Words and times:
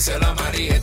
díselo 0.00 0.28
a 0.28 0.34
María. 0.34 0.80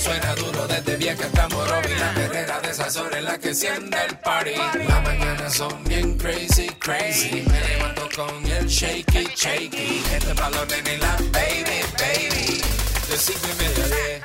Suena 0.00 0.32
duro 0.36 0.66
desde 0.68 0.96
vieja 0.96 1.24
hasta 1.26 1.48
Morovi. 1.48 1.92
La 1.98 2.14
perrera 2.14 2.60
de 2.60 2.70
esas 2.70 2.96
horas 2.96 3.18
en 3.18 3.24
la 3.24 3.36
que 3.36 3.48
enciende 3.48 3.96
el 4.08 4.16
party. 4.18 4.54
Las 4.86 5.02
mañanas 5.02 5.54
son 5.54 5.82
bien 5.84 6.16
crazy, 6.16 6.68
crazy. 6.78 7.42
Me 7.50 7.60
levanto 7.68 8.08
con 8.14 8.46
el 8.46 8.66
shaky, 8.68 9.28
shaky. 9.34 10.04
Este 10.12 10.32
balón 10.34 10.68
en 10.70 11.00
la 11.00 11.16
baby, 11.32 11.80
baby. 11.98 12.62
De 13.08 13.16
cinco 13.18 13.48
y 13.52 13.62
media 13.62 13.84
a 13.84 13.88
diez. 13.88 14.22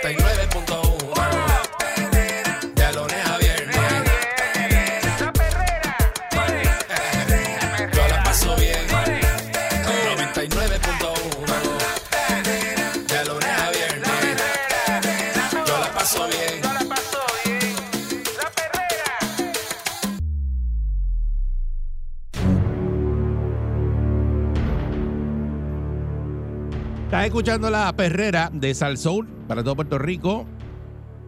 99.1 0.00 1.71
Estás 27.22 27.36
escuchando 27.36 27.70
la 27.70 27.92
perrera 27.94 28.50
de 28.52 28.74
Salsoul 28.74 29.28
para 29.46 29.62
todo 29.62 29.76
Puerto 29.76 29.96
Rico 29.96 30.44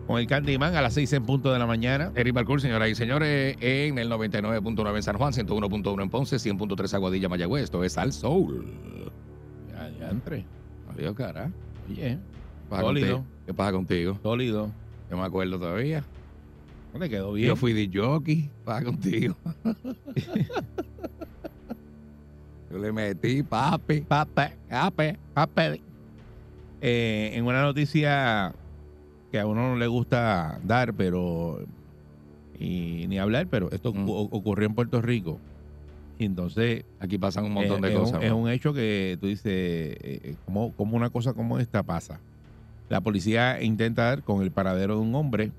con 0.09 0.19
el 0.19 0.27
Candyman 0.27 0.75
a 0.75 0.83
las 0.83 0.95
6 0.95 1.13
en 1.13 1.25
punto 1.25 1.53
de 1.53 1.59
la 1.61 1.67
mañana. 1.67 2.11
Eric 2.17 2.35
Balcour, 2.35 2.61
señoras 2.61 2.89
y 2.89 2.97
señores, 2.97 3.57
en 3.61 3.97
el 3.99 4.11
99.9 4.11 4.97
en 4.97 5.03
San 5.05 5.17
Juan, 5.17 5.33
101.1 5.33 6.03
en 6.03 6.11
Ponce, 6.11 6.35
100.3 6.35 6.95
Aguadilla, 6.95 7.29
Mayagüez. 7.29 7.63
Esto 7.63 7.85
es 7.85 7.97
Al 7.97 8.13
Soul. 8.13 8.67
Ya, 9.71 9.89
ya 10.01 10.11
entré. 10.11 10.45
Adiós, 10.93 11.15
cara. 11.15 11.53
Oye, 11.89 12.19
¿Qué 12.19 12.19
pasa 12.69 12.83
Sólido. 12.83 13.17
contigo? 13.19 13.33
¿Qué 13.47 13.55
pasa 13.55 13.73
contigo? 13.73 14.19
sólido. 14.21 14.71
Yo 15.09 15.17
me 15.17 15.23
acuerdo 15.23 15.61
todavía. 15.61 16.03
¿No 16.93 16.99
te 16.99 17.09
quedó 17.09 17.35
bien? 17.35 17.47
Yo 17.47 17.55
fui 17.55 17.73
de 17.73 17.89
jockey. 17.97 18.43
¿Qué 18.43 18.51
pasa 18.65 18.85
contigo? 18.85 19.37
Yo 22.75 22.81
le 22.81 22.91
metí 22.91 23.41
papi. 23.45 24.01
Pape, 24.01 24.51
pape, 24.69 25.17
pape. 25.33 25.81
Eh, 26.81 27.31
en 27.35 27.47
una 27.47 27.63
noticia 27.63 28.53
que 29.31 29.39
a 29.39 29.47
uno 29.47 29.69
no 29.71 29.77
le 29.77 29.87
gusta 29.87 30.59
dar, 30.65 30.93
pero 30.93 31.65
y 32.59 33.07
ni 33.07 33.17
hablar, 33.21 33.47
pero 33.49 33.71
esto 33.71 33.93
Mm. 33.93 34.09
ocu- 34.09 34.29
ocurrió 34.33 34.67
en 34.67 34.75
Puerto 34.75 35.01
Rico. 35.01 35.39
Y 36.19 36.25
entonces 36.25 36.85
Aquí 36.99 37.17
pasan 37.17 37.45
un 37.45 37.53
montón 37.53 37.85
Eh, 37.85 37.89
de 37.89 37.95
es 37.95 38.01
cosas. 38.01 38.19
Un, 38.19 38.25
es 38.25 38.33
un 38.33 38.49
hecho 38.51 38.75
que 38.75 39.19
tú 39.21 39.29
dices, 39.29 39.45
eh, 39.53 39.97
eh, 40.01 40.37
¿cómo, 40.45 40.73
cómo 40.75 40.97
una 40.97 41.11
cosa 41.11 41.33
como 41.33 41.61
esta 41.61 41.85
pasa? 41.85 42.21
La 42.89 43.01
policía 43.01 43.63
intenta 43.63 44.03
dar 44.07 44.25
con 44.25 44.43
el 44.43 44.51
paradero 44.51 44.95
de 44.97 45.01
un 45.01 45.15
hombre 45.15 45.53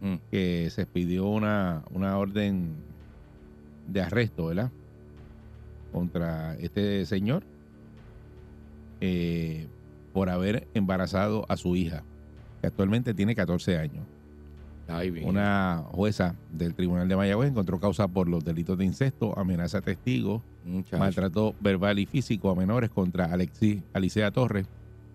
Mm. 0.00 0.16
que 0.30 0.68
se 0.70 0.82
expidió 0.82 1.26
una, 1.26 1.82
una 1.90 2.16
orden 2.16 2.76
de 3.88 4.02
arresto, 4.02 4.46
¿verdad? 4.46 4.70
Contra 5.94 6.56
este 6.56 7.06
señor 7.06 7.44
eh, 9.00 9.68
por 10.12 10.28
haber 10.28 10.66
embarazado 10.74 11.46
a 11.48 11.56
su 11.56 11.76
hija, 11.76 12.02
que 12.60 12.66
actualmente 12.66 13.14
tiene 13.14 13.36
14 13.36 13.78
años. 13.78 14.04
Ay. 14.88 15.22
Una 15.24 15.84
jueza 15.92 16.34
del 16.50 16.74
Tribunal 16.74 17.08
de 17.08 17.14
Mayagüez 17.14 17.50
encontró 17.50 17.78
causa 17.78 18.08
por 18.08 18.28
los 18.28 18.44
delitos 18.44 18.76
de 18.76 18.86
incesto, 18.86 19.38
amenaza 19.38 19.78
a 19.78 19.80
testigos, 19.82 20.42
Muchacho. 20.64 20.98
maltrato 20.98 21.54
verbal 21.60 22.00
y 22.00 22.06
físico 22.06 22.50
a 22.50 22.56
menores 22.56 22.90
contra 22.90 23.26
Alexis 23.26 23.80
Alicea 23.92 24.32
Torres, 24.32 24.66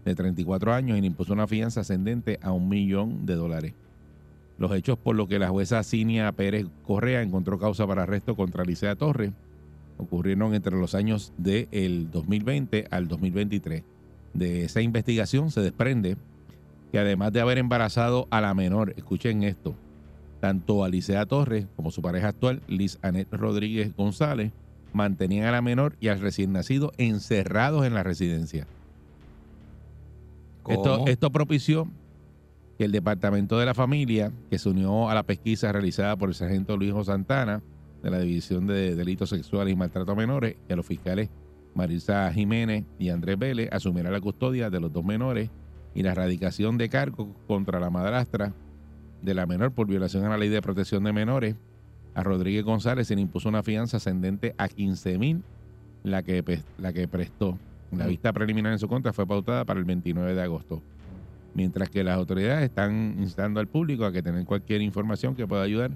de 0.05 0.15
34 0.15 0.73
años, 0.73 0.97
y 0.97 1.01
le 1.01 1.07
impuso 1.07 1.33
una 1.33 1.45
fianza 1.45 1.81
ascendente 1.81 2.39
a 2.41 2.53
un 2.53 2.69
millón 2.69 3.25
de 3.25 3.35
dólares. 3.35 3.73
Los 4.57 4.71
hechos 4.73 4.97
por 4.97 5.17
los 5.17 5.27
que 5.27 5.39
la 5.39 5.49
jueza 5.49 5.83
Cinia 5.83 6.31
Pérez 6.31 6.67
Correa 6.83 7.21
encontró 7.21 7.59
causa 7.59 7.85
para 7.85 8.03
arresto 8.03 8.37
contra 8.37 8.63
Alicea 8.63 8.95
Torres 8.95 9.33
ocurrieron 9.99 10.55
entre 10.55 10.75
los 10.75 10.95
años 10.95 11.33
del 11.37 12.09
2020 12.09 12.87
al 12.89 13.07
2023. 13.07 13.83
De 14.33 14.63
esa 14.63 14.81
investigación 14.81 15.51
se 15.51 15.61
desprende 15.61 16.17
que 16.91 16.99
además 16.99 17.33
de 17.33 17.41
haber 17.41 17.57
embarazado 17.57 18.27
a 18.31 18.41
la 18.41 18.53
menor, 18.53 18.93
escuchen 18.97 19.43
esto, 19.43 19.75
tanto 20.39 20.83
Alicea 20.83 21.25
Torres 21.25 21.67
como 21.75 21.91
su 21.91 22.01
pareja 22.01 22.29
actual, 22.29 22.61
Liz 22.67 22.97
Anet 23.01 23.31
Rodríguez 23.31 23.95
González, 23.95 24.51
mantenían 24.93 25.45
a 25.45 25.51
la 25.51 25.61
menor 25.61 25.95
y 25.99 26.07
al 26.07 26.19
recién 26.19 26.53
nacido 26.53 26.91
encerrados 26.97 27.85
en 27.85 27.93
la 27.93 28.01
residencia. 28.01 28.65
Esto 31.07 31.29
propició 31.31 31.87
que 32.77 32.85
el 32.85 32.91
Departamento 32.91 33.59
de 33.59 33.65
la 33.65 33.73
Familia, 33.73 34.31
que 34.49 34.57
se 34.57 34.69
unió 34.69 35.09
a 35.09 35.13
la 35.13 35.23
pesquisa 35.23 35.71
realizada 35.71 36.15
por 36.15 36.29
el 36.29 36.35
sargento 36.35 36.77
Luis 36.77 36.93
Santana 37.05 37.61
de 38.01 38.09
la 38.09 38.19
División 38.19 38.67
de 38.67 38.95
Delitos 38.95 39.29
Sexuales 39.29 39.73
y 39.73 39.75
Maltrato 39.75 40.11
a 40.11 40.15
Menores, 40.15 40.55
y 40.67 40.73
a 40.73 40.75
los 40.75 40.85
fiscales 40.85 41.29
Marisa 41.75 42.31
Jiménez 42.33 42.85
y 42.97 43.09
Andrés 43.09 43.37
Vélez, 43.37 43.69
asumiera 43.71 44.11
la 44.11 44.21
custodia 44.21 44.69
de 44.69 44.79
los 44.79 44.91
dos 44.91 45.03
menores 45.03 45.49
y 45.93 46.03
la 46.03 46.11
erradicación 46.11 46.77
de 46.77 46.89
cargos 46.89 47.27
contra 47.47 47.79
la 47.79 47.89
madrastra 47.89 48.53
de 49.21 49.33
la 49.33 49.45
menor 49.45 49.71
por 49.71 49.87
violación 49.87 50.25
a 50.25 50.29
la 50.29 50.37
ley 50.37 50.49
de 50.49 50.61
protección 50.61 51.03
de 51.03 51.13
menores. 51.13 51.55
A 52.15 52.23
Rodríguez 52.23 52.63
González 52.63 53.07
se 53.07 53.15
le 53.15 53.21
impuso 53.21 53.49
una 53.49 53.63
fianza 53.63 53.97
ascendente 53.97 54.55
a 54.57 54.67
15 54.67 55.17
mil, 55.17 55.43
la 56.03 56.23
que, 56.23 56.61
la 56.77 56.93
que 56.93 57.07
prestó. 57.07 57.57
La 57.91 58.07
vista 58.07 58.33
preliminar 58.33 58.71
en 58.71 58.79
su 58.79 58.87
contra 58.87 59.13
fue 59.13 59.25
pautada 59.25 59.65
para 59.65 59.79
el 59.79 59.85
29 59.85 60.33
de 60.35 60.41
agosto. 60.41 60.81
Mientras 61.53 61.89
que 61.89 62.03
las 62.03 62.17
autoridades 62.17 62.63
están 62.63 63.15
instando 63.19 63.59
al 63.59 63.67
público 63.67 64.05
a 64.05 64.11
que 64.11 64.21
tengan 64.21 64.45
cualquier 64.45 64.81
información 64.81 65.35
que 65.35 65.47
pueda 65.47 65.63
ayudar 65.63 65.91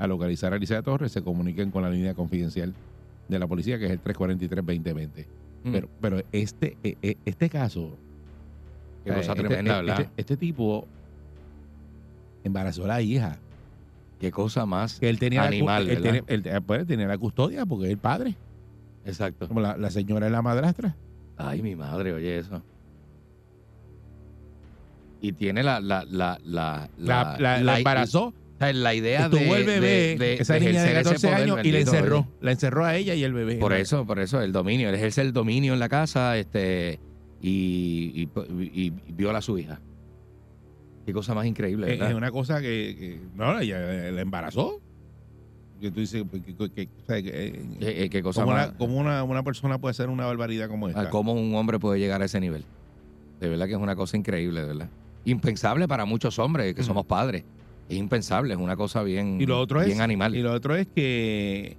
a 0.00 0.06
localizar 0.06 0.52
a 0.52 0.56
Alicia 0.56 0.80
Torres, 0.82 1.12
se 1.12 1.22
comuniquen 1.22 1.70
con 1.70 1.82
la 1.82 1.90
línea 1.90 2.14
confidencial 2.14 2.72
de 3.28 3.38
la 3.38 3.46
policía, 3.46 3.78
que 3.78 3.84
es 3.84 3.90
el 3.92 4.00
343-2020. 4.02 5.26
Mm. 5.64 5.72
Pero, 5.72 5.88
pero 6.00 6.22
este, 6.32 6.76
eh, 6.82 6.96
eh, 7.02 7.16
este 7.26 7.50
caso, 7.50 7.96
Qué 9.04 9.10
cosa 9.12 9.32
este- 9.32 9.44
tremenda, 9.44 9.80
este, 9.80 9.92
este- 9.92 10.08
este 10.16 10.36
tipo 10.38 10.86
embarazó 12.44 12.84
a 12.84 12.88
la 12.88 13.02
hija. 13.02 13.38
Qué 14.18 14.30
cosa 14.30 14.64
más 14.66 14.98
Que 15.00 15.08
él 15.10 15.18
tenía, 15.18 15.42
animal, 15.44 15.86
la, 15.86 15.92
él 15.92 16.02
tenía, 16.02 16.24
él, 16.26 16.62
pues, 16.62 16.86
tenía 16.86 17.06
la 17.06 17.18
custodia 17.18 17.66
porque 17.66 17.84
es 17.86 17.90
el 17.92 17.98
padre. 17.98 18.36
Exacto. 19.04 19.48
Como 19.48 19.60
la, 19.60 19.76
la 19.76 19.90
señora 19.90 20.26
es 20.26 20.32
la 20.32 20.42
madrastra. 20.42 20.96
Ay, 21.36 21.60
mi 21.62 21.76
madre, 21.76 22.12
oye 22.14 22.38
eso. 22.38 22.62
Y 25.22 25.32
tiene 25.32 25.62
la 25.62 25.80
la 25.80 26.04
la 26.10 26.38
la 26.44 26.88
La, 26.98 27.36
la- 27.38 27.60
la 27.60 27.78
embarazó. 27.78 28.32
O 28.60 28.64
sea, 28.64 28.72
la 28.74 28.94
idea 28.94 29.28
de 29.28 29.50
el 29.50 29.64
bebé, 29.64 29.80
de- 29.80 30.16
de- 30.18 30.34
esa 30.34 30.54
de 30.54 30.60
niña 30.60 30.82
de 30.82 30.90
ejercer 30.90 31.16
ese 31.16 31.26
14 31.26 31.26
poder, 31.28 31.42
años, 31.42 31.66
y 31.66 31.72
la 31.72 31.78
encerró. 31.80 32.26
La 32.40 32.52
encerró 32.52 32.84
a 32.84 32.96
ella 32.96 33.14
y 33.14 33.24
el 33.24 33.32
bebé. 33.32 33.56
Por 33.56 33.72
eso, 33.72 34.06
por 34.06 34.18
eso, 34.18 34.40
el 34.42 34.52
dominio, 34.52 34.88
él 34.88 34.94
ejerce 34.94 35.22
el 35.22 35.32
dominio 35.32 35.72
en 35.72 35.78
la 35.80 35.88
casa, 35.88 36.36
este, 36.36 36.98
y, 37.40 38.12
y, 38.14 38.28
y- 38.62 38.92
y 39.06 39.12
viola 39.12 39.38
a 39.38 39.42
su 39.42 39.58
hija. 39.58 39.80
Qué 41.06 41.12
cosa 41.12 41.34
más 41.34 41.46
increíble, 41.46 41.86
Es, 41.86 41.92
¿verdad? 41.98 42.10
es 42.10 42.16
una 42.16 42.30
cosa 42.30 42.60
que, 42.60 42.96
que- 42.98 43.20
no, 43.34 43.58
ella 43.58 43.78
la 44.12 44.20
embarazó. 44.20 44.80
Que 45.80 45.90
tú 45.90 46.00
dices, 46.00 46.22
que, 46.74 46.82
eh, 46.82 46.88
Eh, 47.16 47.64
eh, 47.80 48.08
qué 48.10 48.22
cosa 48.22 48.42
¿cómo, 48.42 48.52
más. 48.54 48.68
una, 48.68 48.76
cómo 48.78 48.96
una, 48.98 49.24
una 49.24 49.42
persona 49.42 49.78
puede 49.78 49.92
hacer 49.92 50.10
una 50.10 50.26
barbaridad 50.26 50.68
como 50.68 50.88
a 50.88 50.90
esta? 50.90 51.08
cómo 51.08 51.32
un 51.32 51.54
hombre 51.54 51.78
puede 51.78 51.98
llegar 51.98 52.20
a 52.20 52.26
ese 52.26 52.38
nivel. 52.38 52.64
De 53.40 53.48
verdad 53.48 53.64
que 53.66 53.72
es 53.72 53.78
una 53.78 53.96
cosa 53.96 54.18
increíble, 54.18 54.60
de 54.60 54.66
verdad. 54.66 54.88
Impensable 55.24 55.88
para 55.88 56.04
muchos 56.04 56.38
hombres 56.38 56.74
que 56.74 56.82
somos 56.82 57.06
padres. 57.06 57.44
Es 57.90 57.96
impensable, 57.96 58.54
es 58.54 58.60
una 58.60 58.76
cosa 58.76 59.02
bien, 59.02 59.40
Y 59.40 59.46
lo 59.46 59.58
otro 59.58 59.80
bien 59.80 59.92
es, 59.92 60.00
animal. 60.00 60.36
Y 60.36 60.42
lo 60.42 60.52
otro 60.52 60.76
es 60.76 60.86
que 60.86 61.76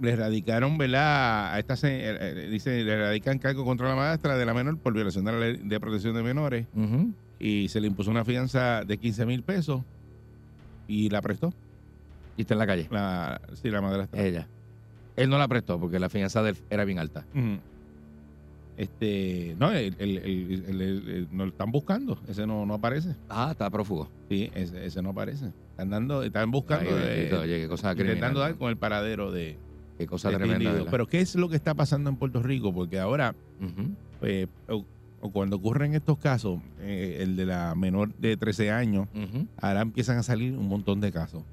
le 0.00 0.10
erradicaron, 0.10 0.78
¿verdad? 0.78 1.52
A 1.54 1.58
esta, 1.58 1.74
eh, 1.86 2.16
eh, 2.20 2.48
dice, 2.50 2.82
le 2.82 2.92
erradican 2.92 3.38
cargo 3.38 3.64
contra 3.64 3.88
la 3.88 3.94
maestra 3.94 4.36
de 4.36 4.46
la 4.46 4.54
menor 4.54 4.78
por 4.78 4.94
violación 4.94 5.24
de 5.26 5.32
la 5.32 5.38
ley 5.38 5.60
de 5.62 5.80
protección 5.80 6.14
de 6.14 6.22
menores 6.22 6.66
y 7.38 7.68
se 7.68 7.80
le 7.80 7.88
impuso 7.88 8.10
una 8.10 8.24
fianza 8.24 8.82
de 8.84 8.96
15 8.96 9.26
mil 9.26 9.42
pesos 9.42 9.82
y 10.88 11.10
la 11.10 11.20
prestó, 11.20 11.52
Y 12.36 12.42
está 12.42 12.54
en 12.54 12.58
la 12.58 12.66
calle. 12.66 12.88
la, 12.90 13.40
sí, 13.60 13.70
la 13.70 13.80
madrastra. 13.80 14.22
Ella. 14.22 14.48
Él 15.16 15.28
no 15.28 15.38
la 15.38 15.46
prestó 15.46 15.78
porque 15.78 15.98
la 15.98 16.08
fianza 16.08 16.42
de 16.42 16.50
él 16.50 16.56
era 16.70 16.84
bien 16.84 16.98
alta. 16.98 17.24
Ujú. 17.34 17.58
Este, 18.76 19.54
no, 19.58 19.70
el, 19.72 19.94
el, 19.98 20.18
el- 20.18 20.64
el- 20.68 20.80
el- 20.80 21.08
el- 21.08 21.28
no 21.30 21.44
lo 21.44 21.50
están 21.50 21.70
buscando, 21.70 22.18
ese 22.28 22.46
no, 22.46 22.66
no 22.66 22.74
aparece. 22.74 23.14
Ah, 23.28 23.48
está 23.52 23.70
prófugo. 23.70 24.08
Sí, 24.28 24.50
ese, 24.54 24.84
ese 24.84 25.00
no 25.00 25.10
aparece. 25.10 25.52
Están 25.70 25.90
dando, 25.90 26.22
están 26.24 26.50
buscando, 26.50 26.90
Ay, 26.90 27.28
eh, 27.30 27.34
oye, 27.40 27.60
qué 27.60 27.68
cosa 27.68 27.92
intentando 27.92 28.40
dar 28.40 28.56
con 28.56 28.70
el 28.70 28.76
paradero 28.76 29.30
de, 29.30 29.56
Qué 29.96 30.06
cosa 30.08 30.28
de 30.30 30.34
este 30.36 30.48
tremenda. 30.48 30.90
Pero 30.90 31.06
¿qué 31.06 31.20
es 31.20 31.36
lo 31.36 31.48
que 31.48 31.54
está 31.56 31.74
pasando 31.74 32.10
en 32.10 32.16
Puerto 32.16 32.42
Rico? 32.42 32.72
Porque 32.74 32.98
ahora, 32.98 33.36
pues, 34.18 34.48
o, 34.68 34.84
o 35.20 35.30
cuando 35.30 35.54
ocurren 35.56 35.94
estos 35.94 36.18
casos, 36.18 36.60
eh, 36.80 37.18
el 37.20 37.36
de 37.36 37.46
la 37.46 37.76
menor 37.76 38.12
de 38.16 38.36
13 38.36 38.72
años, 38.72 39.06
ahora 39.60 39.82
empiezan 39.82 40.18
a 40.18 40.24
salir 40.24 40.52
un 40.56 40.66
montón 40.66 41.00
de 41.00 41.12
casos. 41.12 41.44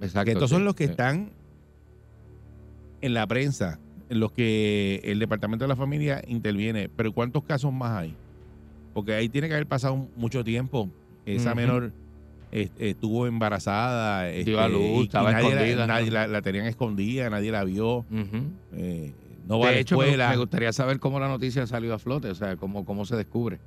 Exacto. 0.00 0.24
que 0.24 0.32
estos 0.32 0.48
sí, 0.48 0.54
son 0.56 0.64
los 0.64 0.74
que 0.74 0.84
sí. 0.86 0.92
están 0.92 1.30
en 3.02 3.14
la 3.14 3.26
prensa, 3.26 3.78
en 4.08 4.20
los 4.20 4.32
que 4.32 5.00
el 5.04 5.18
Departamento 5.18 5.64
de 5.64 5.68
la 5.68 5.76
Familia 5.76 6.22
interviene. 6.26 6.88
Pero 6.88 7.12
¿cuántos 7.12 7.44
casos 7.44 7.72
más 7.72 7.92
hay? 7.92 8.14
Porque 8.94 9.14
ahí 9.14 9.28
tiene 9.28 9.48
que 9.48 9.54
haber 9.54 9.66
pasado 9.66 10.08
mucho 10.16 10.42
tiempo. 10.44 10.88
Esa 11.26 11.54
menor 11.54 11.92
eh, 12.52 12.70
estuvo 12.78 13.26
embarazada. 13.26 14.24
Dio 14.28 14.58
a 14.60 14.66
este, 14.66 14.72
luz, 14.78 15.04
estaba 15.04 15.32
nadie 15.32 15.76
la- 15.76 15.86
nadie 15.86 16.10
la, 16.10 16.26
la 16.26 16.42
tenían 16.42 16.66
escondida, 16.66 17.28
nadie 17.30 17.50
la 17.52 17.64
vio. 17.64 18.06
Eh, 18.74 19.12
no 19.46 19.58
va 19.58 19.66
a 19.66 19.68
De 19.70 19.74
la 19.76 19.80
hecho, 19.80 19.96
me, 19.98 20.04
escuela. 20.04 20.30
me 20.30 20.36
gustaría 20.38 20.72
saber 20.72 20.98
cómo 21.00 21.20
la 21.20 21.28
noticia 21.28 21.66
salió 21.66 21.94
a 21.94 21.98
flote, 21.98 22.28
o 22.30 22.34
sea, 22.34 22.56
cómo, 22.56 22.84
cómo 22.84 23.04
se 23.04 23.16
descubre. 23.16 23.58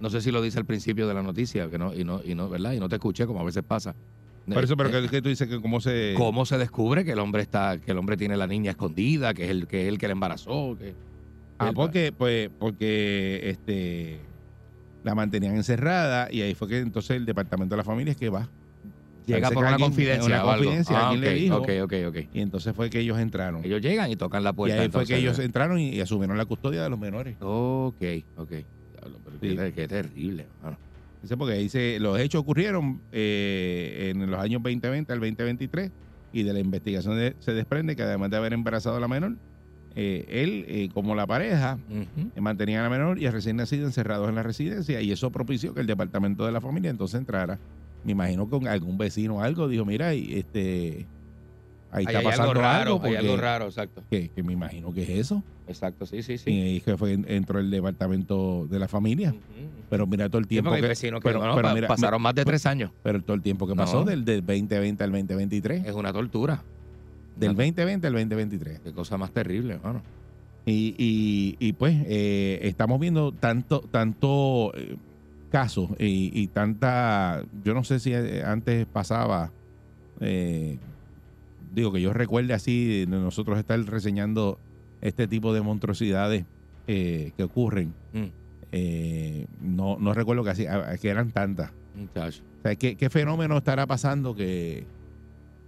No 0.00 0.10
sé 0.10 0.20
si 0.20 0.30
lo 0.32 0.42
dice 0.42 0.58
al 0.58 0.64
principio 0.64 1.06
de 1.06 1.14
la 1.14 1.22
noticia, 1.22 1.70
que 1.70 1.78
no, 1.78 1.94
y 1.94 2.02
no, 2.04 2.20
y 2.24 2.34
no, 2.34 2.48
¿verdad? 2.48 2.72
Y 2.72 2.80
no 2.80 2.88
te 2.88 2.96
escuché, 2.96 3.26
como 3.26 3.40
a 3.40 3.44
veces 3.44 3.62
pasa. 3.62 3.94
Por 4.46 4.64
eso, 4.64 4.76
pero 4.76 4.88
Eh, 4.90 5.02
que, 5.02 5.08
que 5.08 5.22
tú 5.22 5.28
dices 5.28 5.48
que 5.48 5.60
cómo 5.60 5.80
se... 5.80 6.14
¿Cómo 6.16 6.44
se 6.46 6.58
descubre 6.58 7.04
que 7.04 7.12
el 7.12 7.18
hombre 7.20 7.42
está, 7.42 7.78
que 7.78 7.92
el 7.92 7.98
hombre 7.98 8.16
tiene 8.16 8.36
la 8.36 8.46
niña 8.46 8.72
escondida, 8.72 9.34
que 9.34 9.44
es 9.44 9.50
el 9.50 9.66
que 9.68 9.82
es 9.82 9.88
el 9.88 9.98
que 9.98 10.08
la 10.08 10.12
embarazó? 10.12 10.76
Que, 10.78 10.94
Ah, 11.58 11.68
el- 11.68 11.74
porque, 11.74 12.12
pues, 12.12 12.50
porque 12.58 13.40
este 13.44 14.18
la 15.04 15.14
mantenían 15.14 15.54
encerrada 15.56 16.28
y 16.30 16.42
ahí 16.42 16.54
fue 16.54 16.68
que 16.68 16.78
entonces 16.78 17.16
el 17.16 17.24
Departamento 17.24 17.74
de 17.74 17.76
la 17.78 17.84
Familia 17.84 18.10
es 18.12 18.16
que 18.16 18.30
va. 18.30 18.48
llega 19.26 19.42
Parece 19.42 19.54
por 19.54 19.62
una 19.64 19.70
alguien- 19.74 19.90
confidencia 19.90 20.26
una 20.26 20.40
Ah, 20.98 21.08
alguien 21.10 21.20
le 21.20 21.34
dijo. 21.34 21.56
ok, 21.58 21.68
ok, 21.84 21.92
ok. 22.08 22.16
Y 22.32 22.40
entonces 22.40 22.74
fue 22.74 22.90
que 22.90 22.98
ellos 22.98 23.18
entraron. 23.20 23.64
Ellos 23.64 23.80
llegan 23.80 24.10
y 24.10 24.16
tocan 24.16 24.42
la 24.42 24.50
y 24.50 24.54
puerta. 24.54 24.80
ahí 24.82 24.88
fue 24.88 25.06
que 25.06 25.16
ellos 25.16 25.38
entraron 25.38 25.78
y, 25.78 25.90
y 25.90 26.00
asumieron 26.00 26.36
la 26.36 26.44
custodia 26.46 26.82
de 26.82 26.90
los 26.90 26.98
menores. 26.98 27.36
Ok, 27.40 28.02
ok. 28.34 28.50
Diablo, 28.90 29.20
pero 29.24 29.38
Sí. 29.40 29.56
qué, 29.56 29.72
qué 29.72 29.86
terrible. 29.88 30.48
mano. 30.60 30.76
Dice, 31.22 31.36
porque 31.36 31.68
se- 31.68 32.00
los 32.00 32.18
hechos 32.18 32.40
ocurrieron 32.40 33.02
eh, 33.12 34.10
en 34.12 34.28
los 34.30 34.40
años 34.40 34.60
2020 34.62 35.12
al 35.12 35.20
2023 35.20 35.92
y 36.32 36.42
de 36.42 36.52
la 36.52 36.58
investigación 36.58 37.16
de- 37.16 37.36
se 37.38 37.52
desprende 37.52 37.94
que 37.94 38.02
además 38.02 38.30
de 38.30 38.36
haber 38.38 38.52
embarazado 38.52 38.96
a 38.96 39.00
la 39.00 39.08
menor, 39.08 39.38
eh, 39.94 40.24
él, 40.28 40.64
eh, 40.68 40.88
como 40.92 41.14
la 41.14 41.26
pareja, 41.26 41.78
Ujú. 41.86 42.32
mantenían 42.40 42.80
a 42.80 42.84
la 42.84 42.90
menor 42.90 43.18
y 43.20 43.26
al 43.26 43.32
recién 43.34 43.56
nacido 43.56 43.86
encerrados 43.86 44.28
en 44.28 44.34
la 44.34 44.42
residencia 44.42 45.00
y 45.00 45.12
eso 45.12 45.30
propició 45.30 45.74
que 45.74 45.80
el 45.82 45.86
departamento 45.86 46.44
de 46.46 46.52
la 46.52 46.60
familia 46.60 46.90
entonces 46.90 47.20
entrara. 47.20 47.60
Me 48.02 48.12
imagino 48.12 48.48
que 48.48 48.68
algún 48.68 48.98
vecino 48.98 49.36
o 49.36 49.40
algo 49.42 49.68
dijo, 49.68 49.84
mira, 49.84 50.12
este 50.14 51.08
ahí 51.92 52.04
está 52.06 52.18
Ahí 52.18 52.24
pasando 52.24 52.50
algo 52.50 52.60
raro, 52.62 52.92
algo 52.94 53.04
hay 53.06 53.14
algo 53.16 53.30
porque- 53.32 53.42
raro, 53.42 53.64
exacto. 53.66 54.02
que, 54.10 54.28
que 54.30 54.42
me 54.42 54.52
imagino 54.54 54.92
que 54.92 55.02
es 55.04 55.10
eso. 55.10 55.42
Exacto, 55.68 56.06
sí, 56.06 56.22
sí, 56.22 56.38
sí. 56.38 56.50
Y 56.50 56.60
ahí 56.62 56.80
que 56.80 56.96
fue 56.96 57.12
entró 57.12 57.60
el 57.60 57.70
departamento 57.70 58.66
de 58.68 58.78
la 58.78 58.88
familia. 58.88 59.34
Pero 59.88 60.06
mira 60.06 60.28
todo 60.28 60.38
el 60.38 60.44
Sí, 60.44 60.48
tiempo 60.50 60.72
hay 60.72 60.80
que 60.80 60.88
vecinos 60.88 61.20
que 61.20 61.28
pero, 61.28 61.40
pero 61.54 61.74
mira, 61.74 61.86
pasaron 61.86 62.20
más 62.20 62.34
de 62.34 62.44
tres 62.44 62.66
años. 62.66 62.90
pero 63.02 63.22
todo 63.22 63.34
el 63.36 63.42
tiempo 63.42 63.66
que 63.66 63.74
No. 63.74 63.82
pasó 63.82 64.04
del, 64.04 64.24
del 64.24 64.40
2020 64.44 65.04
al 65.04 65.10
2023, 65.12 65.86
Es 65.86 65.94
una 65.94 66.12
tortura. 66.12 66.62
del 67.36 67.50
Una- 67.50 67.58
2020 67.64 68.06
al 68.06 68.12
2023. 68.14 68.80
Qué 68.80 68.92
cosa 68.92 69.16
más 69.16 69.30
terrible, 69.30 69.74
hermano. 69.74 70.02
Y, 70.64 70.94
y, 70.98 71.56
y, 71.58 71.72
pues 71.72 71.96
eh, 72.06 72.60
estamos 72.62 73.00
viendo 73.00 73.32
tanto, 73.32 73.80
tanto 73.80 74.72
eh, 74.76 74.96
casos 75.50 75.90
y, 75.98 76.30
y 76.40 76.46
tanta, 76.48 77.42
yo 77.64 77.74
no 77.74 77.82
sé 77.84 77.98
si 78.00 78.12
eh, 78.14 78.42
antes 78.46 78.86
pasaba, 78.86 79.50
eh, 80.20 80.78
digo 81.72 81.92
que 81.92 82.00
yo 82.00 82.12
recuerde 82.12 82.54
así 82.54 83.00
de 83.00 83.06
nosotros 83.06 83.58
estar 83.58 83.80
reseñando 83.84 84.58
este 85.00 85.26
tipo 85.28 85.52
de 85.54 85.62
monstruosidades 85.62 86.44
eh, 86.86 87.32
que 87.36 87.42
ocurren. 87.42 87.94
Mm, 88.12 88.26
Eh, 88.74 89.46
no, 89.60 89.98
no 89.98 90.14
recuerdo 90.14 90.42
que, 90.44 90.50
así, 90.50 90.64
que 91.00 91.08
eran 91.08 91.30
tantas. 91.30 91.72
muchacho. 91.94 92.42
O 92.58 92.62
sea, 92.68 92.76
¿qué, 92.76 92.96
qué 92.96 93.10
fenómeno 93.10 93.58
estará 93.58 93.86
pasando 93.86 94.34
que, 94.34 94.86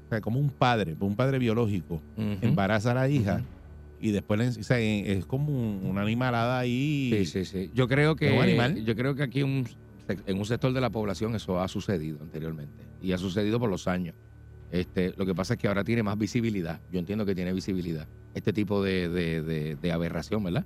o 0.07 0.09
sea, 0.09 0.21
como 0.21 0.39
un 0.39 0.51
padre, 0.51 0.97
un 1.01 1.17
padre 1.17 1.39
biológico, 1.39 2.03
embaraza 2.41 2.93
a 2.93 2.95
la 2.95 3.09
hija 3.09 3.45
y 3.99 4.11
después 4.13 4.39
le- 4.41 4.61
o 4.61 4.65
sea, 4.65 4.79
es 4.81 5.27
como 5.27 5.49
un- 5.49 5.87
una 5.87 6.03
animalada 6.03 6.59
ahí. 6.59 7.11
Sí, 7.25 7.27
sí, 7.27 7.45
sí. 7.45 7.71
Yo 7.75 7.89
creo 7.89 8.17
que 8.17 8.31
yo 8.85 8.95
creo 8.97 9.15
que 9.15 9.23
aquí 9.25 9.43
un, 9.43 9.67
en 10.09 10.39
un 10.39 10.47
sector 10.47 10.73
de 10.73 10.81
la 10.81 10.91
población 10.91 11.35
eso 11.35 11.61
ha 11.61 11.69
sucedido 11.69 12.23
anteriormente 12.23 12.89
y 13.01 13.13
ha 13.13 13.19
sucedido 13.19 13.59
por 13.59 13.69
los 13.71 13.87
años. 13.89 14.15
Este, 14.75 15.15
lo 15.17 15.25
que 15.25 15.35
pasa 15.35 15.55
es 15.55 15.61
que 15.61 15.69
ahora 15.69 15.85
tiene 15.85 16.03
más 16.03 16.19
visibilidad. 16.19 16.81
Yo 16.91 16.99
entiendo 16.99 17.25
que 17.25 17.35
tiene 17.35 17.53
visibilidad. 17.53 18.09
Este 18.35 18.53
tipo 18.53 18.83
de, 18.83 19.09
de- 19.09 19.41
de- 19.43 19.77
de 19.77 19.93
aberración, 19.93 20.43
¿verdad? 20.43 20.65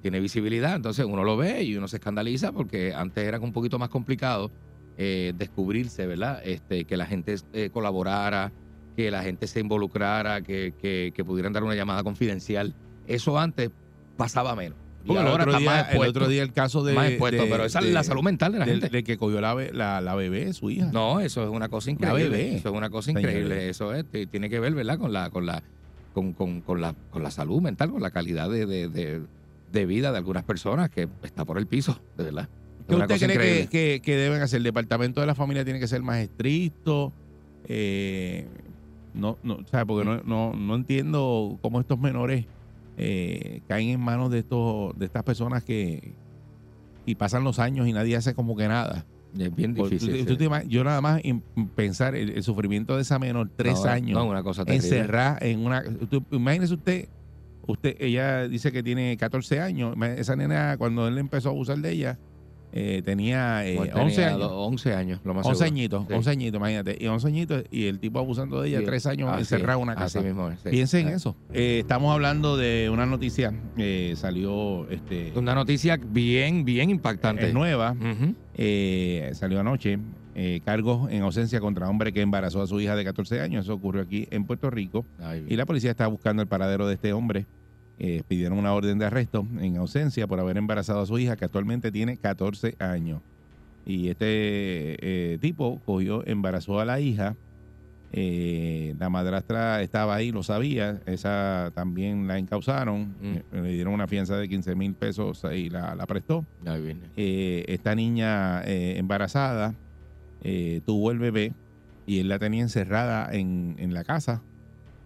Tiene 0.00 0.20
visibilidad. 0.20 0.76
Entonces 0.76 1.04
uno 1.04 1.24
lo 1.24 1.36
ve 1.36 1.64
y 1.64 1.76
uno 1.76 1.88
se 1.88 1.96
escandaliza 1.96 2.52
porque 2.52 2.94
antes 2.94 3.24
era 3.26 3.40
un 3.40 3.52
poquito 3.52 3.78
más 3.78 3.88
complicado 3.88 4.52
eh, 4.96 5.32
descubrirse, 5.36 6.06
¿verdad? 6.06 6.40
Este, 6.44 6.84
que 6.84 6.96
la 6.96 7.06
gente 7.06 7.34
eh, 7.52 7.70
colaborara, 7.70 8.52
que 8.96 9.10
la 9.10 9.22
gente 9.24 9.46
se 9.48 9.58
involucrara, 9.60 10.40
que, 10.40 10.72
que- 10.80 11.12
que 11.14 11.24
pudieran 11.24 11.52
dar 11.52 11.64
una 11.64 11.74
llamada 11.74 12.02
confidencial. 12.04 12.74
Eso 13.08 13.38
antes 13.38 13.70
pasaba 14.16 14.54
menos. 14.54 14.78
Porque 15.08 15.22
el, 15.22 15.28
otro 15.28 15.58
día, 15.58 15.74
el 15.74 15.80
expuesto. 15.86 16.10
otro 16.10 16.28
día 16.28 16.42
el 16.42 16.52
caso 16.52 16.84
de. 16.84 16.92
más 16.94 17.08
expuesto, 17.10 17.42
de- 17.44 17.50
pero 17.50 17.64
esa 17.64 17.80
de- 17.80 17.88
es 17.88 17.92
la 17.94 18.04
salud 18.04 18.22
mental 18.22 18.52
de 18.52 18.58
la 18.60 18.64
gente. 18.66 18.88
del 18.88 19.02
que 19.04 19.16
cogió 19.16 19.40
la, 19.40 19.54
la, 19.72 20.00
la 20.00 20.14
bebé, 20.14 20.52
su 20.52 20.70
hija. 20.70 20.90
No, 20.92 21.18
eso 21.20 21.42
es 21.42 21.48
una 21.48 21.68
cosa 21.68 21.90
increíble. 21.90 22.28
bebé. 22.28 22.56
Eso 22.56 22.68
es 22.68 22.74
una 22.74 22.90
cosa 22.90 23.10
increíble. 23.10 23.68
Eso 23.68 23.92
es, 23.94 24.04
tiene 24.30 24.48
que 24.48 24.60
ver, 24.60 24.74
¿verdad? 24.74 24.98
Con 24.98 25.12
la, 25.12 25.30
con 25.30 25.46
la, 25.46 25.62
con, 26.14 26.32
con- 26.32 26.60
con 26.60 26.80
la, 26.80 26.94
con 27.10 27.22
la 27.22 27.30
salud 27.30 27.60
mental, 27.60 27.90
con 27.90 28.02
la 28.02 28.10
calidad 28.10 28.48
de, 28.48 28.66
de- 28.66 28.88
de- 28.88 29.22
de 29.72 29.84
vida 29.86 30.12
de 30.12 30.18
algunas 30.18 30.44
personas 30.44 30.88
que 30.90 31.08
está 31.22 31.44
por 31.44 31.58
el 31.58 31.66
piso, 31.66 32.00
de 32.16 32.24
verdad. 32.24 32.48
¿Qué 32.88 32.94
usted 32.94 33.06
cree 33.06 33.18
que, 33.18 33.24
increíble. 33.34 33.68
que- 33.68 34.00
que 34.02 34.16
deben 34.16 34.40
hacer? 34.40 34.58
¿El 34.58 34.62
departamento 34.64 35.20
de 35.20 35.26
la 35.26 35.34
familia 35.34 35.62
tiene 35.64 35.78
que 35.80 35.86
ser 35.88 36.00
más 36.02 36.18
estricto? 36.18 37.12
Eh, 37.66 38.46
no, 39.14 39.36
no, 39.42 39.54
o 39.56 39.66
sea, 39.70 39.84
porque 39.84 40.04
no, 40.08 40.22
no, 40.22 40.54
no 40.54 40.74
entiendo 40.74 41.58
cómo 41.60 41.80
estos 41.80 41.98
menores 41.98 42.46
eh, 42.98 43.60
caen 43.68 43.88
en 43.90 44.00
manos 44.00 44.30
de 44.30 44.40
estos 44.40 44.98
de 44.98 45.06
estas 45.06 45.22
personas 45.22 45.62
que 45.64 46.14
y 47.06 47.14
pasan 47.14 47.44
los 47.44 47.58
años 47.58 47.86
y 47.88 47.92
nadie 47.92 48.16
hace 48.16 48.34
como 48.34 48.56
que 48.56 48.68
nada. 48.68 49.06
Es 49.38 49.54
bien 49.54 49.74
difícil. 49.74 50.10
tú- 50.10 50.16
sí. 50.16 50.24
tú 50.24 50.36
te 50.36 50.46
ima- 50.46 50.64
yo 50.66 50.84
nada 50.84 51.00
más 51.00 51.20
en 51.22 51.40
pensar 51.74 52.14
el, 52.14 52.30
el 52.30 52.42
sufrimiento 52.42 52.96
de 52.96 53.02
esa 53.02 53.18
menor, 53.18 53.50
tres 53.56 53.80
No, 53.84 53.90
años, 53.90 54.18
No, 54.18 54.26
una 54.26 54.42
cosa 54.42 54.64
encerrada 54.66 55.38
en 55.40 55.60
una... 55.64 55.82
tú- 55.84 56.24
imagínese 56.30 56.74
usted, 56.74 57.08
usted, 57.66 57.94
ella 58.00 58.48
dice 58.48 58.72
que 58.72 58.82
tiene 58.82 59.16
14 59.16 59.60
años, 59.60 59.94
esa 60.16 60.34
nena 60.36 60.76
cuando 60.78 61.06
él 61.08 61.18
empezó 61.18 61.48
a 61.50 61.52
abusar 61.52 61.78
de 61.78 61.92
ella, 61.92 62.18
eh, 62.72 63.02
tenía, 63.04 63.66
eh, 63.66 63.76
Pues 63.76 63.90
11 63.94 64.14
tenía 64.16 64.28
años. 64.28 64.40
do- 64.50 64.56
11 64.58 64.94
años, 64.94 65.20
lo 65.24 65.34
más 65.34 65.46
11 65.46 65.58
seguro. 65.64 65.74
añitos, 65.74 66.06
Sí. 66.08 66.12
11 66.14 66.30
añitos, 66.30 66.58
imagínate. 66.58 66.96
Y 67.00 67.06
11 67.06 67.26
añitos 67.28 67.64
y 67.70 67.86
el 67.86 67.98
tipo 67.98 68.18
abusando 68.18 68.60
de 68.60 68.68
ella, 68.68 68.78
Sí. 68.80 68.84
tres 68.84 69.06
años 69.06 69.30
Así 69.30 69.40
encerrado 69.40 69.78
en 69.78 69.82
una 69.84 69.94
casa. 69.94 70.18
Así 70.18 70.26
mismo. 70.28 70.50
Piensen 70.70 71.08
en 71.08 71.14
Ah. 71.14 71.16
eso. 71.16 71.36
Eh, 71.52 71.78
estamos 71.80 72.12
hablando 72.12 72.56
de 72.56 72.90
una 72.92 73.06
noticia 73.06 73.52
que 73.76 74.14
salió, 74.16 74.88
este, 74.90 75.32
Una 75.36 75.54
noticia 75.54 75.98
bien, 75.98 76.64
bien 76.64 76.90
impactante. 76.90 77.52
nueva, 77.52 77.96
eh, 78.56 79.30
salió 79.34 79.60
anoche. 79.60 79.98
eh, 80.40 80.60
cargos 80.64 81.10
en 81.10 81.22
ausencia 81.22 81.58
contra 81.58 81.88
hombre 81.88 82.12
que 82.12 82.20
embarazó 82.20 82.62
a 82.62 82.66
su 82.68 82.80
hija 82.80 82.94
de 82.94 83.02
14 83.04 83.40
años. 83.40 83.64
Eso 83.64 83.74
ocurrió 83.74 84.02
aquí 84.02 84.28
en 84.30 84.44
Puerto 84.44 84.70
Rico. 84.70 85.04
Ay, 85.20 85.44
Y 85.48 85.56
la 85.56 85.66
policía 85.66 85.90
está 85.90 86.06
buscando 86.06 86.40
el 86.42 86.46
paradero 86.46 86.86
de 86.86 86.94
este 86.94 87.12
hombre. 87.12 87.46
Eh, 88.00 88.22
pidieron 88.28 88.58
una 88.58 88.72
orden 88.74 88.98
de 88.98 89.06
arresto 89.06 89.46
en 89.58 89.76
ausencia 89.76 90.26
por 90.26 90.38
haber 90.38 90.56
embarazado 90.56 91.00
a 91.00 91.06
su 91.06 91.18
hija, 91.18 91.36
que 91.36 91.44
actualmente 91.44 91.90
tiene 91.90 92.16
14 92.16 92.76
años. 92.78 93.20
Y 93.88 94.10
este 94.10 94.26
eh, 94.26 95.38
tipo 95.40 95.80
cogió, 95.86 96.22
embarazó 96.26 96.78
a 96.78 96.84
la 96.84 97.00
hija. 97.00 97.34
Eh, 98.12 98.94
la 98.98 99.10
madrastra 99.10 99.82
estaba 99.82 100.14
ahí, 100.14 100.30
lo 100.30 100.42
sabía. 100.42 101.00
Esa 101.06 101.72
también 101.74 102.28
la 102.28 102.38
encausaron. 102.38 103.14
Mm. 103.20 103.56
Le 103.62 103.72
dieron 103.72 103.94
una 103.94 104.06
fianza 104.06 104.36
de 104.36 104.46
15 104.46 104.74
mil 104.74 104.94
pesos 104.94 105.42
y 105.52 105.70
la, 105.70 105.94
la 105.94 106.06
prestó. 106.06 106.44
Ahí 106.66 106.82
viene. 106.82 107.00
Eh, 107.16 107.64
esta 107.68 107.94
niña 107.94 108.62
eh, 108.64 108.98
embarazada 108.98 109.74
tuvo 110.84 111.10
el 111.10 111.18
bebé 111.18 111.52
y 112.06 112.20
él 112.20 112.28
la 112.28 112.38
tenía 112.38 112.62
encerrada 112.62 113.28
en, 113.32 113.74
en 113.78 113.92
la 113.92 114.04
casa, 114.04 114.40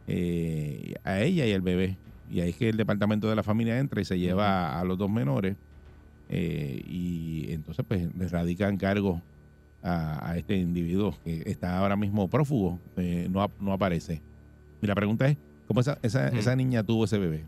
a 0.07 1.21
ella 1.21 1.47
y 1.47 1.53
al 1.53 1.63
bebé. 1.63 1.97
Y 2.33 2.41
ahí 2.41 2.51
es 2.51 2.57
que 2.57 2.71
el 2.71 2.79
departamento 2.79 3.29
de 3.29 3.37
la 3.37 3.43
familia 3.43 3.79
entra 3.79 4.01
y 4.01 4.07
se 4.07 4.19
lleva 4.19 4.81
a 4.81 4.85
los 4.85 4.97
dos 4.97 5.11
menores 5.11 5.55
eh, 6.31 6.83
y 6.89 7.53
entonces 7.53 7.85
pues 7.87 8.09
le 8.17 8.27
radican 8.27 8.79
cargos 8.79 9.21
a, 9.83 10.31
a 10.31 10.39
este 10.39 10.57
individuo 10.57 11.15
que 11.25 11.43
está 11.45 11.77
ahora 11.77 11.95
mismo 11.95 12.29
prófugo, 12.29 12.79
eh, 12.97 13.29
no, 13.31 13.51
no 13.61 13.73
aparece. 13.75 14.23
Y 14.81 14.87
la 14.87 14.95
pregunta 14.95 15.29
es, 15.29 15.37
¿cómo 15.69 15.81
esa, 15.81 15.99
esa, 16.03 16.29
esa 16.29 16.57
niña 16.57 16.83
tuvo 16.83 17.05
ese 17.05 17.19
bebé? 17.19 17.45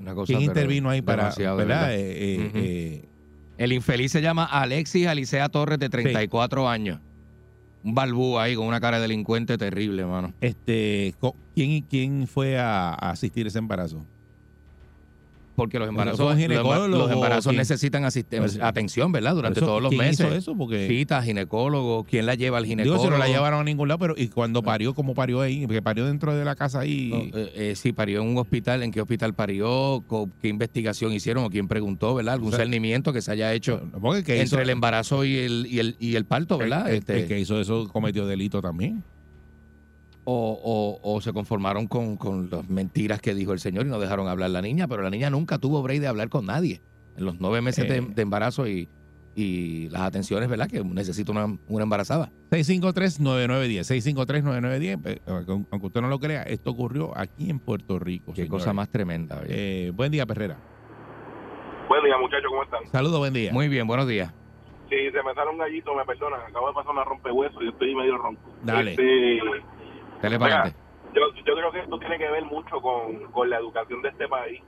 Una 0.00 0.14
cosa, 0.14 0.32
¿Quién 0.32 0.40
intervino 0.40 0.88
ahí 0.88 1.02
para, 1.02 1.24
¿verdad? 1.36 1.56
verdad. 1.56 1.88
Eh, 1.90 3.04
El 3.58 3.72
infeliz 3.74 4.10
se 4.10 4.22
llama 4.22 4.44
Alexis 4.46 5.06
Alicea 5.06 5.50
Torres, 5.50 5.78
de 5.78 5.90
34 5.90 6.66
años. 6.66 7.00
Un 7.84 7.94
balbú 7.94 8.38
ahí 8.38 8.54
con 8.54 8.66
una 8.66 8.80
cara 8.80 8.96
de 8.96 9.02
delincuente 9.02 9.56
terrible, 9.56 10.04
mano. 10.04 10.32
Este, 10.40 11.14
¿quién, 11.54 11.82
¿Quién 11.82 12.26
fue 12.26 12.58
a, 12.58 12.90
a 12.90 13.10
asistir 13.10 13.46
ese 13.46 13.58
embarazo? 13.58 14.04
Porque 15.58 15.78
los 15.78 15.88
embarazos, 15.88 16.18
¿Fue 16.18 16.26
un 16.32 16.90
los, 16.90 17.10
embarazos 17.10 17.52
necesitan 17.52 18.04
asisten- 18.04 18.38
Pues, 18.38 18.58
atención, 18.62 19.10
¿verdad? 19.12 19.34
Durante 19.34 19.58
eso, 19.58 19.66
todos 19.66 19.82
los 19.82 19.90
¿quién 19.90 20.00
meses. 20.02 20.24
hizo 20.26 20.34
eso? 20.34 20.56
Porque 20.56 20.86
Cita, 20.88 21.20
ginecólogo, 21.22 22.04
¿quién 22.04 22.26
la 22.26 22.36
lleva 22.36 22.58
al 22.58 22.64
digo, 22.64 22.70
ginecólogo? 22.76 23.04
si 23.04 23.10
no 23.10 23.18
la 23.18 23.26
llevaron 23.26 23.60
a 23.60 23.64
ningún 23.64 23.88
lado, 23.88 23.98
pero 23.98 24.14
y 24.16 24.28
cuando 24.28 24.62
parió, 24.62 24.94
¿cómo 24.94 25.14
parió 25.14 25.40
ahí? 25.40 25.66
Porque 25.66 25.82
parió 25.82 26.06
dentro 26.06 26.34
de 26.34 26.44
la 26.44 26.54
casa 26.54 26.80
ahí. 26.80 27.10
No, 27.12 27.38
eh, 27.38 27.52
eh, 27.56 27.72
sí, 27.76 27.92
parió 27.92 28.22
en 28.22 28.28
un 28.28 28.38
hospital, 28.38 28.82
¿en 28.84 28.92
qué 28.92 29.00
hospital 29.00 29.34
parió? 29.34 30.04
¿Qué 30.40 30.46
investigación 30.48 31.12
hicieron 31.12 31.44
o 31.44 31.50
quién 31.50 31.66
preguntó, 31.68 32.14
verdad? 32.14 32.34
Algún 32.34 32.48
O 32.48 32.50
sea, 32.52 32.60
cernimiento 32.60 33.12
que 33.12 33.20
se 33.20 33.32
haya 33.32 33.52
hecho 33.52 33.82
entre 34.40 34.44
hizo- 34.58 34.60
el 34.60 34.70
embarazo 34.70 35.24
y 35.24 35.36
el, 35.36 35.66
y 35.68 35.80
el, 35.80 35.96
y 35.98 36.14
el 36.14 36.24
parto, 36.24 36.56
¿verdad? 36.58 36.88
El- 36.88 36.98
Este, 36.98 37.20
el 37.22 37.26
que 37.28 37.40
hizo 37.40 37.60
eso 37.60 37.88
cometió 37.92 38.26
delito 38.26 38.62
también. 38.62 39.02
O, 40.30 40.60
o- 40.62 41.14
o 41.14 41.20
se 41.22 41.32
conformaron 41.32 41.86
con, 41.86 42.16
con 42.18 42.50
las 42.50 42.68
mentiras 42.68 43.18
que 43.20 43.34
dijo 43.34 43.54
el 43.54 43.60
señor 43.60 43.86
y 43.86 43.88
no 43.88 43.98
dejaron 43.98 44.28
hablar 44.28 44.50
la 44.50 44.60
niña, 44.60 44.86
pero 44.86 45.02
la 45.02 45.08
niña 45.10 45.30
nunca 45.30 45.56
tuvo 45.56 45.82
break 45.82 46.00
de 46.00 46.06
hablar 46.06 46.28
con 46.28 46.44
nadie 46.44 46.82
en 47.16 47.24
los 47.24 47.40
nueve 47.40 47.62
meses 47.62 47.88
de, 47.88 47.96
Eh. 47.96 48.06
de 48.14 48.22
embarazo 48.22 48.68
y, 48.68 48.88
y 49.34 49.88
las 49.88 50.02
atenciones, 50.02 50.48
¿verdad? 50.50 50.68
Que 50.68 50.84
necesita 50.84 51.32
una, 51.32 51.46
una 51.68 51.82
embarazada. 51.84 52.30
653-9910. 52.50 53.84
653-9910. 53.84 55.00
Eh, 55.06 55.20
Aunque 55.70 55.86
usted 55.86 56.00
no 56.02 56.08
lo 56.08 56.18
crea, 56.18 56.42
esto 56.42 56.72
ocurrió 56.72 57.16
aquí 57.16 57.48
en 57.48 57.58
Puerto 57.60 57.98
Rico. 57.98 58.32
Qué 58.32 58.42
señores. 58.42 58.50
cosa 58.64 58.72
más 58.72 58.88
tremenda. 58.90 59.40
Eh, 59.46 59.92
buen 59.94 60.10
día, 60.12 60.26
Perrera. 60.26 60.58
Buen 61.88 62.04
día, 62.04 62.18
muchachos, 62.18 62.46
¿cómo 62.50 62.62
están? 62.64 62.86
Saludos, 62.92 63.18
buen 63.18 63.32
día. 63.32 63.52
Muy 63.52 63.68
bien, 63.68 63.86
buenos 63.86 64.06
días. 64.06 64.32
Si 64.90 64.96
se 65.10 65.22
me 65.22 65.34
sale 65.34 65.50
un 65.50 65.58
gallito, 65.58 65.94
me 65.94 66.04
perdonan. 66.04 66.40
Acabo 66.48 66.68
de 66.68 66.74
pasar 66.74 66.92
una 66.92 67.04
rompehueso 67.04 67.62
y 67.62 67.68
estoy 67.68 67.94
medio 67.94 68.16
ronco. 68.18 68.42
Dale. 68.62 68.90
Este, 68.92 69.38
Dale 70.22 70.38
para 70.38 70.50
Mira, 70.50 70.60
adelante. 70.62 70.80
yo, 71.14 71.34
yo 71.44 71.54
creo 71.54 71.72
que 71.72 71.80
esto 71.80 71.98
tiene 71.98 72.18
que 72.18 72.30
ver 72.30 72.44
mucho 72.44 72.80
con, 72.80 73.30
con 73.32 73.50
la 73.50 73.58
educación 73.58 74.02
de 74.02 74.08
este 74.08 74.28
país. 74.28 74.62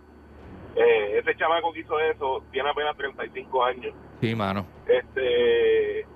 Eh, 0.76 1.18
ese 1.18 1.36
chamaco 1.36 1.72
que 1.72 1.80
hizo 1.80 1.98
eso 1.98 2.44
tiene 2.52 2.70
apenas 2.70 2.96
35 2.96 3.64
años. 3.64 3.94
Sí, 4.20 4.34
mano. 4.34 4.64
Este, 4.86 6.06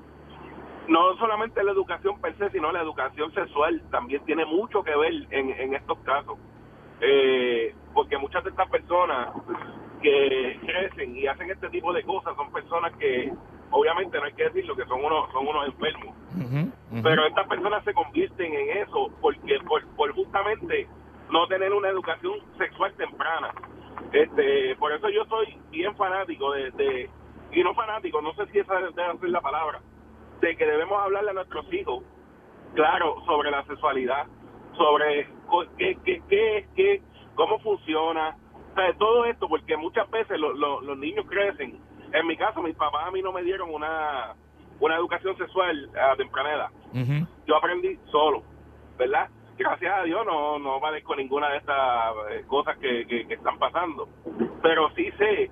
no 0.89 1.17
solamente 1.17 1.63
la 1.65 1.73
educación 1.73 2.21
per 2.21 2.37
se, 2.37 2.51
sino 2.51 2.71
la 2.71 2.83
educación 2.83 3.33
sexual 3.35 3.83
también 3.91 4.25
tiene 4.25 4.45
mucho 4.45 4.83
que 4.83 4.95
ver 4.97 5.13
en, 5.31 5.51
en 5.51 5.75
estos 5.75 5.99
casos. 6.01 6.39
Eh, 7.01 7.75
porque 7.93 8.17
muchas 8.19 8.45
de 8.45 8.51
estas 8.51 8.69
personas 8.71 9.31
que 10.03 10.59
crecen 10.65 11.17
y 11.17 11.27
hacen 11.27 11.51
este 11.51 11.69
tipo 11.71 11.93
de 11.93 12.03
cosas 12.05 12.37
son 12.37 12.53
personas 12.53 12.93
que, 12.99 13.33
obviamente 13.75 14.19
no 14.19 14.25
hay 14.25 14.33
que 14.33 14.45
decirlo, 14.45 14.77
que 14.77 14.85
son 14.87 15.05
unos, 15.05 15.31
son 15.33 15.47
unos 15.47 15.67
enfermos. 15.67 16.15
Pero 17.03 17.27
estas 17.27 17.47
personas 17.49 17.85
se 17.85 17.93
convierten 17.93 18.55
en 18.55 18.79
eso 18.79 19.11
porque 19.21 19.59
por, 19.67 19.85
por 19.97 20.13
justamente 20.15 20.89
no 21.31 21.47
tener 21.49 21.73
una 21.73 21.89
educación 21.89 22.35
sexual 22.59 22.93
temprana. 22.95 23.53
Este, 24.13 24.77
por 24.77 24.93
eso 24.93 25.09
yo 25.09 25.25
soy 25.27 25.59
bien 25.71 25.95
fanático 25.97 26.53
de, 26.53 26.71
de 26.73 27.11
y 27.53 27.63
no 27.63 27.75
fanático, 27.75 28.21
no 28.23 28.33
sé 28.35 28.47
si 28.53 28.59
esa 28.59 28.75
debe 28.75 28.93
ser 29.19 29.31
la 29.31 29.41
palabra, 29.41 29.81
de 30.41 30.57
que 30.57 30.67
debemos 30.67 31.01
hablarle 31.01 31.31
a 31.31 31.35
nuestros 31.35 31.73
hijos, 31.73 32.03
claro, 32.75 33.17
sobre 33.27 33.51
la 33.51 33.65
sexualidad, 33.65 34.27
sobre 34.77 35.29
qué, 35.79 35.97
qué, 36.05 36.23
qué 36.29 36.59
es, 36.59 36.69
qué, 36.75 37.03
cómo 37.37 37.59
funciona, 37.61 38.37
o 38.73 38.75
sea, 38.75 38.93
todo 38.99 39.25
esto, 39.27 39.49
porque 39.49 39.77
muchas 39.77 40.11
veces 40.11 40.39
lo- 40.41 40.53
lo- 40.53 40.81
los 40.81 40.99
niños 40.99 41.25
crecen. 41.29 41.81
En 42.15 42.27
mi 42.27 42.37
caso, 42.37 42.63
mis 42.63 42.77
papás 42.77 43.07
a 43.07 43.11
mí 43.11 43.21
no 43.21 43.33
me 43.33 43.43
dieron 43.43 43.75
una, 43.75 44.35
una 44.81 44.97
educación 44.97 45.37
sexual 45.37 45.91
a 46.01 46.17
temprana 46.17 46.55
edad 46.55 46.71
yo 47.47 47.57
aprendí 47.57 47.99
solo, 48.11 48.43
¿verdad? 48.97 49.29
Gracias 49.59 49.93
a 49.93 50.03
Dios 50.05 50.25
no, 50.25 50.59
no 50.59 50.81
padezco 50.81 51.17
ninguna 51.17 51.51
de 51.51 51.59
estas 51.59 52.15
eh, 52.31 52.45
cosas 52.47 52.79
que, 52.79 53.07
que, 53.07 53.27
que 53.27 53.35
están 53.35 53.59
pasando, 53.59 54.09
pero 54.63 54.91
sí 54.95 55.11
sé 55.19 55.51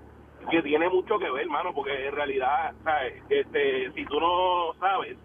que 0.51 0.63
tiene 0.63 0.89
mucho 0.89 1.19
que 1.19 1.31
ver, 1.31 1.43
hermano, 1.43 1.73
porque 1.75 2.07
en 2.09 2.15
realidad, 2.15 2.75
¿sabes? 2.83 3.23
Este, 3.29 3.93
si 3.93 4.05
tú 4.07 4.21
no 4.21 4.75
sabes, 4.79 5.17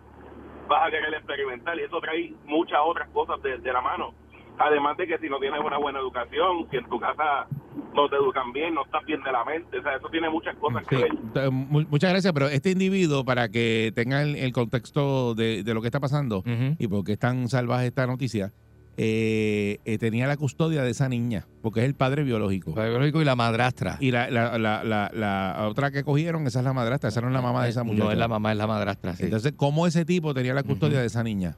vas 0.67 0.87
a 0.87 0.91
querer 0.91 1.13
experimentar 1.13 1.77
y 1.77 1.83
eso 1.83 1.99
trae 2.01 2.33
muchas 2.45 2.79
otras 2.83 3.09
cosas 3.09 3.41
de, 3.41 3.57
de 3.57 3.73
la 3.73 3.81
mano. 3.81 4.13
Además 4.59 4.97
de 4.97 5.07
que 5.07 5.17
si 5.19 5.29
no 5.29 5.39
tienes 5.39 5.59
una 5.59 5.77
buena 5.77 5.99
educación, 5.99 6.67
si 6.69 6.77
en 6.77 6.89
tu 6.89 6.99
casa 6.99 7.47
no 7.95 8.09
te 8.09 8.15
educan 8.15 8.51
bien, 8.53 8.73
no 8.73 8.83
estás 8.85 9.05
bien 9.05 9.21
de 9.23 9.31
la 9.31 9.43
mente, 9.45 9.79
o 9.79 9.81
sea, 9.83 9.95
eso 9.95 10.07
tiene 10.09 10.29
muchas 10.29 10.55
cosas 10.57 10.85
que 10.87 10.97
ver. 10.97 11.51
muchas 11.51 12.11
gracias, 12.11 12.33
pero 12.33 12.47
este 12.47 12.71
individuo, 12.71 13.25
para 13.25 13.49
que 13.49 13.91
tenga 13.95 14.21
el, 14.21 14.35
el 14.35 14.51
contexto 14.51 15.35
de, 15.35 15.63
de 15.63 15.73
lo 15.73 15.81
que 15.81 15.87
está 15.87 15.99
pasando 15.99 16.43
y 16.77 16.87
por 16.87 17.03
qué 17.03 17.13
es 17.13 17.19
tan 17.19 17.47
salvaje 17.49 17.87
esta 17.87 18.05
noticia, 18.07 18.53
eh, 18.99 19.77
eh, 19.85 19.99
tenía 19.99 20.25
la 20.25 20.37
custodia 20.37 20.81
de 20.81 20.89
esa 20.89 21.07
niña, 21.07 21.45
porque 21.61 21.81
es 21.81 21.85
el 21.85 21.93
padre 21.93 22.23
biológico. 22.23 22.73
Padre 22.73 22.89
biológico 22.89 23.21
y 23.21 23.25
la 23.25 23.35
madrastra. 23.35 23.97
Y 23.99 24.09
la, 24.09 24.29
la, 24.31 24.57
la, 24.57 24.83
la, 24.83 25.11
la 25.13 25.67
otra 25.69 25.91
que 25.91 26.03
cogieron, 26.03 26.47
esa 26.47 26.59
es 26.59 26.65
la 26.65 26.73
madrastra, 26.73 27.09
esa 27.09 27.21
no 27.21 27.27
es 27.27 27.33
la 27.33 27.41
mamá 27.43 27.63
de 27.63 27.69
esa 27.69 27.83
muchacha. 27.83 28.03
No 28.05 28.11
es 28.11 28.17
la 28.17 28.27
mamá, 28.27 28.51
es 28.51 28.57
la 28.57 28.65
madrastra, 28.65 29.15
sí. 29.15 29.25
Entonces, 29.25 29.53
¿cómo 29.55 29.85
ese 29.85 30.03
tipo 30.03 30.33
tenía 30.33 30.55
la 30.55 30.63
custodia 30.63 30.99
de 30.99 31.05
esa 31.05 31.23
niña? 31.23 31.57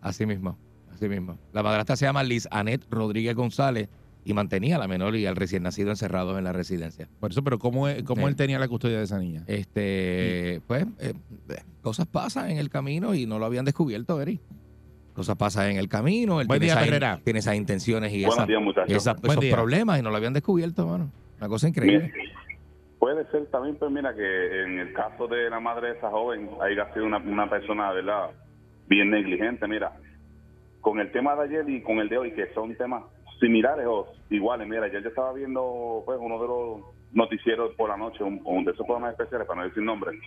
Así 0.00 0.26
mismo, 0.26 0.56
así 0.92 1.08
mismo. 1.08 1.38
La 1.52 1.64
madrastra 1.64 1.96
se 1.96 2.04
llama 2.06 2.22
Liz 2.22 2.46
Anet 2.52 2.84
Rodríguez 2.88 3.34
González 3.34 3.88
y 4.24 4.32
mantenía 4.32 4.76
a 4.76 4.78
la 4.78 4.88
menor 4.88 5.16
y 5.16 5.26
al 5.26 5.36
recién 5.36 5.62
nacido 5.62 5.90
encerrados 5.90 6.38
en 6.38 6.44
la 6.44 6.52
residencia. 6.52 7.08
Por 7.20 7.30
eso, 7.30 7.42
pero 7.44 7.58
¿cómo, 7.58 7.88
es- 7.88 8.02
cómo 8.04 8.22
Sí. 8.22 8.28
él 8.28 8.36
tenía 8.36 8.58
la 8.58 8.68
custodia 8.68 8.98
de 8.98 9.04
esa 9.04 9.18
niña? 9.18 9.44
Este, 9.46 10.60
pues, 10.66 10.84
eh, 11.00 11.12
eh, 11.50 11.54
cosas 11.82 12.06
pasan 12.06 12.50
en 12.50 12.58
el 12.58 12.70
camino 12.70 13.14
y 13.14 13.26
no 13.26 13.38
lo 13.38 13.44
habían 13.46 13.64
descubierto, 13.64 14.20
Eri. 14.22 14.40
Cosas 15.12 15.36
pasan 15.36 15.70
en 15.72 15.76
el 15.76 15.88
camino, 15.88 16.40
él 16.40 16.46
Buen 16.46 16.60
tiene, 16.60 16.80
día, 16.98 17.20
tiene 17.22 17.38
esas 17.38 17.54
intenciones 17.54 18.12
y 18.12 18.24
esas, 18.24 18.46
días, 18.48 18.60
esas- 18.88 19.16
esos 19.22 19.40
día. 19.40 19.54
problemas 19.54 20.00
y 20.00 20.02
no 20.02 20.10
lo 20.10 20.16
habían 20.16 20.32
descubierto, 20.32 20.86
mano. 20.86 21.10
Una 21.38 21.48
cosa 21.48 21.68
increíble. 21.68 22.12
Puede 22.98 23.24
ser 23.30 23.46
también, 23.46 23.76
pues 23.76 23.90
mira, 23.92 24.14
que 24.14 24.62
en 24.64 24.78
el 24.78 24.92
caso 24.94 25.28
de 25.28 25.50
la 25.50 25.60
madre 25.60 25.88
de 25.92 25.98
esa 25.98 26.10
joven 26.10 26.48
haya 26.62 26.92
sido 26.94 27.04
una, 27.04 27.18
una 27.18 27.48
persona, 27.50 27.92
¿verdad? 27.92 28.30
Bien 28.88 29.10
negligente, 29.10 29.68
mira. 29.68 29.92
Con 30.80 30.98
el 30.98 31.12
tema 31.12 31.36
de 31.36 31.42
ayer 31.44 31.68
y 31.68 31.82
con 31.82 31.98
el 31.98 32.08
de 32.08 32.18
hoy, 32.18 32.32
que 32.32 32.46
son 32.54 32.74
temas 32.76 33.02
similares 33.48 33.86
o 33.86 34.08
iguales, 34.30 34.66
mira, 34.66 34.84
ayer 34.84 35.02
yo 35.02 35.08
estaba 35.10 35.32
viendo 35.32 36.02
pues 36.06 36.18
uno 36.20 36.40
de 36.40 36.48
los 36.48 36.80
noticieros 37.12 37.74
por 37.76 37.90
la 37.90 37.96
noche, 37.96 38.24
un, 38.24 38.40
un 38.44 38.64
de 38.64 38.72
esos 38.72 38.86
programas 38.86 39.12
especiales, 39.12 39.46
para 39.46 39.60
no 39.62 39.68
decir 39.68 39.82
nombres, 39.82 40.18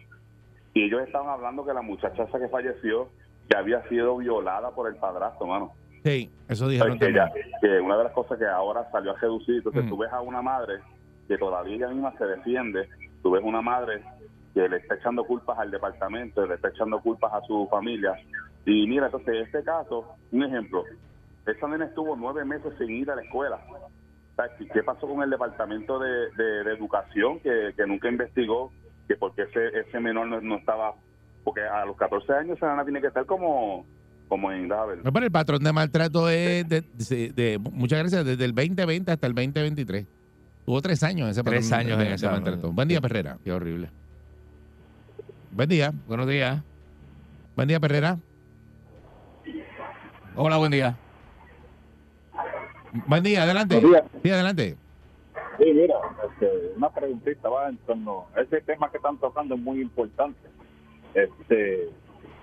y 0.74 0.84
ellos 0.84 1.02
estaban 1.02 1.30
hablando 1.30 1.66
que 1.66 1.74
la 1.74 1.82
muchacha 1.82 2.24
esa 2.24 2.40
que 2.40 2.48
falleció, 2.50 3.10
que 3.50 3.58
había 3.58 3.82
sido 3.90 4.18
violada 4.18 4.72
por 4.72 4.88
el 4.88 4.98
padrastro, 4.98 5.48
mano. 5.48 5.72
Sí, 6.04 6.32
eso 6.48 6.68
dijeron 6.68 6.98
Pues 6.98 7.00
que, 7.12 7.18
también. 7.18 7.44
ella- 7.44 7.60
que 7.62 7.80
una 7.82 7.98
de 7.98 8.04
las 8.04 8.14
cosas 8.14 8.38
que 8.38 8.46
ahora 8.46 8.88
salió 8.92 9.12
a 9.12 9.16
reducir, 9.20 9.56
entonces 9.56 9.86
Mm. 9.86 9.90
tú 9.90 9.98
ves 9.98 10.12
a 10.14 10.22
una 10.22 10.42
madre 10.42 10.80
que 11.28 11.38
todavía 11.38 11.76
ella 11.76 11.88
misma 11.90 12.14
se 12.18 12.26
defiende, 12.26 12.88
tú 13.24 13.32
ves 13.32 13.42
una 13.44 13.62
madre 13.62 14.04
que 14.54 14.70
le 14.70 14.78
está 14.78 14.96
echando 14.96 15.26
culpas 15.26 15.58
al 15.58 15.72
departamento, 15.72 16.46
le 16.46 16.56
está 16.56 16.70
echando 16.70 17.00
culpas 17.02 17.34
a 17.34 17.42
su 17.42 17.68
familia. 17.72 18.16
Y 18.66 18.86
mira, 18.88 19.06
entonces, 19.08 19.30
en 19.36 19.42
este 19.44 19.64
caso, 19.64 20.08
un 20.32 20.44
ejemplo, 20.44 20.86
esa 21.48 21.68
nena 21.68 21.86
estuvo 21.86 22.16
nueve 22.16 22.44
meses 22.46 22.74
sin 22.78 22.90
ir 22.90 23.10
a 23.12 23.16
la 23.16 23.22
escuela. 23.24 23.60
¿qué- 24.60 24.68
¿Qué 24.68 24.84
pasó 24.84 25.08
con 25.08 25.24
el 25.24 25.30
departamento 25.30 25.98
de, 26.00 26.30
de- 26.38 26.64
de 26.64 26.74
educación 26.74 27.40
que, 27.40 27.74
que 27.76 27.88
nunca 27.88 28.08
investigó 28.10 28.72
que 29.08 29.16
porque 29.16 29.44
ese, 29.44 29.80
ese 29.80 30.00
menor 30.00 30.28
no, 30.28 30.40
no 30.42 30.56
estaba, 30.58 30.94
porque 31.44 31.62
a 31.62 31.86
los 31.86 31.96
14 31.98 32.34
años 32.34 32.58
esa 32.58 32.70
nena 32.72 32.84
tiene 32.84 33.02
que 33.02 33.08
estar 33.08 33.26
como, 33.26 33.86
como 34.28 34.52
en, 34.52 34.68
ver, 34.68 35.04
No, 35.04 35.12
pero 35.14 35.26
el 35.26 35.32
patrón 35.32 35.64
de 35.64 35.72
maltrato 35.74 36.30
es 36.30 36.68
de, 36.68 36.82
de- 36.82 37.32
de- 37.34 37.58
muchas 37.72 38.00
gracias, 38.00 38.26
desde 38.26 38.46
el 38.46 38.54
2020 38.54 39.12
hasta 39.12 39.26
el 39.28 39.34
2023. 39.34 40.06
Tuvo 40.66 40.82
tres 40.82 41.02
años 41.04 41.30
ese 41.30 41.42
patrón 41.44 41.62
Tres 41.62 41.72
años 41.72 42.00
en 42.02 42.08
esa- 42.08 42.32
maltrato. 42.32 42.72
Buen 42.74 42.90
día, 42.90 43.00
Perrera. 43.00 43.38
Qué 43.44 43.52
horrible. 43.54 43.90
Buen 45.52 45.70
día. 45.70 45.94
Buenos 46.08 46.28
días. 46.28 46.62
Buen 47.56 47.70
día, 47.70 47.80
Perrera. 47.80 48.18
Hola, 50.36 50.58
buen 50.58 50.72
día. 50.72 50.96
Buen 53.08 53.24
día, 53.24 53.44
adelante. 53.44 53.76
Buenos 53.76 53.92
días. 53.92 54.04
Sí, 54.24 54.30
adelante. 54.32 54.76
Sí, 55.60 55.66
mira, 55.74 55.96
este, 56.30 56.74
una 56.76 56.90
preguntita 56.90 57.50
va 57.50 57.70
en 57.70 57.78
torno 57.78 58.26
a 58.36 58.42
ese 58.42 58.62
tema 58.62 58.90
que 58.92 58.98
están 58.98 59.18
tocando 59.18 59.56
es 59.56 59.62
muy 59.62 59.82
importante. 59.82 60.40
Este, 61.14 61.90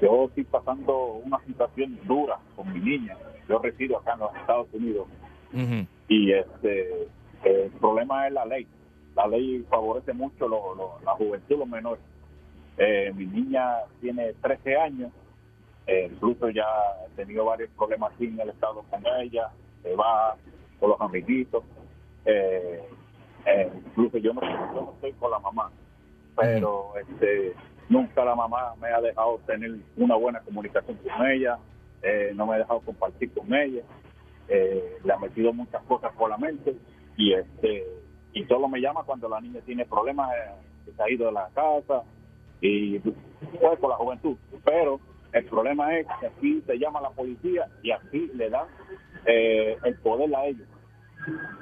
yo 0.00 0.24
estoy 0.26 0.44
pasando 0.44 1.20
una 1.24 1.38
situación 1.46 1.98
dura 2.04 2.38
con 2.56 2.72
mi 2.72 2.80
niña. 2.80 3.16
Yo 3.48 3.58
resido 3.58 3.98
acá 3.98 4.14
en 4.14 4.20
los 4.20 4.34
Estados 4.36 4.68
Unidos 4.72 5.06
y 6.08 6.32
este 6.32 7.08
el 7.44 7.70
problema 7.80 8.26
es 8.26 8.32
la 8.32 8.44
ley. 8.46 8.66
La 9.14 9.26
ley 9.28 9.64
favorece 9.70 10.12
mucho 10.12 10.48
lo- 10.48 10.74
lo- 10.74 10.98
la 11.04 11.12
juventud, 11.12 11.58
los 11.58 11.68
menores. 11.68 12.02
Eh, 12.78 13.12
mi 13.14 13.26
niña 13.26 13.76
tiene 14.00 14.32
13 14.42 14.76
años, 14.76 15.12
eh, 15.86 16.08
incluso 16.12 16.48
ya 16.50 16.64
he 17.06 17.10
tenido 17.16 17.44
varios 17.44 17.70
problemas 17.76 18.12
aquí 18.14 18.24
en 18.26 18.40
el 18.40 18.48
estado 18.48 18.82
con 18.90 19.02
ella, 19.20 19.50
se 19.85 19.95
va 19.95 20.37
con 20.81 20.91
los 20.91 21.00
amiguitos, 21.00 21.62
eh, 22.25 22.83
eh, 23.47 23.71
incluso 23.87 24.19
yo 24.19 24.33
no, 24.33 24.41
yo 24.41 24.81
no 24.81 24.93
estoy 24.95 25.12
con 25.12 25.31
la 25.31 25.38
mamá, 25.38 25.71
pero 26.37 26.95
este 26.97 27.55
nunca 27.88 28.25
la 28.25 28.35
mamá 28.35 28.75
me 28.81 28.88
ha 28.88 29.00
dejado 29.00 29.38
tener 29.47 29.71
una 29.97 30.17
buena 30.17 30.41
comunicación 30.41 30.97
con 30.97 31.26
ella, 31.26 31.59
eh, 32.03 32.33
no 32.35 32.47
me 32.47 32.55
ha 32.55 32.59
dejado 32.59 32.81
compartir 32.81 33.33
con 33.33 33.55
ella, 33.55 33.83
eh, 34.49 34.99
le 35.05 35.12
ha 35.12 35.19
metido 35.19 35.53
muchas 35.53 35.83
cosas 35.85 36.12
por 36.14 36.31
la 36.31 36.38
mente 36.38 36.75
y 37.17 37.35
este 37.35 37.85
y 38.33 38.45
solo 38.47 38.69
me 38.69 38.81
llama 38.81 39.05
cuando 39.05 39.29
la 39.29 39.41
niña 39.41 39.61
tiene 39.64 39.87
problemas, 39.87 40.31
eh, 40.33 40.50
que 40.85 40.93
se 40.93 41.03
ha 41.03 41.11
ido 41.11 41.26
de 41.26 41.33
la 41.33 41.49
casa 41.55 42.03
y 42.61 42.99
pues 42.99 43.79
por 43.79 43.91
la 43.91 43.97
juventud. 43.97 44.37
Pero 44.64 44.99
el 45.33 45.45
problema 45.47 45.97
es 45.97 46.07
que 46.21 46.26
aquí 46.26 46.62
se 46.67 46.79
llama 46.79 47.00
la 47.00 47.11
policía 47.11 47.69
y 47.83 47.93
aquí 47.93 48.31
le 48.35 48.50
dan 48.50 48.67
eh, 49.26 49.76
el 49.85 49.95
poder 49.97 50.35
a 50.35 50.47
ellos. 50.47 50.66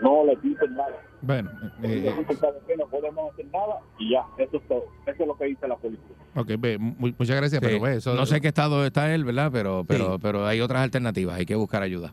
No 0.02 0.24
le 0.24 0.34
dicen 0.36 0.74
nada. 0.74 0.96
Bueno, 1.20 1.50
eh, 1.84 1.88
Le 1.88 2.12
dicen, 2.18 2.36
"¿Sabe 2.36 2.58
qué? 2.66 2.76
no 2.76 2.86
podemos 2.88 3.32
hacer 3.32 3.46
nada 3.52 3.78
y 3.98 4.10
ya, 4.10 4.24
eso 4.38 4.56
es 4.56 4.66
todo. 4.68 4.84
Eso 5.06 5.22
es 5.22 5.26
lo 5.28 5.36
que 5.36 5.44
dice 5.44 5.68
la 5.68 5.76
policía. 5.76 6.16
ok, 6.34 6.50
ve, 6.58 6.78
muchas 6.78 7.36
gracias, 7.36 7.60
Sí. 7.62 7.68
pero 7.70 7.86
eso, 7.86 8.14
no 8.14 8.26
sé 8.26 8.40
qué 8.40 8.48
estado 8.48 8.84
está 8.84 9.14
él, 9.14 9.24
¿verdad? 9.24 9.50
Pero, 9.52 9.84
pero, 9.86 10.18
pero 10.18 10.44
hay 10.46 10.60
otras 10.60 10.82
alternativas, 10.82 11.36
hay 11.38 11.46
que 11.46 11.54
buscar 11.54 11.82
ayuda. 11.82 12.12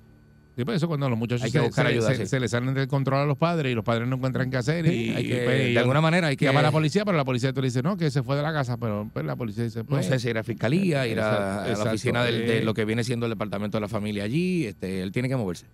Sí, 0.60 0.66
pues 0.66 0.75
eso 0.75 0.89
cuando 0.89 1.10
los 1.10 1.18
muchachos 1.18 1.44
Hay 1.46 1.51
que 1.54 1.60
se, 1.60 1.63
buscar 1.66 1.86
se- 1.86 1.92
ayuda, 1.94 2.10
se- 2.10 2.16
sí. 2.18 2.25
se 2.25 2.38
le 2.42 2.50
salen 2.50 2.74
del 2.74 2.89
control 2.89 3.20
a 3.22 3.25
los 3.25 3.38
padres 3.38 3.72
y 3.72 3.75
los 3.75 3.86
padres 3.86 4.10
no 4.10 4.18
encuentran 4.18 4.51
qué 4.51 4.58
hacer 4.58 4.86
y, 4.88 5.12
hay 5.12 5.25
que- 5.25 5.36
pues, 5.46 5.74
de 5.74 5.80
alguna 5.80 6.01
manera 6.01 6.28
hay 6.28 6.36
que 6.36 6.44
llama 6.44 6.60
a 6.60 6.63
la 6.63 6.72
policía, 6.74 7.06
pero 7.06 7.16
la 7.16 7.24
policía 7.24 7.54
tú 7.54 7.62
le 7.62 7.68
dices, 7.68 7.82
no, 7.82 7.96
que 7.96 8.12
se 8.12 8.24
fue 8.24 8.36
de 8.36 8.42
la 8.44 8.51
casa, 8.51 8.75
pero 8.75 9.10
pues, 9.13 9.25
la 9.25 9.38
policía 9.38 9.63
dice, 9.63 9.80
No 9.80 9.86
pues, 9.86 10.08
sé 10.08 10.20
si 10.20 10.28
ir 10.28 10.38
a 10.38 10.44
fiscalía, 10.44 11.08
ir 11.08 11.22
a, 11.22 11.66
la 11.66 11.84
oficina 11.86 12.25
del- 12.25 12.46
de 12.46 12.58
Eh, 12.58 12.63
lo 12.66 12.74
que 12.74 12.84
viene 12.84 13.06
siendo 13.06 13.25
el 13.25 13.30
departamento 13.30 13.78
de 13.78 13.82
la 13.84 13.88
familia 13.88 14.25
allí. 14.25 14.66
Este, 14.66 15.01
él 15.01 15.13
tiene 15.13 15.30
que 15.30 15.38
moverse. 15.38 15.66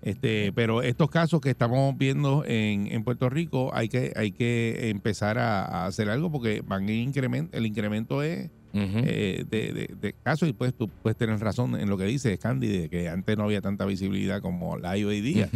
Este, 0.00 0.52
pero 0.54 0.80
estos 0.80 1.10
casos 1.10 1.42
que 1.42 1.50
estamos 1.50 1.94
viendo 1.98 2.42
en, 2.46 2.86
en 2.90 3.04
Puerto 3.04 3.28
Rico 3.28 3.70
hay 3.74 3.90
que 3.90 4.14
hay 4.16 4.32
que 4.32 4.88
empezar 4.88 5.36
a, 5.36 5.66
a 5.66 5.86
hacer 5.86 6.08
algo 6.08 6.32
porque 6.32 6.62
van 6.66 6.84
en 6.88 6.96
incremento, 6.96 7.54
el 7.58 7.66
incremento 7.66 8.22
es 8.22 8.48
Eh, 8.72 9.44
de, 9.50 9.72
de- 9.72 9.94
de 10.00 10.12
casos 10.22 10.48
y 10.48 10.52
pues 10.52 10.72
tú 10.74 10.88
puedes 11.02 11.16
tener 11.16 11.38
razón 11.40 11.74
en 11.78 11.88
lo 11.88 11.98
que 11.98 12.04
dices, 12.04 12.38
Candy, 12.38 12.68
de 12.68 12.88
que 12.88 13.08
antes 13.08 13.36
no 13.36 13.44
había 13.44 13.60
tanta 13.60 13.84
visibilidad 13.84 14.40
como 14.40 14.76
la 14.78 14.90
hay 14.92 15.04
hoy 15.04 15.20
día, 15.20 15.48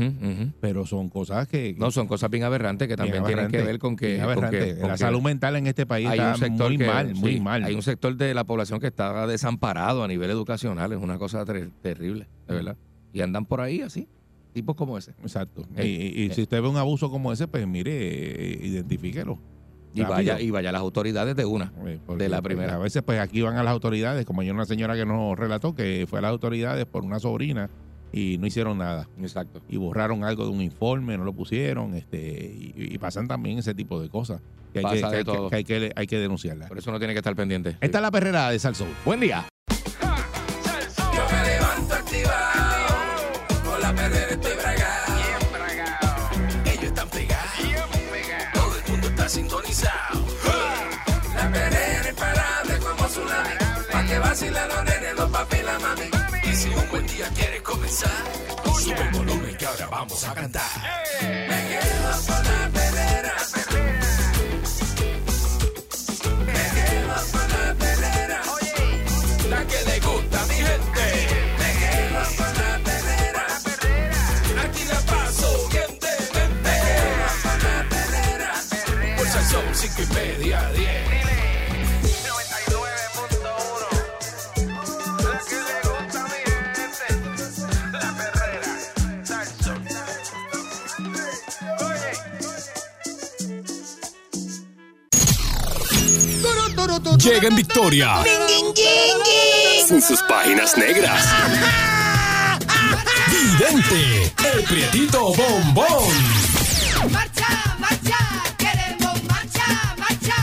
pero 0.61 0.85
son 0.87 1.09
cosas 1.09 1.47
que... 1.49 1.75
No, 1.79 1.91
son 1.91 2.07
cosas 2.09 2.31
bien 2.31 2.43
aberrantes 2.45 2.89
que 2.89 2.97
también 2.97 3.23
tienen 3.25 3.49
que 3.49 3.63
ver 3.63 3.79
con 3.79 3.97
que, 3.97 4.15
bien 4.15 4.21
con 4.23 4.29
que- 4.35 4.41
aberrantes. 4.41 4.79
con 4.79 4.89
la 4.89 4.97
salud 4.97 5.23
mental 5.23 5.57
en 5.57 5.67
este 5.67 5.87
país 5.87 6.09
hay 6.09 6.19
está 6.19 6.33
un 6.33 6.39
sector 6.39 6.69
muy 6.71 6.79
que- 6.79 6.87
mal, 6.87 7.15
muy 7.15 7.33
sí, 7.35 7.41
mal. 7.41 7.65
Hay 7.65 7.75
un 7.75 7.83
sector 7.83 8.17
de 8.17 8.35
la 8.35 8.45
población 8.45 8.81
que 8.81 8.89
está 8.89 9.27
desamparado 9.27 10.03
a 10.03 10.09
nivel 10.09 10.31
educacional. 10.31 10.93
Es 10.93 10.99
una 10.99 11.19
cosa 11.19 11.45
ter- 11.45 11.71
terrible, 11.83 12.27
de 12.49 12.55
verdad. 12.55 12.77
Y 13.13 13.21
andan 13.21 13.47
por 13.47 13.61
ahí 13.61 13.81
así, 13.81 14.09
tipos 14.53 14.75
como 14.75 14.99
ese. 14.99 15.13
Exacto. 15.23 15.67
Eh, 15.77 16.13
y 16.17 16.23
y 16.23 16.27
eh. 16.27 16.35
si 16.35 16.43
usted 16.43 16.61
ve 16.61 16.69
un 16.69 16.77
abuso 16.77 17.11
como 17.11 17.33
ese, 17.33 17.47
pues 17.47 17.67
mire, 17.67 18.59
identifíquelo. 18.63 19.39
Y 19.95 20.03
vaya, 20.03 20.41
y 20.41 20.51
vaya 20.51 20.71
a 20.71 20.73
las 20.73 20.81
autoridades 20.83 21.37
de 21.37 21.45
una. 21.45 21.73
Porque, 22.07 22.25
De 22.25 22.29
la 22.29 22.43
primera. 22.43 22.75
A 22.75 22.79
veces, 22.79 23.03
pues 23.03 23.21
aquí 23.21 23.41
van 23.43 23.57
a 23.57 23.63
las 23.63 23.73
autoridades, 23.73 24.27
como 24.27 24.41
hay 24.41 24.51
una 24.51 24.65
señora 24.65 24.95
que 24.97 25.07
nos 25.07 25.39
relató 25.39 25.75
que 25.75 26.07
fue 26.09 26.19
a 26.19 26.23
las 26.23 26.31
autoridades 26.31 26.85
por 26.87 27.05
una 27.05 27.19
sobrina 27.21 27.71
y 28.13 28.39
no 28.39 28.47
hicieron 28.47 28.79
nada. 28.79 29.09
Exacto. 29.21 29.61
Y 29.69 29.77
borraron 29.77 30.25
algo 30.25 30.45
de 30.45 30.51
un 30.51 30.61
informe, 30.61 31.17
no 31.17 31.25
lo 31.25 31.33
pusieron, 31.33 31.95
este 31.95 32.19
y, 32.19 32.73
y 32.95 32.99
pasan 32.99 33.29
también 33.29 33.59
ese 33.59 33.75
tipo 33.75 34.01
de 34.01 34.09
cosas. 34.09 34.41
Que 34.73 34.81
hay, 34.81 34.85
que, 34.87 35.01
Pasa 35.01 35.07
que 35.07 35.13
de 35.13 35.19
hay 35.19 35.25
que- 35.25 35.33
todo. 35.33 35.51
que 35.51 35.57
hay 35.57 35.65
que, 35.65 35.93
hay 35.95 36.07
que 36.09 36.19
denunciarla. 36.19 36.67
Por 36.67 36.79
eso 36.79 36.91
uno 36.91 36.99
tiene 36.99 37.15
que 37.15 37.19
estar 37.19 37.37
pendiente. 37.37 37.77
Esta 37.81 37.99
es 37.99 38.03
la 38.03 38.11
perrera 38.11 38.51
de 38.51 38.59
Salsoul. 38.59 38.89
Buen 39.05 39.21
día. 39.21 39.47
Vacilen 54.35 54.69
los 54.69 54.85
nenes, 54.85 55.15
los 55.17 55.31
papi 55.31 55.63
la 55.63 55.79
mami. 55.79 56.11
Y 56.43 56.57
si 56.57 56.69
un 56.69 56.91
buen 56.91 57.07
día 57.07 57.29
quieres 57.37 57.63
comenzar, 57.63 58.25
sube 58.81 59.01
el 59.01 59.11
volumen 59.11 59.57
que 59.57 59.67
ahora 59.67 59.87
vamos 59.87 60.25
a 60.25 60.35
cantar. 60.35 60.63
Llega 97.25 97.49
en 97.49 97.57
victoria. 97.57 98.23
Sin 99.89 100.03
sus 100.03 100.21
páginas 100.23 100.77
negras. 100.77 101.25
Vidente, 103.31 104.33
el 104.55 104.63
prietito 104.65 105.33
bombón. 105.35 106.13
Marcha, 107.11 107.77
marcha, 107.79 108.19
queremos 108.59 109.25
marcha, 109.25 109.95
marcha. 109.97 110.37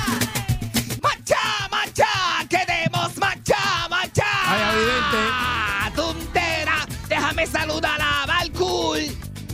Marcha, 1.04 1.38
marcha, 1.70 2.08
queremos 2.50 3.16
marcha, 3.18 3.88
marcha. 3.88 4.26
Ay, 4.46 4.62
evidente. 4.74 5.96
Tuntera, 5.96 6.88
déjame 7.08 7.46
saludar 7.48 8.02
a 8.02 8.26
Balcool. 8.26 9.02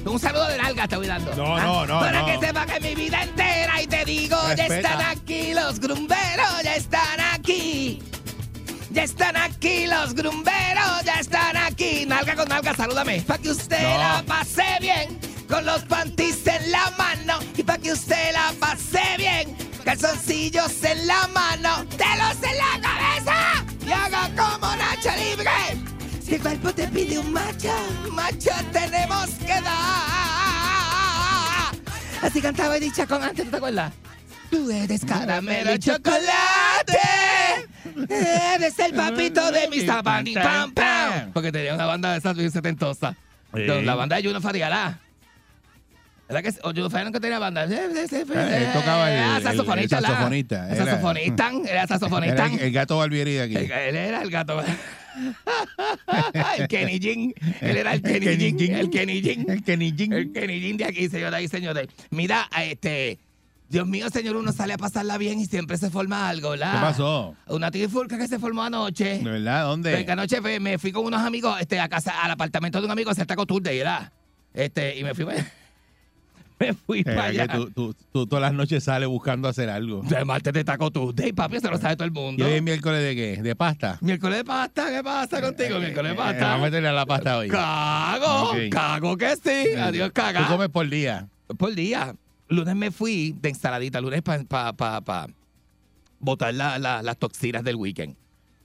Un 0.05 0.19
saludo 0.19 0.47
de 0.47 0.57
nalga 0.57 0.87
te 0.87 0.95
voy 0.95 1.07
dando. 1.07 1.35
No, 1.35 1.57
¿ah? 1.57 1.61
no, 1.61 1.85
no, 1.85 1.99
Para 1.99 2.21
no. 2.21 2.25
que 2.27 2.39
sepa 2.47 2.65
que 2.65 2.79
mi 2.79 2.95
vida 2.95 3.21
entera 3.21 3.66
digo, 4.07 4.37
ya 4.55 4.65
están 4.65 5.01
aquí 5.01 5.53
los 5.53 5.79
grumberos, 5.79 6.63
ya 6.63 6.75
están 6.75 7.19
aquí. 7.33 8.01
Ya 8.89 9.03
están 9.03 9.35
aquí 9.35 9.85
los 9.85 10.13
grumberos, 10.15 11.03
ya 11.05 11.15
están 11.19 11.57
aquí. 11.57 12.05
Nalga 12.07 12.35
con 12.35 12.47
nalga, 12.47 12.73
salúdame. 12.73 13.21
Para 13.21 13.39
que 13.41 13.49
usted 13.51 13.81
No. 13.83 13.97
la 13.99 14.23
pase 14.25 14.63
bien, 14.81 15.19
con 15.47 15.65
los 15.65 15.81
panties 15.83 16.47
en 16.47 16.71
la 16.71 16.89
mano. 16.97 17.37
Y 17.55 17.63
para 17.63 17.77
que 17.79 17.91
usted 17.91 18.31
la 18.33 18.53
pase 18.59 19.03
bien, 19.17 19.55
calzoncillos 19.83 20.83
en 20.83 21.05
la 21.05 21.27
mano, 21.27 21.85
telos 21.97 22.37
en 22.41 22.57
la 22.57 22.81
cabeza. 22.81 23.65
Y 23.85 23.91
haga 23.91 24.29
como 24.35 24.75
Nacha 24.75 25.15
Libre. 25.17 25.51
Si 26.25 26.35
el 26.35 26.41
cuerpo 26.41 26.73
te 26.73 26.87
pide 26.87 27.19
un 27.19 27.31
macho, 27.33 27.73
macho 28.11 28.51
tenemos 28.71 29.27
que 29.45 29.61
dar. 29.61 30.86
Así 32.21 32.41
cantaba 32.41 32.77
y 32.77 32.81
dicha 32.81 33.05
con 33.05 33.23
antes, 33.23 33.45
¿tú 33.45 33.51
te 33.51 33.57
acuerdas? 33.57 33.93
Tú 34.49 34.71
eres 34.71 35.03
caramelo 35.05 35.73
y 35.73 35.79
chocolate. 35.79 36.97
Eres 38.09 38.79
el 38.79 38.93
papito 38.93 39.51
de 39.51 39.67
mi 39.67 39.81
sabani 39.81 40.33
pam 40.33 40.73
pam. 40.73 41.31
Porque 41.33 41.51
tenía 41.51 41.75
una 41.75 41.85
banda 41.85 42.11
de 42.13 42.19
esas 42.19 42.35
bien 42.35 42.51
setentosa. 42.51 43.15
Sí. 43.53 43.65
La 43.83 43.95
banda 43.95 44.15
de 44.17 44.23
Juno 44.23 44.41
Farialá. 44.41 44.99
¿Verdad 46.29 46.43
que 46.43 46.59
o 46.63 46.69
Juno 46.73 46.89
Farialá 46.89 47.11
que 47.11 47.19
tenía 47.19 47.39
banda? 47.39 47.65
Eh, 47.65 47.89
él 47.93 48.67
tocaba 48.73 49.11
el- 49.11 49.17
Era 49.19 49.41
saxofonista. 49.41 49.97
el 49.97 50.05
saxofonista, 50.05 50.65
El 50.69 50.75
era- 50.75 50.85
saxofonista. 50.85 51.51
Era 51.65 51.87
saxofonista. 51.87 52.45
Era 52.47 52.63
el, 52.63 52.71
gato 52.71 52.97
Barbieri 52.97 53.33
de 53.33 53.41
aquí. 53.43 53.55
Él 53.55 53.71
él 53.71 53.95
era 53.95 54.21
el 54.21 54.29
gato. 54.29 54.63
El 56.57 56.67
Kenny 56.67 56.99
Jin. 56.99 57.33
Él 57.61 57.77
era 57.77 57.93
el 57.93 58.01
Kenny 58.01 58.25
Kenny 58.25 58.37
Jin. 58.37 58.57
Jin. 58.57 58.75
El 58.75 58.89
Kenny 58.89 59.21
Jin. 59.21 59.49
El 59.49 59.63
Kenny 59.63 59.93
Jin. 59.95 60.13
El 60.13 60.31
Kenny 60.31 60.59
Jin 60.59 60.77
de 60.77 60.85
aquí, 60.85 61.09
señoras 61.09 61.41
y 61.41 61.47
señores. 61.47 61.87
Mira, 62.09 62.49
este. 62.61 63.19
Dios 63.69 63.85
mío, 63.85 64.09
señor, 64.09 64.37
uno 64.37 64.53
sale 64.53 64.73
a 64.73 64.77
pasarla 64.77 65.17
bien 65.17 65.39
y 65.39 65.45
siempre 65.45 65.77
se 65.77 65.89
forma 65.89 66.29
algo, 66.29 66.51
¿verdad? 66.51 66.71
¿Qué 66.71 66.79
pasó? 66.79 67.35
Una 67.47 67.69
trifulca 67.69 68.17
que 68.17 68.27
se 68.27 68.39
formó 68.39 68.63
anoche. 68.63 69.19
¿De 69.19 69.29
verdad? 69.29 69.65
¿Dónde? 69.65 69.93
Porque 69.93 70.11
anoche 70.11 70.39
me 70.59 70.77
fui 70.77 70.93
con 70.93 71.05
unos 71.05 71.21
amigos 71.21 71.59
este, 71.59 71.77
a 71.79 71.89
casa, 71.89 72.23
al 72.23 72.31
apartamento 72.31 72.79
de 72.79 72.85
un 72.85 72.91
amigo 72.91 73.11
hacer 73.11 73.25
Taco 73.25 73.45
Tuesday, 73.45 73.79
¿verdad? 73.79 74.13
Este, 74.53 74.97
y 74.97 75.03
me 75.03 75.13
fui, 75.13 75.25
me 76.59 76.73
fui 76.73 76.99
Eh, 76.99 77.03
para 77.03 77.25
allá. 77.25 77.47
tú, 77.47 77.69
tú- 77.71 77.95
tú 78.11 78.25
todas 78.27 78.41
las 78.41 78.53
noches 78.53 78.83
sales 78.83 79.07
buscando 79.07 79.47
hacer 79.47 79.69
algo. 79.69 80.01
De 80.03 80.23
martes 80.25 80.53
de 80.53 80.63
Taco 80.63 80.89
Tuesday, 80.91 81.31
papi, 81.33 81.57
eso 81.57 81.69
lo 81.69 81.77
sabe 81.77 81.95
todo 81.95 82.05
el 82.07 82.11
¿Y 82.11 82.19
mundo. 82.19 82.45
hoy 82.45 82.53
es 82.53 82.63
miércoles 82.63 83.01
de 83.03 83.15
qué? 83.15 83.41
¿De 83.43 83.55
pasta? 83.55 83.97
Miércoles 84.01 84.37
de 84.39 84.45
pasta, 84.45 84.89
¿qué 84.89 85.03
pasa 85.03 85.41
contigo? 85.41 85.79
Miércoles 85.79 86.11
de 86.11 86.15
Eh, 86.15 86.17
pasta. 86.17 86.45
vamos 86.47 86.61
a 86.61 86.65
meterle 86.65 86.87
a 86.89 86.93
la 86.93 87.05
pasta 87.05 87.37
hoy. 87.37 87.47
Cago, 87.49 88.51
cago 88.71 89.17
que 89.17 89.35
sí. 89.35 89.75
Adiós, 89.79 90.07
Tú 90.09 90.13
caga. 90.13 90.47
comes 90.47 90.69
por 90.69 90.89
día. 90.89 91.27
Por 91.57 91.73
día. 91.75 92.15
Lunes 92.49 92.75
me 92.75 92.91
fui 92.91 93.35
de 93.41 93.49
ensaladita, 93.49 93.99
lunes 93.99 94.21
para 94.21 94.43
pa, 94.45 94.73
pa, 94.73 95.01
pa 95.01 95.27
botar 96.19 96.53
la- 96.53 96.79
la- 96.79 97.03
las 97.03 97.17
toxinas 97.17 97.63
del 97.63 97.75
weekend. 97.75 98.15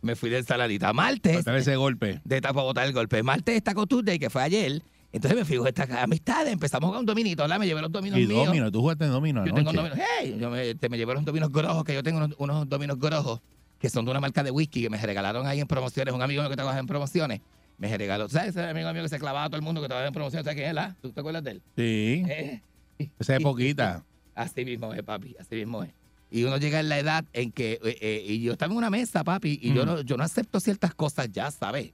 Me 0.02 0.16
fui 0.16 0.30
de 0.30 0.38
ensaladita. 0.38 0.92
Martes, 0.92 1.44
Para 1.44 1.58
ese 1.58 1.76
golpe. 1.76 2.20
de 2.24 2.40
para 2.40 2.52
botar 2.52 2.86
el 2.86 2.92
golpe. 2.92 3.22
Martes 3.22 3.54
está 3.56 3.74
con 3.74 3.86
Tuesday, 3.86 4.18
que 4.18 4.30
fue 4.30 4.42
ayer. 4.42 4.82
Entonces 5.12 5.38
me 5.38 5.44
fui 5.44 5.58
con 5.58 5.66
estas 5.66 5.90
amistades. 5.90 6.52
Empezamos 6.52 6.90
con 6.90 7.00
un 7.00 7.06
dominito, 7.06 7.42
¿verdad? 7.42 7.58
Me 7.58 7.66
llevé 7.66 7.82
los 7.82 7.92
dominos 7.92 8.18
Y 8.18 8.26
míos. 8.26 8.46
domino, 8.46 8.70
tú 8.72 8.80
jugaste 8.80 9.04
en 9.04 9.10
domino 9.10 9.44
Yo 9.44 9.52
anoche. 9.52 9.64
tengo 9.64 9.72
dominos. 9.72 9.98
Hey, 10.20 10.36
yo 10.40 10.50
me, 10.50 10.74
te 10.74 10.88
me 10.88 10.96
llevé 10.96 11.14
los 11.14 11.24
dominos 11.24 11.50
grojos, 11.52 11.84
que 11.84 11.94
yo 11.94 12.02
tengo 12.02 12.18
unos, 12.18 12.34
unos 12.38 12.68
dominos 12.68 12.98
grojos. 12.98 13.40
que 13.78 13.90
son 13.90 14.04
de 14.04 14.10
una 14.12 14.20
marca 14.20 14.42
de 14.42 14.50
whisky 14.50 14.82
que 14.82 14.90
me 14.90 14.96
regalaron 14.96 15.46
ahí 15.46 15.60
en 15.60 15.66
promociones. 15.66 16.14
Un 16.14 16.22
amigo 16.22 16.40
mío 16.42 16.48
que 16.50 16.56
trabaja 16.56 16.78
en 16.78 16.86
promociones 16.86 17.40
me 17.78 17.96
regaló. 17.98 18.28
¿Sabes 18.28 18.50
ese 18.50 18.62
amigo 18.68 18.92
mío 18.92 19.02
que 19.02 19.08
se 19.08 19.18
clavaba 19.18 19.44
a 19.44 19.48
todo 19.48 19.56
el 19.56 19.62
mundo 19.62 19.82
que 19.82 19.88
trabaja 19.88 20.06
en 20.06 20.14
promociones? 20.14 20.44
¿Sabes 20.44 20.56
quién 20.56 20.68
es? 20.68 20.74
la? 20.74 20.96
¿Tú 21.02 21.10
te 21.10 21.20
acuerdas 21.20 21.42
de 21.42 21.50
él? 21.50 21.62
Sí. 21.76 22.22
Eh, 22.28 22.60
Esa 23.18 23.36
es 23.36 23.42
poquita. 23.42 24.04
Así 24.34 24.64
mismo 24.64 24.94
es, 24.94 25.02
papi, 25.02 25.34
así 25.38 25.56
mismo 25.56 25.82
es. 25.82 25.90
Y 26.30 26.44
uno 26.44 26.56
llega 26.56 26.80
en 26.80 26.88
la 26.88 26.98
edad 26.98 27.24
en 27.34 27.52
que, 27.52 27.72
eh, 27.84 27.98
eh, 28.00 28.24
y 28.26 28.40
yo 28.40 28.52
estaba 28.52 28.72
en 28.72 28.78
una 28.78 28.88
mesa, 28.88 29.22
papi, 29.24 29.58
y 29.60 29.74
yo, 29.74 29.82
Mm. 29.82 29.86
no, 29.86 30.00
yo 30.00 30.16
no 30.16 30.24
acepto 30.24 30.58
ciertas 30.60 30.94
cosas 30.94 31.28
ya, 31.30 31.50
¿sabes? 31.50 31.92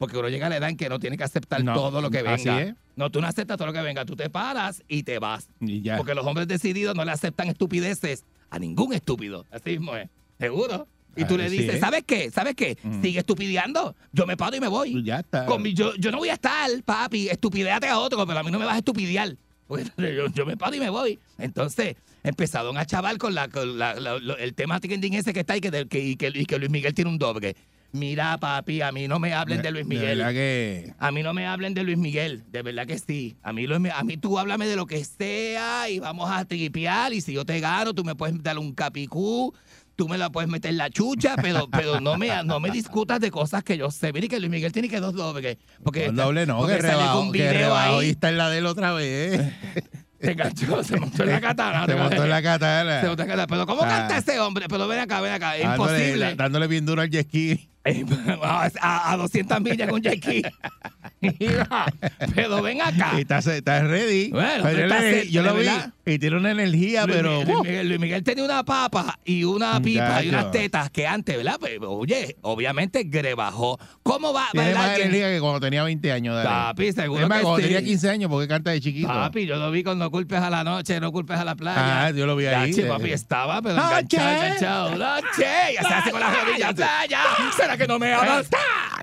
Porque 0.00 0.16
uno 0.16 0.30
llega 0.30 0.46
a 0.46 0.48
la 0.48 0.56
edad 0.56 0.70
en 0.70 0.78
que 0.78 0.88
no 0.88 0.98
tiene 0.98 1.18
que 1.18 1.24
aceptar 1.24 1.62
No, 1.62 1.74
todo 1.74 2.00
lo 2.00 2.10
que 2.10 2.20
así 2.20 2.46
venga. 2.48 2.62
es. 2.62 2.74
No, 2.96 3.10
tú 3.10 3.20
no 3.20 3.26
aceptas 3.26 3.58
todo 3.58 3.66
lo 3.66 3.72
que 3.74 3.82
venga, 3.82 4.06
tú 4.06 4.16
te 4.16 4.30
paras 4.30 4.82
y 4.88 5.02
te 5.02 5.18
vas. 5.18 5.46
Y 5.60 5.82
ya. 5.82 5.98
Porque 5.98 6.14
los 6.14 6.26
hombres 6.26 6.48
decididos 6.48 6.96
no 6.96 7.04
le 7.04 7.12
aceptan 7.12 7.48
estupideces 7.48 8.24
a 8.48 8.58
ningún 8.58 8.94
estúpido. 8.94 9.44
Así 9.50 9.72
mismo 9.72 9.94
es. 9.94 10.08
Seguro. 10.38 10.88
Y 11.16 11.24
tú 11.26 11.34
Ah, 11.34 11.38
le 11.38 11.50
sí 11.50 11.58
dices, 11.58 11.74
es. 11.74 11.80
¿sabes 11.80 12.02
qué? 12.06 12.30
¿Sabes 12.30 12.54
qué? 12.54 12.78
Mm. 12.82 13.02
Sigue 13.02 13.18
estupideando. 13.18 13.94
Yo 14.12 14.24
me 14.26 14.38
paro 14.38 14.56
y 14.56 14.60
me 14.60 14.68
voy. 14.68 15.02
Ya 15.04 15.18
está. 15.20 15.44
Con 15.44 15.60
mi- 15.60 15.74
yo, 15.74 15.94
yo 15.96 16.10
no 16.10 16.16
voy 16.16 16.30
a 16.30 16.34
estar, 16.34 16.70
papi, 16.82 17.28
estupideate 17.28 17.86
a 17.88 17.98
otro, 17.98 18.26
pero 18.26 18.38
a 18.38 18.42
mí 18.42 18.50
no 18.50 18.58
me 18.58 18.64
vas 18.64 18.76
a 18.76 18.78
estupidear. 18.78 19.36
Yo, 19.98 20.26
yo 20.34 20.46
me 20.46 20.56
paro 20.56 20.74
y 20.74 20.80
me 20.80 20.90
voy. 20.90 21.18
Entonces, 21.38 21.94
empezaron 22.24 22.76
a 22.76 22.84
chaval 22.86 23.18
con, 23.18 23.34
la, 23.36 23.46
con 23.48 23.78
la- 23.78 23.94
la- 23.94 24.16
el 24.40 24.54
tema 24.54 24.80
tiquendín 24.80 25.14
ese 25.14 25.32
que 25.32 25.40
está 25.40 25.52
ahí, 25.52 25.60
que, 25.60 25.86
y, 26.00 26.16
que, 26.16 26.32
y 26.34 26.44
que 26.44 26.58
Luis 26.58 26.70
Miguel 26.70 26.92
tiene 26.92 27.08
un 27.10 27.18
doble. 27.18 27.54
Mira, 27.92 28.38
papi, 28.38 28.82
a 28.82 28.92
mí 28.92 29.08
no 29.08 29.18
me 29.18 29.34
hablen 29.34 29.62
de 29.62 29.70
Luis 29.72 29.88
De 29.88 29.94
Miguel. 29.96 30.18
verdad 30.18 30.32
que. 30.32 30.92
A 30.98 31.10
mí 31.10 31.22
no 31.24 31.34
me 31.34 31.46
hablen 31.46 31.74
de 31.74 31.82
Luis 31.82 31.98
Miguel, 31.98 32.44
de 32.48 32.62
verdad 32.62 32.86
que 32.86 32.98
sí. 32.98 33.36
A 33.42 33.52
mí, 33.52 33.66
a 33.92 34.04
mí 34.04 34.16
tú 34.16 34.38
háblame 34.38 34.66
de 34.66 34.76
lo 34.76 34.86
que 34.86 35.04
sea 35.04 35.88
y 35.90 35.98
vamos 35.98 36.30
a 36.30 36.44
tripear 36.44 37.12
y 37.12 37.20
si 37.20 37.32
yo 37.32 37.44
te 37.44 37.58
gano, 37.58 37.92
tú 37.92 38.04
me 38.04 38.14
puedes 38.14 38.40
dar 38.42 38.58
un 38.58 38.72
capicú, 38.74 39.52
tú 39.96 40.08
me 40.08 40.18
la 40.18 40.30
puedes 40.30 40.48
meter 40.48 40.70
en 40.70 40.76
la 40.78 40.88
chucha, 40.88 41.34
pero, 41.42 41.68
pero 41.68 42.00
no, 42.00 42.16
me, 42.16 42.30
no 42.44 42.60
me 42.60 42.70
discutas 42.70 43.18
de 43.18 43.30
cosas 43.32 43.64
que 43.64 43.76
yo 43.76 43.90
sé. 43.90 44.12
Mire 44.12 44.28
que 44.28 44.38
Luis 44.38 44.50
Miguel 44.52 44.70
tiene 44.72 44.88
que 44.88 45.00
dos 45.00 45.14
dobles. 45.14 45.56
Porque, 45.82 46.10
Un 46.10 46.16
doble 46.16 46.46
no, 46.46 46.58
porque 46.58 46.78
que 46.78 46.86
un 47.16 47.32
que 47.32 47.38
video 47.38 47.52
rebajó 47.52 48.02
y 48.02 48.04
ahí, 48.06 48.10
está 48.10 48.28
en 48.28 48.38
la 48.38 48.50
de 48.50 48.58
él 48.58 48.66
otra 48.66 48.92
vez. 48.92 49.52
se 50.20 50.30
enganchó, 50.32 50.84
se 50.84 50.96
montó 50.96 51.24
en 51.24 51.30
la 51.30 51.40
katana. 51.40 51.86
Se 51.86 51.96
montó 51.96 52.22
en 52.22 52.30
la 52.30 52.42
katana. 52.42 53.00
Se 53.00 53.06
montó 53.08 53.22
en 53.22 53.28
la 53.28 53.34
katana. 53.34 53.46
Pero 53.48 53.66
¿cómo 53.66 53.82
Ah. 53.82 53.88
canta 53.88 54.18
ese 54.18 54.38
hombre? 54.38 54.66
Pero 54.68 54.86
ven 54.86 55.00
acá, 55.00 55.20
ven 55.20 55.32
acá, 55.32 55.56
es 55.56 55.64
Dándole, 55.64 55.92
imposible. 55.98 56.34
dándole 56.36 56.66
bien 56.68 56.86
duro 56.86 57.02
al 57.02 57.10
jet 57.10 57.26
ski. 57.26 57.66
a, 58.42 59.12
a 59.12 59.16
200 59.16 59.60
millas 59.60 59.88
con. 59.88 60.02
Mira, 61.20 61.86
pero 62.34 62.62
ven 62.62 62.80
acá. 62.80 63.12
Y 63.18 63.20
está, 63.22 63.38
está 63.38 63.82
ready. 63.82 64.30
Bueno, 64.30 64.64
Pero 64.64 64.88
set, 65.00 65.28
yo 65.28 65.42
lo 65.42 65.54
vi 65.54 65.66
verdad. 65.66 65.92
y 66.06 66.18
tiene 66.18 66.36
una 66.38 66.50
energía, 66.52 67.04
Luis, 67.06 67.16
pero. 67.16 67.40
Miguel, 67.40 67.48
Luis 67.48 67.58
¡uh! 67.58 67.62
Miguel- 67.64 67.88
Luis 67.88 68.00
Miguel 68.00 68.22
tenía 68.24 68.44
una 68.44 68.64
papa 68.64 69.18
y 69.24 69.44
una 69.44 69.80
pipa 69.82 70.22
y 70.24 70.28
unas 70.30 70.50
tetas 70.50 70.90
que 70.90 71.06
antes, 71.06 71.36
¿verdad? 71.36 71.58
Pero, 71.60 71.92
oye, 71.92 72.36
obviamente 72.42 73.02
grebajó. 73.04 73.78
¿Cómo 74.02 74.32
va 74.32 74.46
a 74.48 74.50
tiene 74.52 74.74
más 74.74 74.84
alguien? 74.90 75.08
energía 75.08 75.28
que 75.34 75.40
cuando 75.40 75.60
tenía 75.60 75.82
20 75.84 76.12
años. 76.12 76.34
dale. 76.36 76.48
Papi, 76.48 76.92
seguro 76.92 77.22
Es 77.22 77.28
más, 77.28 77.38
que 77.38 77.44
cuando 77.44 77.60
sí. 77.60 77.64
tenía 77.74 77.82
15 77.84 78.10
años, 78.10 78.30
porque 78.30 78.48
canta 78.48 78.70
de 78.70 78.80
chiquito. 78.80 79.08
Papi, 79.08 79.46
yo 79.46 79.56
lo 79.56 79.70
vi 79.70 79.82
con 79.82 79.98
No 79.98 80.10
culpes 80.10 80.40
a 80.40 80.48
la 80.48 80.64
noche, 80.64 81.00
No 81.00 81.12
culpes 81.12 81.38
a 81.38 81.44
la 81.44 81.54
playa. 81.54 82.06
Ah, 82.06 82.10
yo 82.12 82.24
lo 82.26 82.34
vi 82.36 82.46
ahí. 82.46 82.72
Yache, 82.72 82.88
papi, 82.88 83.12
estaba, 83.12 83.60
pero 83.60 83.74
Noche. 83.76 83.90
enganchado, 84.16 84.32
enganchado. 84.42 84.90
Noche. 84.96 85.46
Ya 85.74 85.82
se 85.82 85.94
hace 85.94 86.10
con 86.10 86.20
las 86.20 86.44
rodillas. 86.44 86.74
Playa. 86.74 87.20
¿Será 87.56 87.76
que 87.80 87.88
no 87.88 87.98
me 87.98 88.12
amas? 88.12 88.48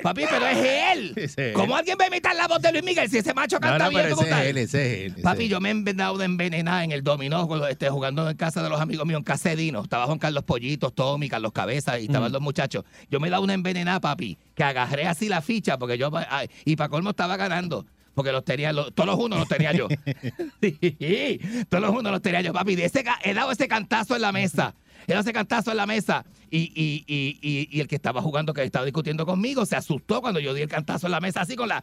Papi, 0.02 0.24
pero 0.30 0.48
es 0.48 0.58
él. 0.94 1.14
Es 1.16 1.36
¿Cómo 1.54 1.76
alguien 1.76 1.98
va 2.00 2.06
a 2.06 2.08
imitar 2.08 2.36
la 2.36 2.48
voz 2.48 2.62
de 2.62 2.72
Luis 2.72 2.84
Miguel 2.84 3.10
si 3.10 3.18
ese 3.18 3.34
macho 3.34 3.56
No, 3.58 3.62
canta 3.62 3.86
no, 3.86 3.90
bien 3.90 4.04
pero 4.04 4.16
como 4.16 4.28
ese 4.28 4.36
tal? 4.36 4.46
él, 4.46 4.58
ese 4.58 4.66
es 4.86 5.06
él. 5.08 5.12
ese 5.14 5.22
Papi, 5.24 5.48
yo 5.48 5.60
me 5.60 5.70
he 5.70 5.72
envenenado 5.72 6.18
de 6.18 6.26
envenenar 6.26 6.84
en 6.84 6.92
el 6.92 7.04
dominó 7.04 7.68
este, 7.68 7.90
jugando 7.90 8.30
en 8.30 8.38
casa 8.38 8.62
de 8.64 8.70
los 8.70 8.80
amigos 8.80 9.06
míos 9.08 9.18
en 9.20 9.24
Casedino. 9.24 9.82
Estaba 9.82 10.06
Juan 10.06 10.20
Carlos 10.20 10.44
Pollitos, 10.44 10.94
Tommy, 10.94 11.28
Carlos 11.30 11.52
Cabeza 11.52 12.00
y 12.00 12.06
estaban 12.06 12.32
los 12.32 12.42
muchachos. 12.42 12.84
Yo 13.10 13.20
me 13.20 13.28
he 13.28 13.32
dado 13.32 13.44
una 13.44 13.54
envenenada, 13.56 14.00
papi, 14.00 14.38
que 14.56 14.64
agarré 14.64 15.08
así 15.08 15.28
la 15.28 15.42
ficha 15.42 15.78
porque 15.78 15.98
yo, 15.98 16.12
ay, 16.30 16.50
y 16.64 16.76
para 16.76 16.90
colmo 16.90 17.10
estaba 17.10 17.36
ganando. 17.36 17.86
Porque 18.14 18.32
los 18.32 18.44
tenía, 18.44 18.74
los- 18.74 18.94
todos 18.96 19.06
los 19.08 19.20
unos 19.20 19.38
los 19.40 19.48
tenía 19.48 19.72
yo. 19.74 19.88
Sí, 20.62 21.40
todos 21.70 21.82
los 21.84 21.92
unos 21.96 22.12
los 22.12 22.22
tenía 22.22 22.42
yo, 22.42 22.54
papi. 22.54 22.76
De 22.76 22.86
ese, 22.86 23.04
he 23.24 23.34
dado 23.34 23.52
ese 23.52 23.68
cantazo 23.68 24.16
en 24.16 24.22
la 24.22 24.32
mesa. 24.32 24.74
Dado 25.08 25.22
ese 25.22 25.32
cantazo 25.34 25.72
en 25.72 25.78
la 25.78 25.86
mesa. 25.86 26.26
Y, 26.50 26.72
y, 26.76 27.04
y, 27.08 27.40
y, 27.42 27.68
y 27.72 27.80
el 27.82 27.88
que 27.88 27.96
estaba 27.96 28.22
jugando, 28.22 28.54
que 28.54 28.64
estaba 28.64 28.86
discutiendo 28.86 29.26
conmigo, 29.26 29.66
se 29.66 29.76
asustó 29.76 30.22
cuando 30.22 30.40
yo 30.40 30.54
di 30.54 30.62
el 30.62 30.70
cantazo 30.70 31.08
en 31.08 31.12
la 31.12 31.20
mesa, 31.22 31.42
así 31.42 31.56
con 31.56 31.70
la. 31.70 31.82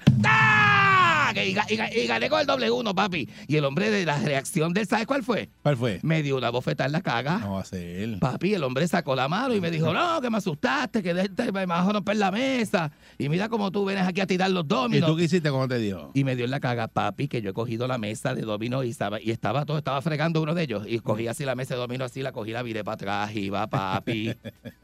Y, 1.35 1.53
ga- 1.53 1.67
y 1.69 1.77
ga- 1.77 1.91
y 1.93 2.07
gané 2.07 2.29
con 2.31 2.41
el 2.41 2.47
doble 2.47 2.71
uno, 2.71 2.95
papi. 2.95 3.29
Y 3.49 3.57
el 3.57 3.65
hombre 3.65 3.91
de 3.91 4.05
la 4.07 4.19
reacción 4.19 4.73
de 4.73 4.83
él, 4.83 4.87
¿sabes 4.87 5.07
cuál 5.07 5.23
fue? 5.25 5.51
¿Cuál 5.63 5.77
fue? 5.77 5.99
Me 6.03 6.23
dio 6.23 6.37
una 6.37 6.51
bofetada 6.51 6.87
en 6.87 6.93
la 6.93 7.01
caga. 7.03 7.39
No 7.39 7.55
va 7.55 7.61
a 7.63 7.65
ser 7.65 7.81
él. 7.85 8.19
Papi, 8.21 8.55
el 8.55 8.63
hombre 8.63 8.87
sacó 8.87 9.17
la 9.17 9.27
mano 9.27 9.53
y 9.55 9.61
me 9.61 9.71
dijo, 9.71 9.93
no, 9.93 10.21
que 10.21 10.31
me 10.31 10.37
asustaste, 10.39 11.03
que 11.03 11.13
te- 11.31 11.51
me 11.53 11.67
vas 11.67 11.89
a 11.89 11.93
romper 11.93 12.17
la 12.19 12.31
mesa. 12.31 12.93
Y 13.19 13.29
mira 13.29 13.49
cómo 13.49 13.71
tú 13.73 13.85
vienes 13.85 14.07
aquí 14.07 14.21
a 14.21 14.27
tirar 14.27 14.51
los 14.51 14.65
¿Y 14.65 14.69
dominos. 14.69 15.11
tú 15.11 15.17
qué 15.17 15.25
hiciste 15.25 15.51
cuando 15.51 15.69
te 15.75 15.79
dio? 15.81 16.11
Y 16.15 16.23
me 16.25 16.37
dio 16.37 16.45
en 16.45 16.51
la 16.53 16.61
caga, 16.61 16.87
papi, 16.89 17.27
que 17.27 17.43
yo 17.43 17.51
he 17.51 17.55
cogido 17.55 17.89
la 17.89 17.99
mesa 17.99 18.35
de 18.35 18.43
dominó 18.43 18.85
y 18.85 18.91
estaba, 18.91 19.21
y 19.21 19.31
estaba 19.33 19.65
todo, 19.65 19.79
estaba 19.79 20.01
fregando 20.03 20.41
uno 20.41 20.55
de 20.55 20.63
ellos. 20.63 20.85
Y 20.87 21.01
cogí 21.01 21.27
así 21.27 21.45
la 21.45 21.55
mesa 21.57 21.75
de 21.75 21.81
dominó, 21.81 22.05
así 22.05 22.23
la 22.23 22.31
cogí, 22.33 22.53
la 22.53 22.63
viré 22.63 22.85
para 22.85 22.95
atrás, 22.95 23.14
iba 23.35 23.67
papi. 23.67 24.35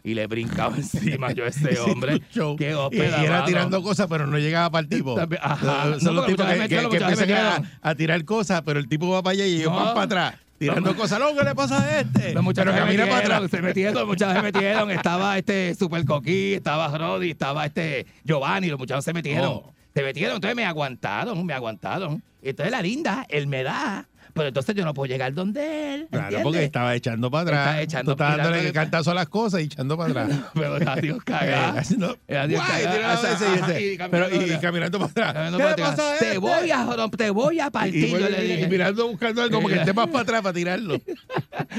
y 0.05 0.15
le 0.15 0.27
brincaba 0.27 0.77
encima 0.77 1.33
yo 1.33 1.45
a 1.45 1.49
ese 1.49 1.79
hombre. 1.81 2.21
Qué 2.59 2.77
y, 2.93 2.97
y 2.97 3.25
era 3.25 3.45
tirando 3.45 3.83
cosas, 3.83 4.07
pero 4.09 4.27
no 4.27 4.39
llegaba 4.39 4.71
para 4.71 4.83
el 4.83 4.89
tipo. 4.89 5.19
Ajá. 5.41 5.99
Son 6.01 6.15
No, 6.15 6.21
los 6.21 6.27
tipos 6.27 6.47
que, 6.47 6.59
que- 6.61 6.69
que 6.69 6.79
empiezan 6.81 7.67
a, 7.83 7.95
tirar 7.95 8.25
cosas, 8.25 8.63
pero 8.65 8.79
el 8.81 8.89
tipo 8.89 9.09
va 9.11 9.23
para 9.23 9.33
allá 9.35 9.47
y 9.47 9.57
ellos 9.57 9.71
No. 9.73 9.77
van 9.77 9.95
para 9.95 10.03
atrás. 10.03 10.35
Tirando 10.59 10.95
cosas. 10.95 11.19
No, 11.19 11.35
¿qué 11.35 11.43
le 11.43 11.55
pasa 11.55 11.83
a 11.83 12.01
este? 12.01 12.35
Los 12.35 12.43
muchachos 12.45 12.75
pero 12.75 12.85
se 12.87 12.93
camina 12.93 13.05
para 13.05 13.17
metieron, 13.17 13.37
atrás. 13.45 13.51
se 13.51 13.63
metieron, 13.63 14.07
muchachos 14.07 14.35
se 14.37 14.43
metieron. 14.43 14.91
Estaba 15.01 15.39
este 15.39 15.75
Super 15.75 16.05
Coquí, 16.05 16.53
estaba 16.55 16.97
Rodi, 16.99 17.31
estaba 17.31 17.65
este 17.65 18.05
Giovanni, 18.25 18.69
los 18.69 18.79
muchachos 18.79 19.05
se 19.05 19.15
metieron. 19.15 19.47
Oh. 19.49 19.73
Se 19.95 20.03
metieron, 20.03 20.35
entonces 20.37 20.55
me 20.55 20.67
aguantaron, 20.67 21.47
me 21.47 21.55
aguantaron. 21.55 22.23
Entonces 22.43 22.71
la 22.71 22.83
linda, 22.83 23.25
él 23.31 23.47
me 23.47 23.63
da, 23.63 24.07
pero 24.35 24.49
entonces 24.49 24.75
yo 24.75 24.85
no 24.85 24.95
puedo 24.95 25.11
llegar 25.13 25.33
donde 25.35 25.95
él. 25.95 26.07
Claro, 26.11 26.25
¿entiendes? 26.27 26.43
porque 26.45 26.65
estaba 26.65 26.95
echando 26.95 27.31
para 27.31 27.43
atrás. 27.43 27.61
Estaba 27.67 27.83
echando- 27.83 28.17
Tú 28.17 28.23
dándole 28.23 28.73
cantazo 28.73 29.11
a 29.11 29.15
las 29.15 29.29
cosas 29.29 29.61
y 29.61 29.65
echando 29.65 29.97
para 29.97 30.11
atrás. 30.11 30.39
Pero 30.55 30.75
adiós. 30.91 31.19
Eh, 31.41 31.55
haciendo- 31.55 32.19
Eh, 32.29 32.37
adiós, 32.37 32.63
pero- 34.11 34.29
caminando 34.29 34.47
y 34.47 34.59
caminando 34.61 34.99
para 34.99 35.11
atrás. 35.11 35.33
Caminando 35.33 35.59
¿Qué 35.59 35.65
para 35.65 35.77
le 35.77 35.83
atrás. 35.83 35.97
pasa 35.97 36.15
a 36.15 36.19
Te 36.19 36.25
este? 36.27 36.39
voy 36.39 36.71
a 36.71 37.11
te 37.17 37.31
voy 37.31 37.61
a 37.61 37.71
partir, 37.71 37.95
Y, 38.05 38.61
yo 38.61 38.69
mirando, 38.69 39.09
buscando 39.09 39.43
algo, 39.43 39.61
porque 39.61 39.77
esté 39.79 39.93
más 39.93 40.07
para 40.09 40.21
atrás 40.21 40.43
para 40.43 40.53
tirarlo. 40.53 40.99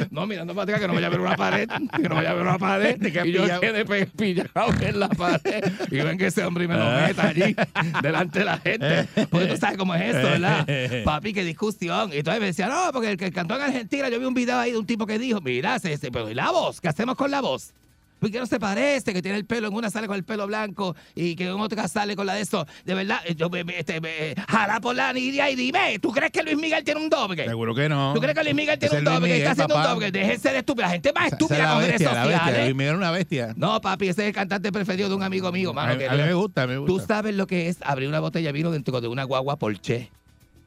No, 0.10 0.26
mirando 0.26 0.54
para 0.54 0.64
atrás 0.64 0.80
que 0.82 0.88
no 0.88 0.94
vaya 0.94 1.08
a 1.08 1.10
ver 1.10 1.20
una 1.20 1.36
pared, 1.36 1.68
que 1.70 2.10
no 2.10 2.16
vaya 2.16 2.32
a 2.32 2.34
ver 2.34 2.44
una 2.44 2.58
pared. 2.58 2.98
Y 3.26 3.32
yo 3.32 3.60
quedé 3.60 3.86
pillado 4.06 4.74
en 4.82 5.00
la 5.00 5.10
pared. 5.10 5.64
Y 5.90 5.96
ven 5.98 6.18
que 6.18 6.28
ese 6.28 6.44
hombre 6.46 6.68
me 6.68 6.76
lo 6.76 6.84
Ah. 6.84 7.06
meta 7.08 7.28
allí, 7.28 7.56
delante 8.02 8.40
de 8.40 8.46
la 8.46 8.58
gente. 8.58 9.08
Porque 9.30 9.48
tú 9.48 9.58
sabes 9.58 9.78
cómo 9.78 9.94
es 9.96 10.16
eso, 10.16 10.28
¿verdad? 10.28 10.68
Papi, 11.04 11.34
qué 11.34 11.44
discusión. 11.44 12.12
Y 12.14 12.18
entonces 12.18 12.41
me 12.42 12.48
decía, 12.48 12.68
no, 12.68 12.92
porque 12.92 13.12
el 13.12 13.18
que 13.18 13.32
cantó 13.32 13.56
en 13.56 13.62
Argentina, 13.62 14.10
yo 14.10 14.20
vi 14.20 14.26
un 14.26 14.34
video 14.34 14.58
ahí 14.60 14.72
de 14.72 14.78
un 14.78 14.86
tipo 14.86 15.06
que 15.06 15.18
dijo, 15.18 15.40
mira, 15.42 15.80
se, 15.80 15.98
se- 15.98 16.12
pero 16.12 16.30
¿y 16.30 16.34
la 16.34 16.52
voz? 16.52 16.82
¿Qué 16.82 16.88
hacemos 16.90 17.16
con 17.16 17.32
la 17.32 17.42
voz? 17.42 17.74
Porque 18.20 18.38
no 18.38 18.46
se 18.46 18.60
parece, 18.60 19.14
que 19.16 19.22
tiene 19.24 19.36
el 19.40 19.46
pelo, 19.48 19.68
en 19.68 19.74
una 19.74 19.90
sale 19.90 20.06
con 20.06 20.16
el 20.16 20.24
pelo 20.24 20.46
blanco 20.46 20.96
y 21.16 21.36
que 21.36 21.46
en 21.48 21.60
otra 21.60 21.88
sale 21.88 22.16
con 22.16 22.28
la 22.28 22.36
de 22.36 22.42
eso. 22.42 22.68
De 22.86 22.94
verdad, 22.94 23.18
eh, 23.26 23.34
yo 23.34 23.50
me, 23.50 23.62
este, 23.76 24.00
me- 24.00 24.36
jala 24.48 24.80
por 24.80 24.96
la 24.96 25.12
nidia 25.12 25.50
y 25.50 25.56
dime, 25.56 25.98
¿tú 26.00 26.12
crees 26.12 26.32
que 26.32 26.44
Luis 26.44 26.56
Miguel 26.56 26.84
tiene 26.84 27.02
un 27.02 27.10
doble? 27.10 27.46
Seguro 27.48 27.74
que 27.74 27.90
no. 27.90 28.14
¿Tú 28.14 28.20
crees 28.22 28.38
que 28.38 28.44
Luis 28.44 28.54
Miguel 28.56 28.78
tiene 28.78 28.94
un 28.94 29.08
es 29.08 29.12
doble? 29.12 29.38
Está 29.40 29.52
haciendo 29.54 29.76
un 29.76 29.82
doble. 29.84 30.12
Déjense 30.12 30.52
de 30.52 30.58
estúpida. 30.60 30.86
La 30.86 30.92
gente 30.92 31.12
más 31.14 31.32
estúpida 31.32 31.64
es 31.64 31.70
con 31.74 31.82
redes 31.82 32.04
sociales. 32.04 32.64
Luis 32.66 32.76
Miguel 32.76 32.88
era 32.90 32.98
una 32.98 33.10
bestia. 33.12 33.54
No, 33.58 33.82
papi, 33.82 34.10
ese 34.10 34.22
es 34.22 34.28
el 34.28 34.34
cantante 34.36 34.72
preferido 34.72 35.10
de 35.10 35.16
un 35.16 35.24
amigo 35.24 35.52
mío, 35.52 35.72
a, 35.72 35.74
mano. 35.74 35.94
mí- 35.94 36.00
que 36.02 36.08
a 36.08 36.12
mí 36.14 36.22
me 36.22 36.34
gusta, 36.36 36.68
me 36.68 36.76
Tú 36.76 36.86
gusta. 36.86 37.16
sabes 37.16 37.34
lo 37.34 37.48
que 37.48 37.70
es 37.70 37.78
abrir 37.82 38.08
una 38.08 38.20
botella 38.20 38.50
de 38.50 38.54
vino 38.54 38.70
dentro 38.70 39.02
de 39.02 39.08
una 39.08 39.24
guagua 39.24 39.58
Porsche 39.58 40.12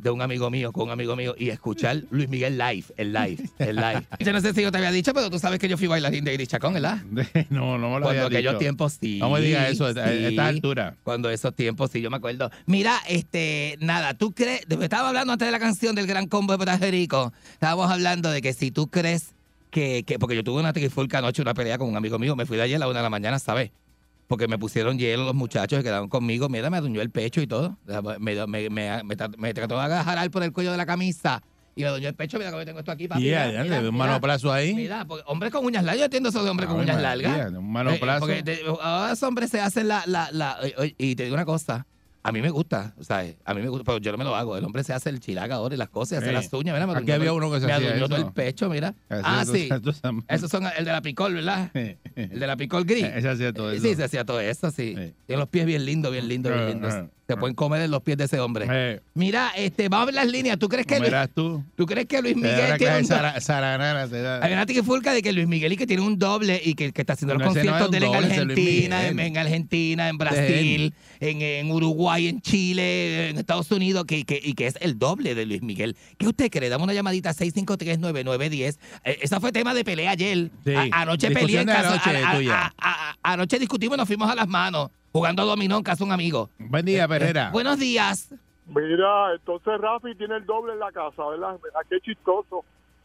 de 0.04 0.10
un 0.10 0.20
amigo 0.20 0.50
mío 0.50 0.70
con 0.70 0.84
un 0.84 0.90
amigo 0.90 1.16
mío 1.16 1.34
y 1.38 1.48
escuchar 1.48 2.02
Luis 2.10 2.28
Miguel 2.28 2.58
live, 2.58 2.84
el 2.98 3.14
live, 3.14 3.42
el 3.58 3.76
live. 3.76 4.06
Yo 4.20 4.34
no 4.34 4.40
sé 4.42 4.52
si 4.52 4.60
yo 4.60 4.70
te 4.70 4.76
había 4.76 4.92
dicho, 4.92 5.14
pero 5.14 5.30
tú 5.30 5.38
sabes 5.38 5.58
que 5.58 5.66
yo 5.66 5.78
fui 5.78 5.86
bailarín 5.86 6.24
de 6.24 6.34
Iris 6.34 6.48
Chacón, 6.48 6.74
¿verdad? 6.74 6.98
no, 7.48 7.78
no 7.78 7.88
me 7.88 7.94
lo 7.96 8.02
Cuando 8.02 8.08
había 8.08 8.24
aquellos 8.26 8.52
dicho. 8.52 8.58
tiempos 8.58 8.98
sí. 9.00 9.18
No 9.18 9.30
me 9.30 9.40
digas 9.40 9.70
eso 9.70 9.86
a 9.86 9.90
esta 9.90 10.46
altura. 10.46 10.96
Cuando 11.04 11.30
esos 11.30 11.54
tiempos, 11.54 11.90
sí, 11.90 12.02
yo 12.02 12.10
me 12.10 12.18
acuerdo. 12.18 12.50
Mira, 12.66 12.98
este, 13.08 13.78
nada, 13.80 14.12
tú 14.12 14.32
crees, 14.32 14.66
estaba 14.68 15.08
hablando 15.08 15.32
antes 15.32 15.48
de 15.48 15.52
la 15.52 15.58
canción 15.58 15.94
del 15.94 16.06
Gran 16.06 16.28
Combo 16.28 16.52
de 16.52 16.62
Puerto 16.62 16.86
Rico, 16.90 17.32
estábamos 17.54 17.90
hablando 17.90 18.30
de 18.30 18.42
que 18.42 18.52
si 18.52 18.70
tú 18.70 18.88
crees 18.88 19.34
que, 19.70 20.04
que 20.06 20.18
porque 20.18 20.36
yo 20.36 20.44
tuve 20.44 20.60
una 20.60 20.74
trifulca 20.74 21.18
anoche, 21.18 21.40
una 21.40 21.54
pelea 21.54 21.78
con 21.78 21.88
un 21.88 21.96
amigo 21.96 22.18
mío, 22.18 22.36
me 22.36 22.44
fui 22.44 22.58
de 22.58 22.64
ayer 22.64 22.76
a 22.76 22.80
la 22.80 22.88
una 22.88 22.98
de 22.98 23.04
la 23.04 23.10
mañana, 23.10 23.38
¿sabes? 23.38 23.70
Porque 24.26 24.48
me 24.48 24.58
pusieron 24.58 24.98
hielo 24.98 25.24
los 25.24 25.34
muchachos 25.34 25.78
que 25.78 25.82
quedaron 25.84 26.08
conmigo, 26.08 26.48
mira, 26.48 26.70
me 26.70 26.78
aduñó 26.78 27.00
el 27.02 27.10
pecho 27.10 27.40
y 27.42 27.46
todo. 27.46 27.76
Me, 28.18 28.46
me, 28.46 28.70
me, 28.70 28.70
me 28.70 29.02
me 29.36 29.54
trató 29.54 29.74
de 29.76 29.82
agarrar 29.82 30.30
por 30.30 30.42
el 30.42 30.52
cuello 30.52 30.70
de 30.72 30.78
la 30.78 30.86
camisa 30.86 31.42
y 31.76 31.82
me 31.82 31.88
aduñó 31.88 32.08
el 32.08 32.14
pecho, 32.14 32.38
mira 32.38 32.50
que 32.50 32.64
tengo 32.64 32.78
esto 32.78 32.92
aquí, 32.92 33.06
papi. 33.08 33.20
Y 33.20 33.24
mira, 33.26 33.62
mira, 33.64 33.80
un 33.88 33.96
manoplazo 33.96 34.52
ahí. 34.52 34.74
Mira, 34.74 35.04
porque 35.04 35.24
hombre 35.26 35.50
con 35.50 35.64
uñas 35.66 35.84
largas, 35.84 35.98
yo 35.98 36.04
entiendo 36.06 36.28
eso 36.30 36.42
de 36.42 36.48
hombre 36.50 36.66
con 36.66 36.76
uñas 36.80 37.00
largas. 37.02 37.52
Un 37.52 37.70
manoplazo. 37.70 38.30
Eh, 38.30 38.42
porque 38.42 38.42
de- 38.42 38.60
ahora 38.80 39.10
los 39.10 39.22
hombres 39.22 39.50
se 39.50 39.60
hacen 39.60 39.88
la, 39.88 40.02
la, 40.06 40.30
la- 40.32 40.56
eh, 40.62 40.74
eh, 40.78 40.94
y 40.96 41.16
te 41.16 41.24
digo 41.24 41.34
una 41.34 41.44
cosa, 41.44 41.86
A 42.26 42.32
mí 42.32 42.40
me 42.40 42.48
gusta, 42.48 42.94
o 42.98 43.04
sea, 43.04 43.22
a 43.44 43.52
mí 43.52 43.60
me 43.60 43.68
gusta, 43.68 43.84
pero 43.84 43.98
yo 43.98 44.10
no 44.10 44.16
me 44.16 44.24
lo 44.24 44.34
hago. 44.34 44.56
El 44.56 44.64
hombre 44.64 44.82
se 44.82 44.94
hace 44.94 45.10
el 45.10 45.20
chilaca 45.20 45.56
ahora 45.56 45.74
y 45.74 45.78
las 45.78 45.90
cosas, 45.90 46.08
se 46.08 46.16
hace 46.16 46.32
las 46.32 46.50
uñas. 46.54 46.74
Mira, 46.74 46.86
me 46.86 46.94
Aquí 46.98 47.10
había 47.12 47.32
uno 47.34 47.50
que 47.52 47.60
se 47.60 47.66
me 47.66 47.72
hacía 47.74 47.98
todo 48.08 48.16
el 48.16 48.32
pecho, 48.32 48.70
mira. 48.70 48.94
Ah, 49.10 49.44
sí. 49.46 49.68
eso- 49.70 49.90
eso- 49.90 50.24
Esos 50.28 50.50
son 50.50 50.64
el 50.76 50.86
de 50.86 50.90
la 50.92 51.02
picol, 51.02 51.34
¿verdad? 51.34 51.70
El 52.16 52.40
de 52.40 52.46
la 52.46 52.56
picol 52.56 52.84
gris. 52.86 53.04
Ese 53.04 53.28
hacía 53.28 53.52
todo 53.52 53.70
eso. 53.72 53.82
Sí, 53.86 53.94
se 53.94 54.04
hacía 54.04 54.24
todo 54.24 54.40
eso, 54.40 54.70
sí. 54.70 54.94
Tiene 55.26 55.40
los 55.40 55.48
pies 55.50 55.66
bien 55.66 55.84
lindos, 55.84 56.10
bien 56.12 56.26
lindos, 56.28 56.52
bien 56.52 56.66
lindos. 56.68 56.94
Se 57.26 57.32
ah. 57.32 57.36
pueden 57.36 57.54
comer 57.54 57.80
en 57.80 57.90
los 57.90 58.02
pies 58.02 58.18
de 58.18 58.24
ese 58.24 58.38
hombre. 58.38 58.66
Eh, 58.70 59.00
Mira, 59.14 59.52
este, 59.56 59.88
vamos 59.88 60.02
a 60.02 60.06
ver 60.06 60.14
las 60.16 60.26
líneas. 60.26 60.58
¿Tú 60.58 60.68
crees 60.68 60.86
que 60.86 60.96
¿cómo 60.96 61.04
Luis, 61.04 61.08
eras 61.12 61.30
tú? 61.34 61.64
¿tú 61.74 61.86
crees 61.86 62.06
que 62.06 62.20
Luis 62.20 62.34
Te 62.34 62.40
da 62.42 62.48
Miguel 62.56 62.76
tiene 62.78 62.96
un 62.96 63.02
de 63.02 63.08
do- 63.08 63.14
sara- 63.14 63.40
saranara, 63.40 64.08
te 64.08 64.20
da. 64.20 64.44
Hay 64.44 64.52
una 64.52 64.66
de 65.14 65.22
que 65.22 65.32
Luis 65.32 65.46
Miguel 65.46 65.72
y 65.72 65.76
que 65.78 65.86
tiene 65.86 66.02
un 66.02 66.18
doble 66.18 66.60
y 66.62 66.74
que, 66.74 66.92
que 66.92 67.00
está 67.00 67.14
haciendo 67.14 67.34
los 67.34 67.40
no 67.40 67.46
conciertos 67.46 67.90
de 67.90 67.96
él 67.96 68.04
en 68.04 68.12
doble, 68.12 68.26
Argentina, 68.34 69.08
en, 69.08 69.38
Argentina, 69.38 70.08
en 70.10 70.18
Brasil, 70.18 70.94
en, 71.20 71.40
en 71.40 71.70
Uruguay, 71.70 72.28
en 72.28 72.42
Chile, 72.42 73.30
en 73.30 73.38
Estados 73.38 73.70
Unidos, 73.70 74.04
que, 74.04 74.24
que- 74.24 74.40
y 74.42 74.52
que 74.52 74.66
es 74.66 74.74
el 74.80 74.98
doble 74.98 75.34
de 75.34 75.46
Luis 75.46 75.62
Miguel. 75.62 75.96
¿Qué 76.18 76.26
usted 76.26 76.50
cree? 76.50 76.68
Dame 76.68 76.84
una 76.84 76.92
llamadita 76.92 77.32
6539910. 77.32 78.76
Eh, 79.04 79.18
esa 79.22 79.40
fue 79.40 79.50
tema 79.52 79.72
de 79.72 79.84
pelea 79.84 80.10
ayer. 80.10 80.50
Sí. 80.64 80.74
A- 80.74 80.88
anoche 81.02 81.30
peleé 81.30 81.60
anoche 81.60 82.10
a- 82.78 83.16
anoche 83.22 83.58
discutimos 83.58 83.96
y 83.96 83.98
nos 83.98 84.06
fuimos 84.06 84.30
a 84.30 84.34
las 84.34 84.48
manos 84.48 84.90
jugando 85.14 85.46
dominó 85.46 85.76
en 85.76 85.84
casa 85.84 85.98
de 85.98 86.04
un 86.08 86.12
amigo. 86.12 86.50
Buen 86.58 86.84
día, 86.84 87.06
Perrera. 87.06 87.50
Buenos 87.52 87.78
días. 87.78 88.34
Mira, 88.66 89.32
entonces 89.34 89.80
Rafi 89.80 90.12
tiene 90.16 90.36
el 90.38 90.44
doble 90.44 90.72
en 90.72 90.80
la 90.80 90.90
casa, 90.90 91.24
¿verdad? 91.30 91.56
Mira, 91.62 91.78
qué 91.88 92.00
chistoso. 92.00 92.64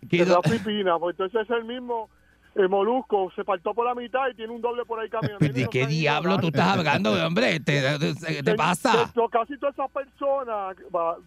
¿Qué 0.09 0.25
Rafi 0.25 0.57
Pina, 0.57 0.97
pues 0.97 1.13
entonces 1.19 1.41
es 1.41 1.49
el 1.55 1.65
mismo 1.65 2.09
el 2.55 2.67
Molusco, 2.67 3.31
se 3.35 3.43
partó 3.45 3.75
por 3.75 3.85
la 3.85 3.93
mitad 3.93 4.21
y 4.31 4.35
tiene 4.35 4.51
un 4.51 4.59
doble 4.59 4.83
por 4.85 4.99
ahí 4.99 5.07
caminando. 5.07 5.47
¿De 5.53 5.67
qué 5.67 5.85
diablo 5.85 6.39
tú 6.39 6.47
estás 6.47 6.79
hablando, 6.79 7.11
hombre? 7.27 7.59
¿Te, 7.59 7.79
te- 7.99 8.15
te- 8.15 8.41
te 8.43 8.55
pasa? 8.55 9.11
Casi 9.31 9.55
todas 9.59 9.75
esas 9.75 9.91
personas 9.91 10.75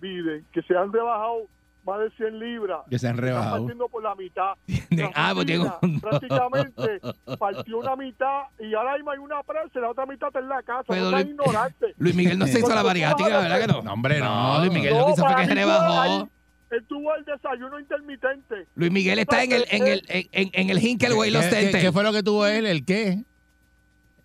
viven, 0.00 0.44
que 0.52 0.62
se 0.62 0.76
han 0.76 0.92
rebajado 0.92 1.42
más 1.84 2.00
de 2.00 2.10
100 2.10 2.38
libras. 2.38 2.80
Que 2.88 2.98
se 2.98 3.08
han 3.08 3.14
Están 3.14 3.24
rebajado. 3.26 3.56
partiendo 3.58 3.88
por 3.88 4.02
la 4.02 4.14
mitad. 4.14 4.52
Ah, 5.14 5.32
pues 5.34 5.46
tengo 5.46 5.78
un- 5.82 6.00
prácticamente 6.00 7.00
partió 7.38 7.78
una 7.78 7.96
mitad 7.96 8.42
y 8.60 8.74
ahora 8.74 8.94
mismo 8.96 9.10
hay 9.10 9.18
una 9.18 9.42
presa 9.42 9.70
y 9.74 9.78
la 9.80 9.90
otra 9.90 10.04
mitad 10.06 10.28
está 10.28 10.38
en 10.40 10.48
la 10.48 10.62
casa. 10.62 10.84
Pero 10.88 11.04
no 11.04 11.10
seas 11.10 11.24
Luis- 11.24 11.30
ignorante. 11.34 11.86
Luis 11.96 12.14
Miguel 12.14 12.38
no 12.38 12.46
se 12.46 12.58
hizo 12.58 12.74
la 12.74 12.82
bariátrica, 12.82 13.38
¿verdad 13.40 13.60
que 13.60 13.66
no? 13.66 13.82
No, 13.82 13.92
hombre, 13.94 14.20
no. 14.20 14.58
Luis 14.60 14.72
Miguel 14.72 14.94
lo 14.96 15.06
que 15.06 15.12
hizo 15.12 15.22
fue 15.22 15.32
para 15.32 15.42
que 15.42 15.48
mí 15.48 15.54
rebajó. 15.54 16.28
Él 16.70 16.84
tuvo 16.88 17.14
el 17.14 17.24
desayuno 17.26 17.78
intermitente. 17.78 18.66
Luis 18.76 18.90
Miguel 18.92 19.18
está 19.18 19.42
en 19.42 19.52
el, 19.52 19.64
en 19.70 19.86
el, 19.86 20.02
en, 20.08 20.28
en- 20.32 20.50
en 20.54 20.70
el 20.70 20.78
Hinkelway 20.78 21.30
Los 21.30 21.44
¿Qué, 21.46 21.70
qué- 21.70 21.92
fue 21.92 22.02
lo 22.02 22.12
que 22.12 22.22
tuvo 22.22 22.46
él? 22.46 22.64
¿El 22.66 22.84
qué? 22.84 23.24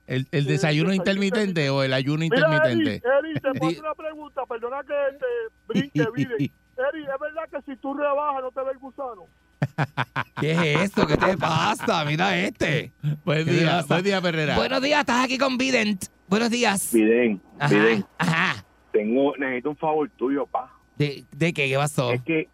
¿El, 0.05 0.27
el 0.31 0.45
desayuno 0.45 0.93
intermitente 0.93 1.69
o 1.69 1.83
el 1.83 1.91
ayuno 1.93 2.19
Mira, 2.19 2.37
Eri, 2.37 2.55
intermitente? 2.55 3.07
Eri, 3.19 3.33
te 3.33 3.59
puedo 3.59 3.67
hacer 3.71 3.83
una 3.83 3.95
pregunta, 3.95 4.41
perdona 4.47 4.77
que 4.83 4.93
te 5.19 5.25
brinque, 5.67 6.05
mire. 6.15 6.51
Eri, 6.77 7.03
¿es 7.03 7.19
verdad 7.19 7.43
que 7.51 7.71
si 7.71 7.77
tú 7.79 7.93
rebajas 7.93 8.41
no 8.43 8.51
te 8.51 8.61
ve 8.61 8.71
el 8.71 8.77
gusano? 8.77 9.23
¿Qué 10.39 10.51
es 10.51 10.81
esto? 10.83 11.07
¿Qué 11.07 11.17
te 11.17 11.37
pasa? 11.37 12.05
Mira 12.05 12.37
este. 12.37 12.91
Buen 13.25 13.39
¿Qué 13.45 13.51
te 13.51 13.59
día, 13.59 13.83
buen 13.87 14.03
día, 14.03 14.21
Perrera. 14.21 14.55
Buenos 14.55 14.81
días, 14.81 14.99
estás 14.99 15.23
aquí 15.25 15.37
con 15.37 15.57
Vident. 15.57 16.05
Buenos 16.27 16.49
días. 16.51 16.89
Piden, 16.93 17.41
Ajá, 17.59 17.69
piden. 17.69 18.05
ajá. 18.17 18.65
Tengo, 18.91 19.33
necesito 19.37 19.69
un 19.71 19.77
favor 19.77 20.09
tuyo, 20.17 20.45
pa. 20.45 20.71
¿De, 20.97 21.23
de 21.31 21.53
qué? 21.53 21.67
¿Qué 21.69 21.75
pasó? 21.77 22.11
Es 22.11 22.21
que, 22.21 22.47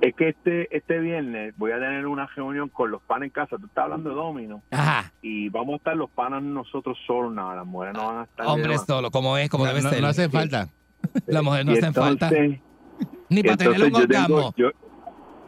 es 0.00 0.14
que 0.14 0.28
este, 0.30 0.76
este 0.76 0.98
viernes 0.98 1.54
voy 1.56 1.72
a 1.72 1.76
tener 1.78 2.06
una 2.06 2.26
reunión 2.34 2.68
con 2.68 2.90
los 2.90 3.02
panas 3.02 3.26
en 3.26 3.30
casa. 3.30 3.56
Tú 3.58 3.66
estás 3.66 3.84
hablando 3.84 4.10
de 4.10 4.16
Domino. 4.16 4.62
Ajá. 4.70 5.12
Y 5.22 5.48
vamos 5.50 5.74
a 5.74 5.76
estar 5.76 5.96
los 5.96 6.10
panas 6.10 6.42
nosotros 6.42 6.96
solos, 7.06 7.32
nada, 7.32 7.56
las 7.56 7.66
mujeres 7.66 7.94
no 7.94 8.06
van 8.06 8.18
a 8.18 8.24
estar. 8.24 8.46
Hombre 8.46 8.70
demás. 8.72 8.86
solo, 8.86 9.10
como 9.10 9.36
es, 9.38 9.48
como 9.50 9.64
No, 9.64 9.70
debe 9.70 9.82
no- 9.82 9.90
ser. 9.90 10.00
no 10.00 10.08
hace 10.08 10.28
falta. 10.28 10.68
Las 11.26 11.42
mujeres 11.42 11.66
no 11.66 11.72
Y 11.74 11.78
hacen 11.78 11.94
falta. 11.94 12.30
Ni 13.28 13.42
para 13.42 13.56
tener 13.56 13.72
un 13.78 13.82
entonces 13.86 14.08
yo 14.08 14.08
tengo- 14.08 14.36
orgasmo. 14.36 14.54
yo- 14.56 14.70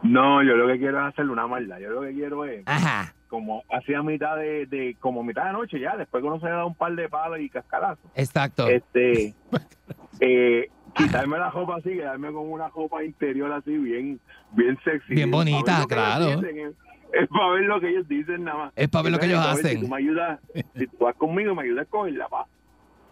no, 0.03 0.43
yo 0.43 0.55
lo 0.55 0.67
que 0.67 0.77
quiero 0.77 0.99
es 1.01 1.13
hacerle 1.13 1.31
una 1.31 1.47
maldad. 1.47 1.79
Yo 1.79 1.89
lo 1.89 2.01
que 2.01 2.13
quiero 2.13 2.45
es, 2.45 2.61
Ajá. 2.67 3.13
como 3.29 3.63
hacía 3.71 4.03
mitad 4.03 4.35
de, 4.37 4.65
de, 4.67 4.95
como 4.99 5.23
mitad 5.23 5.45
de 5.47 5.53
noche 5.53 5.79
ya, 5.79 5.97
después 5.97 6.21
que 6.21 6.27
uno 6.27 6.39
se 6.39 6.47
da 6.47 6.65
un 6.65 6.75
par 6.75 6.93
de 6.95 7.09
palos 7.09 7.39
y 7.39 7.49
cascarazos. 7.49 8.05
Exacto. 8.15 8.67
este 8.67 9.33
eh, 10.19 10.67
quitarme 10.95 11.37
la 11.37 11.49
ropa 11.49 11.77
así, 11.77 11.89
quedarme 11.89 12.31
con 12.31 12.49
una 12.51 12.69
ropa 12.69 13.03
interior 13.03 13.51
así 13.51 13.75
bien 13.77 14.19
bien 14.51 14.77
sexy. 14.83 15.15
Bien 15.15 15.31
bonita, 15.31 15.83
claro. 15.87 16.41
Es, 17.13 17.27
para 17.29 17.49
ver 17.53 17.63
lo 17.63 17.79
que 17.79 17.89
ellos 17.89 18.07
dicen 18.07 18.43
nada 18.43 18.57
más. 18.57 18.73
Es 18.75 18.89
pa' 18.89 19.01
ver 19.01 19.11
lo 19.13 19.19
que 19.19 19.25
ellos 19.27 19.39
hacen. 19.45 19.79
Si 19.79 19.81
tú 19.81 19.87
me 19.87 19.97
ayudas, 19.97 20.39
si 20.75 20.87
tú 20.87 20.97
vas 20.99 21.15
conmigo, 21.15 21.55
me 21.55 21.63
ayudas 21.63 21.87
a 21.87 21.89
cogerla, 21.89 22.27
pa. 22.27 22.45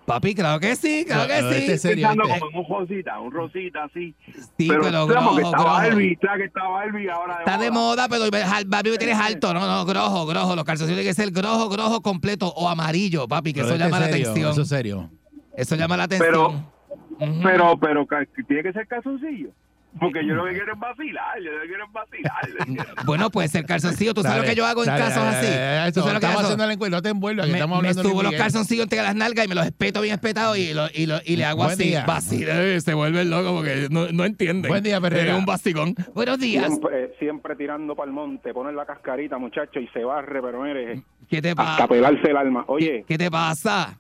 Papi, 0.06 0.36
claro 0.36 0.60
que 0.60 0.76
sí, 0.76 1.04
claro 1.08 1.28
que 1.28 1.42
No, 1.42 1.50
sí. 1.50 1.56
este 1.58 1.74
es 1.74 1.82
serio, 1.82 2.08
Pensando 2.08 2.24
este. 2.32 2.40
como 2.40 2.52
en 2.52 2.58
un 2.58 2.80
rosita, 2.80 3.20
un 3.20 3.32
rosita 3.32 3.84
así. 3.86 4.16
Sí, 4.56 4.68
pero, 4.68 4.82
claro, 4.82 5.08
grojo, 5.08 5.36
grojo. 5.36 5.64
Barbie, 5.64 6.16
claro 6.18 6.38
que 6.38 6.44
está 6.46 6.64
Barbie 6.68 7.10
ahora. 7.10 7.40
Está 7.40 7.58
de 7.58 7.72
moda, 7.72 8.08
pero 8.08 8.26
papi 8.70 8.90
me 8.92 8.98
tienes 9.00 9.18
alto. 9.18 9.52
No, 9.54 9.66
no, 9.66 9.84
grojo, 9.86 10.28
grojo. 10.28 10.56
Los 10.56 10.64
calzoncillos 10.64 11.00
tienen 11.00 11.10
que 11.10 11.14
ser 11.22 11.32
grojo, 11.32 11.70
grojo 11.70 12.02
completo 12.02 12.48
o 12.50 12.70
amarillo, 12.70 13.28
papi, 13.28 13.52
que 13.52 13.62
Pero 13.62 13.68
eso 13.68 13.74
este 13.76 13.86
llama 13.86 14.00
la 14.00 14.06
serio, 14.12 14.30
atención. 14.30 14.52
Eso 14.52 14.62
es 14.62 14.68
serio. 14.70 15.10
Eso 15.58 15.76
llama 15.76 15.98
la 15.98 16.08
Pero- 16.08 16.46
atención. 16.46 16.76
Ujú. 17.18 17.42
Pero, 17.44 17.78
pero, 17.80 18.08
tiene 18.48 18.62
que 18.62 18.74
ser 18.74 18.88
calzoncillo. 18.88 19.50
Porque 20.00 20.26
yo 20.28 20.34
lo 20.36 20.44
que 20.46 20.52
quiero 20.52 20.74
es 20.74 20.80
vacilar, 20.80 21.40
yo 21.42 21.52
lo 21.52 21.62
que 21.62 21.68
quiero 21.68 21.86
es 21.86 21.92
vacilar. 21.92 22.86
Bueno, 23.06 23.30
puede 23.30 23.48
ser 23.48 23.66
calzoncillo. 23.66 24.14
¿Tú 24.14 24.22
sabes 24.24 24.38
Dale, 24.38 24.48
lo 24.48 24.50
que 24.54 24.56
yo 24.58 24.66
hago 24.66 24.82
en 24.84 24.88
dale, 24.88 25.04
casos 25.04 25.24
dale, 25.24 25.38
así? 25.38 25.48
dale, 25.58 25.92
¿Tú 25.92 26.00
eso, 26.00 26.08
sabes 26.08 26.14
lo 26.16 26.20
que 26.20 26.26
Estamos 26.26 26.44
haciendo 26.44 26.66
la 26.68 26.74
encuesta, 26.74 26.98
no 26.98 27.02
te 27.02 27.10
envuelvas, 27.10 27.48
Me, 27.48 27.54
estamos 27.54 27.82
me 27.82 27.88
hablando 27.90 28.04
de 28.04 28.10
subo 28.10 28.24
los 28.24 28.34
calzoncillos 28.34 28.84
entre 28.84 29.02
las 29.02 29.16
nalgas 29.16 29.46
y 29.46 29.48
me 29.48 29.56
los 29.56 29.66
espeto 29.66 30.02
bien 30.02 30.14
espetados 30.16 30.58
y, 30.58 30.74
lo- 30.74 30.88
y, 30.94 31.06
lo- 31.06 31.20
y 31.24 31.36
le 31.38 31.46
hago 31.46 31.64
Buen 31.64 31.72
así. 31.72 31.94
eh, 32.46 32.80
se 32.84 32.94
vuelve 32.94 33.24
loco 33.26 33.56
porque 33.56 33.88
no, 33.90 34.12
no 34.12 34.26
entienden. 34.26 34.70
Buen 34.70 34.84
día, 34.84 35.00
Perrera. 35.00 35.34
Es 35.34 35.40
un 35.40 35.46
bastigón. 35.46 35.96
Buenos 36.14 36.40
días. 36.40 36.66
Siempre, 36.68 37.14
siempre 37.20 37.56
tirando 37.56 37.96
para 37.96 38.08
el 38.08 38.14
monte, 38.14 38.54
poner 38.54 38.74
la 38.74 38.86
cascarita, 38.86 39.38
muchacho, 39.38 39.80
y 39.80 39.88
se 39.90 40.04
barre, 40.04 40.42
pero 40.42 40.62
mire, 40.64 41.04
¿Qué 41.30 41.42
te 41.42 41.52
hasta 41.52 41.64
pasa? 41.64 41.88
pelarse 41.88 42.30
el 42.32 42.38
alma. 42.38 42.66
Oye, 42.68 43.06
¿Qué 43.08 43.18
te 43.18 43.32
pasa? 43.32 43.98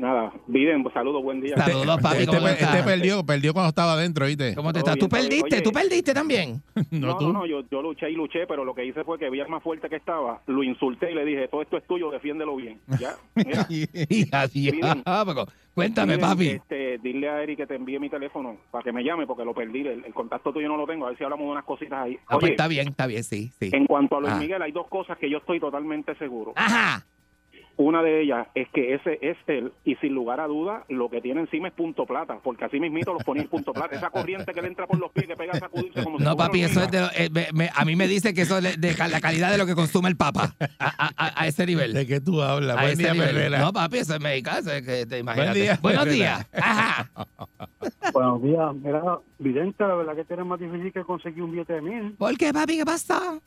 Nada, 0.00 0.32
Biden, 0.46 0.84
saludos, 0.92 1.22
buen 1.22 1.40
día. 1.40 1.56
Saludos, 1.56 2.00
papi. 2.00 2.18
Este, 2.22 2.36
¿Cómo 2.36 2.48
este 2.48 2.64
estás? 2.64 2.82
perdió, 2.82 3.24
perdió 3.24 3.52
cuando 3.52 3.68
estaba 3.68 3.92
adentro, 3.92 4.26
¿viste? 4.26 4.54
¿Cómo 4.54 4.72
te 4.72 4.78
estás? 4.80 4.96
¿Tú 4.98 5.08
perdiste? 5.08 5.56
Oye. 5.56 5.60
¿Tú 5.62 5.70
perdiste 5.72 6.12
también? 6.14 6.62
No, 6.90 7.08
No, 7.08 7.16
tú. 7.18 7.26
no, 7.26 7.32
no, 7.40 7.46
yo, 7.46 7.62
yo 7.70 7.82
luché 7.82 8.10
y 8.10 8.14
luché, 8.14 8.46
pero 8.46 8.64
lo 8.64 8.74
que 8.74 8.84
hice 8.84 9.04
fue 9.04 9.18
que 9.18 9.30
vi 9.30 9.40
al 9.40 9.48
más 9.48 9.62
fuerte 9.62 9.88
que 9.88 9.96
estaba, 9.96 10.40
lo 10.46 10.62
insulté 10.62 11.12
y 11.12 11.14
le 11.14 11.24
dije, 11.24 11.46
todo 11.48 11.62
esto 11.62 11.76
es 11.76 11.86
tuyo, 11.86 12.10
defiéndelo 12.10 12.56
bien. 12.56 12.80
Ya, 12.98 13.14
mira. 13.34 13.66
Y 13.70 14.26
así, 14.34 14.70
Miren. 14.72 15.02
ah, 15.06 15.22
pero 15.26 15.46
Cuéntame, 15.74 16.16
Biden, 16.16 16.28
papi. 16.28 16.48
Este, 16.48 16.98
dile 16.98 17.28
a 17.28 17.42
Eric 17.42 17.58
que 17.58 17.66
te 17.66 17.76
envíe 17.76 17.98
mi 18.00 18.10
teléfono 18.10 18.56
para 18.70 18.82
que 18.82 18.92
me 18.92 19.04
llame 19.04 19.26
porque 19.26 19.44
lo 19.44 19.54
perdí, 19.54 19.80
el, 19.80 20.04
el 20.04 20.12
contacto 20.14 20.52
tuyo 20.52 20.66
no 20.68 20.76
lo 20.76 20.86
tengo, 20.86 21.06
a 21.06 21.10
ver 21.10 21.18
si 21.18 21.24
hablamos 21.24 21.46
de 21.46 21.52
unas 21.52 21.64
cositas 21.64 22.00
ahí. 22.04 22.16
Ah, 22.26 22.34
pues 22.34 22.44
Oye, 22.44 22.52
está 22.52 22.66
bien, 22.68 22.88
está 22.88 23.06
bien, 23.06 23.22
sí, 23.22 23.52
sí. 23.58 23.70
en 23.72 23.86
cuanto 23.86 24.16
a 24.16 24.20
Luis 24.20 24.32
Ah. 24.32 24.38
Miguel, 24.38 24.62
hay 24.62 24.72
dos 24.72 24.88
cosas 24.88 25.16
que 25.18 25.30
yo 25.30 25.38
estoy 25.38 25.60
totalmente 25.60 26.14
seguro. 26.16 26.52
Ajá. 26.56 27.04
Una 27.82 28.02
de 28.02 28.20
ellas 28.20 28.46
es 28.54 28.68
que 28.74 28.92
ese 28.92 29.18
es 29.22 29.38
él, 29.46 29.72
y 29.86 29.94
sin 29.96 30.12
lugar 30.14 30.38
a 30.38 30.46
duda, 30.46 30.84
lo 30.90 31.08
que 31.08 31.22
tiene 31.22 31.40
encima 31.40 31.68
es 31.68 31.72
punto 31.72 32.04
plata, 32.04 32.38
porque 32.44 32.66
así 32.66 32.78
mismito 32.78 33.14
los 33.14 33.24
ponía 33.24 33.42
en 33.42 33.48
punto 33.48 33.72
plata. 33.72 33.96
Esa 33.96 34.10
corriente 34.10 34.52
que 34.52 34.60
le 34.60 34.68
entra 34.68 34.86
por 34.86 34.98
los 34.98 35.10
pies, 35.12 35.26
que 35.26 35.34
pega 35.34 35.52
a 35.54 35.58
sacudirse 35.58 36.04
como 36.04 36.18
No, 36.18 36.36
papi, 36.36 36.60
eso 36.62 36.82
es 36.82 36.90
de, 36.90 36.98
eh, 37.16 37.30
me- 37.32 37.46
me- 37.54 37.70
a 37.74 37.84
mí 37.86 37.96
me 37.96 38.06
dice 38.06 38.34
que 38.34 38.42
eso 38.42 38.58
es 38.58 38.78
de, 38.78 38.94
la 39.08 39.20
calidad 39.22 39.50
de 39.50 39.56
lo 39.56 39.64
que 39.64 39.74
consume 39.74 40.10
el 40.10 40.16
papa. 40.16 40.54
A, 40.78 41.06
a- 41.06 41.10
a- 41.16 41.42
a 41.42 41.46
ese 41.46 41.64
nivel. 41.64 41.94
¿De 41.94 42.06
qué 42.06 42.20
tú 42.20 42.42
hablas? 42.42 42.76
A 42.76 42.80
Buen 42.82 42.92
ese 42.92 43.02
día, 43.02 43.12
nivel. 43.14 43.28
Perrera. 43.34 43.58
No, 43.60 43.72
papi, 43.72 43.96
eso 43.96 44.14
es 44.14 44.20
mexicano. 44.20 44.58
eso 44.58 44.72
es 44.72 44.82
que 44.82 45.06
te 45.06 45.18
imagínate. 45.18 45.58
día, 45.62 45.78
Buenos 45.80 46.04
días. 46.04 46.46
Ajá. 46.52 47.10
Buenos 48.12 48.42
días. 48.42 48.74
Mira, 48.74 49.02
Vidente, 49.38 49.82
la 49.86 49.94
verdad 49.94 50.14
que 50.16 50.24
tienes 50.24 50.44
más 50.44 50.60
difícil 50.60 50.92
que 50.92 51.02
conseguir 51.02 51.42
un 51.42 51.52
billete 51.52 51.72
de 51.72 51.80
mil. 51.80 52.12
¿Por 52.18 52.36
qué, 52.36 52.52
papi? 52.52 52.76
¿Qué 52.76 52.84
pasa? 52.84 53.38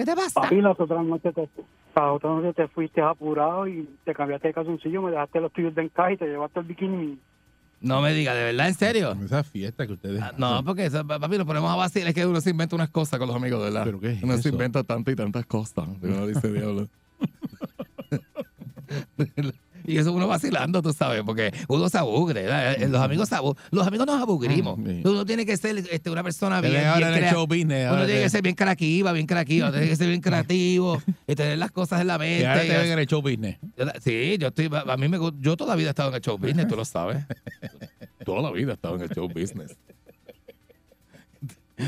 ¿Qué 0.00 0.06
te 0.06 0.16
pasa? 0.16 0.40
Papi, 0.40 0.62
la 0.62 0.70
otra 0.70 1.02
noche 1.02 1.30
te, 1.30 1.46
la 1.94 2.12
otra 2.12 2.30
noche 2.30 2.54
te 2.54 2.68
fuiste 2.68 3.02
apurado 3.02 3.68
y 3.68 3.86
te 4.02 4.14
cambiaste 4.14 4.48
de 4.48 4.54
calzoncillo, 4.54 5.02
me 5.02 5.10
dejaste 5.10 5.40
los 5.42 5.52
tuyos 5.52 5.74
de 5.74 5.82
encaje 5.82 6.14
y 6.14 6.16
te 6.16 6.24
llevaste 6.26 6.60
el 6.60 6.64
bikini. 6.64 7.18
No 7.82 8.00
me 8.00 8.14
diga, 8.14 8.32
¿de 8.34 8.44
verdad? 8.44 8.68
¿En 8.68 8.74
serio? 8.74 9.12
Esa 9.22 9.44
fiesta 9.44 9.86
que 9.86 9.92
ustedes. 9.92 10.22
Ah, 10.22 10.32
No, 10.38 10.64
porque 10.64 10.86
eso, 10.86 11.06
papi, 11.06 11.36
lo 11.36 11.44
ponemos 11.44 11.70
a 11.70 11.76
vacilar. 11.76 12.08
Es 12.08 12.14
que 12.14 12.24
uno 12.24 12.40
se 12.40 12.48
inventa 12.48 12.76
unas 12.76 12.88
cosas 12.88 13.18
con 13.18 13.28
los 13.28 13.36
amigos, 13.36 13.62
¿verdad? 13.62 13.84
¿Pero 13.84 14.00
qué 14.00 14.12
es 14.12 14.22
uno 14.22 14.32
se 14.34 14.40
eso? 14.40 14.48
inventa 14.48 14.82
tantas 14.84 15.12
y 15.12 15.16
tantas 15.16 15.44
cosas. 15.44 15.86
Uno 16.00 16.26
dice, 16.26 16.48
diablo. 16.52 16.88
Y 19.86 19.96
eso 19.98 20.12
uno 20.12 20.26
vacilando, 20.28 20.82
tú 20.82 20.92
sabes, 20.92 21.22
porque 21.24 21.52
uno 21.68 21.88
se. 21.88 21.98
¿verdad? 22.34 22.74
Eh, 22.80 22.88
Los 22.88 23.00
amigos 23.00 23.28
se 23.28 23.34
abu- 23.36 23.56
los 23.70 23.86
amigos 23.86 24.06
nos 24.06 24.20
aburrimos. 24.20 24.78
Mm. 24.78 25.00
Uno 25.04 25.24
tiene 25.24 25.44
que 25.46 25.56
ser 25.56 25.76
este, 25.90 26.10
una 26.10 26.22
persona 26.22 26.60
bien, 26.60 26.84
ahora 26.86 27.08
bien 27.10 27.18
en 27.18 27.24
el 27.24 27.30
show 27.34 27.46
business. 27.46 27.80
Uno 27.86 27.90
ahora 27.90 28.06
tiene 28.06 28.22
que 28.22 28.30
ser 28.30 28.42
bien 28.42 28.54
creativa, 28.54 29.12
bien 29.12 29.26
creativa, 29.26 29.70
tiene 29.70 29.88
que 29.88 29.96
ser 29.96 30.08
bien 30.08 30.20
creativo 30.22 31.02
y 31.26 31.34
tener 31.34 31.58
las 31.58 31.70
cosas 31.70 32.00
en 32.00 32.06
la 32.06 32.18
mente. 32.18 32.46
ahora 32.46 32.64
y 32.64 32.68
te 32.68 32.76
ven 32.78 32.92
en 32.92 32.98
el 32.98 33.06
show 33.06 33.22
business. 33.22 33.56
Sí, 34.02 34.36
yo 34.38 34.48
estoy, 34.48 34.70
a 34.72 34.96
mí 34.96 35.08
me 35.08 35.18
yo 35.38 35.56
toda 35.56 35.70
la 35.70 35.76
vida 35.76 35.88
he 35.88 35.90
estado 35.90 36.08
en 36.10 36.14
el 36.16 36.20
show 36.20 36.38
business, 36.38 36.66
tú 36.68 36.76
lo 36.76 36.84
sabes. 36.84 37.24
toda 38.24 38.42
la 38.42 38.50
vida 38.50 38.72
he 38.72 38.74
estado 38.74 38.96
en 38.96 39.02
el 39.02 39.08
show 39.10 39.28
business. 39.28 39.76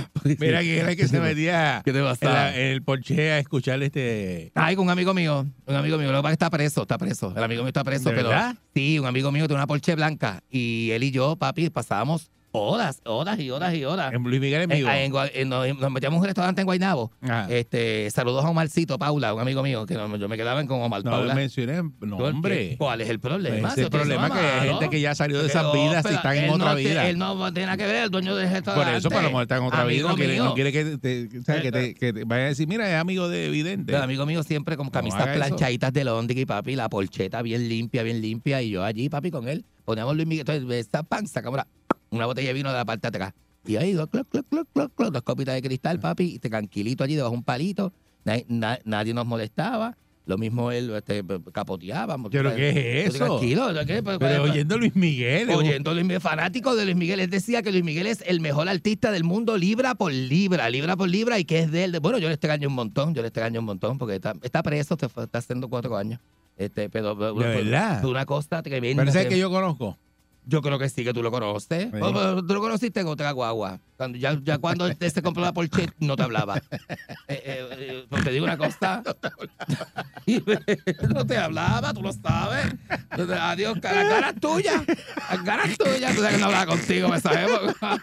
Mira 0.38 0.60
quién 0.60 0.78
era 0.80 0.90
el 0.90 0.96
que 0.96 1.08
se 1.08 1.20
metía 1.20 1.82
¿Qué 1.84 1.92
te 1.92 1.98
en, 1.98 2.04
pasaba? 2.04 2.32
la- 2.34 2.56
en 2.58 2.66
el 2.72 2.82
porche 2.82 3.32
a 3.32 3.38
escuchar 3.38 3.82
este. 3.82 4.52
Ay, 4.54 4.76
con 4.76 4.86
un 4.86 4.90
amigo 4.90 5.14
mío, 5.14 5.46
un 5.66 5.74
amigo 5.74 5.98
mío, 5.98 6.10
lo 6.12 6.18
que 6.18 6.22
pasa 6.22 6.32
es 6.32 6.38
que 6.38 6.44
está 6.44 6.50
preso, 6.50 6.82
está 6.82 6.98
preso. 6.98 7.32
El 7.36 7.42
amigo 7.42 7.62
mío 7.62 7.68
está 7.68 7.84
preso, 7.84 8.08
¿De 8.10 8.14
pero 8.16 8.28
verdad? 8.30 8.54
sí, 8.74 8.98
un 8.98 9.06
amigo 9.06 9.30
mío 9.32 9.46
tiene 9.46 9.60
una 9.60 9.66
Porsche 9.66 9.94
blanca 9.94 10.42
y 10.50 10.90
él 10.92 11.02
y 11.04 11.10
yo, 11.10 11.36
papi, 11.36 11.70
pasábamos 11.70 12.30
horas, 12.52 13.00
horas 13.04 13.38
y 13.38 13.50
horas 13.50 13.74
y 13.74 13.84
horas. 13.84 14.12
En 14.12 14.22
Luis 14.22 14.40
Miguel 14.40 14.62
en 14.62 14.70
En- 14.70 14.78
vivo. 14.78 14.90
en 14.90 15.12
Gua- 15.12 15.30
en- 15.32 15.48
nos, 15.48 15.66
metíamos 15.90 16.16
en 16.16 16.20
un 16.20 16.24
restaurante 16.26 16.60
en 16.60 16.66
Guaynabo. 16.66 17.10
Ajá. 17.22 17.46
Este, 17.50 18.10
saludos 18.10 18.44
a 18.44 18.50
Omarcito, 18.50 18.98
Paula, 18.98 19.32
un 19.34 19.40
amigo 19.40 19.62
mío, 19.62 19.86
que 19.86 19.94
no- 19.94 20.16
yo 20.16 20.28
me 20.28 20.36
quedaba 20.36 20.64
con 20.66 20.80
Omar 20.82 21.04
no 21.04 21.10
Paula. 21.10 21.34
mencioné. 21.34 21.82
No, 21.82 22.18
¿Por 22.18 22.18
qué? 22.18 22.24
hombre. 22.36 22.74
¿Cuál 22.78 23.00
es 23.00 23.08
el 23.10 23.20
problema? 23.20 23.68
Es 23.68 23.78
el 23.78 23.90
problema 23.90 24.26
es 24.28 24.32
que 24.32 24.38
hay 24.38 24.68
gente 24.68 24.90
que 24.90 25.00
ya 25.00 25.14
salió 25.14 25.40
de 25.40 25.48
esas 25.48 25.72
vidas 25.72 26.04
y 26.10 26.14
están 26.14 26.36
en 26.36 26.50
otra 26.50 26.70
no 26.70 26.76
vida. 26.76 27.08
él 27.08 27.18
no 27.18 27.52
tiene 27.52 27.66
nada 27.66 27.76
que 27.78 27.86
ver, 27.86 28.04
el 28.04 28.10
dueño 28.10 28.36
del 28.36 28.46
Por 28.46 28.54
restaurante. 28.54 28.98
eso, 28.98 29.08
para 29.10 29.30
lo 29.30 29.42
está 29.42 29.56
en 29.56 29.62
otra 29.64 29.84
vida. 29.84 29.92
Amigo 29.92 30.08
No 30.10 30.14
quiere, 30.16 30.36
no 30.38 30.54
quiere 30.54 30.72
que, 30.72 30.98
te, 30.98 31.42
sea, 31.42 31.60
que, 31.62 31.72
te, 31.72 31.94
que 31.94 32.12
te 32.12 32.24
vaya 32.24 32.44
a 32.44 32.48
decir, 32.48 32.68
mira, 32.68 32.88
es 32.88 32.96
amigo 33.00 33.28
de 33.28 33.46
Evidente. 33.46 33.94
El 33.94 34.02
amigo 34.02 34.26
mío 34.26 34.42
siempre 34.42 34.76
con 34.76 34.90
camisas 34.90 35.26
planchaditas 35.28 35.92
de 35.92 36.04
Londres 36.04 36.38
y 36.38 36.44
papi, 36.46 36.76
la 36.76 36.88
porcheta 36.88 37.40
bien 37.42 37.68
limpia, 37.68 38.02
bien 38.02 38.20
limpia. 38.20 38.60
Y 38.62 38.70
yo 38.70 38.84
allí, 38.84 39.08
papi, 39.08 39.30
con 39.30 39.48
él, 39.48 39.64
poníamos 39.84 40.14
Luis 40.16 40.26
Miguel. 40.28 40.46
Entonces, 40.48 40.78
esta 40.80 41.02
pan, 41.02 41.26
sacamos 41.26 41.56
la- 41.56 41.66
una 42.12 42.26
botella 42.26 42.48
de 42.48 42.54
vino 42.54 42.70
de 42.70 42.76
la 42.76 42.84
parte 42.84 43.02
de 43.02 43.08
atrás. 43.08 43.34
Y 43.66 43.76
ahí, 43.76 43.92
dos, 43.92 44.08
cloc, 44.08 44.28
cloc, 44.28 44.46
cloc, 44.48 44.68
cloc, 44.72 44.92
cloc, 44.94 45.12
dos 45.12 45.22
copitas 45.22 45.54
de 45.54 45.62
cristal, 45.62 45.98
papi, 46.00 46.34
y 46.34 46.38
tranquilito 46.38 47.04
allí 47.04 47.14
debajo 47.14 47.32
de 47.32 47.38
un 47.38 47.44
palito. 47.44 47.92
Nadie, 48.24 48.44
na- 48.48 48.78
nadie 48.84 49.14
nos 49.14 49.26
molestaba. 49.26 49.96
Lo 50.24 50.38
mismo 50.38 50.70
él 50.70 50.90
este, 50.94 51.24
capoteábamos. 51.52 52.30
¿Pero 52.30 52.54
qué 52.54 53.02
es 53.04 53.14
eso? 53.14 53.26
Tranquilo. 53.38 53.68
¿qué? 53.86 54.02
Pues, 54.04 54.18
Pero 54.18 54.42
pues, 54.42 54.52
oyendo 54.52 54.76
a 54.76 54.78
Luis 54.78 54.94
Miguel. 54.94 55.50
Oyendo 55.50 55.90
a 55.90 55.94
Luis 55.94 56.04
Miguel, 56.06 56.20
fanático 56.20 56.76
de 56.76 56.84
Luis 56.84 56.96
Miguel. 56.96 57.18
Él 57.18 57.28
decía 57.30 57.62
que 57.62 57.72
Luis 57.72 57.82
Miguel 57.82 58.06
es 58.06 58.22
el 58.26 58.40
mejor 58.40 58.68
artista 58.68 59.10
del 59.10 59.24
mundo, 59.24 59.56
libra 59.56 59.96
por 59.96 60.12
libra, 60.12 60.70
libra 60.70 60.96
por 60.96 61.08
libra, 61.08 61.40
y 61.40 61.44
que 61.44 61.58
es 61.60 61.72
de 61.72 61.84
él. 61.84 61.98
Bueno, 62.00 62.18
yo 62.18 62.28
le 62.28 62.34
extraño 62.34 62.68
un 62.68 62.74
montón, 62.74 63.14
yo 63.14 63.22
le 63.22 63.28
extraño 63.28 63.58
un 63.58 63.66
montón, 63.66 63.98
porque 63.98 64.14
está, 64.14 64.34
está 64.42 64.62
preso, 64.62 64.96
está 65.00 65.38
haciendo 65.38 65.68
cuatro 65.68 65.96
años. 65.96 66.20
Este, 66.56 66.88
pero, 66.88 67.14
¿De 67.16 67.32
verdad? 67.32 68.00
Fue 68.00 68.10
una 68.10 68.24
cosa 68.24 68.62
tremenda. 68.62 69.04
Parece 69.04 69.28
que 69.28 69.38
yo 69.38 69.50
conozco. 69.50 69.98
Yo 70.44 70.60
creo 70.62 70.78
que 70.78 70.88
sí, 70.88 71.04
que 71.04 71.12
tú 71.12 71.22
lo 71.22 71.30
conoces. 71.30 71.88
Sí. 71.92 71.98
O- 72.00 72.06
o- 72.06 72.44
Tú 72.44 72.54
lo 72.54 72.60
conociste 72.60 73.00
en 73.00 73.06
otra 73.06 73.30
guagua. 73.32 73.78
Cuando, 73.96 74.18
ya, 74.18 74.36
ya 74.42 74.58
cuando 74.58 74.86
él 74.88 74.96
se 75.12 75.22
compró 75.22 75.42
la 75.44 75.52
Porsche, 75.52 75.88
no 76.00 76.16
te 76.16 76.24
hablaba. 76.24 76.56
Eh, 76.56 76.80
eh, 77.28 78.04
eh, 78.10 78.20
te 78.24 78.30
digo 78.32 78.44
una 78.44 78.56
cosa. 78.58 79.02
no 81.14 81.26
te 81.26 81.36
hablaba, 81.36 81.92
tú 81.92 82.02
lo 82.02 82.12
sabes. 82.12 82.66
Adiós, 83.10 83.74
la 83.76 83.80
cara 83.80 84.30
es 84.30 84.40
tuya. 84.40 84.84
La 85.30 85.42
cara 85.44 85.62
tuya. 85.78 86.08
Tú 86.14 86.16
sabes 86.16 86.32
que 86.34 86.38
no 86.40 86.46
hablaba 86.46 86.66
contigo 86.66 87.14
esa 87.14 87.42
época. 87.44 88.02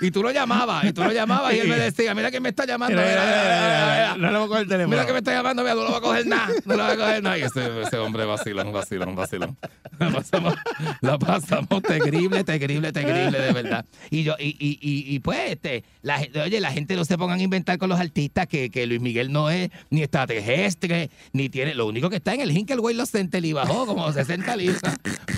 Y 0.00 0.10
tú 0.10 0.22
lo 0.22 0.30
llamabas, 0.30 0.84
y 0.84 0.92
tú 0.92 1.02
lo 1.02 1.12
llamabas, 1.12 1.54
y 1.54 1.58
él 1.60 1.68
me 1.68 1.76
decía, 1.76 2.14
mira 2.14 2.30
quién 2.30 2.42
me 2.42 2.50
está 2.50 2.64
llamando. 2.66 2.96
Mira, 2.96 3.10
mira, 3.10 4.14
mira. 4.16 4.16
No 4.16 4.30
le 4.32 4.38
voy 4.38 4.44
a 4.44 4.48
coger 4.48 4.62
el 4.62 4.68
teléfono. 4.68 4.88
Mira 4.96 5.06
que 5.06 5.12
me 5.12 5.18
está 5.18 5.32
llamando, 5.32 5.62
mira, 5.62 5.74
no 5.74 5.82
lo 5.84 5.92
va 5.92 5.98
a 5.98 6.00
coger 6.00 6.26
nada. 6.26 6.48
No 6.64 6.76
lo 6.76 6.82
va 6.82 6.92
a 6.92 6.96
coger 6.96 7.22
nada. 7.22 7.38
Y 7.38 7.42
ese, 7.42 7.82
ese 7.82 7.98
hombre 7.98 8.24
vacilón, 8.24 8.72
vacilón, 8.72 9.14
vacilón. 9.16 9.56
La 9.98 10.10
pasamos, 10.10 10.54
la 11.00 11.18
pasamos 11.18 11.65
terrible, 11.66 12.44
terrible, 12.44 12.92
terrible, 12.92 13.38
de 13.38 13.52
verdad. 13.52 13.84
Y 14.10 14.22
yo, 14.22 14.34
y, 14.38 14.56
y, 14.58 14.78
y, 14.80 15.14
y 15.14 15.18
pues, 15.20 15.52
este, 15.52 15.84
la, 16.02 16.20
oye, 16.44 16.60
la 16.60 16.72
gente 16.72 16.96
no 16.96 17.04
se 17.04 17.18
pongan 17.18 17.40
a 17.40 17.42
inventar 17.42 17.78
con 17.78 17.88
los 17.88 17.98
artistas 18.00 18.46
que, 18.46 18.70
que 18.70 18.86
Luis 18.86 19.00
Miguel 19.00 19.32
no 19.32 19.50
es 19.50 19.70
ni 19.90 20.02
extraterrestre, 20.02 21.10
ni 21.32 21.48
tiene. 21.48 21.74
Lo 21.74 21.86
único 21.86 22.10
que 22.10 22.16
está 22.16 22.34
en 22.34 22.40
el 22.40 22.50
Hinkelway 22.50 22.94
Los 22.94 23.10
Center 23.10 23.44
y 23.44 23.52
bajó 23.52 23.86
como 23.86 24.12
60 24.12 24.56
libras. 24.56 24.82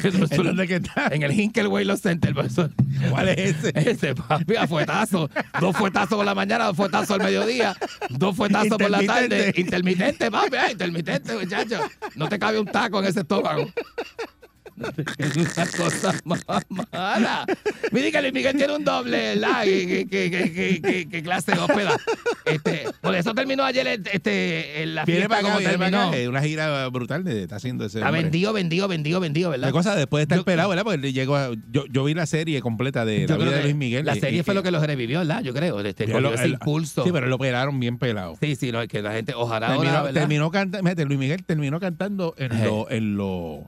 ¿En 0.31 0.43
dónde 0.43 0.69
que 0.69 0.77
está? 0.77 1.09
en 1.11 1.23
el 1.23 1.33
Hinkelway 1.33 1.85
Los 1.85 2.01
Center. 2.01 2.35
¿Cuál 3.11 3.29
es 3.29 3.38
ese? 3.38 3.73
ese, 3.75 4.14
papi, 4.14 4.57
a 4.57 4.67
fuetazo. 4.67 5.29
Dos 5.61 5.77
fuetazos 5.77 6.17
por 6.17 6.25
la 6.25 6.35
mañana, 6.35 6.67
dos 6.67 6.77
fuetazos 6.77 7.11
al 7.12 7.23
mediodía, 7.23 7.77
dos 8.11 8.37
fuetazos 8.37 8.79
por 8.79 8.91
la 8.91 9.03
tarde. 9.05 9.53
Intermitente. 9.57 9.79
Intermitente, 9.88 10.31
papi, 10.31 10.57
ay, 10.57 10.73
intermitente, 10.73 11.35
muchacho. 11.35 11.81
No 12.14 12.29
te 12.29 12.38
cabe 12.38 12.59
un 12.59 12.67
taco 12.67 13.01
en 13.01 13.07
ese 13.07 13.21
estómago. 13.21 13.69
Una 14.79 15.67
cosa 15.77 16.21
más 16.25 16.45
mala. 16.93 17.45
Mire 17.93 18.12
que 18.12 18.21
Luis 18.23 18.33
Miguel 18.33 18.57
tiene 18.57 18.75
un 18.77 18.85
doble, 18.85 19.35
¿verdad? 19.35 19.64
¿Qué, 19.64 20.07
qué, 20.11 20.31
qué, 20.31 21.07
qué, 21.11 21.23
clase 21.23 21.53
de 21.53 21.59
hóspeda? 21.59 21.97
Este, 22.45 22.87
por 23.01 23.14
eso 23.14 23.35
terminó 23.35 23.64
ayer 23.64 24.01
este, 24.12 24.83
en 24.83 24.95
la 24.95 25.05
fiesta 25.05 25.29
para 25.29 25.41
acá, 25.41 25.47
como 25.49 25.59
viene 25.59 25.79
para 25.79 25.91
terminó. 25.91 26.09
acá. 26.11 26.29
Una 26.31 26.43
gira 26.43 26.88
brutal 26.88 27.25
de 27.25 27.43
está 27.43 27.57
haciendo 27.57 27.85
ese. 27.87 28.03
Ha 28.03 28.07
hombre. 28.07 28.23
vendido, 28.23 28.53
vendido, 28.53 28.88
vendido, 28.88 29.21
vendido, 29.21 29.51
¿verdad? 29.51 29.69
La 29.69 29.73
cosa 29.73 29.95
después 29.97 30.21
de 30.21 30.23
estar 30.25 30.38
Yo- 30.38 30.45
pelado, 30.45 30.69
¿verdad? 30.69 30.85
Porque 30.85 31.12
llegó 31.12 31.37
a- 31.37 31.51
yo, 31.71 31.85
yo 31.91 32.05
vi 32.05 32.14
la 32.14 32.27
serie 32.27 32.61
completa 32.61 33.05
de 33.05 33.27
la 33.27 33.37
vida 33.37 33.51
de 33.53 33.62
Luis 33.62 33.75
Miguel. 33.75 34.07
La 34.07 34.17
y- 34.17 34.21
serie 34.21 34.41
y- 34.41 34.43
fue 34.43 34.55
lo 34.55 34.62
que 34.62 34.71
lo 34.71 34.81
revivió, 34.85 35.19
¿verdad? 35.21 35.43
Yo 35.43 35.53
creo. 35.55 35.81
Este, 35.81 36.05
él- 36.05 36.27
ese 36.35 36.45
él- 36.45 36.53
impulso. 36.53 37.05
Sí, 37.05 37.11
pero 37.12 37.27
lo 37.27 37.37
operaron 37.37 37.79
bien 37.81 37.99
pelado. 37.99 38.37
Sí, 38.41 38.57
sí, 38.57 38.73
no, 38.73 38.81
es 38.83 38.88
que 38.88 39.03
la 39.03 39.12
gente, 39.12 39.35
ojalá 39.35 39.69
terminó, 39.69 39.91
ahora, 39.97 40.12
terminó 40.12 40.51
cantando, 40.51 41.05
Luis 41.05 41.19
Miguel 41.19 41.45
terminó 41.45 41.81
cantando 41.81 42.35
en 42.38 42.64
lo, 42.64 42.91
en 42.91 43.17
lo, 43.17 43.67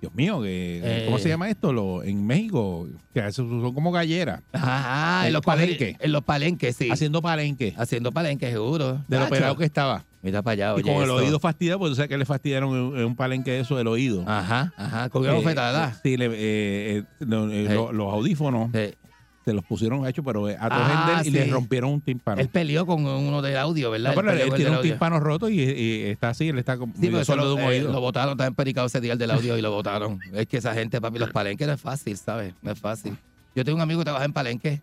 Dios 0.00 0.14
mío, 0.14 0.40
que, 0.42 0.80
Eh. 0.82 1.02
¿cómo 1.06 1.18
se 1.18 1.28
llama 1.28 1.48
esto? 1.50 1.72
Lo, 1.72 2.02
en 2.04 2.24
México, 2.26 2.88
que 3.12 3.32
son 3.32 3.72
como 3.74 3.90
galleras, 3.90 4.42
Ajá, 4.52 5.22
en 5.22 5.26
En 5.28 5.32
los 5.32 5.42
palenque. 5.42 5.74
palenques. 5.76 6.04
En 6.06 6.12
los 6.12 6.22
palenques, 6.24 6.76
sí. 6.76 6.88
haciendo 6.90 7.20
palenque, 7.20 7.74
Haciendo 7.76 8.12
palenques, 8.12 8.50
seguro. 8.50 9.02
de 9.08 9.18
lo 9.18 9.24
operado 9.26 9.56
que 9.56 9.64
estaba. 9.64 10.04
Mira 10.22 10.42
para 10.42 10.52
allá, 10.54 10.70
y 10.70 10.74
oye. 10.74 10.82
con 10.82 10.96
el 11.02 11.04
eso. 11.04 11.14
oído 11.14 11.38
fastidiado, 11.40 11.78
pues 11.78 11.92
o 11.92 11.94
sea 11.94 12.08
que 12.08 12.18
le 12.18 12.24
fastidiaron 12.24 12.70
en, 12.94 12.98
en 13.00 13.04
un 13.06 13.14
palenque 13.16 13.52
de 13.52 13.60
eso 13.60 13.76
del 13.76 13.86
oído. 13.86 14.24
Ajá, 14.26 14.72
ajá. 14.76 15.08
Con 15.10 15.22
una 15.22 15.32
Eh, 15.32 15.36
bofetada. 15.36 15.94
Sí, 16.02 16.16
le- 16.16 16.26
eh, 16.26 16.30
eh, 16.34 17.02
eh, 17.20 17.64
lo- 17.74 17.92
los 17.92 18.12
audífonos 18.12 18.70
Sí. 18.74 18.94
Se 19.50 19.54
los 19.54 19.64
pusieron 19.64 20.06
hechos, 20.06 20.24
pero 20.24 20.46
a 20.46 20.52
Ah, 20.60 20.68
Tojendel 20.68 21.26
y 21.26 21.30
sí. 21.38 21.44
le 21.46 21.50
rompieron 21.52 21.90
un 21.90 22.00
tímpano. 22.00 22.40
Él 22.40 22.48
peleó 22.48 22.84
con 22.86 23.04
uno 23.06 23.40
del 23.40 23.56
audio, 23.56 23.90
¿verdad? 23.90 24.10
No, 24.10 24.16
pero 24.16 24.32
Él 24.32 24.52
tiene 24.54 24.70
un 24.70 24.76
audio. 24.76 24.90
tímpano 24.92 25.20
roto 25.20 25.48
y, 25.48 25.60
y 25.60 26.02
está 26.02 26.28
así, 26.30 26.48
él 26.48 26.58
está 26.58 26.76
como 26.76 26.92
Sí, 26.94 27.00
medio 27.00 27.12
pero 27.12 27.22
eso 27.22 27.32
sordo 27.32 27.44
lo, 27.44 27.48
de 27.50 27.54
un 27.54 27.60
eh, 27.62 27.66
oído. 27.78 27.92
lo 27.92 28.00
votaron, 28.00 28.32
estaba 28.32 28.48
empericado 28.48 28.86
ese 28.86 29.00
día 29.00 29.14
el 29.14 29.18
del 29.18 29.30
audio 29.30 29.56
y 29.56 29.62
lo 29.62 29.70
votaron. 29.70 30.20
Es 30.34 30.46
que 30.46 30.58
esa 30.58 30.74
gente, 30.74 31.00
papi, 31.00 31.18
los 31.18 31.30
palenques 31.30 31.66
no 31.66 31.72
es 31.72 31.80
fácil, 31.80 32.16
¿sabes? 32.16 32.52
No 32.62 32.72
es 32.72 32.78
fácil. 32.78 33.16
Yo 33.54 33.64
tengo 33.64 33.76
un 33.76 33.82
amigo 33.82 34.00
que 34.00 34.04
trabaja 34.04 34.24
en 34.26 34.32
palenque. 34.32 34.82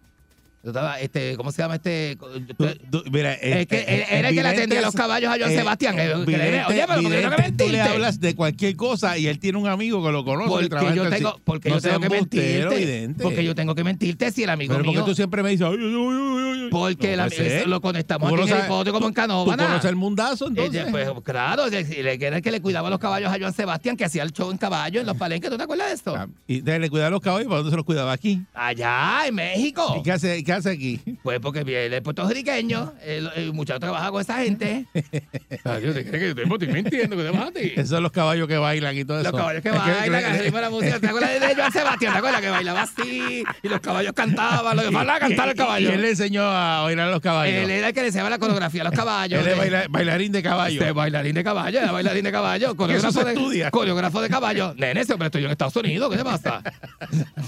Este, 1.00 1.38
¿cómo 1.38 1.52
se 1.52 1.62
llama 1.62 1.76
este? 1.76 2.18
Tú- 2.58 2.66
tú- 2.90 3.04
mira, 3.12 3.34
Es 3.36 3.68
que 3.68 3.78
eh, 3.78 3.86
eh, 3.88 4.06
era 4.10 4.30
el 4.30 4.36
que 4.36 4.42
le 4.42 4.50
vidente 4.50 4.50
atendía 4.62 4.82
los 4.82 4.96
caballos 4.96 5.32
a 5.32 5.38
Joan 5.38 5.52
eh, 5.52 5.56
Sebastián. 5.56 6.00
eh, 6.00 6.08
le- 6.08 6.26
vidente- 6.26 6.66
Oye, 6.68 6.84
pero 6.88 7.02
¿por 7.02 7.12
qué 7.12 7.22
no 7.22 7.22
tengo 7.22 7.30
que 7.30 7.42
vidente, 7.42 7.64
tú 7.66 7.70
le 7.72 7.82
hablas 7.82 8.20
de 8.20 8.36
cualquier 8.36 8.76
cosa 8.76 9.18
y 9.18 9.28
él 9.28 9.38
tiene 9.40 9.58
un 9.60 9.68
amigo 9.68 10.04
que 10.04 10.12
lo 10.12 10.26
conoce. 10.26 10.50
Porque 10.50 10.70
trabaja 10.70 10.96
yo 10.96 11.04
en 11.06 11.10
tengo, 11.12 11.30
taxi. 11.30 11.42
porque 11.46 11.70
No 11.70 11.76
yo 11.76 11.82
tengo 11.82 11.98
seas 12.00 12.10
que 12.10 12.16
mentirte. 12.16 12.76
vidente. 12.78 13.24
Porque 13.24 13.44
yo 13.44 13.56
tengo 13.56 13.76
que 13.76 13.84
mentirte 13.84 14.32
si 14.32 14.44
el 14.44 14.50
amigo 14.50 14.74
Pero 14.74 14.84
porque 14.86 14.98
mío. 14.98 15.06
tú 15.06 15.14
siempre 15.16 15.44
me 15.44 15.50
dices, 15.52 15.68
ay, 15.70 15.78
ay, 15.80 15.86
ay, 15.86 15.96
ay, 15.96 16.62
ay. 16.64 16.70
Porque 16.72 17.12
No 17.16 17.28
la- 17.28 17.66
lo 17.68 17.82
conectamos 17.82 18.30
Tú 18.30 18.42
aquí 18.42 18.52
en 18.52 18.58
el 18.58 18.66
podio 18.68 18.92
como 18.92 19.08
en 19.08 19.14
¿Tú 19.14 19.22
Canóvana. 19.22 19.64
conoces 19.68 19.90
el 19.90 19.96
mundazo 19.96 20.48
entonces? 20.48 20.86
Pues 20.90 21.08
claro, 21.24 21.68
le- 21.68 21.86
era 22.26 22.38
el 22.38 22.42
que 22.42 22.52
le 22.52 22.62
cuidaba 22.62 22.90
los 22.90 23.00
caballos 23.00 23.32
a 23.32 23.38
Joan 23.40 23.54
Sebastián, 23.54 23.96
que 23.96 24.06
hacía 24.06 24.24
el 24.24 24.32
show 24.32 24.50
en 24.52 24.58
caballo 24.58 25.00
en 25.00 25.06
los 25.06 25.16
palenques. 25.16 25.50
¿Tú 25.50 25.58
te 25.58 25.64
acuerdas 25.64 25.90
de 25.90 25.94
esto? 25.94 26.16
Ah, 26.16 26.28
Y 26.48 26.62
déjale 26.62 26.90
cuidar 26.90 27.08
a 27.08 27.10
los 27.12 27.22
caballos, 27.22 27.48
¿para 27.48 27.58
dónde 27.58 27.72
se 27.72 27.76
los 27.78 27.86
cuidaba? 27.86 28.12
Aquí. 28.12 28.42
Allá, 28.54 29.28
en 29.28 29.36
México. 29.36 29.96
¿Y 30.00 30.04
qué 30.04 30.12
hace, 30.12 30.44
hace 30.56 30.72
aquí? 30.72 31.02
Pues 31.24 31.40
porque 31.40 31.64
viene 31.64 31.96
el 31.98 32.02
puertorriqueño, 32.04 32.94
el, 33.04 33.30
el 33.36 33.54
muchacho 33.54 33.80
trabaja 33.80 34.12
con 34.12 34.22
esa 34.22 34.38
gente. 34.40 34.86
Ay, 34.94 35.82
¿te 35.94 36.06
crees 36.06 36.36
que 36.36 36.44
yo 36.44 36.54
estoy 36.56 36.68
mintiendo? 36.68 37.16
¿Qué 37.18 37.24
te 37.24 37.32
pasa 37.32 37.48
a 37.48 37.52
ti? 37.52 37.72
Esos 37.76 37.90
son 37.90 38.04
los 38.04 38.12
caballos 38.12 38.48
que 38.48 38.58
bailan 38.58 38.98
y 38.98 39.06
todo 39.06 39.18
Los 39.18 39.28
eso. 39.28 39.38
caballos 39.38 39.62
que 39.62 39.70
Es 39.70 39.76
bailan, 39.76 40.20
que- 40.22 40.26
al 40.26 40.40
ritmo 40.40 40.56
de 40.58 40.62
la 40.62 40.70
música. 40.70 41.00
¿Te 41.00 41.08
acuerdas 41.08 41.40
de 41.40 41.56
Joan 41.56 41.72
Sebastián? 41.72 42.12
¿Te 42.14 42.18
acuerdas 42.20 42.42
que 42.42 42.50
bailaba 42.50 42.82
así? 42.84 43.44
Y 43.64 43.68
los 43.70 43.80
caballos 43.80 44.14
cantaban, 44.14 44.76
los 44.76 44.86
demás 44.86 45.08
a 45.08 45.20
cantar 45.20 45.50
el 45.50 45.56
caballo. 45.56 45.90
Y 45.90 45.94
él 45.94 46.02
le 46.02 46.10
enseñó 46.10 46.44
a 46.44 46.82
bailar 46.84 47.08
a 47.10 47.12
los 47.12 47.22
caballos. 47.22 47.54
Él 47.56 47.70
era 47.72 47.88
el 47.90 47.94
que 47.94 48.02
le 48.02 48.08
enseñaba 48.08 48.30
la 48.30 48.40
coreografía 48.40 48.82
a 48.82 48.86
los 48.86 48.94
caballos. 48.94 49.42
Él 49.42 49.48
es 49.48 49.58
baila- 49.58 49.86
bailarín 49.90 50.32
de 50.32 50.42
caballo. 50.44 50.80
Este 50.82 50.92
bailarín 50.92 51.36
de 51.36 51.44
caballo, 51.44 51.80
era 51.80 51.92
bailarín 51.92 52.24
de 52.24 52.32
caballo, 52.32 52.76
coreógrafo 52.76 53.20
se 53.20 53.26
de, 53.26 53.34
estudia. 53.34 53.72
coreógrafo 53.72 54.22
de 54.22 54.30
caballo. 54.30 54.74
Nene, 54.78 55.02
ese 55.02 55.14
hombre 55.14 55.28
estoy 55.28 55.42
yo 55.42 55.48
en 55.48 55.52
Estados 55.52 55.76
Unidos, 55.76 56.10
¿qué 56.12 56.18
te 56.18 56.24
pasa? 56.24 56.62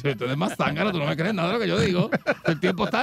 Si 0.02 0.15
tú 0.15 0.26
eres 0.26 0.38
más 0.38 0.56
zángano, 0.56 0.91
tú 0.91 1.00
no 1.00 1.06
me 1.06 1.15
crees 1.15 1.34
nada 1.34 1.48
de 1.50 1.54
lo 1.56 1.60
que 1.60 1.67
yo 1.67 1.80
digo. 1.80 2.10
El 2.46 2.60
tiempo 2.60 2.86
está 2.86 2.96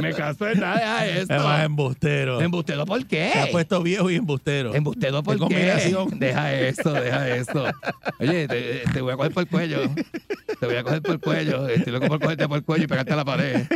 me 0.00 0.14
cansó 0.14 0.44
de 0.46 0.54
nada 0.56 1.02
de 1.04 1.20
esto. 1.20 1.34
Además, 1.34 1.64
embustero. 1.64 2.40
¿Embustero 2.40 2.86
por 2.86 3.06
qué? 3.06 3.30
Se 3.32 3.40
ha 3.40 3.50
puesto 3.50 3.82
viejo 3.82 4.10
y 4.10 4.16
embustero. 4.16 4.74
¿Embustero 4.74 5.22
por 5.22 5.48
qué? 5.48 5.94
Deja 6.12 6.54
esto, 6.54 6.92
deja 6.92 7.28
esto. 7.28 7.64
Oye, 8.18 8.48
te, 8.48 9.00
voy 9.00 9.12
a 9.12 9.16
coger 9.16 9.32
por 9.32 9.42
el 9.42 9.48
cuello. 9.48 9.80
Te 10.58 10.66
voy 10.66 10.76
a 10.76 10.82
coger 10.82 11.02
por 11.02 11.12
el 11.12 11.20
cuello. 11.20 11.68
Estoy 11.68 11.92
loco 11.92 12.08
por 12.08 12.20
cogerte 12.20 12.48
por 12.48 12.58
el 12.58 12.64
cuello 12.64 12.84
y 12.84 12.86
pegarte 12.86 13.12
a 13.12 13.16
la 13.16 13.24
pared. 13.24 13.66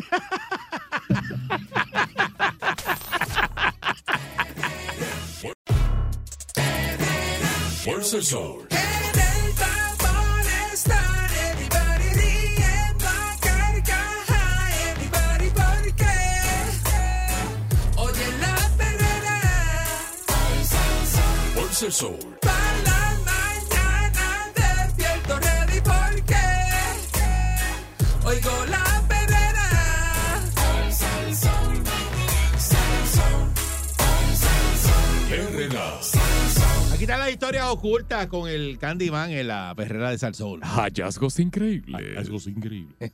Fuerza 7.85 8.17
el. 8.17 8.67
el 21.85 21.93
sol. 21.93 22.17
Para 22.41 22.83
la 22.83 23.15
mañana 23.27 24.53
despierto 24.55 25.39
ready 25.39 25.81
porque 25.83 26.45
oigo 28.25 28.65
la 28.71 29.05
perrera. 29.07 30.41
Hoy 30.57 30.93
sal, 30.93 31.35
sol, 31.35 31.85
sal, 32.57 33.07
sol, 33.13 33.51
hoy 35.57 36.95
Aquí 36.95 37.03
está 37.05 37.19
la 37.19 37.31
historia 37.31 37.71
oculta 37.71 38.29
con 38.29 38.49
el 38.49 38.79
Candyman 38.79 39.31
en 39.33 39.49
la 39.49 39.75
perrera 39.77 40.11
de 40.11 40.17
Salsol. 40.19 40.63
Hallazgos 40.63 41.39
increíbles. 41.39 41.95
Hallazgos 41.95 42.47
increíbles. 42.47 42.97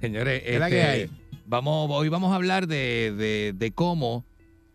Señores, 0.00 0.42
este, 0.44 0.68
que 0.68 0.82
hay? 0.82 1.10
Vamos, 1.46 1.88
hoy 1.90 2.10
vamos 2.10 2.32
a 2.32 2.34
hablar 2.34 2.66
de, 2.66 3.54
de 3.56 3.72
cómo 3.72 4.26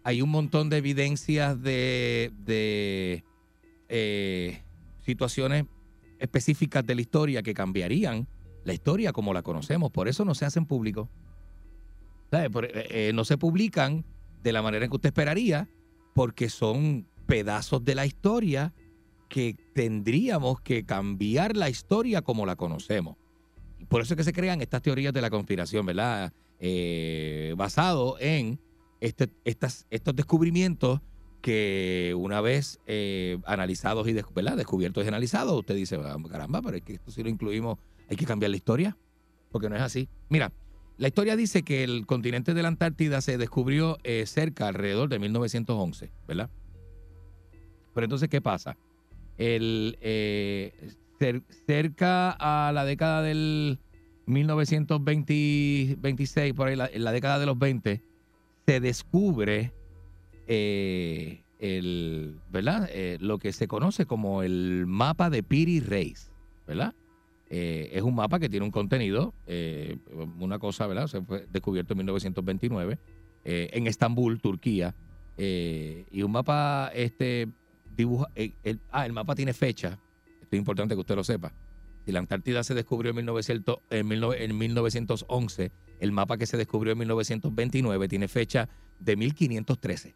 hay 0.03 0.21
un 0.21 0.29
montón 0.29 0.69
de 0.69 0.77
evidencias 0.77 1.61
de, 1.61 3.23
eh, 3.89 4.63
situaciones 5.05 5.65
específicas 6.19 6.85
de 6.85 6.95
la 6.95 7.01
historia 7.01 7.43
que 7.43 7.53
cambiarían 7.53 8.27
la 8.63 8.73
historia 8.73 9.11
como 9.13 9.33
la 9.33 9.41
conocemos. 9.41 9.91
Por 9.91 10.07
eso 10.07 10.25
no 10.25 10.35
se 10.35 10.45
hacen 10.45 10.65
públicos. 10.65 11.09
Eh, 12.31 12.49
eh, 12.89 13.11
no 13.13 13.25
se 13.25 13.37
publican 13.37 14.05
de 14.41 14.51
la 14.51 14.61
manera 14.61 14.85
en 14.85 14.91
que 14.91 14.95
usted 14.95 15.09
esperaría 15.09 15.69
porque 16.13 16.49
son 16.49 17.07
pedazos 17.27 17.83
de 17.83 17.95
la 17.95 18.05
historia 18.05 18.73
que 19.29 19.55
tendríamos 19.73 20.61
que 20.61 20.85
cambiar 20.85 21.55
la 21.57 21.69
historia 21.69 22.21
como 22.21 22.45
la 22.45 22.55
conocemos. 22.55 23.17
Por 23.89 24.01
eso 24.01 24.13
es 24.13 24.17
que 24.17 24.23
se 24.23 24.33
crean 24.33 24.61
estas 24.61 24.81
teorías 24.81 25.13
de 25.13 25.21
la 25.21 25.29
conspiración, 25.29 25.85
¿verdad? 25.85 26.33
Eh, 26.59 27.53
basado 27.57 28.17
en 28.19 28.59
este- 29.03 29.29
estos 29.89 30.15
descubrimientos 30.15 31.01
que 31.41 32.13
una 32.17 32.39
vez 32.39 32.79
eh, 32.87 33.37
analizados 33.45 34.07
y 34.07 34.13
¿verdad? 34.33 34.55
descubiertos 34.55 35.03
y 35.03 35.07
analizados, 35.09 35.59
usted 35.59 35.75
dice, 35.75 35.97
"Ah, 36.01 36.15
caramba, 36.29 36.61
pero 36.61 36.77
es 36.77 36.83
que 36.83 36.93
esto 36.93 37.11
si 37.11 37.21
lo 37.21 37.27
incluimos, 37.29 37.77
hay 38.09 38.15
que 38.15 38.25
cambiar 38.25 38.51
la 38.51 38.57
historia, 38.57 38.97
porque 39.51 39.69
no 39.69 39.75
es 39.75 39.81
así. 39.81 40.07
Mira, 40.29 40.53
la 40.97 41.09
historia 41.09 41.35
dice 41.35 41.63
que 41.63 41.83
el 41.83 42.05
continente 42.05 42.53
de 42.53 42.61
la 42.61 42.69
Antártida 42.69 43.19
se 43.19 43.37
descubrió 43.37 43.97
eh, 44.03 44.25
cerca, 44.25 44.69
alrededor 44.69 45.09
de 45.09 45.19
1911, 45.19 46.13
¿verdad? 46.27 46.49
Pero 47.93 48.05
entonces, 48.05 48.29
¿qué 48.29 48.39
pasa? 48.41 48.77
El, 49.37 49.97
eh, 50.01 50.71
cer- 51.19 51.43
cerca 51.65 52.31
a 52.31 52.71
la 52.71 52.85
década 52.85 53.21
del 53.21 53.79
1926, 54.27 56.53
por 56.53 56.67
ahí, 56.67 56.77
en 56.93 57.03
la 57.03 57.11
década 57.11 57.39
de 57.39 57.45
los 57.45 57.57
20, 57.59 58.01
se 58.65 58.79
descubre 58.79 59.73
eh, 60.47 61.43
el, 61.63 62.39
¿verdad? 62.49 62.89
Eh, 62.91 63.17
lo 63.21 63.39
que 63.39 63.53
se 63.53 63.67
conoce 63.67 64.05
como 64.05 64.43
el 64.43 64.85
mapa 64.85 65.29
de 65.29 65.43
Piri 65.43 65.79
Reis, 65.79 66.29
¿verdad? 66.67 66.93
Eh, 67.49 67.91
es 67.93 68.01
un 68.01 68.15
mapa 68.15 68.39
que 68.39 68.49
tiene 68.49 68.65
un 68.65 68.71
contenido, 68.71 69.33
una 70.39 70.59
cosa, 70.59 70.87
¿verdad? 70.87 71.07
Se 71.07 71.21
fue 71.21 71.45
descubierto 71.49 71.93
en 71.93 71.99
1929 71.99 72.99
eh, 73.45 73.69
en 73.73 73.87
Estambul, 73.87 74.41
Turquía, 74.41 74.95
y 75.37 76.21
un 76.21 76.31
mapa, 76.31 76.91
este, 76.93 77.47
dibuja, 77.95 78.27
ah, 78.91 79.05
el 79.05 79.13
mapa 79.13 79.35
tiene 79.35 79.53
fecha, 79.53 79.99
esto 80.41 80.55
es 80.55 80.59
importante 80.59 80.95
que 80.95 81.01
usted 81.01 81.15
lo 81.15 81.23
sepa. 81.23 81.53
Si 82.05 82.11
la 82.11 82.19
Antártida 82.19 82.63
se 82.63 82.73
descubrió 82.73 83.11
en, 83.11 83.17
1900, 83.17 83.79
en, 83.89 84.09
19 84.09 84.43
en 84.43 84.57
1911, 84.57 85.71
el 85.99 86.11
mapa 86.11 86.37
que 86.37 86.45
se 86.45 86.57
descubrió 86.57 86.93
en 86.93 86.99
1929 86.99 88.07
tiene 88.07 88.27
fecha 88.27 88.67
de 88.99 89.15
1513. 89.15 90.15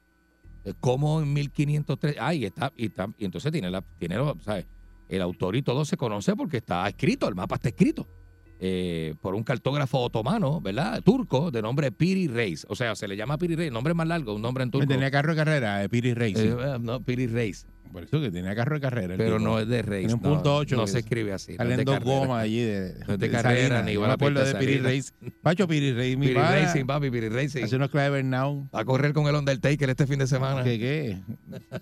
Eh, 0.66 0.74
¿Cómo 0.80 1.22
en 1.22 1.32
1513? 1.34 2.18
Ah, 2.20 2.34
y 2.34 2.46
está, 2.46 2.74
y, 2.76 2.88
está, 2.88 3.10
y 3.18 3.26
entonces 3.26 3.52
tiene, 3.52 3.70
el 5.10 5.22
autor 5.22 5.56
y 5.56 5.62
todo 5.62 5.86
se 5.86 5.96
conoce 5.96 6.36
porque 6.36 6.58
está 6.58 6.88
escrito, 6.88 7.28
el 7.30 7.36
mapa 7.36 7.56
está 7.56 7.70
escrito 7.70 8.06
eh, 8.60 9.14
por 9.22 9.36
un 9.36 9.44
cartógrafo 9.44 10.00
otomano, 10.00 10.60
¿verdad? 10.62 11.02
Turco, 11.04 11.52
de 11.52 11.62
nombre 11.62 11.92
Piri 11.92 12.28
Reis. 12.28 12.66
O 12.70 12.76
sea, 12.76 12.96
se 12.96 13.08
le 13.08 13.16
llama 13.16 13.38
Piri 13.38 13.56
Reis, 13.56 13.72
nombre 13.72 13.94
más 13.94 14.08
largo, 14.08 14.34
un 14.34 14.42
nombre 14.42 14.64
en 14.64 14.72
turco. 14.72 14.88
Tenía 14.88 15.12
carro 15.12 15.32
de 15.32 15.38
carrera, 15.38 15.78
de 15.80 15.90
Piri 15.90 16.14
Reis. 16.14 16.38
sí. 16.38 16.48
Eh, 16.48 16.56
eh, 16.60 16.78
no, 16.80 17.02
Piri 17.02 17.28
Reis. 17.28 17.66
Por 17.92 18.04
eso 18.04 18.20
que 18.20 18.30
tenía 18.30 18.54
carro 18.54 18.76
de 18.76 18.82
carrera. 18.82 19.16
Pero 19.18 19.40
no 19.40 19.60
es 19.60 19.68
de 19.68 19.82
Reis. 19.82 20.10
No, 20.10 20.20
punto 20.20 20.58
ocho. 20.58 20.76
No 20.76 20.84
que 20.86 20.92
se 20.92 21.00
escribe 21.00 21.32
así. 21.32 21.52
no 21.52 21.54
es 21.54 21.58
Salen 21.58 21.78
de 21.78 21.84
dos 21.86 21.96
carrera. 22.00 22.20
gomas 22.20 22.44
allí 22.44 22.60
de, 22.62 22.94
No 22.96 23.00
es 23.00 23.08
de 23.08 23.18
de 23.18 23.30
carrera, 23.32 23.82
ni 23.82 23.92
igual 23.94 24.10
me 24.10 24.12
a 24.12 24.16
acuerdo 24.16 24.44
de 24.44 24.56
Piri. 24.56 24.80
Reis. 24.80 25.14
Pacho 25.42 25.68
Piri 25.70 25.94
Reis, 25.94 26.18
mi 26.18 26.28
Piri 26.28 26.36
pana. 26.40 26.52
Racing, 26.66 26.86
papi, 26.86 27.10
Piri 27.10 27.30
Racing. 27.30 27.64
Hace 27.64 27.76
unos 27.78 27.90
Clever 27.90 28.26
Now. 28.26 28.68
A 28.74 28.84
correr 28.84 29.14
con 29.14 29.26
el 29.28 29.36
Undertaker 29.36 29.90
este 29.90 30.06
fin 30.06 30.20
de 30.20 30.28
semana. 30.28 30.64
¿Qué 30.64 30.78
qué? 30.80 31.18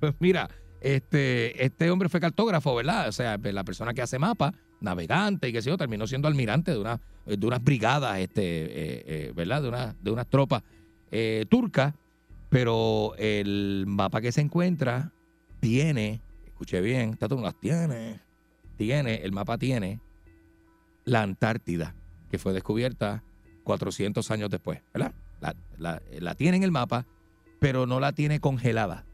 Pues 0.00 0.14
mira, 0.20 0.48
este, 0.80 1.64
este 1.64 1.90
hombre 1.90 2.08
fue 2.08 2.20
cartógrafo, 2.20 2.74
¿verdad? 2.74 3.08
O 3.08 3.12
sea, 3.12 3.38
la 3.38 3.64
persona 3.64 3.94
que 3.94 4.02
hace 4.02 4.18
mapa, 4.18 4.54
navegante 4.80 5.48
y 5.48 5.52
qué 5.52 5.62
sé 5.62 5.70
yo, 5.70 5.76
terminó 5.76 6.06
siendo 6.06 6.28
almirante 6.28 6.72
de, 6.72 6.78
una, 6.78 7.00
de 7.26 7.46
unas 7.46 7.62
brigadas, 7.62 8.18
este, 8.18 8.42
eh, 8.42 9.04
eh, 9.06 9.32
¿verdad? 9.34 9.62
De, 9.62 9.68
una, 9.68 9.96
de 10.00 10.10
unas 10.10 10.28
tropas 10.28 10.62
eh, 11.10 11.46
turcas. 11.48 11.94
Pero 12.48 13.14
el 13.18 13.84
mapa 13.86 14.22
que 14.22 14.32
se 14.32 14.40
encuentra 14.40 15.12
tiene, 15.60 16.22
escuche 16.46 16.80
bien, 16.80 17.16
Tato 17.16 17.36
no 17.36 17.42
las 17.42 17.58
tiene, 17.60 18.20
tiene, 18.76 19.16
el 19.16 19.32
mapa 19.32 19.58
tiene 19.58 20.00
la 21.04 21.22
Antártida, 21.22 21.94
que 22.30 22.38
fue 22.38 22.54
descubierta 22.54 23.22
400 23.64 24.30
años 24.30 24.48
después, 24.48 24.80
¿verdad? 24.94 25.12
La 25.76 26.34
tiene 26.36 26.56
en 26.56 26.62
el 26.62 26.70
mapa, 26.70 27.04
pero 27.58 27.86
no 27.86 28.00
la 28.00 28.12
tiene 28.12 28.40
congelada. 28.40 29.04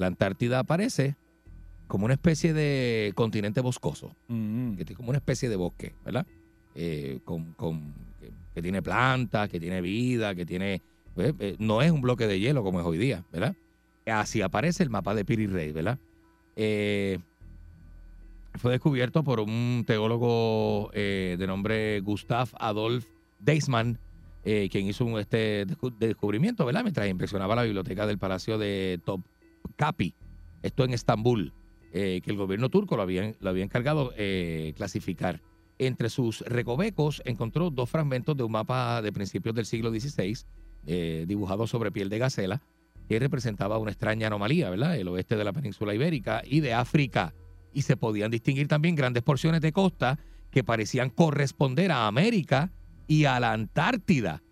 La 0.00 0.06
Antártida 0.06 0.60
aparece 0.60 1.16
como 1.86 2.06
una 2.06 2.14
especie 2.14 2.54
de 2.54 3.12
continente 3.14 3.60
boscoso, 3.60 4.16
Mm, 4.28 4.76
que 4.76 4.84
tiene 4.86 4.96
como 4.96 5.10
una 5.10 5.18
especie 5.18 5.48
de 5.50 5.56
bosque, 5.56 5.94
¿verdad? 6.04 6.26
Eh, 6.74 7.20
con, 7.24 7.52
con- 7.52 7.92
que, 8.54 8.62
tiene 8.62 8.80
plantas, 8.80 9.48
que 9.50 9.60
tiene 9.60 9.80
vida, 9.82 10.34
que 10.34 10.46
tiene... 10.46 10.80
pues, 11.14 11.34
eh, 11.38 11.56
no 11.58 11.82
es 11.82 11.90
un 11.90 12.00
bloque 12.00 12.26
de 12.26 12.40
hielo 12.40 12.62
como 12.62 12.80
es 12.80 12.86
hoy 12.86 12.96
día, 12.96 13.24
¿verdad? 13.30 13.54
Así 14.06 14.40
aparece 14.40 14.82
el 14.82 14.88
mapa 14.90 15.14
de 15.14 15.24
Piri 15.26 15.46
Reis, 15.46 15.74
¿verdad? 15.74 15.98
Eh, 16.56 17.18
fue 18.54 18.72
descubierto 18.72 19.22
por 19.22 19.38
un 19.40 19.84
teólogo 19.86 20.90
de 20.94 21.44
nombre 21.46 22.00
Gustav 22.00 22.48
Adolf 22.58 23.06
Deismann, 23.38 23.98
eh, 24.44 24.68
quien 24.70 24.86
hizo 24.86 25.04
un, 25.04 25.18
este 25.18 25.66
descu- 25.66 25.94
descubrimiento, 25.98 26.64
¿verdad? 26.64 26.82
Mientras 26.82 27.06
inspeccionaba 27.08 27.54
la 27.54 27.62
biblioteca 27.64 28.06
del 28.06 28.18
Palacio 28.18 28.56
de 28.58 28.98
Topkapi, 29.62 30.14
esto 30.62 30.84
en 30.84 30.92
Estambul, 30.92 31.52
eh, 31.92 32.20
que 32.22 32.30
el 32.30 32.36
gobierno 32.36 32.68
turco 32.68 32.96
lo 32.96 33.02
había, 33.02 33.34
encargado 33.62 34.12
eh, 34.16 34.72
clasificar. 34.76 35.40
Entre 35.78 36.10
sus 36.10 36.40
recovecos 36.42 37.22
encontró 37.24 37.70
dos 37.70 37.88
fragmentos 37.88 38.36
de 38.36 38.42
un 38.42 38.52
mapa 38.52 39.00
de 39.00 39.12
principios 39.12 39.54
del 39.54 39.64
siglo 39.64 39.90
XVI, 39.90 40.38
eh, 40.86 41.24
dibujado 41.26 41.66
sobre 41.66 41.90
piel 41.90 42.08
de 42.10 42.18
gacela, 42.18 42.62
que 43.08 43.18
representaba 43.18 43.78
una 43.78 43.90
extraña 43.90 44.28
anomalía, 44.28 44.70
¿verdad? 44.70 44.96
El 44.96 45.08
oeste 45.08 45.36
de 45.36 45.44
la 45.44 45.52
península 45.52 45.94
ibérica 45.94 46.42
y 46.44 46.60
de 46.60 46.74
África. 46.74 47.34
Y 47.72 47.82
se 47.82 47.96
podían 47.96 48.30
distinguir 48.30 48.68
también 48.68 48.94
grandes 48.94 49.22
porciones 49.22 49.60
de 49.62 49.72
costa 49.72 50.18
que 50.50 50.64
parecían 50.64 51.10
corresponder 51.10 51.92
a 51.92 52.06
América 52.06 52.72
y 53.06 53.24
a 53.24 53.40
la 53.40 53.52
Antártida. 53.52 54.42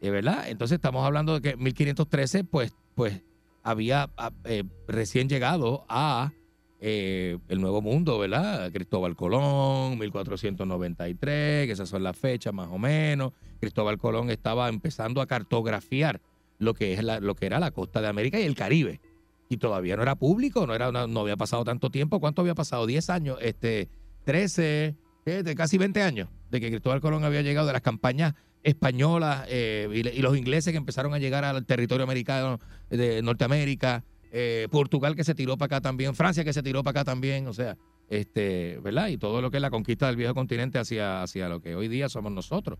¿Eh, 0.00 0.10
¿Verdad? 0.10 0.48
Entonces 0.48 0.76
estamos 0.76 1.06
hablando 1.06 1.34
de 1.34 1.42
que 1.42 1.50
en 1.50 1.62
1513, 1.62 2.44
pues, 2.44 2.74
pues 2.94 3.22
había 3.62 4.10
ah, 4.16 4.32
eh, 4.44 4.64
recién 4.88 5.28
llegado 5.28 5.84
a 5.88 6.32
eh, 6.80 7.38
el 7.48 7.60
Nuevo 7.60 7.80
Mundo, 7.80 8.18
¿verdad? 8.18 8.72
Cristóbal 8.72 9.14
Colón, 9.14 9.98
1493, 9.98 11.66
que 11.66 11.72
esas 11.72 11.88
son 11.88 12.02
las 12.02 12.16
fechas 12.16 12.52
más 12.52 12.68
o 12.70 12.78
menos. 12.78 13.32
Cristóbal 13.60 13.98
Colón 13.98 14.30
estaba 14.30 14.68
empezando 14.68 15.20
a 15.20 15.26
cartografiar 15.26 16.20
lo 16.58 16.74
que, 16.74 16.92
es 16.92 17.04
lo 17.04 17.34
que 17.34 17.46
era 17.46 17.60
la 17.60 17.70
costa 17.70 18.00
de 18.00 18.08
América 18.08 18.40
y 18.40 18.44
el 18.44 18.54
Caribe. 18.54 19.00
Y 19.48 19.58
todavía 19.58 19.96
no 19.96 20.02
era 20.02 20.16
público, 20.16 20.66
no, 20.66 20.74
era 20.74 20.90
no 20.90 21.20
había 21.20 21.36
pasado 21.36 21.64
tanto 21.64 21.90
tiempo. 21.90 22.20
¿Cuánto 22.20 22.40
había 22.40 22.54
pasado? 22.54 22.86
10 22.86 23.10
años, 23.10 23.38
este, 23.42 23.88
13, 24.24 24.96
eh, 25.26 25.42
de 25.42 25.54
casi 25.54 25.78
20 25.78 26.02
años 26.02 26.28
de 26.50 26.60
que 26.60 26.68
Cristóbal 26.68 27.00
Colón 27.00 27.24
había 27.24 27.42
llegado 27.42 27.66
de 27.66 27.72
las 27.72 27.82
campañas 27.82 28.34
españolas 28.62 29.46
eh, 29.48 29.88
y, 29.92 30.20
los 30.20 30.36
ingleses 30.36 30.72
que 30.72 30.76
empezaron 30.76 31.14
a 31.14 31.18
llegar 31.18 31.44
al 31.44 31.64
territorio 31.66 32.04
americano 32.04 32.58
de 32.90 33.22
Norteamérica, 33.22 34.04
eh, 34.30 34.68
Portugal 34.70 35.16
que 35.16 35.24
se 35.24 35.34
tiró 35.34 35.56
para 35.56 35.76
acá 35.76 35.80
también, 35.80 36.14
Francia 36.14 36.44
que 36.44 36.52
se 36.52 36.62
tiró 36.62 36.82
para 36.82 37.00
acá 37.00 37.04
también, 37.04 37.46
o 37.48 37.52
sea, 37.52 37.76
este, 38.08 38.78
¿verdad? 38.82 39.08
Y 39.08 39.18
todo 39.18 39.40
lo 39.40 39.50
que 39.50 39.58
es 39.58 39.60
la 39.62 39.70
conquista 39.70 40.06
del 40.06 40.16
viejo 40.16 40.34
continente 40.34 40.78
hacia, 40.78 41.22
hacia 41.22 41.48
lo 41.48 41.60
que 41.60 41.74
hoy 41.74 41.88
día 41.88 42.08
somos 42.08 42.32
nosotros. 42.32 42.78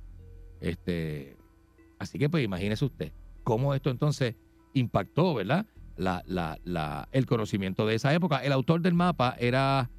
Este, 0.61 1.37
así 1.99 2.19
que 2.19 2.29
pues 2.29 2.45
imagínese 2.45 2.85
usted 2.85 3.13
cómo 3.43 3.75
esto 3.75 3.91
entonces 3.91 4.37
impactó, 4.75 5.35
¿verdad? 5.35 5.67
La, 5.97 6.23
la, 6.27 6.59
la, 6.65 7.09
el 7.13 7.27
conocimiento 7.27 7.87
de 7.87 7.97
esa 7.97 8.15
época. 8.15 8.39
El 8.45 8.53
autor 8.53 8.81
del 8.81 8.95
mapa 8.95 9.37
era, 9.39 9.91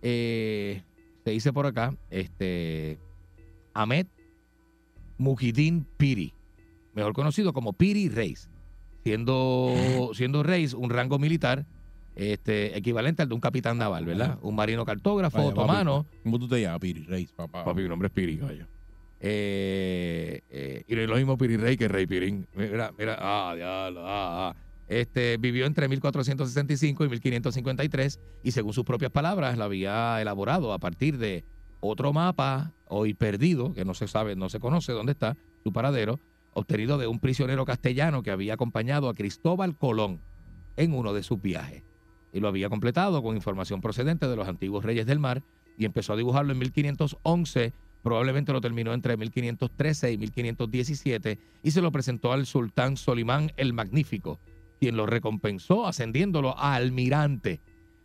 eh, 0.00 0.82
se 1.24 1.30
dice 1.30 1.52
por 1.52 1.66
acá, 1.66 1.94
este, 2.10 2.98
Ahmed 3.74 4.06
Mujidin 5.18 5.86
Piri, 5.96 6.34
mejor 6.94 7.12
conocido 7.12 7.52
como 7.52 7.72
Piri 7.72 8.08
Reis, 8.08 8.48
siendo, 9.04 9.74
siendo 10.14 10.42
Reis 10.42 10.74
un 10.74 10.90
rango 10.90 11.18
militar 11.18 11.66
este, 12.14 12.76
equivalente 12.76 13.22
al 13.22 13.28
de 13.28 13.34
un 13.34 13.40
capitán 13.40 13.78
naval, 13.78 14.04
¿verdad? 14.04 14.38
Un 14.42 14.54
marino 14.54 14.84
cartógrafo 14.84 15.38
Vaya, 15.38 15.50
otomano. 15.50 16.04
papi, 16.04 16.18
¿Cómo 16.24 16.38
tú 16.38 16.48
te 16.48 16.60
llamas, 16.60 16.80
Piri 16.80 17.04
Reis, 17.04 17.32
papá? 17.32 17.64
Papi, 17.64 17.82
mi 17.82 17.88
nombre 17.88 18.08
es 18.08 18.12
Piri, 18.12 18.36
gallo. 18.36 18.66
Eh, 19.24 20.40
eh, 20.50 20.84
y 20.88 20.94
no 20.96 21.00
es 21.00 21.08
lo 21.08 21.14
mismo 21.14 21.38
Piri 21.38 21.56
Rey 21.56 21.76
que 21.76 21.86
Rey 21.86 22.06
Pirín. 22.06 22.46
Mira, 22.54 22.92
mira, 22.98 23.16
ah, 23.20 23.54
diablo, 23.54 24.02
ah, 24.04 24.50
ah. 24.50 24.56
Este, 24.88 25.36
vivió 25.38 25.64
entre 25.64 25.88
1465 25.88 27.04
y 27.04 27.08
1553 27.08 28.20
y 28.42 28.50
según 28.50 28.72
sus 28.72 28.84
propias 28.84 29.12
palabras 29.12 29.56
la 29.56 29.64
había 29.66 30.20
elaborado 30.20 30.72
a 30.72 30.78
partir 30.78 31.18
de 31.18 31.44
otro 31.82 32.12
mapa 32.12 32.72
hoy 32.86 33.12
perdido, 33.12 33.74
que 33.74 33.84
no 33.84 33.92
se 33.92 34.06
sabe, 34.06 34.36
no 34.36 34.48
se 34.48 34.60
conoce 34.60 34.92
dónde 34.92 35.12
está 35.12 35.36
su 35.64 35.72
paradero, 35.72 36.20
obtenido 36.54 36.96
de 36.96 37.08
un 37.08 37.18
prisionero 37.18 37.64
castellano 37.64 38.22
que 38.22 38.30
había 38.30 38.54
acompañado 38.54 39.08
a 39.08 39.14
Cristóbal 39.14 39.76
Colón 39.76 40.20
en 40.76 40.94
uno 40.94 41.12
de 41.12 41.22
sus 41.22 41.42
viajes. 41.42 41.82
Y 42.32 42.40
lo 42.40 42.48
había 42.48 42.68
completado 42.68 43.22
con 43.22 43.36
información 43.36 43.80
procedente 43.80 44.28
de 44.28 44.36
los 44.36 44.48
antiguos 44.48 44.84
reyes 44.84 45.06
del 45.06 45.18
mar 45.18 45.42
y 45.76 45.84
empezó 45.84 46.12
a 46.12 46.16
dibujarlo 46.16 46.52
en 46.52 46.58
1511. 46.60 47.72
Probablemente 48.02 48.52
lo 48.52 48.60
terminó 48.60 48.94
entre 48.94 49.16
1513 49.16 50.12
y 50.12 50.18
1517 50.18 51.38
y 51.62 51.70
se 51.72 51.82
lo 51.82 51.90
presentó 51.90 52.32
al 52.32 52.46
sultán 52.46 52.96
Solimán 52.96 53.52
el 53.56 53.72
Magnífico, 53.72 54.38
quien 54.78 54.96
lo 54.96 55.06
recompensó 55.06 55.86
ascendiéndolo 55.86 56.56
a 56.56 56.74
almirante. 56.74 57.60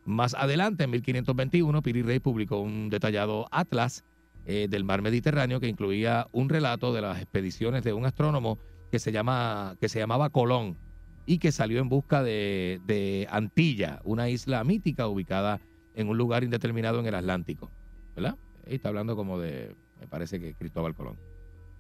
Más 0.08 0.36
adelante, 0.36 0.86
en 0.86 0.92
1521, 0.92 1.82
Piri 1.82 2.02
Rey 2.02 2.20
publicó 2.22 2.62
un 2.62 2.90
detallado 2.90 3.46
atlas 3.52 4.06
eh, 4.46 4.68
del 4.70 4.86
mar 4.86 5.02
Mediterráneo 5.02 5.60
que 5.60 5.68
incluía 5.68 6.30
un 6.32 6.48
relato 6.48 6.94
de 6.94 7.02
las 7.02 7.22
expediciones 7.22 7.84
de 7.84 7.92
un 7.92 8.06
astrónomo 8.06 8.58
que 8.90 9.00
se, 9.00 9.12
llama, 9.12 9.76
que 9.82 9.90
se 9.90 10.00
llamaba 10.00 10.30
Colón 10.30 10.78
y 11.26 11.40
que 11.40 11.52
salió 11.52 11.82
en 11.82 11.90
busca 11.90 12.24
de, 12.24 13.28
Antilla, 13.30 14.00
una 14.06 14.30
isla 14.30 14.64
mítica 14.64 15.10
ubicada 15.10 15.60
en 15.94 16.08
un 16.08 16.18
lugar 16.18 16.46
indeterminado 16.46 17.02
en 17.02 17.08
el 17.08 17.16
Atlántico. 17.16 17.70
¿Verdad? 18.16 18.38
Ahí 18.66 18.76
está 18.76 18.88
hablando 18.88 19.18
como 19.18 19.38
de, 19.38 19.76
me 20.00 20.08
parece 20.08 20.40
que 20.40 20.54
Cristóbal 20.54 20.96
Colón. 20.96 21.18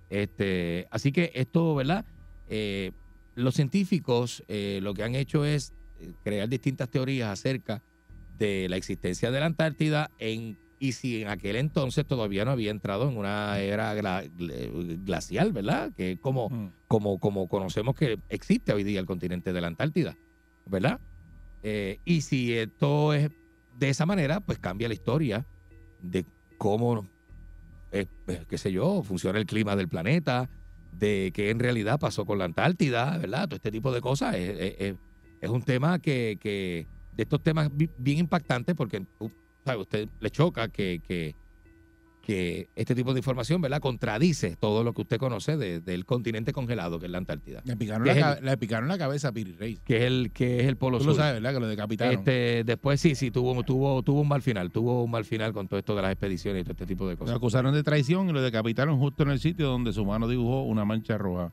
Este, 0.09 0.85
así 0.91 1.13
que 1.13 1.31
esto, 1.33 1.75
¿verdad? 1.75 2.03
Eh, 2.49 2.91
los 3.35 3.55
científicos 3.55 4.43
eh, 4.49 4.81
lo 4.83 4.93
que 4.93 5.03
han 5.03 5.15
hecho 5.15 5.45
es 5.45 5.71
crear 6.25 6.49
distintas 6.49 6.89
teorías 6.89 7.29
acerca 7.29 7.75
de 7.75 7.96
la 8.39 8.77
existencia 8.77 9.31
de 9.31 9.39
la 9.39 9.45
Antártida 9.47 10.09
en, 10.19 10.57
y 10.79 10.91
si 10.91 11.21
en 11.21 11.27
aquel 11.29 11.55
entonces 11.55 12.05
todavía 12.05 12.45
no 12.45 12.51
había 12.51 12.71
entrado 12.71 13.09
en 13.09 13.17
una 13.17 13.59
era 13.59 13.95
gla- 13.95 14.29
gl- 14.37 15.03
glacial, 15.05 15.51
¿verdad? 15.51 15.91
Que 15.95 16.13
es 16.13 16.19
como, 16.19 16.47
como, 16.87 17.19
como 17.19 17.47
conocemos 17.47 17.95
que 17.95 18.19
existe 18.29 18.73
hoy 18.73 18.83
día 18.83 18.99
el 18.99 19.05
continente 19.05 19.53
de 19.53 19.61
la 19.61 19.67
Antártida, 19.67 20.15
¿verdad? 20.65 20.99
Eh, 21.63 21.99
y 22.05 22.21
si 22.21 22.53
esto 22.53 23.13
es 23.13 23.29
de 23.79 23.89
esa 23.89 24.05
manera, 24.05 24.39
pues 24.39 24.59
cambia 24.59 24.87
la 24.87 24.93
historia 24.93 25.45
de 26.01 26.25
cómo, 26.57 27.07
eh, 27.91 28.05
eh, 28.27 28.45
qué 28.47 28.57
sé 28.57 28.71
yo, 28.71 29.01
funciona 29.03 29.39
el 29.39 29.45
clima 29.45 29.75
del 29.75 29.87
planeta, 29.87 30.49
de 30.91 31.31
qué 31.33 31.49
en 31.49 31.59
realidad 31.59 31.99
pasó 31.99 32.25
con 32.25 32.37
la 32.39 32.45
Antártida, 32.45 33.17
¿verdad? 33.17 33.47
Todo 33.47 33.55
este 33.57 33.71
tipo 33.71 33.91
de 33.91 34.01
cosas. 34.01 34.35
Es- 34.35 34.95
es 35.41 35.49
un 35.49 35.61
tema 35.61 35.99
que, 35.99 36.37
que- 36.41 36.87
de 37.17 37.23
estos 37.23 37.41
temas 37.43 37.69
bi- 37.75 37.89
bien 37.97 38.19
impactantes 38.19 38.75
porque 38.75 39.01
uh, 39.19 39.29
¿sabe? 39.65 39.81
usted 39.81 40.07
le 40.21 40.29
choca 40.29 40.69
que, 40.69 41.01
que, 41.05 41.35
que 42.21 42.67
este 42.75 42.93
tipo 42.93 43.13
de 43.13 43.19
información, 43.19 43.61
¿verdad? 43.61 43.79
Contradice 43.79 44.57
todo 44.57 44.83
lo 44.83 44.91
que 44.93 45.01
usted 45.01 45.17
conoce 45.17 45.55
de- 45.55 45.79
del 45.79 46.05
continente 46.05 46.51
congelado 46.51 46.99
que 46.99 47.05
es 47.05 47.11
la 47.11 47.17
Antártida. 47.19 47.61
Le 47.65 47.77
picaron, 47.77 48.05
la, 48.05 48.13
ca- 48.15 48.33
el- 48.33 48.45
le 48.45 48.57
picaron 48.57 48.87
la 48.89 48.97
cabeza 48.97 49.29
a 49.29 49.31
Piri 49.31 49.53
Rey. 49.53 49.79
que 49.85 49.97
es 49.97 50.03
el 50.03 50.31
que 50.33 50.59
es 50.59 50.65
el 50.67 50.75
polo 50.75 50.97
Tú 50.97 51.05
sur. 51.05 51.13
lo 51.13 51.17
sabes, 51.17 51.35
¿verdad? 51.41 51.53
Que 51.53 51.59
lo 51.61 51.67
decapitaron. 51.67 52.13
Este, 52.15 52.63
después 52.65 52.99
sí, 52.99 53.15
sí, 53.15 53.31
tuvo, 53.31 53.63
tuvo, 53.63 54.03
tuvo 54.03 54.21
un 54.21 54.27
mal 54.27 54.41
final, 54.41 54.71
tuvo 54.71 55.03
un 55.03 55.09
mal 55.11 55.23
final 55.25 55.53
con 55.53 55.67
todo 55.67 55.79
esto 55.79 55.95
de 55.95 56.01
las 56.01 56.11
expediciones 56.11 56.61
y 56.61 56.63
todo 56.65 56.73
este 56.73 56.85
tipo 56.85 57.07
de 57.07 57.13
Lo 57.13 57.19
cosas. 57.19 57.35
acusaron 57.35 57.73
de 57.73 57.81
traición 57.83 58.29
y 58.29 58.33
lo 58.33 58.41
decapitaron 58.41 58.99
justo 58.99 59.23
en 59.23 59.29
el 59.29 59.39
sitio 59.39 59.67
donde 59.67 59.93
su 59.93 60.05
mano 60.05 60.27
dibujó 60.27 60.63
una 60.63 60.83
mancha 60.85 61.17
roja. 61.17 61.51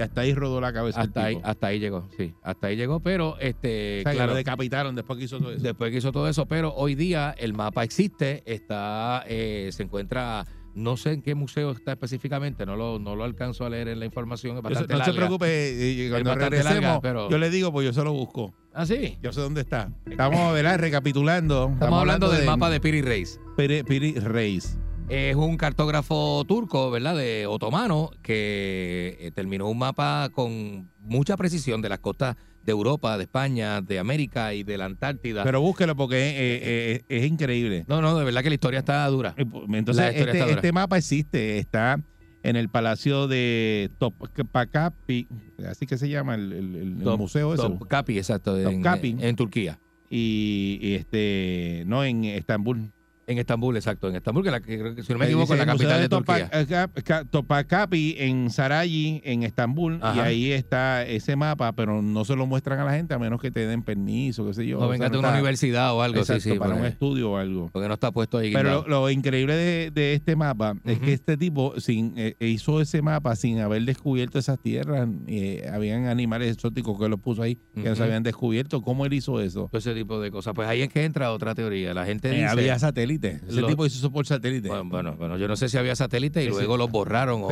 Y 0.00 0.02
hasta 0.02 0.22
ahí 0.22 0.32
rodó 0.32 0.62
la 0.62 0.72
cabeza. 0.72 0.98
Hasta 1.02 1.20
el 1.28 1.36
ahí, 1.36 1.42
hasta 1.44 1.66
ahí 1.66 1.78
llegó, 1.78 2.08
sí, 2.16 2.32
hasta 2.42 2.68
ahí 2.68 2.76
llegó, 2.76 3.00
pero 3.00 3.36
este, 3.38 4.00
O 4.00 4.02
sea, 4.04 4.12
que 4.12 4.16
claro, 4.16 4.32
lo 4.32 4.36
decapitaron 4.38 4.94
después 4.94 5.18
que 5.18 5.26
hizo 5.26 5.38
todo 5.38 5.52
eso. 5.52 5.62
después 5.62 5.90
que 5.90 5.98
hizo 5.98 6.10
todo 6.10 6.26
eso, 6.26 6.46
pero 6.46 6.72
hoy 6.74 6.94
día 6.94 7.34
el 7.36 7.52
mapa 7.52 7.84
existe, 7.84 8.42
está, 8.46 9.24
eh, 9.28 9.68
se 9.72 9.82
encuentra, 9.82 10.46
no 10.74 10.96
sé 10.96 11.12
en 11.12 11.20
qué 11.20 11.34
museo 11.34 11.72
está 11.72 11.92
específicamente, 11.92 12.64
no 12.64 12.76
lo, 12.76 12.98
no 12.98 13.14
lo 13.14 13.24
alcanzo 13.24 13.66
a 13.66 13.68
leer 13.68 13.88
en 13.88 13.98
la 13.98 14.06
información, 14.06 14.56
es 14.56 14.62
Yo 14.62 14.68
bastante 14.70 14.94
no 14.94 14.98
se 15.00 15.06
larga. 15.10 15.16
preocupe, 15.26 15.46
eh, 15.48 16.06
eh, 16.06 16.10
cuando 16.10 16.34
regresemos, 16.34 16.72
larga, 16.82 17.00
pero- 17.02 17.28
yo 17.28 17.36
le 17.36 17.50
digo, 17.50 17.70
pues 17.72 17.84
yo 17.84 17.92
se 17.92 18.02
lo 18.02 18.14
busco. 18.14 18.54
Ah, 18.72 18.86
sí. 18.86 19.18
Yo 19.20 19.32
sé 19.32 19.40
dónde 19.42 19.60
está. 19.60 19.92
Estamos, 20.08 20.54
¿verdad? 20.54 20.78
Recapitulando. 20.78 21.70
Estamos, 21.74 22.00
hablando 22.00 22.30
del 22.30 22.46
mapa 22.46 22.70
de 22.70 22.80
Piri 22.80 23.02
Reis. 23.02 23.38
Piri, 23.56 23.82
Piri 23.82 24.12
Reis. 24.14 24.78
Es 25.10 25.34
un 25.34 25.56
cartógrafo 25.56 26.44
turco, 26.46 26.88
¿verdad? 26.92 27.16
De 27.16 27.44
otomano, 27.46 28.10
que 28.22 29.16
eh, 29.20 29.30
terminó 29.34 29.68
un 29.68 29.76
mapa 29.76 30.28
con 30.32 30.88
mucha 31.00 31.36
precisión 31.36 31.82
de 31.82 31.88
las 31.88 31.98
costas 31.98 32.36
de 32.62 32.70
Europa, 32.70 33.16
de 33.18 33.24
España, 33.24 33.80
de 33.80 33.98
América 33.98 34.54
y 34.54 34.62
de 34.62 34.78
la 34.78 34.84
Antártida. 34.84 35.42
Pero 35.42 35.60
búsquelo 35.62 35.96
porque 35.96 36.28
es, 36.28 36.34
es- 36.62 37.04
es- 37.10 37.22
es 37.24 37.28
increíble. 37.28 37.84
no, 37.88 38.00
no, 38.00 38.16
de 38.16 38.24
verdad 38.24 38.42
que 38.44 38.50
la 38.50 38.54
historia 38.54 38.78
está 38.78 39.04
dura. 39.08 39.34
Entonces, 39.36 39.96
La 39.96 40.10
historia 40.12 40.12
está 40.12 40.20
este, 40.30 40.38
dura. 40.38 40.54
este 40.54 40.72
mapa 40.72 40.96
existe, 40.98 41.58
está 41.58 42.00
en 42.44 42.54
el 42.54 42.68
Palacio 42.68 43.26
de 43.26 43.90
Topkapi, 43.98 45.26
así 45.68 45.86
que 45.86 45.98
se 45.98 46.08
llama 46.08 46.36
el, 46.36 46.52
el- 46.52 46.76
el- 46.76 46.92
el 46.98 47.02
Top- 47.02 47.18
museo 47.18 47.52
eso. 47.52 47.68
Topkapi, 47.68 48.16
exacto, 48.16 48.56
en, 48.56 48.76
Topkapi. 48.82 49.16
en 49.18 49.34
Turquía. 49.34 49.80
Y, 50.08 50.78
y 50.80 50.94
este, 50.94 51.82
no 51.86 52.04
en 52.04 52.24
Estambul. 52.26 52.92
En 53.30 53.38
Estambul, 53.38 53.76
exacto, 53.76 54.08
en 54.08 54.16
Estambul, 54.16 54.42
que, 54.42 54.50
la, 54.50 54.60
que 54.60 54.76
creo 54.76 54.94
que 54.94 55.02
si 55.04 55.12
no 55.12 55.18
me 55.20 55.26
Eh, 55.26 55.28
equivoco, 55.28 55.52
es 55.54 55.60
la 55.60 55.66
capital 55.66 56.00
de 56.00 56.08
Turquía. 56.08 56.50
Ka- 56.68 56.88
Ka- 57.04 57.24
Topkapi 57.24 58.16
en 58.18 58.50
Sarayi, 58.50 59.20
en 59.24 59.44
Estambul, 59.44 60.00
y 60.16 60.18
ahí 60.18 60.50
está 60.52 61.06
ese 61.06 61.36
mapa, 61.36 61.70
pero 61.72 62.02
no 62.02 62.24
se 62.24 62.34
lo 62.34 62.46
muestran 62.46 62.80
a 62.80 62.84
la 62.84 62.92
gente 62.92 63.14
a 63.14 63.18
menos 63.20 63.40
que 63.40 63.50
te 63.52 63.66
den 63.66 63.82
permiso, 63.84 64.44
qué 64.46 64.54
sé 64.54 64.66
yo. 64.66 64.78
No 64.78 64.86
O 64.86 64.88
sea, 64.88 64.90
venga 64.92 65.04
de 65.06 65.12
no 65.12 65.18
una 65.20 65.28
está- 65.28 65.38
universidad 65.38 65.94
o 65.94 66.02
algo, 66.02 66.18
Exacto, 66.18 66.42
sí, 66.42 66.50
sí. 66.52 66.58
para 66.58 66.74
un 66.74 66.84
estudio 66.84 67.30
o 67.32 67.36
algo. 67.36 67.70
porque 67.72 67.86
no 67.86 67.94
está 67.94 68.10
puesto 68.10 68.38
ahí. 68.38 68.52
Pero 68.52 68.82
lo, 68.82 68.88
lo 68.88 69.10
increíble 69.10 69.54
de, 69.54 69.90
de 69.92 70.14
este 70.14 70.34
mapa 70.34 70.74
es 70.84 70.98
que 70.98 71.12
este 71.12 71.36
tipo 71.36 71.78
sin, 71.80 72.14
eh, 72.16 72.34
hizo 72.40 72.80
ese 72.80 73.00
mapa 73.00 73.36
sin 73.36 73.60
haber 73.60 73.82
descubierto 73.84 74.40
esas 74.40 74.58
tierras. 74.60 75.08
eh, 75.28 75.68
habían 75.72 76.06
animales 76.06 76.52
exóticos 76.54 76.98
que 76.98 77.08
los 77.08 77.20
puso 77.20 77.42
ahí 77.42 77.56
que 77.76 77.88
no 77.90 77.94
se 77.94 78.02
habían 78.02 78.24
descubierto. 78.24 78.82
¿Cómo 78.82 79.06
él 79.06 79.12
hizo 79.12 79.40
eso? 79.40 79.68
Todo 79.70 79.78
ese 79.78 79.94
tipo 79.94 80.20
de 80.20 80.30
cosas. 80.32 80.52
Pues 80.54 80.66
ahí 80.68 80.82
es 80.82 80.88
que 80.88 81.04
entra 81.04 81.30
otra 81.32 81.54
teoría. 81.54 81.94
La 81.94 82.04
gente 82.04 82.28
Eh, 82.30 82.32
dice... 82.34 82.46
había 82.48 82.76
satélites. 82.78 83.19
Ese 83.28 83.62
tipo 83.68 83.86
hizo 83.86 83.98
eso 83.98 84.10
por 84.10 84.26
satélite. 84.26 84.68
Bueno, 84.68 84.84
bueno, 84.84 85.14
bueno, 85.16 85.36
yo 85.38 85.46
no 85.48 85.56
sé 85.56 85.68
si 85.68 85.76
había 85.78 85.94
satélite 85.96 86.42
y 86.42 86.48
luego 86.48 86.76
los 86.76 86.90
borraron 86.90 87.42
o, 87.42 87.46
o- 87.46 87.50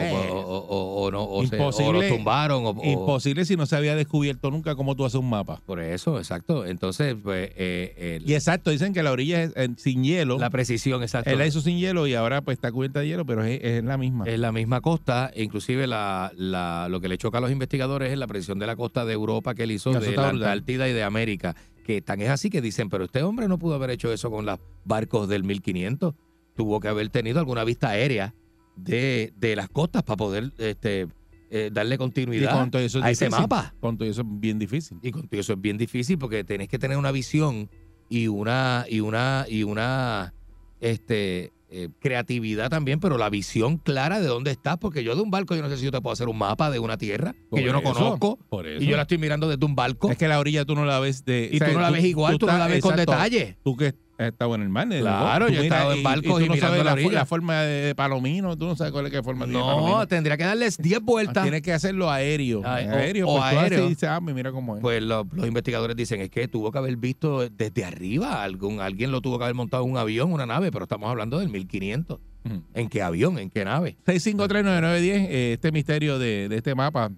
o- 0.59 1.05
o- 1.07 1.11
no, 1.11 1.47
se- 1.47 1.57
los 1.93 2.09
tumbaron. 2.09 2.65
Imposible 2.85 3.45
si 3.45 3.57
no 3.57 3.67
se 3.67 3.77
había 3.77 3.95
descubierto 3.97 4.51
nunca 4.51 4.75
cómo 4.75 4.95
tú 4.97 5.05
haces 5.05 5.21
un 5.21 5.29
mapa. 5.31 5.61
por 5.67 5.81
eso, 5.81 6.19
exacto. 6.19 6.65
Entonces, 6.67 7.15
pues, 7.23 7.51
eh, 7.57 8.19
el- 8.23 8.29
Y 8.31 8.35
exacto, 8.35 8.71
dicen 8.71 8.93
que 8.93 9.03
la 9.03 9.13
orilla 9.13 9.43
es 9.43 9.53
eh, 9.57 9.69
sin 9.77 10.03
hielo. 10.05 10.39
la 10.39 10.51
precisión, 10.51 11.03
exacto. 11.03 11.31
Él 11.31 11.39
la 11.39 11.47
hizo 11.47 11.61
sin 11.61 11.79
hielo 11.79 12.07
y 12.07 12.15
ahora 12.15 12.41
pues 12.43 12.57
está 12.57 12.71
cubierta 12.73 13.01
de 13.01 13.09
hielo, 13.09 13.25
pero 13.27 13.45
es, 13.45 13.61
es 13.63 13.85
la 13.85 13.97
misma. 13.99 14.25
Es 14.27 14.39
la 14.39 14.53
misma 14.53 14.81
costa, 14.81 15.31
inclusive 15.37 15.87
la, 15.87 16.33
la- 16.37 16.89
lo 16.91 17.01
que 17.01 17.09
le 17.09 17.19
choca 17.19 17.39
a 17.39 17.41
los 17.41 17.51
investigadores 17.51 18.13
es 18.13 18.19
la 18.19 18.27
precisión 18.27 18.59
de 18.59 18.67
la 18.67 18.77
costa 18.77 19.05
de 19.05 19.13
Europa 19.13 19.55
que 19.55 19.65
él 19.65 19.73
hizo 19.73 19.91
de 19.93 20.13
la. 20.17 20.29
Antártida 20.29 20.89
y 20.89 20.93
de 20.93 21.03
América, 21.03 21.55
que 21.89 22.03
tan 22.03 22.21
es 22.21 22.29
así 22.29 22.51
que 22.51 22.61
dicen, 22.61 22.91
pero 22.91 23.05
este 23.05 23.23
hombre 23.23 23.49
no 23.49 23.59
pudo 23.59 23.75
haber 23.75 23.89
hecho 23.89 24.13
eso 24.13 24.31
con 24.31 24.45
los 24.45 24.59
barcos 24.85 25.27
del 25.27 25.43
1500, 25.43 26.15
tuvo 26.55 26.81
que 26.81 26.89
haber 26.89 27.09
tenido 27.09 27.39
alguna 27.39 27.65
vista 27.65 27.89
aérea 27.89 28.35
de, 28.77 29.33
de 29.39 29.57
las 29.57 29.71
costas 29.71 30.03
para 30.03 30.19
poder 30.19 30.53
este, 30.59 31.09
eh, 31.49 31.71
darle 31.73 31.97
continuidad 31.97 32.53
con 32.53 32.71
todo 32.71 32.83
eso 32.83 32.99
es 32.99 33.05
a 33.07 33.11
ese 33.11 33.31
mapa. 33.31 33.73
Con 33.81 33.97
todo 33.97 34.07
eso 34.07 34.21
es 34.21 34.27
bien 34.29 34.59
difícil. 34.59 34.99
Y 35.01 35.11
contigo 35.13 35.41
eso 35.41 35.55
es 35.55 35.61
bien 35.63 35.79
difícil 35.79 36.19
porque 36.19 36.45
tenés 36.45 36.69
que 36.69 36.79
tener 36.79 36.99
una 36.99 37.11
visión 37.11 37.71
y 38.11 38.29
una 38.29 38.85
y 38.87 39.01
una 39.01 39.47
y 39.49 39.63
una 39.63 40.35
este 40.81 41.55
eh, 41.71 41.89
creatividad 42.01 42.71
también, 42.71 42.99
pero 42.99 43.19
la 43.19 43.29
visión 43.29 43.77
clara 43.77 44.21
de 44.21 44.27
dónde 44.27 44.51
estás, 44.51 44.79
porque 44.79 45.05
yo 45.05 45.15
de 45.15 45.23
un 45.23 45.31
barco 45.31 45.55
yo 45.55 45.63
no 45.63 45.69
sé 45.69 45.77
si 45.77 45.85
yo 45.85 45.91
te 45.91 46.01
puedo 46.01 46.13
hacer 46.13 46.29
un 46.29 46.39
mapa 46.39 46.71
de 46.71 46.79
una 46.79 46.97
tierra 46.97 47.35
Por 47.51 47.59
que 47.59 47.67
yo 47.67 47.73
no 47.73 47.81
eso, 47.81 47.93
conozco 47.93 48.39
y 48.79 48.87
yo 48.87 48.97
la 48.97 49.03
estoy 49.03 49.19
mirando 49.19 49.49
desde 49.49 49.65
un 49.67 49.75
barco 49.75 50.11
Es 50.11 50.17
que 50.17 50.29
la 50.29 50.39
orilla 50.39 50.65
tú 50.65 50.75
no 50.75 50.85
la 50.85 50.99
ves 50.99 51.25
de. 51.25 51.51
y 51.53 51.59
tú 51.59 51.67
no 51.73 51.81
la 51.81 51.91
ves 51.91 52.05
igual, 52.05 52.39
tú, 52.39 52.47
no 52.47 52.57
la 52.57 52.67
ves 52.67 52.81
con 52.81 52.97
detalle. 52.97 53.59
Tú 53.63 53.77
que 53.77 53.95
has 54.19 54.27
estado 54.29 54.55
en 54.57 54.63
el 54.63 54.69
mar. 54.69 54.89
Claro, 54.89 55.49
yo 55.49 55.55
he 55.55 55.59
tú 55.59 55.63
estado 55.75 55.93
en 55.93 56.03
barcos 56.03 56.25
tú 56.25 56.41
y 56.41 56.49
no 56.49 56.55
mirando 56.55 56.77
sabes 56.85 57.13
la 57.13 57.25
forma 57.25 57.63
de 57.63 57.95
palomino, 57.95 58.57
tú 58.57 58.67
no 58.67 58.75
sabes 58.77 58.93
cuál 58.93 59.07
es 59.07 59.13
la 59.13 59.23
forma 59.23 59.47
de 59.47 59.53
No, 59.53 59.65
palomino. 59.65 60.07
tendría 60.09 60.37
que 60.37 60.45
darles 60.45 60.77
10 60.77 61.01
vueltas. 61.01 61.45
Tienes 61.45 61.63
que 61.63 61.73
hacerlo 61.73 62.11
aéreo. 62.11 62.63
Ah, 62.65 62.81
o- 62.85 62.91
aéreo, 62.97 63.29
o 63.29 63.39
pues 63.39 63.41
tú 63.53 63.59
haces 63.59 63.73
aéreo. 63.73 63.89
dices, 63.89 64.09
ah, 64.09 64.21
mira 64.21 64.51
cómo 64.51 64.77
es. 64.77 64.83
Pues 64.83 65.01
lo- 65.03 65.27
los 65.33 65.47
investigadores 65.47 65.97
dicen 65.97 66.21
es 66.21 66.31
que 66.31 66.49
tuvo 66.49 66.73
que 66.73 66.79
haber 66.79 66.97
visto 66.97 67.49
desde 67.49 67.85
arriba, 67.85 68.43
algún, 68.43 68.81
alguien 68.81 69.13
lo 69.13 69.21
tuvo 69.21 69.39
que 69.39 69.45
haber 69.45 69.55
montado 69.55 69.85
en 69.85 69.91
un 69.93 69.97
avión, 69.99 70.33
una 70.33 70.47
nave, 70.47 70.73
pero 70.73 70.85
estamos 70.85 71.09
hablando 71.09 71.39
del 71.39 71.49
1500. 71.49 72.19
Ujú. 72.45 72.63
¿En 72.75 72.89
qué 72.89 73.03
avión? 73.03 73.39
¿En 73.39 73.51
qué 73.51 73.65
nave? 73.65 73.97
6539910, 74.05 75.27
eh, 75.31 75.53
este 75.55 75.71
misterio 75.73 76.19
de, 76.19 76.49
de 76.49 76.57
este 76.57 76.75
mapa 76.75 77.11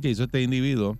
que 0.00 0.10
hizo 0.10 0.24
este 0.24 0.42
individuo. 0.42 0.96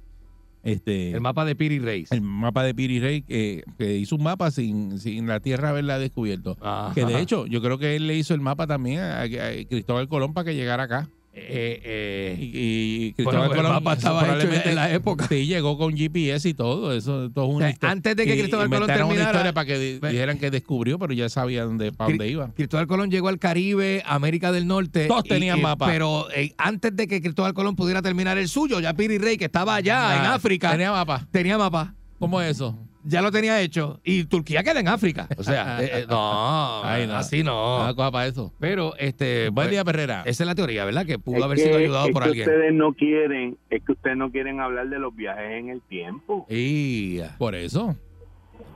Este, 0.66 1.12
El 1.12 1.20
mapa 1.20 1.44
de 1.44 1.54
Piri 1.54 1.78
Reis. 1.78 2.10
el 2.10 2.22
mapa 2.22 2.62
de 2.64 2.74
Piri 2.74 2.98
Rey, 2.98 3.22
que, 3.22 3.62
que 3.78 3.96
hizo 3.96 4.16
un 4.16 4.24
mapa 4.24 4.50
sin, 4.50 4.98
sin 4.98 5.26
la 5.26 5.38
Tierra 5.40 5.68
haberla 5.70 5.98
descubierto. 5.98 6.56
Ajá. 6.60 6.92
Que 6.92 7.04
de 7.04 7.20
hecho, 7.20 7.46
yo 7.46 7.62
creo 7.62 7.78
que 7.78 7.94
él 7.96 8.06
le 8.06 8.16
hizo 8.16 8.34
el 8.34 8.40
mapa 8.40 8.66
también 8.66 9.00
a, 9.00 9.22
a 9.22 9.28
Cristóbal 9.68 10.08
Colón 10.08 10.34
para 10.34 10.46
que 10.46 10.54
llegara 10.56 10.82
acá. 10.82 11.08
Eh, 11.38 11.80
eh, 11.84 12.36
Y, 12.40 13.14
y 13.18 13.22
Bueno, 13.22 13.42
Cristóbal 13.50 13.56
Colón 13.82 13.92
estaba 13.92 14.38
hecho 14.38 14.68
en 14.68 14.74
la 14.74 14.90
época. 14.92 15.26
Sí, 15.28 15.46
llegó 15.46 15.76
con 15.76 15.94
GPS 15.96 16.48
y 16.48 16.54
todo. 16.54 16.92
Eso 16.94 17.30
todo 17.30 17.44
es 17.50 17.54
una 17.56 17.66
O 17.66 17.68
sea, 17.68 17.90
antes 17.90 18.16
de 18.16 18.24
que 18.24 18.38
Cristóbal 18.38 18.68
Colón 18.68 18.82
inventaron 18.84 19.06
una 19.08 19.14
terminara- 19.16 19.30
historia 19.38 19.52
para 19.52 19.66
que 19.66 19.78
di- 19.78 19.98
dijeran 20.00 20.38
que 20.38 20.50
descubrió, 20.50 20.98
pero 20.98 21.12
ya 21.12 21.28
sabía 21.28 21.64
dónde, 21.64 21.92
para 21.92 22.08
dónde 22.10 22.28
iba. 22.28 22.48
Cristóbal 22.54 22.86
Colón 22.86 23.10
llegó 23.10 23.28
al 23.28 23.38
Caribe, 23.38 24.02
América 24.06 24.50
del 24.50 24.66
Norte. 24.66 25.06
Todos 25.06 25.24
tenían 25.24 25.60
mapa. 25.60 25.86
Pero 25.86 26.26
eh, 26.34 26.54
antes 26.56 26.96
de 26.96 27.06
que 27.06 27.20
Cristóbal 27.20 27.52
Colón 27.52 27.76
pudiera 27.76 28.00
terminar 28.00 28.38
el 28.38 28.48
suyo, 28.48 28.80
ya 28.80 28.94
Piri 28.94 29.18
Rey, 29.18 29.36
que 29.36 29.44
estaba 29.44 29.74
allá 29.74 30.10
Ah, 30.12 30.16
en 30.16 30.24
África, 30.32 30.70
Tenía 30.70 30.90
mapa. 30.90 31.26
tenía 31.30 31.58
mapa. 31.58 31.94
¿Cómo 32.18 32.40
es 32.40 32.52
eso? 32.52 32.78
Ya 33.08 33.22
lo 33.22 33.30
tenía 33.30 33.60
hecho. 33.60 34.00
Y 34.04 34.24
Turquía 34.24 34.62
queda 34.64 34.80
en 34.80 34.88
África. 34.88 35.28
O 35.38 35.42
sea, 35.44 35.80
eh, 35.82 35.90
eh, 35.92 36.06
no, 36.08 36.82
Ay, 36.84 37.06
no. 37.06 37.14
así 37.14 37.44
no. 37.44 37.84
Ah, 37.84 37.94
cosa 37.94 38.10
para 38.10 38.26
eso. 38.26 38.52
Pero, 38.58 38.94
este. 38.98 39.44
Buen 39.50 39.54
pues, 39.54 39.70
día, 39.70 39.84
Perrera. 39.84 40.22
Esa 40.26 40.42
es 40.42 40.46
la 40.46 40.54
teoría, 40.56 40.84
¿verdad? 40.84 41.06
Que 41.06 41.18
pudo 41.18 41.36
Es 41.38 41.42
haber 41.44 41.56
que- 41.58 41.64
sido 41.64 41.78
ayudado 41.78 42.06
es 42.06 42.12
por 42.12 42.22
que 42.24 42.28
alguien. 42.30 42.48
Ustedes 42.48 42.74
no 42.74 42.92
quieren, 42.94 43.56
es 43.70 43.82
que 43.84 43.92
ustedes 43.92 44.16
no 44.16 44.30
quieren 44.32 44.60
hablar 44.60 44.88
de 44.88 44.98
los 44.98 45.14
viajes 45.14 45.52
en 45.52 45.68
el 45.68 45.80
tiempo. 45.82 46.46
Y, 46.50 47.20
Por 47.38 47.54
eso. 47.54 47.96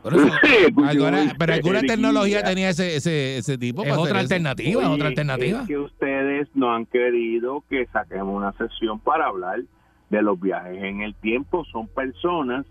por 0.02 0.14
eso 0.14 0.30
Alguna- 0.86 1.34
pero 1.38 1.54
alguna 1.54 1.80
tecnología 1.82 2.42
tenía 2.44 2.70
ese, 2.70 2.96
ese, 2.96 3.38
ese 3.38 3.58
tipo. 3.58 3.82
es 3.82 3.88
para 3.88 4.00
otra 4.00 4.20
alternativa, 4.20 4.78
Oye, 4.80 4.94
otra 4.94 5.08
alternativa. 5.08 5.62
Es 5.62 5.66
que 5.68 5.78
ustedes 5.78 6.48
no 6.54 6.72
han 6.74 6.86
querido 6.86 7.64
que 7.68 7.86
saquemos 7.92 8.36
una 8.36 8.52
sesión 8.52 9.00
para 9.00 9.26
hablar 9.26 9.60
de 10.08 10.22
los 10.22 10.40
viajes 10.40 10.82
en 10.82 11.02
el 11.02 11.14
tiempo. 11.16 11.64
Son 11.72 11.86
personas 11.88 12.64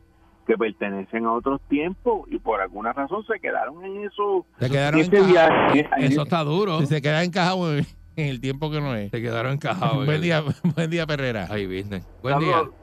que 0.50 0.58
pertenecen 0.58 1.28
a 1.28 1.34
otros 1.34 1.62
tiempos 1.70 2.28
y 2.32 2.39
por 2.39 2.60
alguna 2.60 2.91
razón 2.91 3.24
se 3.28 3.39
quedaron 3.39 3.86
en 3.86 4.06
eso. 4.06 4.47
Se 4.60 4.68
quedaron 4.68 5.00
ese 5.00 5.16
encajados. 5.16 5.74
viaje. 5.74 5.89
Eso 6.00 6.24
está 6.24 6.43
duro. 6.43 6.82
Se 6.88 7.04
queda 7.04 7.24
encajado 7.24 7.78
en, 7.78 7.86
en 8.16 8.28
el 8.30 8.41
tiempo 8.41 8.72
que 8.72 8.82
no 8.82 8.95
es. 8.95 9.12
Se 9.12 9.22
quedaron 9.22 9.52
encajados. 9.54 10.04
Buen 10.08 10.22
día, 10.22 10.41
buen 10.76 10.89
día, 10.89 11.06
Perrera. 11.06 11.45
Ay, 11.52 11.68
business. 11.68 12.04
Buen 12.24 12.39
día. 12.39 12.52
Saludos, 12.56 12.74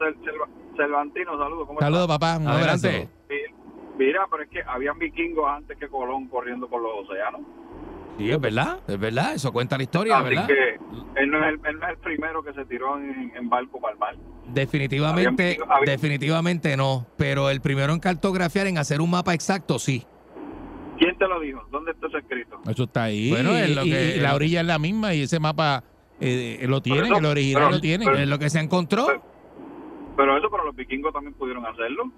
Cervantino, 0.77 1.37
saludos. 1.37 1.67
¿cómo 1.67 1.79
Saludos, 1.81 2.07
papá. 2.07 2.37
Un 2.37 2.47
Adelante. 2.47 2.87
abrazo. 2.87 3.11
Mira, 3.97 4.21
pero 4.31 4.43
es 4.43 4.49
que 4.49 4.61
habían 4.65 4.97
vikingos 4.97 5.45
antes 5.49 5.77
que 5.77 5.89
Colón 5.89 6.27
corriendo 6.27 6.69
por 6.69 6.81
los 6.81 6.91
océanos. 7.03 7.41
Sí, 8.17 8.31
es 8.31 8.39
verdad, 8.41 8.79
es 8.87 8.99
verdad. 8.99 9.33
Eso 9.35 9.51
cuenta 9.53 9.77
la 9.77 9.83
historia, 9.83 10.17
Así 10.17 10.29
¿verdad? 10.29 10.47
que 10.47 10.75
él 11.21 11.29
no, 11.29 11.37
es 11.45 11.53
el, 11.53 11.59
él 11.65 11.79
no 11.79 11.85
es 11.85 11.91
el 11.93 11.97
primero 11.99 12.43
que 12.43 12.53
se 12.53 12.65
tiró 12.65 12.97
en, 12.97 13.31
en 13.35 13.49
barco 13.49 13.79
para 13.79 13.93
el 13.93 13.99
mar. 13.99 14.15
Definitivamente, 14.47 15.57
definitivamente 15.85 16.75
no. 16.77 17.05
Pero 17.17 17.49
el 17.49 17.61
primero 17.61 17.93
en 17.93 17.99
cartografiar, 17.99 18.67
en 18.67 18.77
hacer 18.77 19.01
un 19.01 19.11
mapa 19.11 19.33
exacto, 19.33 19.77
sí. 19.79 20.03
¿Quién 20.97 21.15
te 21.17 21.27
lo 21.27 21.39
dijo? 21.39 21.63
¿Dónde 21.71 21.91
está 21.91 22.07
eso 22.07 22.17
escrito? 22.17 22.59
Eso 22.67 22.83
está 22.85 23.03
ahí. 23.03 23.29
Bueno, 23.29 23.51
es 23.55 23.75
lo 23.75 23.85
y, 23.85 23.89
que- 23.91 24.15
y 24.17 24.19
la 24.19 24.33
orilla 24.33 24.61
es 24.61 24.67
la 24.67 24.79
misma 24.79 25.13
y 25.13 25.21
ese 25.23 25.39
mapa 25.39 25.83
eh, 26.19 26.65
lo 26.67 26.81
tienen, 26.81 27.05
eso- 27.05 27.17
el 27.17 27.25
original 27.25 27.63
pero- 27.65 27.71
lo 27.75 27.81
tienen. 27.81 28.07
pero- 28.07 28.17
Es 28.19 28.27
lo 28.27 28.39
que 28.39 28.49
se 28.49 28.59
encontró. 28.59 29.05
Pero 30.15 30.37
eso, 30.37 30.47
pero 30.49 30.65
los 30.65 30.75
vikingos 30.75 31.13
también 31.13 31.35
pudieron 31.35 31.63
hacerlo. 31.67 32.11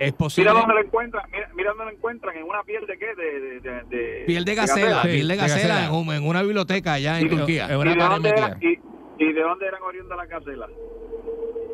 Es 0.00 0.12
posible. 0.14 0.50
Mira 0.50 0.60
dónde 0.60 0.74
lo 0.74 0.80
encuentran, 0.86 1.22
mira, 1.30 1.50
mira 1.54 1.68
dónde 1.70 1.84
lo 1.84 1.90
encuentran, 1.90 2.36
en 2.36 2.44
una 2.44 2.62
piel 2.64 2.86
de 2.86 2.98
qué, 2.98 3.14
de, 3.14 3.40
de, 3.40 3.60
de, 3.60 3.82
de- 3.96 4.24
Piel 4.26 4.44
de 4.44 4.50
de 4.52 4.54
gacela, 4.56 5.02
Sí, 5.02 5.08
piel 5.08 5.28
de 5.28 5.34
de 5.34 5.40
gacela. 5.40 5.84
En, 5.86 5.92
un- 5.92 6.12
en 6.14 6.26
una 6.26 6.42
biblioteca 6.42 6.94
allá 6.94 7.20
en 7.20 7.28
Turquía. 7.28 7.68
¿Y 7.70 7.74
una 7.74 7.90
de, 7.90 7.96
pared 7.96 8.10
dónde 8.14 8.28
era- 8.30 8.56
y, 8.60 8.78
¿Y 9.22 9.32
de 9.32 9.40
dónde 9.42 9.66
eran 9.66 9.82
oriundas 9.82 10.16
las 10.16 10.28
gacelas? 10.28 10.70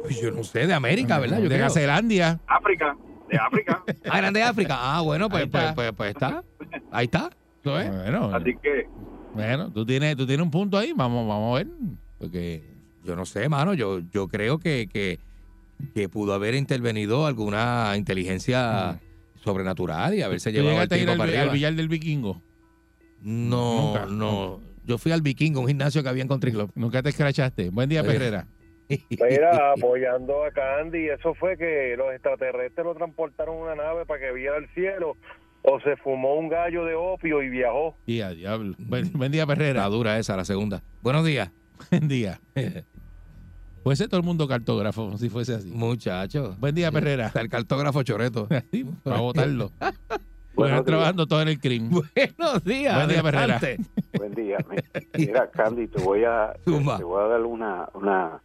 Pues 0.03 0.21
yo 0.21 0.31
no 0.33 0.43
sé, 0.45 0.67
de 0.67 0.75
América, 0.75 1.19
¿verdad? 1.21 1.37
Yo 1.39 1.45
de 1.45 1.49
creo. 1.51 1.61
Gacelandia. 1.61 2.41
África, 2.47 2.97
de 3.29 3.39
África. 3.39 3.83
Ah, 4.11 4.19
eran 4.19 4.33
de 4.35 4.43
África. 4.43 4.77
Ah, 4.79 5.01
bueno, 5.03 5.29
pues, 5.29 5.47
pues, 5.49 5.63
está. 5.63 5.75
pues, 5.75 5.93
pues 5.93 6.11
está. 6.11 6.45
Ahí 6.93 7.05
está. 7.07 7.31
¿Eso 7.61 7.81
es? 7.81 7.91
Bueno, 7.91 8.31
Así 8.35 8.55
que 8.63 8.87
bueno, 9.35 9.71
tú 9.73 9.85
tienes, 9.85 10.17
tú 10.17 10.27
tienes 10.27 10.45
un 10.45 10.51
punto 10.51 10.79
ahí. 10.79 10.93
Vamos, 10.95 11.27
vamos 11.29 11.55
a 11.55 11.59
ver. 11.65 11.67
Porque 12.19 12.75
Yo 13.05 13.15
no 13.17 13.25
sé, 13.27 13.49
mano. 13.49 13.75
Yo, 13.75 13.99
yo 14.11 14.27
creo 14.29 14.59
que, 14.59 14.89
que, 14.93 15.19
que 15.95 16.09
pudo 16.09 16.35
haber 16.35 16.55
intervenido 16.55 17.27
alguna 17.27 17.95
inteligencia 17.97 19.01
sobrenatural 19.43 20.15
y 20.15 20.23
haberse 20.23 20.51
tú 20.51 20.57
llevado 20.59 20.79
al 20.79 20.85
a 20.85 20.89
tipo 20.89 21.13
al, 21.13 21.19
para 21.19 21.31
arriba. 21.41 21.53
billar 21.53 21.75
del 21.75 21.89
vikingo. 21.89 22.43
No, 23.23 23.95
Nunca. 23.95 24.07
no. 24.07 24.61
Yo 24.85 24.99
fui 24.99 25.11
al 25.11 25.21
Vikingo, 25.21 25.61
un 25.61 25.67
gimnasio 25.67 26.01
que 26.03 26.09
había 26.09 26.23
en 26.23 26.29
Country 26.29 26.53
Club. 26.53 26.71
Nunca 26.77 27.03
te 27.03 27.09
escrachaste. 27.09 27.71
Buen 27.71 27.89
día, 27.89 28.03
Oye. 28.03 28.13
Perrera. 28.13 28.47
Mira, 28.89 29.73
apoyando 29.73 30.45
a 30.45 30.53
Candy, 30.53 31.09
eso 31.09 31.35
fue 31.35 31.57
que 31.57 31.97
los 31.97 32.13
extraterrestres 32.13 32.87
lo 32.87 32.95
transportaron 32.95 33.57
en 33.57 33.63
una 33.63 33.75
nave 33.75 34.07
para 34.07 34.21
que 34.21 34.33
viera 34.33 34.57
el 34.59 34.69
cielo 34.75 35.17
o 35.63 35.81
se 35.81 35.97
fumó 35.97 36.37
un 36.37 36.49
gallo 36.49 36.85
de 36.85 36.95
opio 36.95 37.43
y 37.43 37.49
viajó. 37.49 37.97
Y 38.07 38.21
a 38.21 38.31
diablo. 38.31 38.77
Buen, 38.79 39.11
buen 39.13 39.33
día, 39.33 39.45
Perrera. 39.45 39.85
dura 39.87 40.21
esa, 40.21 40.37
la 40.37 40.45
segunda. 40.45 40.81
Buenos 41.03 41.25
días. 41.27 41.51
Buen 41.91 42.07
día. 42.07 42.39
Puede 43.87 43.95
ser 43.95 44.09
todo 44.09 44.19
el 44.19 44.27
mundo 44.27 44.49
cartógrafo, 44.49 45.17
si 45.17 45.29
fuese 45.29 45.55
así. 45.55 45.71
Muchachos. 45.71 46.59
Buen 46.59 46.75
día, 46.75 46.91
Perrera. 46.91 47.29
Está 47.29 47.41
el 47.41 47.49
cartógrafo 47.49 48.03
choreto. 48.03 48.49
Sí, 48.73 48.85
para 49.05 49.21
votarlo. 49.21 49.71
Buenos 49.79 50.01
Bueno, 50.57 50.75
días. 50.75 50.85
trabajando 50.87 51.27
todo 51.29 51.41
en 51.43 51.47
el 51.47 51.61
crimen. 51.61 51.91
Buenos 51.91 52.65
días. 52.65 52.97
Buen 52.97 53.09
día, 53.11 53.23
Perrera. 53.23 53.61
Buen 54.19 54.35
día. 54.35 54.59
Mira, 55.17 55.49
Candy, 55.53 55.87
te 55.87 56.03
voy 56.03 56.25
a, 56.25 56.53
te 56.65 56.73
voy 56.73 57.23
a 57.23 57.29
dar 57.29 57.43
una, 57.43 57.89
una, 57.95 58.41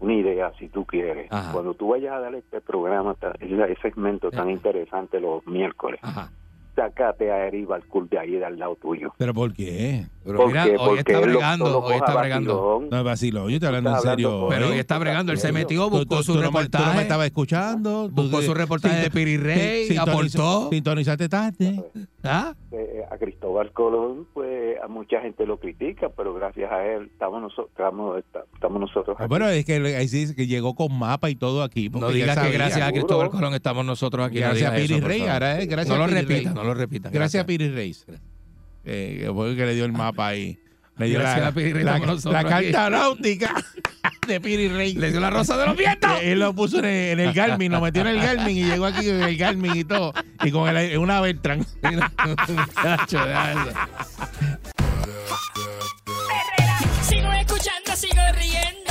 una 0.00 0.12
idea, 0.12 0.52
si 0.58 0.68
tú 0.68 0.84
quieres. 0.84 1.32
Ajá. 1.32 1.52
Cuando 1.52 1.72
tú 1.72 1.88
vayas 1.88 2.12
a 2.12 2.20
dar 2.20 2.34
este 2.34 2.60
programa, 2.60 3.16
ese 3.40 3.76
segmento 3.80 4.30
tan 4.30 4.50
interesante 4.50 5.20
los 5.20 5.46
miércoles, 5.46 6.00
Ajá. 6.02 6.30
Sácate 6.76 7.32
a 7.32 7.46
Eri 7.48 7.64
Balcour 7.64 8.08
de 8.08 8.18
ahí, 8.18 8.32
del 8.32 8.58
lado 8.58 8.76
tuyo. 8.80 9.12
¿Pero 9.18 9.34
por 9.34 9.52
qué? 9.52 10.06
Pero 10.24 10.38
¿Por 10.38 10.48
mira, 10.48 10.64
qué? 10.64 10.70
hoy 10.72 10.76
Porque 10.78 11.00
está 11.00 11.12
lo- 11.12 11.20
bregando, 11.22 11.80
hoy 11.82 11.94
está 11.96 12.16
bregando. 12.16 12.84
No 12.90 12.98
es 12.98 13.04
vacilo, 13.04 13.48
yo 13.48 13.54
estoy 13.56 13.66
hablando 13.68 13.90
en 13.90 14.00
serio. 14.00 14.28
hablando 14.28 14.48
Pero 14.50 14.68
hoy. 14.68 14.78
está 14.78 14.98
bregando, 14.98 15.32
él 15.32 15.38
se 15.38 15.52
metió, 15.52 15.88
buscó 15.90 16.22
su 16.22 16.34
no 16.34 16.40
me- 16.40 16.46
Tú 16.46 16.52
no 16.52 16.58
me 16.58 16.62
reportaje. 16.64 17.02
estabas 17.02 17.26
escuchando. 17.26 18.08
Buscó 18.10 18.42
su 18.42 18.52
reportaje 18.54 19.02
de 19.02 19.10
Piri 19.10 19.36
Rey, 19.36 19.88
sintoniz- 19.88 20.34
aportó. 20.36 20.68
Sintonizaste 20.70 21.28
tarde. 21.28 21.82
¿Ah? 22.24 22.54
Eh, 22.72 23.04
a 23.08 23.16
Cristóbal 23.18 23.70
Colón, 23.72 24.26
pues 24.34 24.76
a 24.82 24.88
mucha 24.88 25.20
gente 25.20 25.46
lo 25.46 25.58
critica, 25.60 26.08
pero 26.16 26.34
gracias 26.34 26.70
a 26.72 26.84
él 26.84 27.08
estamos 27.12 27.40
nosotros, 27.40 27.68
estamos, 27.70 28.80
nosotros 28.80 29.16
Ah, 29.18 29.22
aquí. 29.24 29.28
Bueno, 29.28 29.48
es 29.48 29.64
que 29.64 29.74
ahí 29.96 30.08
sí 30.08 30.18
dice 30.20 30.34
que 30.34 30.46
llegó 30.48 30.74
con 30.74 30.92
mapa 30.98 31.30
y 31.30 31.36
todo 31.36 31.62
aquí. 31.62 31.88
No 31.88 32.08
digas 32.08 32.36
que 32.38 32.50
gracias 32.50 32.82
a. 32.86 32.90
Cristóbal 32.92 33.30
Colón 33.30 33.54
estamos 33.54 33.84
nosotros 33.86 34.26
aquí. 34.26 34.40
no 34.40 34.46
Gracias 34.48 34.70
a 34.70 34.74
digas 34.74 34.82
Piri 34.82 34.94
eso, 34.94 35.02
por 35.02 35.08
Rey, 35.10 35.18
favor. 35.20 35.32
ahora 35.34 35.60
es 35.60 35.68
gracias 35.68 35.96
No 35.96 36.02
a 36.02 36.06
lo 36.06 36.12
Piri 36.12 36.20
repita, 36.26 36.54
no 36.54 36.64
lo 36.66 36.74
repita. 36.74 37.10
Gracias 37.10 37.42
a 37.42 37.46
Piri 37.46 37.68
Rey. 37.70 37.96
Eh, 38.84 39.18
que 39.22 39.32
fue 39.32 39.50
el 39.50 39.56
que 39.56 39.66
le 39.66 39.74
dio 39.74 39.84
el 39.84 39.92
mapa 39.92 40.28
ahí. 40.28 40.58
Le 40.98 41.06
dio 41.08 41.18
Gracias 41.18 41.40
la, 41.42 41.48
a 41.48 41.52
Piri 41.52 41.72
Rey 41.72 41.84
la- 41.84 41.98
la 41.98 42.44
carta 42.44 42.88
náutica 42.90 43.54
de 44.26 44.40
Piri 44.40 44.68
Rey. 44.68 44.94
Le 44.94 45.10
dio 45.10 45.20
la 45.20 45.30
rosa 45.30 45.56
de 45.58 45.66
los 45.66 45.76
vientos. 45.76 46.10
Él 46.22 46.38
lo 46.38 46.54
puso 46.54 46.78
en 46.78 46.84
el, 46.86 47.20
en 47.20 47.20
el 47.28 47.32
Garmin, 47.34 47.70
lo 47.72 47.80
metió 47.80 48.00
en 48.02 48.08
el 48.08 48.20
Garmin 48.20 48.56
y 48.56 48.64
llegó 48.64 48.86
aquí 48.86 49.06
con 49.06 49.22
el 49.22 49.36
Garmin 49.36 49.76
y 49.76 49.84
todo. 49.84 50.12
Y 50.42 50.50
con 50.50 50.74
el, 50.74 50.96
una 50.98 51.20
eso. 51.28 51.44
Sigo 57.02 57.32
escuchando, 57.32 57.96
sigo 57.96 58.22
riendo. 58.38 58.85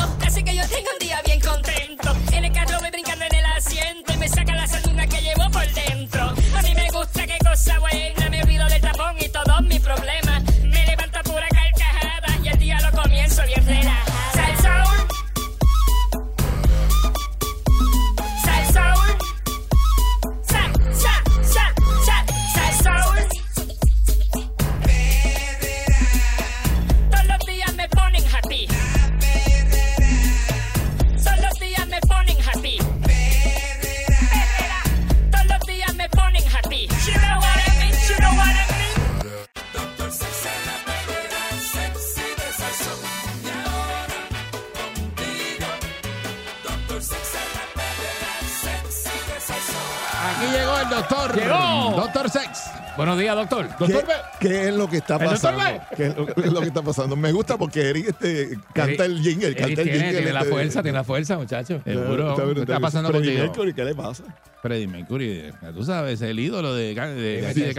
Doctor. 50.95 51.35
Llegó. 51.35 52.01
Doctor 52.01 52.29
Sex. 52.29 52.71
Buenos 52.97 53.19
días, 53.19 53.35
doctor. 53.35 53.67
Doctor 53.77 54.05
¿Qué, 54.39 54.47
qué 54.47 54.67
es 54.69 54.73
lo 54.73 54.87
que 54.89 54.97
está 54.97 55.15
¿El 55.15 55.29
doctor 55.29 55.53
pasando? 55.55 55.85
¿Qué 55.97 56.05
es 56.07 56.15
lo, 56.15 56.25
qué 56.27 56.41
es 56.41 56.53
lo 56.53 56.61
que 56.61 56.67
está 56.67 56.81
pasando? 56.81 57.15
Me 57.15 57.31
gusta 57.31 57.57
porque 57.57 57.89
Eric 57.89 58.07
este, 58.09 58.57
canta 58.73 59.05
el 59.05 59.21
jingle, 59.21 59.47
Eric 59.47 59.59
canta 59.59 59.81
el 59.81 59.87
tiene, 59.89 59.99
jingle. 59.99 60.17
tiene 60.17 60.33
la 60.33 60.39
este, 60.39 60.51
fuerza, 60.51 60.81
tiene 60.81 60.97
la 60.97 61.03
fuerza, 61.03 61.37
muchacho. 61.37 61.81
Seguro. 61.83 62.29
Está 62.31 62.43
¿Qué 62.43 62.47
brutal. 62.47 62.61
está 62.63 62.79
pasando 62.79 63.09
Freddie 63.09 63.25
contigo? 63.25 63.47
Mercury, 63.47 63.73
¿Qué 63.73 63.83
le 63.83 63.95
pasa? 63.95 64.23
Freddie 64.61 64.87
Mercury. 64.87 65.51
ya 65.61 65.71
Tú 65.73 65.83
sabes, 65.83 66.21
el 66.21 66.39
ídolo 66.39 66.73
de, 66.73 66.95
de, 66.95 67.53
sí, 67.53 67.73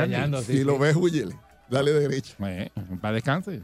si 0.44 0.58
sí. 0.58 0.64
lo 0.64 0.78
ves, 0.78 0.94
huyele. 0.94 1.34
Dale 1.68 1.92
derecho. 1.92 2.34
Eh, 2.46 2.70
para 3.00 3.14
descanse. 3.14 3.62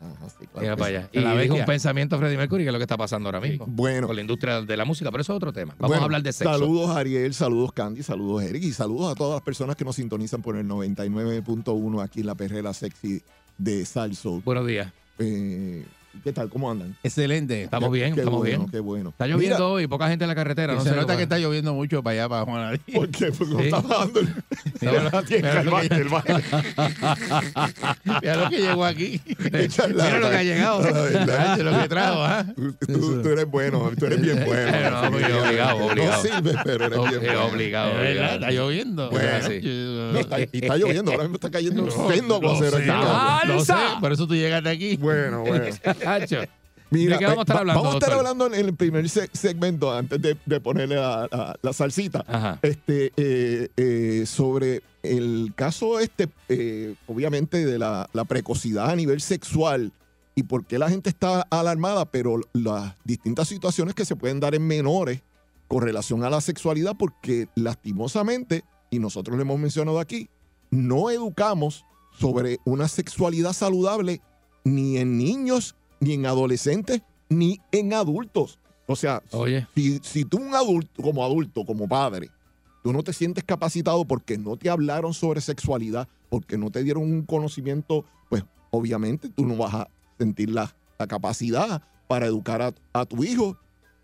Ajá, 0.00 0.28
sí, 0.30 0.46
claro 0.46 0.60
Mira 0.60 0.74
que 0.74 0.78
para 0.78 0.90
sí. 0.90 0.96
allá. 0.96 1.08
En 1.12 1.24
la 1.24 1.34
Y 1.34 1.42
dijo 1.42 1.54
un 1.56 1.64
pensamiento 1.64 2.18
Freddie 2.18 2.36
Mercury, 2.36 2.62
que 2.64 2.68
es 2.68 2.72
lo 2.72 2.78
que 2.78 2.84
está 2.84 2.96
pasando 2.96 3.28
ahora 3.28 3.40
mismo. 3.40 3.66
Bueno. 3.68 4.06
Con 4.06 4.14
la 4.16 4.22
industria 4.22 4.62
de 4.62 4.76
la 4.76 4.84
música, 4.84 5.10
pero 5.10 5.22
eso 5.22 5.32
es 5.32 5.36
otro 5.36 5.52
tema. 5.52 5.74
Vamos 5.78 5.88
Bueno, 5.88 6.02
a 6.02 6.04
hablar 6.04 6.22
de 6.22 6.32
sexo. 6.32 6.52
Saludos 6.52 6.90
Ariel, 6.96 7.34
saludos 7.34 7.72
Candy, 7.72 8.02
saludos 8.02 8.42
Eric 8.44 8.62
y 8.62 8.72
saludos 8.72 9.12
a 9.12 9.14
todas 9.14 9.34
las 9.34 9.42
personas 9.42 9.74
que 9.76 9.84
nos 9.84 9.96
sintonizan 9.96 10.40
por 10.42 10.56
el 10.56 10.66
99.1 10.66 12.02
aquí 12.02 12.20
en 12.20 12.26
la 12.26 12.34
perrera 12.34 12.72
sexy 12.72 13.22
de 13.56 13.84
Salso. 13.84 14.40
Buenos 14.44 14.66
días. 14.66 14.92
Eh, 15.18 15.84
¿Qué 16.24 16.32
tal? 16.32 16.48
¿Cómo 16.48 16.70
andan? 16.70 16.96
Excelente. 17.02 17.64
Estamos 17.64 17.90
bien, 17.92 18.14
Qué 18.14 18.20
estamos 18.20 18.40
bueno, 18.40 18.58
bien. 18.58 18.70
Qué 18.70 18.80
bueno. 18.80 19.10
Está 19.10 19.26
lloviendo 19.26 19.70
hoy, 19.72 19.86
poca 19.86 20.08
gente 20.08 20.24
en 20.24 20.28
la 20.28 20.34
carretera. 20.34 20.74
No 20.74 20.82
se 20.82 20.94
nota 20.94 21.16
que 21.16 21.22
está 21.24 21.38
lloviendo 21.38 21.74
mucho 21.74 22.02
para 22.02 22.14
allá, 22.14 22.28
para 22.28 22.44
Juan 22.44 22.80
¿Por 22.92 23.08
qué? 23.08 23.32
Porque 23.32 23.54
no 23.54 23.60
está 23.60 23.80
bajando 23.80 24.20
el... 24.20 24.28
Mira 24.80 25.02
lo- 25.10 25.24
que- 25.24 25.36
el 25.38 26.08
baile. 26.08 26.42
Mira 28.04 28.36
lo 28.36 28.50
que 28.50 28.58
llegó 28.58 28.84
aquí. 28.84 29.20
Mira 29.38 30.18
lo 30.18 30.30
que 30.30 30.36
ha 30.36 30.42
llegado. 30.42 30.82
Lo 31.62 31.82
que 31.82 31.88
trajo, 31.88 32.22
¿ah? 32.24 32.46
Tú, 32.86 33.22
tú 33.22 33.28
eres 33.28 33.46
bueno, 33.46 33.90
tú 33.98 34.06
eres 34.06 34.20
bien 34.20 34.42
bueno. 34.44 34.68
No, 34.88 35.10
muy 35.10 35.22
obligado, 35.22 35.86
obligado. 35.86 36.22
No 36.22 36.22
sirves, 36.22 36.56
pero 36.64 36.84
eres 36.86 37.20
bien 37.20 37.36
obligado, 37.36 37.92
obligado. 37.92 38.34
está 38.34 38.50
lloviendo. 38.50 39.10
Y 40.52 40.58
está 40.64 40.76
lloviendo, 40.76 41.10
ahora 41.12 41.24
mismo 41.24 41.36
está 41.36 41.50
cayendo 41.50 41.82
un 41.84 42.12
sendo 42.12 42.34
aguacero 42.36 42.78
Ah, 42.90 43.98
por 44.00 44.12
eso 44.12 44.26
tú 44.26 44.34
llegaste 44.34 44.68
aquí. 44.68 44.96
Bueno, 44.96 45.40
bueno. 45.40 45.64
Hacho. 46.14 46.36
Mira, 46.90 47.14
¿De 47.14 47.18
qué 47.18 47.24
vamos 47.26 47.40
a 47.40 47.42
estar 47.42 47.56
hablando, 47.58 47.82
Vamos 47.82 47.94
a 47.94 47.98
estar 47.98 48.10
doctor? 48.14 48.26
hablando 48.26 48.46
en 48.54 48.66
el 48.66 48.74
primer 48.74 49.08
se- 49.10 49.28
segmento, 49.34 49.92
antes 49.92 50.22
de, 50.22 50.38
de 50.46 50.60
ponerle 50.60 50.96
la, 50.96 51.28
la- 51.30 51.56
la 51.60 51.72
salsita, 51.74 52.24
Ajá. 52.26 52.58
este, 52.62 53.12
eh, 53.18 53.68
eh, 53.76 54.24
sobre 54.26 54.82
el 55.02 55.52
caso 55.54 56.00
este, 56.00 56.28
eh, 56.48 56.94
obviamente, 57.06 57.66
de 57.66 57.78
la, 57.78 58.08
la 58.14 58.24
precocidad 58.24 58.88
a 58.88 58.96
nivel 58.96 59.20
sexual 59.20 59.92
y 60.34 60.44
por 60.44 60.64
qué 60.64 60.78
la 60.78 60.88
gente 60.88 61.10
está 61.10 61.42
alarmada, 61.50 62.06
pero 62.06 62.40
las 62.54 62.94
distintas 63.04 63.48
situaciones 63.48 63.94
que 63.94 64.06
se 64.06 64.16
pueden 64.16 64.40
dar 64.40 64.54
en 64.54 64.66
menores 64.66 65.20
con 65.66 65.82
relación 65.82 66.24
a 66.24 66.30
la 66.30 66.40
sexualidad, 66.40 66.94
porque 66.98 67.48
lastimosamente, 67.54 68.64
y 68.90 68.98
nosotros 68.98 69.36
lo 69.36 69.42
hemos 69.42 69.58
mencionado 69.58 70.00
aquí, 70.00 70.30
no 70.70 71.10
educamos 71.10 71.84
sobre 72.18 72.58
una 72.64 72.88
sexualidad 72.88 73.52
saludable 73.52 74.20
ni 74.64 74.96
en 74.98 75.18
niños, 75.18 75.74
ni 76.00 76.14
en 76.14 76.26
adolescentes, 76.26 77.02
ni 77.28 77.60
en 77.72 77.92
adultos. 77.92 78.58
O 78.86 78.96
sea, 78.96 79.22
Oye. 79.32 79.66
si, 79.74 79.98
si 80.02 80.24
tú 80.24 80.38
un 80.38 80.54
adulto, 80.54 81.02
como 81.02 81.24
adulto, 81.24 81.64
como 81.64 81.86
padre, 81.88 82.30
tú 82.82 82.92
no 82.92 83.02
te 83.02 83.12
sientes 83.12 83.44
capacitado 83.44 84.04
porque 84.04 84.38
no 84.38 84.56
te 84.56 84.70
hablaron 84.70 85.12
sobre 85.12 85.40
sexualidad, 85.40 86.08
porque 86.30 86.56
no 86.56 86.70
te 86.70 86.82
dieron 86.82 87.02
un 87.02 87.22
conocimiento, 87.22 88.04
pues 88.30 88.44
obviamente 88.70 89.28
tú 89.28 89.46
no 89.46 89.56
vas 89.56 89.74
a 89.74 89.88
sentir 90.18 90.50
la, 90.50 90.74
la 90.98 91.06
capacidad 91.06 91.82
para 92.06 92.26
educar 92.26 92.62
a, 92.62 92.72
a 92.94 93.04
tu 93.04 93.22
hijo, 93.24 93.58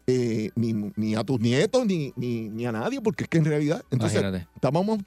eh, 0.06 0.50
ni, 0.54 0.74
ni 0.96 1.14
a 1.14 1.24
tus 1.24 1.40
nietos, 1.40 1.86
ni, 1.86 2.12
ni, 2.16 2.50
ni 2.50 2.66
a 2.66 2.72
nadie, 2.72 3.00
porque 3.00 3.24
es 3.24 3.30
que 3.30 3.38
en 3.38 3.46
realidad, 3.46 3.82
entonces, 3.90 4.20
Imagínate. 4.20 4.48
estábamos 4.54 4.98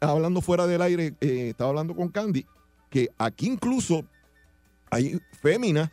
hablando 0.00 0.40
fuera 0.40 0.66
del 0.66 0.80
aire, 0.80 1.14
eh, 1.20 1.48
estaba 1.50 1.68
hablando 1.70 1.94
con 1.94 2.08
Candy, 2.08 2.46
que 2.88 3.10
aquí 3.18 3.48
incluso 3.48 4.02
hay 4.90 5.20
féminas 5.42 5.90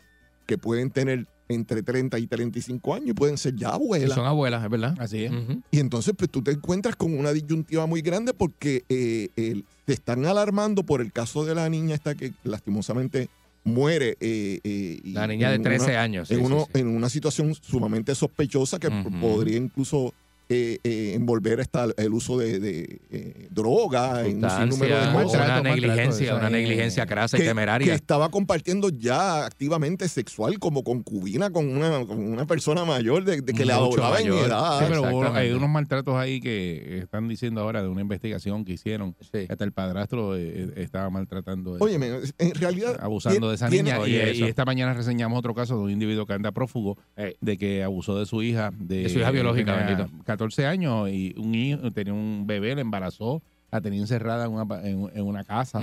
que 0.48 0.56
pueden 0.56 0.90
tener 0.90 1.26
entre 1.50 1.82
30 1.82 2.18
y 2.18 2.26
35 2.26 2.94
años 2.94 3.08
y 3.10 3.12
pueden 3.12 3.36
ser 3.36 3.54
ya 3.54 3.68
abuelas. 3.68 4.14
son 4.14 4.26
abuelas, 4.26 4.64
es 4.64 4.70
verdad. 4.70 4.94
Así 4.98 5.24
es. 5.24 5.32
Y 5.70 5.78
entonces, 5.78 6.14
pues 6.16 6.30
tú 6.30 6.42
te 6.42 6.52
encuentras 6.52 6.96
con 6.96 7.16
una 7.18 7.32
disyuntiva 7.32 7.86
muy 7.86 8.00
grande 8.00 8.32
porque 8.32 8.84
eh, 8.88 9.62
te 9.84 9.92
están 9.92 10.24
alarmando 10.24 10.82
por 10.84 11.00
el 11.02 11.12
caso 11.12 11.44
de 11.44 11.54
la 11.54 11.68
niña 11.68 11.94
esta 11.94 12.14
que 12.14 12.32
lastimosamente 12.44 13.28
muere. 13.64 14.16
eh, 14.20 14.60
eh, 14.64 15.00
y 15.04 15.12
La 15.12 15.26
niña 15.26 15.50
de 15.50 15.56
en 15.56 15.62
13 15.62 15.90
una- 15.90 16.02
años. 16.02 16.28
sí, 16.28 16.34
en, 16.34 16.40
uno- 16.44 16.66
sí. 16.72 16.80
en 16.80 16.88
una 16.88 17.08
situación 17.10 17.54
sumamente 17.54 18.14
sospechosa 18.14 18.78
que 18.78 18.90
podría 18.90 19.58
incluso 19.58 20.14
eh, 20.48 20.78
eh, 20.82 21.12
envolver 21.14 21.60
hasta 21.60 21.88
el 21.96 22.12
uso 22.14 22.38
de, 22.38 22.58
de, 22.58 23.00
eh, 23.10 23.48
droga 23.50 24.26
en 24.26 24.42
un 24.44 24.50
sinnúmero 24.50 24.94
de 24.94 25.12
cosas. 25.12 25.12
una 25.12 25.14
Maltrato, 25.14 25.62
negligencia, 25.64 26.32
maltrato, 26.32 26.36
una 26.38 26.50
negligencia 26.50 27.06
crasa 27.06 27.36
y 27.36 27.40
que, 27.40 27.44
que 27.44 27.50
temeraria. 27.50 27.94
estaba 27.94 28.30
compartiendo 28.30 28.88
ya 28.88 29.44
activamente 29.44 30.08
sexual 30.08 30.58
como 30.58 30.84
concubina 30.84 31.50
con 31.50 31.68
una, 31.68 32.04
con 32.06 32.18
una 32.18 32.46
persona 32.46 32.84
mayor 32.84 33.24
de, 33.24 33.42
de 33.42 33.52
que 33.52 33.64
le 33.64 33.74
Mucho 33.74 34.02
adoraba 34.04 34.20
en 34.20 34.32
edad. 34.32 34.78
Sí, 34.78 34.84
pero 34.88 35.34
hay 35.34 35.50
unos 35.50 35.68
maltratos 35.68 36.14
ahí 36.16 36.40
que 36.40 36.98
están 36.98 37.28
diciendo 37.28 37.60
ahora 37.60 37.82
de 37.82 37.88
una 37.88 38.00
investigación 38.00 38.64
que 38.64 38.72
hicieron. 38.72 39.14
Sí. 39.32 39.46
Hasta 39.48 39.64
el 39.64 39.72
padrastro 39.72 40.36
eh, 40.36 40.40
eh, 40.54 40.72
estaba 40.76 41.10
maltratando, 41.10 41.76
Óyeme, 41.78 42.08
en 42.38 42.54
realidad. 42.54 42.98
abusando 43.00 43.48
de 43.50 43.54
esa 43.56 43.68
tiene- 43.68 43.92
niña. 43.92 43.98
Y, 44.08 44.16
Oye, 44.18 44.48
esta 44.48 44.64
mañana 44.64 44.94
reseñamos 44.94 45.38
otro 45.38 45.54
caso 45.54 45.76
de 45.76 45.82
un 45.84 45.90
individuo 45.90 46.24
que 46.26 46.32
anda 46.32 46.52
prófugo 46.52 46.96
de 47.40 47.58
que 47.58 47.82
abusó 47.82 48.18
de 48.18 48.24
su 48.26 48.42
hija. 48.42 48.70
De, 48.78 49.02
De 49.02 49.08
su 49.08 49.18
hija 49.18 49.30
biológica, 49.30 49.74
bendito. 49.76 50.08
14 50.38 50.66
años 50.66 51.08
y 51.10 51.34
un 51.36 51.54
hijo, 51.54 51.90
tenía 51.92 52.14
un 52.14 52.44
bebé, 52.46 52.74
la 52.74 52.80
embarazó, 52.80 53.42
la 53.70 53.80
tenía 53.80 54.00
encerrada 54.00 54.46
en 54.46 54.52
una, 54.52 54.80
en, 54.88 55.10
en 55.14 55.26
una 55.26 55.44
casa. 55.44 55.80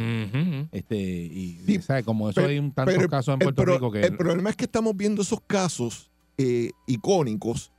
Este, 0.72 0.98
y 0.98 1.60
Sí, 1.66 1.82
¿sabes? 1.82 2.04
como 2.06 2.30
eso 2.30 2.36
pero- 2.36 2.48
hay 2.48 2.60
un 2.60 2.72
tantos 2.72 2.96
pero 2.96 3.10
casos 3.10 3.34
en 3.34 3.40
Puerto 3.40 3.66
Rico 3.66 3.92
que 3.92 4.02
El 4.02 4.18
problema 4.18 4.50
es 4.50 4.56
que 4.56 4.66
estamos 4.66 4.96
viendo 4.96 5.22
esos 5.22 5.40
casos 5.46 6.10
eh, 6.38 6.72
icónicos, 6.88 7.72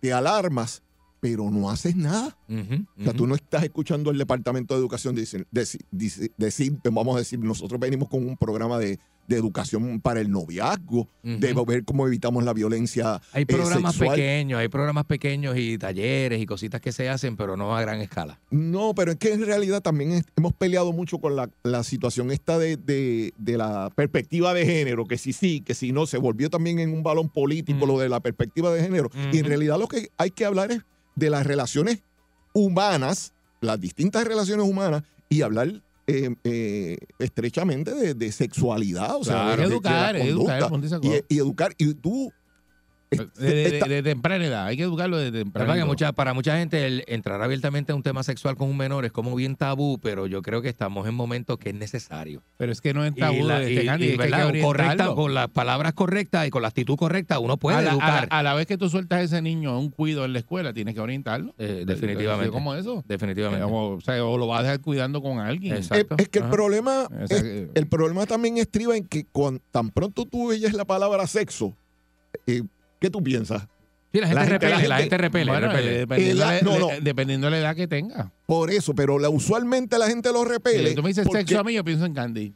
te 0.00 0.12
alarmas, 0.12 0.82
pero 1.20 1.50
no 1.50 1.70
haces 1.70 1.94
nada. 1.94 2.36
Ujú. 2.48 2.84
O 3.00 3.04
sea, 3.04 3.12
tú 3.12 3.26
no 3.26 3.34
estás 3.36 3.62
escuchando 3.62 4.10
al 4.10 4.18
Departamento 4.18 4.74
de 4.74 4.80
Educación 4.80 5.14
decir, 5.14 5.46
decir, 5.52 5.82
decir- 5.92 6.32
decir, 6.36 6.76
vamos 6.90 7.14
a 7.14 7.18
decir, 7.20 7.38
nosotros 7.38 7.78
venimos 7.78 8.08
con 8.08 8.26
un 8.26 8.36
programa 8.36 8.78
de, 8.78 8.98
de 9.28 9.36
educación 9.36 10.00
para 10.00 10.20
el 10.20 10.30
noviazgo, 10.30 11.08
de 11.22 11.52
Ujú. 11.52 11.64
ver 11.64 11.84
cómo 11.84 12.06
evitamos 12.06 12.44
la 12.44 12.52
violencia 12.52 13.20
Hay 13.32 13.42
eh, 13.44 13.46
programas 13.46 13.94
sexual. 13.94 14.16
pequeños, 14.16 14.58
hay 14.60 14.68
programas 14.68 15.04
pequeños 15.06 15.56
y 15.56 15.78
talleres 15.78 16.40
y 16.42 16.46
cositas 16.46 16.80
que 16.80 16.92
se 16.92 17.08
hacen, 17.08 17.36
pero 17.36 17.56
no 17.56 17.74
a 17.76 17.80
gran 17.80 18.00
escala. 18.00 18.38
No, 18.50 18.94
pero 18.94 19.12
es 19.12 19.18
que 19.18 19.32
en 19.32 19.46
realidad 19.46 19.80
también 19.80 20.12
es- 20.12 20.24
hemos 20.36 20.52
peleado 20.52 20.92
mucho 20.92 21.18
con 21.18 21.36
la, 21.36 21.48
la 21.62 21.82
situación 21.84 22.30
esta 22.30 22.58
de, 22.58 22.76
de- 22.76 23.32
de 23.38 23.56
la 23.56 23.90
perspectiva 23.94 24.52
de 24.54 24.66
género, 24.66 25.06
que 25.06 25.16
si 25.18 25.32
sí, 25.32 25.60
que 25.60 25.74
si 25.74 25.92
no, 25.92 26.06
se 26.06 26.18
volvió 26.18 26.50
también 26.50 26.78
en 26.80 26.92
un 26.92 27.02
balón 27.02 27.28
político 27.28 27.86
Mm. 27.86 27.88
lo 27.88 27.98
de 28.00 28.08
la 28.08 28.20
perspectiva 28.20 28.72
de 28.74 28.82
género. 28.82 29.10
Y 29.32 29.38
en 29.38 29.44
realidad 29.46 29.78
lo 29.78 29.86
que 29.88 30.10
hay 30.18 30.30
que 30.30 30.44
hablar 30.44 30.72
es 30.72 30.80
de 31.14 31.30
las 31.30 31.46
relaciones 31.46 32.02
humanas, 32.52 33.32
las 33.60 33.80
distintas 33.80 34.24
relaciones 34.26 34.66
humanas, 34.68 35.02
y 35.28 35.42
hablar 35.42 35.82
eh, 36.12 36.34
eh, 36.44 36.96
estrechamente 37.18 37.94
de, 37.94 38.14
de 38.14 38.32
sexualidad, 38.32 39.16
o 39.16 39.24
sea, 39.24 39.34
Claro, 39.56 39.62
de- 39.62 39.74
de- 40.16 40.16
de 40.16 40.22
la 40.22 40.28
educar, 40.28 40.60
y 41.30 41.38
educar. 41.38 41.74
Y 41.78 41.94
tú... 41.94 42.32
de, 43.16 43.26
de- 43.46 43.66
esta- 43.76 43.86
de 43.88 44.02
temprana 44.02 44.44
edad, 44.46 44.66
hay 44.66 44.76
que 44.76 44.82
educarlo 44.84 45.16
de 45.18 45.30
La 45.30 45.38
temprana 45.38 45.76
edad. 45.76 45.86
mucha, 45.86 46.12
para 46.12 46.34
mucha 46.34 46.56
gente 46.58 46.86
el 46.86 47.04
entrar 47.06 47.40
abiertamente 47.42 47.92
a 47.92 47.94
un 47.94 48.02
tema 48.02 48.22
sexual 48.22 48.56
con 48.56 48.68
un 48.68 48.76
menor 48.76 49.04
es 49.04 49.12
como 49.12 49.34
bien 49.34 49.56
tabú, 49.56 49.98
pero 49.98 50.26
yo 50.26 50.42
creo 50.42 50.62
que 50.62 50.68
estamos 50.68 51.06
en 51.06 51.14
momentos 51.14 51.58
que 51.58 51.70
es 51.70 51.74
necesario. 51.74 52.42
Pero 52.56 52.72
es 52.72 52.80
que 52.80 52.94
no 52.94 53.04
es 53.04 53.12
Y 53.16 53.20
tabú 53.20 53.44
la- 53.46 53.58
de 53.60 53.70
este 53.70 53.82
y- 53.82 53.86
Candy, 53.86 54.06
y, 54.06 54.10
es 54.12 54.18
que 54.52 54.60
correcta, 54.62 55.14
con 55.14 55.34
las 55.34 55.48
palabras 55.48 55.92
correctas 55.92 56.46
y 56.46 56.50
con 56.50 56.62
la 56.62 56.68
actitud 56.68 56.96
correcta 56.96 57.38
uno 57.38 57.56
puede 57.56 57.78
a, 57.78 57.82
la, 57.82 57.90
a 57.92 57.94
la- 57.96 58.02
educar. 58.04 58.28
a 58.30 58.42
la 58.42 58.54
vez 58.54 58.66
que 58.66 58.78
tú 58.78 58.88
sueltas 58.88 59.18
a 59.18 59.22
ese 59.22 59.42
niño 59.42 59.70
a 59.70 59.78
un 59.78 59.90
cuido 59.90 60.24
en 60.24 60.32
la 60.32 60.38
escuela, 60.38 60.72
tienes 60.72 60.94
que 60.94 61.00
orientarlo. 61.00 61.54
Eh, 61.58 61.84
definitivamente. 61.86 62.50
¿Cómo 62.52 62.74
eso? 62.74 63.04
Definitivamente. 63.06 63.64
O, 63.64 63.94
o 63.96 64.00
sea, 64.00 64.24
o 64.24 64.38
lo 64.38 64.46
vas 64.46 64.60
a 64.60 64.62
dejar 64.62 64.80
cuidando 64.80 65.20
con 65.22 65.38
alguien. 65.38 65.74
Es, 65.74 65.90
es 65.90 66.28
que 66.28 66.38
el 66.38 66.44
problema, 66.48 67.06
es- 67.28 67.42
el 67.74 67.86
problema 67.88 68.26
también 68.26 68.58
estriba 68.58 68.96
en 68.96 69.06
que 69.06 69.26
tan 69.70 69.90
pronto 69.90 70.24
tú 70.24 70.48
oyes 70.50 70.72
la 70.72 70.84
palabra 70.84 71.26
sexo, 71.26 71.74
eh, 72.46 72.62
¿qué 73.02 73.10
tú 73.10 73.22
piensas? 73.22 73.64
Sí, 74.12 74.20
la 74.20 74.28
gente 74.28 74.44
repele, 74.46 74.88
la 74.88 74.98
gente 74.98 75.16
repele, 75.18 75.50
Bueno, 75.50 75.68
repele. 75.68 75.94
eh, 75.94 75.98
dependiendo, 76.00 76.44
la- 76.44 76.52
de- 76.52 76.62
no, 76.62 76.72
de- 76.72 76.78
no. 76.78 76.88
dependiendo 77.00 77.46
de 77.46 77.50
la 77.50 77.58
edad 77.58 77.76
que 77.76 77.88
tenga. 77.88 78.30
Por 78.46 78.70
eso, 78.70 78.94
pero 78.94 79.18
la, 79.18 79.28
usualmente 79.30 79.98
la 79.98 80.06
gente 80.06 80.30
lo 80.32 80.44
repele. 80.44 80.90
Si 80.90 80.94
tú 80.94 81.02
me 81.02 81.08
dices 81.08 81.26
porque- 81.26 81.40
sexo 81.40 81.60
a 81.60 81.64
mí, 81.64 81.72
yo 81.74 81.82
pienso 81.84 82.04
en 82.06 82.14
Candy. 82.14 82.52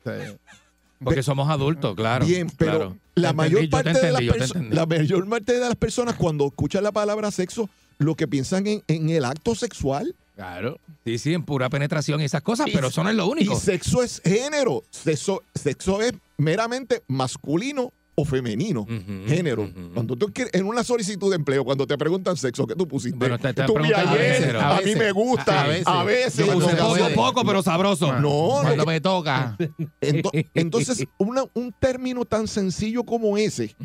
Porque 1.02 1.22
somos 1.22 1.48
adultos, 1.50 1.94
claro. 1.94 2.24
Bien, 2.26 2.48
pero 2.56 2.72
claro. 2.72 2.96
la 3.14 3.32
mayor 3.34 3.62
entendí, 3.64 3.70
parte 3.90 4.00
de 4.06 4.12
las 4.12 4.54
la 4.70 4.86
mayor 4.86 5.28
parte 5.28 5.52
de 5.54 5.60
las 5.60 5.76
personas 5.76 6.14
cuando 6.16 6.46
escuchan 6.46 6.82
la 6.82 6.92
palabra 6.92 7.30
sexo, 7.30 7.68
lo 7.98 8.14
que 8.14 8.26
piensan 8.28 8.66
en, 8.66 8.82
en 8.88 9.10
el 9.10 9.24
acto 9.24 9.54
sexual. 9.54 10.14
Claro. 10.34 10.78
Sí, 11.04 11.16
sí, 11.18 11.32
en 11.34 11.42
pura 11.42 11.68
penetración 11.70 12.20
y 12.20 12.24
esas 12.24 12.42
cosas, 12.42 12.68
Y- 12.68 12.72
pero 12.72 12.88
eso 12.88 13.02
no 13.02 13.08
es 13.10 13.16
lo 13.16 13.26
único. 13.28 13.54
Y 13.54 13.56
sexo 13.56 14.02
es 14.02 14.20
género. 14.24 14.82
Sexo, 14.90 15.42
sexo 15.54 16.02
es 16.02 16.12
meramente 16.38 17.02
masculino 17.08 17.92
o 18.18 18.24
femenino. 18.24 18.86
Género. 19.26 19.70
Cuando 19.94 20.16
tú 20.16 20.32
quieres, 20.32 20.52
en 20.54 20.66
una 20.66 20.82
solicitud 20.82 21.28
de 21.30 21.36
empleo, 21.36 21.64
cuando 21.64 21.86
te 21.86 21.96
preguntan 21.98 22.36
sexo, 22.36 22.66
¿qué 22.66 22.74
tú 22.74 22.88
pusiste? 22.88 23.18
Bueno, 23.18 23.38
te- 23.38 23.52
te 23.52 23.64
tú 23.64 23.74
vi 23.74 23.90
preguntan 23.90 24.08
a 24.08 24.12
ayer, 24.12 24.56
a, 24.56 24.76
a 24.78 24.80
mí 24.80 24.94
me 24.96 25.12
gusta, 25.12 25.62
a 25.84 26.00
a 26.00 26.04
veces. 26.04 26.46
Yo 26.46 26.52
puse 26.54 26.72
no, 26.72 26.78
poco, 26.88 26.96
no, 26.98 27.14
poco, 27.14 27.44
pero 27.44 27.62
sabroso. 27.62 28.12
No, 28.18 28.58
Cuando 28.62 28.76
no. 28.76 28.86
me 28.86 29.00
toca. 29.00 29.56
Ento- 30.00 30.30
entonces, 30.54 31.04
una- 31.18 31.44
un 31.54 31.72
término 31.78 32.24
tan 32.24 32.48
sencillo 32.48 33.04
como 33.04 33.36
ese, 33.36 33.76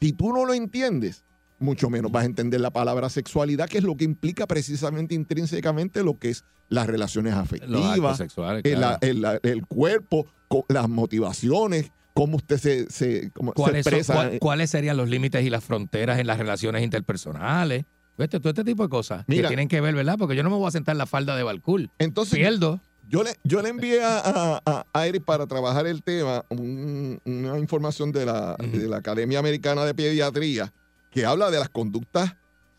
si 0.00 0.12
tú 0.12 0.32
no 0.32 0.44
lo 0.44 0.52
entiendes, 0.54 1.24
mucho 1.58 1.88
menos 1.88 2.10
vas 2.12 2.24
a 2.24 2.26
entender 2.26 2.60
la 2.60 2.70
palabra 2.72 3.08
sexualidad, 3.08 3.68
que 3.68 3.78
es 3.78 3.84
lo 3.84 3.96
que 3.96 4.04
implica 4.04 4.46
precisamente 4.46 5.14
intrínsecamente 5.14 6.02
lo 6.02 6.18
que 6.18 6.30
es 6.30 6.44
las 6.68 6.86
relaciones 6.86 7.34
afectivas, 7.34 8.16
sexuales, 8.18 8.62
el, 8.64 8.76
claro. 8.78 8.98
el- 9.00 9.24
el 9.42 9.66
cuerpo, 9.66 10.26
las 10.68 10.88
motivaciones, 10.88 11.90
cómo 12.14 12.36
usted 12.36 12.58
se, 12.58 12.90
se, 12.90 13.30
cómo 13.32 13.52
se 13.52 13.54
¿Cuáles, 13.54 13.84
son- 13.84 13.92
expresa. 13.94 14.14
cuál- 14.14 14.38
¿Cuáles 14.38 14.70
serían 14.70 14.96
los 14.96 15.08
límites 15.08 15.44
y 15.44 15.50
las 15.50 15.64
fronteras 15.64 16.18
en 16.18 16.26
las 16.26 16.38
relaciones 16.38 16.82
interpersonales? 16.82 17.84
¿Viste? 18.18 18.38
Todo 18.40 18.50
este 18.50 18.64
tipo 18.64 18.82
de 18.82 18.88
cosas 18.90 19.24
Mira. 19.26 19.42
que 19.42 19.48
tienen 19.48 19.68
que 19.68 19.80
ver, 19.80 19.94
¿verdad? 19.94 20.16
Porque 20.18 20.36
yo 20.36 20.42
no 20.42 20.50
me 20.50 20.56
voy 20.56 20.68
a 20.68 20.70
sentar 20.70 20.92
en 20.94 20.98
la 20.98 21.06
falda 21.06 21.34
de 21.36 21.42
Balcool. 21.42 21.90
Entonces, 21.98 22.38
Pierdo. 22.38 22.80
Yo 23.08 23.22
le, 23.24 23.34
yo 23.42 23.62
le 23.62 23.68
envié 23.70 24.02
a, 24.02 24.20
a, 24.64 24.84
a- 24.94 25.06
Eric 25.06 25.24
para 25.24 25.46
trabajar 25.46 25.86
el 25.86 26.02
tema 26.02 26.44
un- 26.50 27.20
una 27.24 27.58
información 27.58 28.12
de 28.12 28.24
la, 28.26 28.54
de 28.56 28.86
la 28.88 28.98
Academia 28.98 29.38
Americana 29.38 29.84
de 29.84 29.94
Pediatría 29.94 30.72
que 31.10 31.24
habla 31.26 31.50
de 31.50 31.58
las 31.58 31.68
conductas 31.68 32.34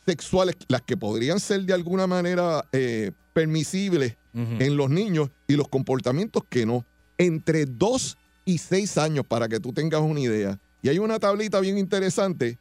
sexuales, 0.06 0.56
las 0.70 0.82
que 0.82 0.98
podrían 0.98 1.40
ser 1.40 1.62
de 1.64 1.74
alguna 1.74 2.08
manera 2.08 2.66
eh, 2.72 3.12
permisibles 3.34 4.18
en 4.34 4.78
los 4.78 4.90
niños 4.90 5.30
y 5.48 5.56
los 5.56 5.68
comportamientos 5.68 6.44
que 6.50 6.66
no. 6.66 6.86
Entre 7.20 7.66
2 7.68 8.18
y 8.46 8.58
6 8.58 8.98
años, 8.98 9.26
para 9.28 9.48
que 9.48 9.60
tú 9.60 9.74
tengas 9.74 10.02
una 10.02 10.20
idea. 10.20 10.60
Y 10.82 10.90
hay 10.90 11.00
una 11.00 11.20
tablita 11.20 11.60
bien 11.60 11.78
interesante 11.78 12.58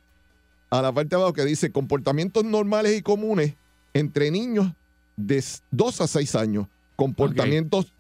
a 0.71 0.81
la 0.81 0.93
parte 0.93 1.11
de 1.11 1.17
abajo 1.17 1.33
que 1.33 1.45
dice 1.45 1.71
comportamientos 1.73 2.45
normales 2.45 2.97
y 2.97 3.03
comunes 3.03 3.55
entre 3.95 4.31
niños 4.31 4.73
de 5.17 5.45
2 5.71 6.01
a 6.01 6.07
6 6.07 6.35
años. 6.37 6.67
Comportamientos 6.97 7.93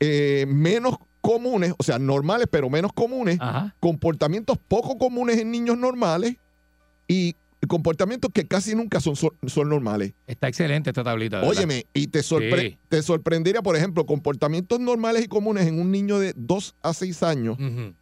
eh, 0.00 0.44
menos 0.48 0.96
comunes, 1.20 1.72
o 1.78 1.82
sea, 1.82 1.98
normales 1.98 2.46
pero 2.50 2.68
menos 2.68 2.92
comunes. 2.92 3.38
Comportamientos 3.80 4.58
poco 4.68 4.98
comunes 4.98 5.38
en 5.38 5.50
niños 5.50 5.78
normales 5.78 6.36
y 7.08 7.36
comportamientos 7.66 8.30
que 8.32 8.46
casi 8.46 8.74
nunca 8.74 9.00
son, 9.00 9.14
son, 9.16 9.68
normales. 9.68 10.12
Está 10.26 10.48
excelente 10.48 10.90
esta 10.90 11.04
tablita. 11.04 11.36
verdad. 11.38 11.50
Óyeme, 11.50 11.86
y 11.94 12.06
te, 12.08 12.20
sorpre- 12.20 12.70
Sí. 12.70 12.78
te 12.88 13.02
sorprendería, 13.02 13.62
por 13.62 13.76
ejemplo, 13.76 14.04
comportamientos 14.06 14.80
normales 14.80 15.24
y 15.24 15.28
comunes 15.28 15.66
en 15.66 15.78
un 15.80 15.90
niño 15.90 16.18
de 16.18 16.32
2 16.36 16.74
a 16.82 16.92
6 16.94 17.22
años. 17.22 17.56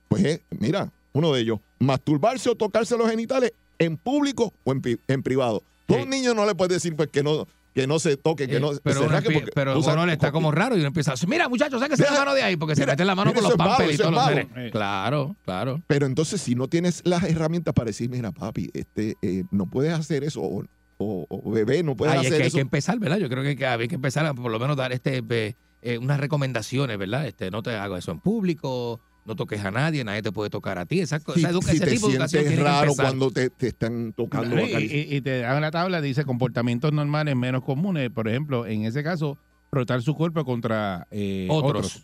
Pues 0.08 0.24
es, 0.24 0.40
mira, 0.58 0.90
uno 1.12 1.32
de 1.32 1.40
ellos, 1.40 1.58
masturbarse 1.78 2.48
o 2.50 2.54
tocarse 2.54 2.96
los 2.96 3.10
genitales 3.10 3.52
en 3.78 3.96
público 3.96 4.52
o 4.64 4.72
en, 4.72 4.82
en 5.08 5.22
privado. 5.22 5.62
Tú 5.86 5.94
a 5.94 6.02
un 6.02 6.10
niño 6.10 6.32
no 6.34 6.46
le 6.46 6.54
puedes 6.54 6.72
decir 6.74 6.94
pues 6.96 7.08
que 7.10 7.22
no, 7.22 7.46
que 7.74 7.86
no 7.86 7.98
se 7.98 8.16
toque, 8.16 8.46
que 8.48 8.56
Eh, 8.56 8.60
no 8.60 8.70
pero 8.82 9.00
se 9.08 9.22
porque 9.32 9.50
pero 9.54 9.72
sabes 9.82 9.96
uno 9.96 10.06
le 10.06 10.12
está 10.12 10.30
como 10.32 10.50
raro 10.50 10.76
y 10.76 10.80
uno 10.80 10.88
empieza 10.88 11.12
a 11.12 11.14
decir, 11.14 11.28
mira 11.28 11.48
muchachos, 11.48 11.80
sáquese 11.80 12.04
la 12.04 12.10
mano 12.12 12.34
de 12.34 12.42
ahí 12.42 12.56
porque 12.56 12.74
se 12.74 12.82
mira, 12.82 12.92
mete 12.92 13.04
la 13.04 13.14
mano 13.14 13.32
con 13.32 13.42
los 13.42 13.52
es 13.52 13.56
pampers 13.58 13.90
y 13.90 13.94
es 13.94 13.98
los 14.00 14.26
nenes. 14.26 14.72
Claro, 14.72 15.36
claro. 15.44 15.80
Pero 15.86 16.06
entonces, 16.06 16.40
si 16.40 16.54
no 16.54 16.68
tienes 16.68 17.02
las 17.04 17.22
herramientas 17.24 17.72
para 17.74 17.86
decir, 17.86 18.10
mira, 18.10 18.32
papi, 18.32 18.70
este, 18.74 19.16
eh, 19.22 19.44
no 19.50 19.66
puedes 19.66 19.92
hacer 19.92 20.24
eso, 20.24 20.42
o, 20.42 20.64
o- 20.98 21.26
o 21.28 21.50
bebé, 21.50 21.82
no 21.82 21.96
puedes 21.96 22.14
Ay, 22.14 22.20
es 22.20 22.26
hacer 22.26 22.36
que 22.38 22.42
hay 22.44 22.48
eso. 22.48 22.56
que 22.56 22.60
empezar, 22.62 22.98
¿verdad? 22.98 23.16
Yo 23.18 23.28
creo 23.28 23.42
que, 23.42 23.56
que 23.56 23.66
había 23.66 23.88
que 23.88 23.94
empezar 23.96 24.26
a 24.26 24.34
por 24.34 24.50
lo 24.50 24.58
menos 24.58 24.76
dar 24.76 24.92
este 24.92 25.22
eh, 25.28 25.56
eh, 25.82 25.98
unas 25.98 26.20
recomendaciones, 26.20 26.96
¿verdad? 26.98 27.26
Este, 27.26 27.50
no 27.50 27.62
te 27.62 27.74
hagas 27.74 27.98
eso 28.00 28.12
en 28.12 28.20
público, 28.20 29.00
no 29.24 29.36
toques 29.36 29.64
a 29.64 29.70
nadie, 29.70 30.02
nadie 30.04 30.22
te 30.22 30.32
puede 30.32 30.50
tocar 30.50 30.78
a 30.78 30.86
ti. 30.86 31.00
Esa, 31.00 31.20
co- 31.20 31.34
si, 31.34 31.40
esa 31.40 31.50
educa- 31.50 31.70
si 31.70 31.76
ese 31.76 31.84
te 31.86 31.90
tipo 31.92 32.08
de 32.08 32.14
educación 32.16 32.56
raro 32.58 32.94
cuando 32.94 33.30
te, 33.30 33.50
te 33.50 33.68
están 33.68 34.12
tocando. 34.12 34.56
Y, 34.60 35.20
te 35.20 35.40
dan 35.40 35.60
la 35.62 35.70
tabla, 35.70 36.00
dice 36.00 36.24
comportamientos 36.24 36.92
normales 36.92 37.36
menos 37.36 37.62
comunes. 37.62 38.10
Por 38.10 38.28
ejemplo, 38.28 38.66
en 38.66 38.84
ese 38.84 39.02
caso, 39.02 39.38
frotar 39.70 40.02
su 40.02 40.14
cuerpo 40.14 40.44
contra 40.44 41.06
eh, 41.10 41.46
Otros. 41.50 41.86
otros. 41.86 42.02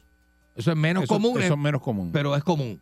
Eso 0.57 0.71
es 0.73 0.77
menos 0.77 1.05
Eso- 1.05 1.15
común. 1.15 1.39
eso 1.41 1.53
eh, 1.53 1.57
es 1.57 1.59
menos 1.59 1.83
común. 1.83 2.11
Pero 2.13 2.35
es 2.37 2.43
común 2.45 2.81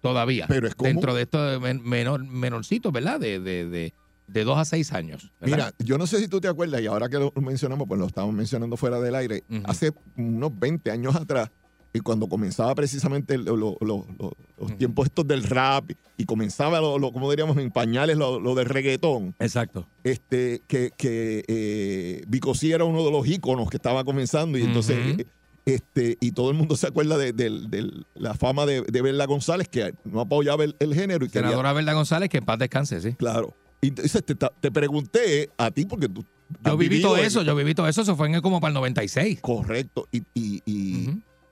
todavía. 0.00 0.46
Pero 0.48 0.66
es 0.68 0.74
común. 0.74 0.92
Dentro 0.94 1.14
de 1.14 1.22
estos 1.22 1.60
men- 1.60 1.82
menor, 1.82 2.24
menorcitos, 2.24 2.92
¿verdad? 2.92 3.18
De, 3.18 3.40
de, 3.40 3.68
de, 3.68 3.92
de 4.28 4.44
2 4.44 4.58
a 4.58 4.64
6 4.64 4.92
años. 4.92 5.32
¿verdad? 5.40 5.56
Mira, 5.56 5.72
yo 5.78 5.98
no 5.98 6.06
sé 6.06 6.18
si 6.20 6.28
tú 6.28 6.40
te 6.40 6.48
acuerdas, 6.48 6.80
y 6.82 6.86
ahora 6.86 7.08
que 7.08 7.18
lo 7.18 7.32
mencionamos, 7.36 7.88
pues 7.88 7.98
lo 7.98 8.06
estamos 8.06 8.34
mencionando 8.34 8.76
fuera 8.76 9.00
del 9.00 9.14
aire, 9.14 9.42
hace 9.64 9.92
unos 10.16 10.56
20 10.58 10.90
años 10.90 11.16
atrás, 11.16 11.50
y 11.92 12.00
cuando 12.00 12.28
comenzaba 12.28 12.74
precisamente 12.74 13.34
el- 13.34 13.44
lo- 13.44 13.56
lo- 13.56 13.76
lo- 13.80 14.06
lo- 14.18 14.32
los 14.60 14.76
tiempos 14.78 15.06
estos 15.06 15.26
del 15.26 15.42
rap, 15.44 15.90
y 16.16 16.24
comenzaba, 16.24 16.80
lo, 16.80 16.98
lo- 16.98 17.12
como 17.12 17.30
diríamos 17.30 17.56
en 17.58 17.70
pañales, 17.70 18.16
lo, 18.16 18.40
lo 18.40 18.54
del 18.54 18.66
reggaetón. 18.66 19.34
Exacto. 19.38 19.86
Este, 20.04 20.62
que, 20.66 20.90
que 20.96 21.44
eh, 21.48 22.24
era 22.62 22.84
uno 22.84 23.04
de 23.04 23.10
los 23.10 23.26
íconos 23.26 23.70
que 23.70 23.76
estaba 23.76 24.04
comenzando, 24.04 24.58
y 24.58 24.62
entonces... 24.62 24.96
Eh, 25.18 25.26
Este, 25.66 26.16
y 26.22 26.32
todo 26.32 26.50
el 26.50 26.56
mundo 26.56 26.76
se 26.78 26.86
acuerda 26.86 27.18
de, 27.18 27.34
del- 27.34 27.68
del- 27.68 28.06
la 28.14 28.32
fama 28.32 28.64
de, 28.64 28.80
de 28.80 29.02
Berla 29.02 29.26
González, 29.26 29.68
que 29.68 29.92
no 30.06 30.20
apoyaba 30.22 30.64
el, 30.64 30.74
el 30.78 30.94
género. 30.94 31.26
Y 31.26 31.28
quería- 31.28 31.48
Senadora 31.48 31.74
Verda 31.74 31.92
González, 31.92 32.30
que 32.30 32.38
en 32.38 32.46
paz 32.46 32.58
descanse, 32.58 33.02
sí. 33.02 33.12
Claro. 33.12 33.52
Y 33.82 33.88
Entonces 33.88 34.24
te, 34.24 34.34
te 34.34 34.70
pregunté 34.72 35.50
a 35.58 35.70
ti 35.70 35.84
porque 35.84 36.08
tú... 36.08 36.24
Yo 36.64 36.74
viví 36.78 37.02
todo 37.02 37.18
eso, 37.18 37.42
yo 37.42 37.54
viví 37.54 37.74
todo 37.74 37.86
eso, 37.86 38.00
eso 38.00 38.16
fue 38.16 38.28
en 38.34 38.40
como 38.40 38.60
para 38.62 38.70
el 38.70 38.74
96. 38.76 39.40
Correcto. 39.42 40.08
Y, 40.10 40.22
y- 40.32 40.62
y 40.64 41.10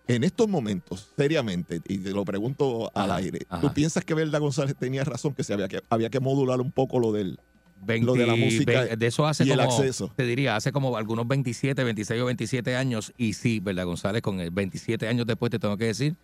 en 0.08 0.24
estos 0.24 0.48
momentos, 0.48 1.08
seriamente, 1.16 1.80
y 1.88 1.98
te 1.98 2.10
lo 2.10 2.24
pregunto 2.24 2.90
al 2.94 3.10
aire, 3.12 3.40
¿tú 3.60 3.72
piensas 3.72 4.04
que 4.04 4.14
Verda 4.14 4.38
González 4.38 4.76
tenía 4.76 5.04
razón 5.04 5.34
que 5.34 5.42
se 5.42 5.52
había 5.52 5.68
que 5.68 5.80
había 5.90 6.10
que 6.10 6.20
modular 6.20 6.60
un 6.60 6.70
poco 6.70 6.98
lo 6.98 7.12
del 7.12 7.38
lo 7.86 8.14
de 8.14 8.26
la 8.26 8.32
20, 8.32 8.44
música 8.44 8.96
de 8.96 9.06
eso 9.06 9.26
hace 9.26 9.44
y 9.44 9.50
el 9.50 9.58
como, 9.58 9.70
acceso? 9.70 10.12
te 10.16 10.24
diría, 10.24 10.56
hace 10.56 10.72
como 10.72 10.96
algunos 10.96 11.26
27, 11.28 11.84
26 11.84 12.22
o 12.22 12.26
27 12.26 12.76
años, 12.76 13.12
y 13.16 13.34
sí, 13.34 13.60
¿verdad, 13.60 13.84
González? 13.84 14.22
Con 14.22 14.40
el 14.40 14.50
27 14.50 15.08
años 15.08 15.26
después 15.26 15.50
te 15.50 15.58
tengo 15.58 15.76
que 15.76 15.86
decir 15.86 16.16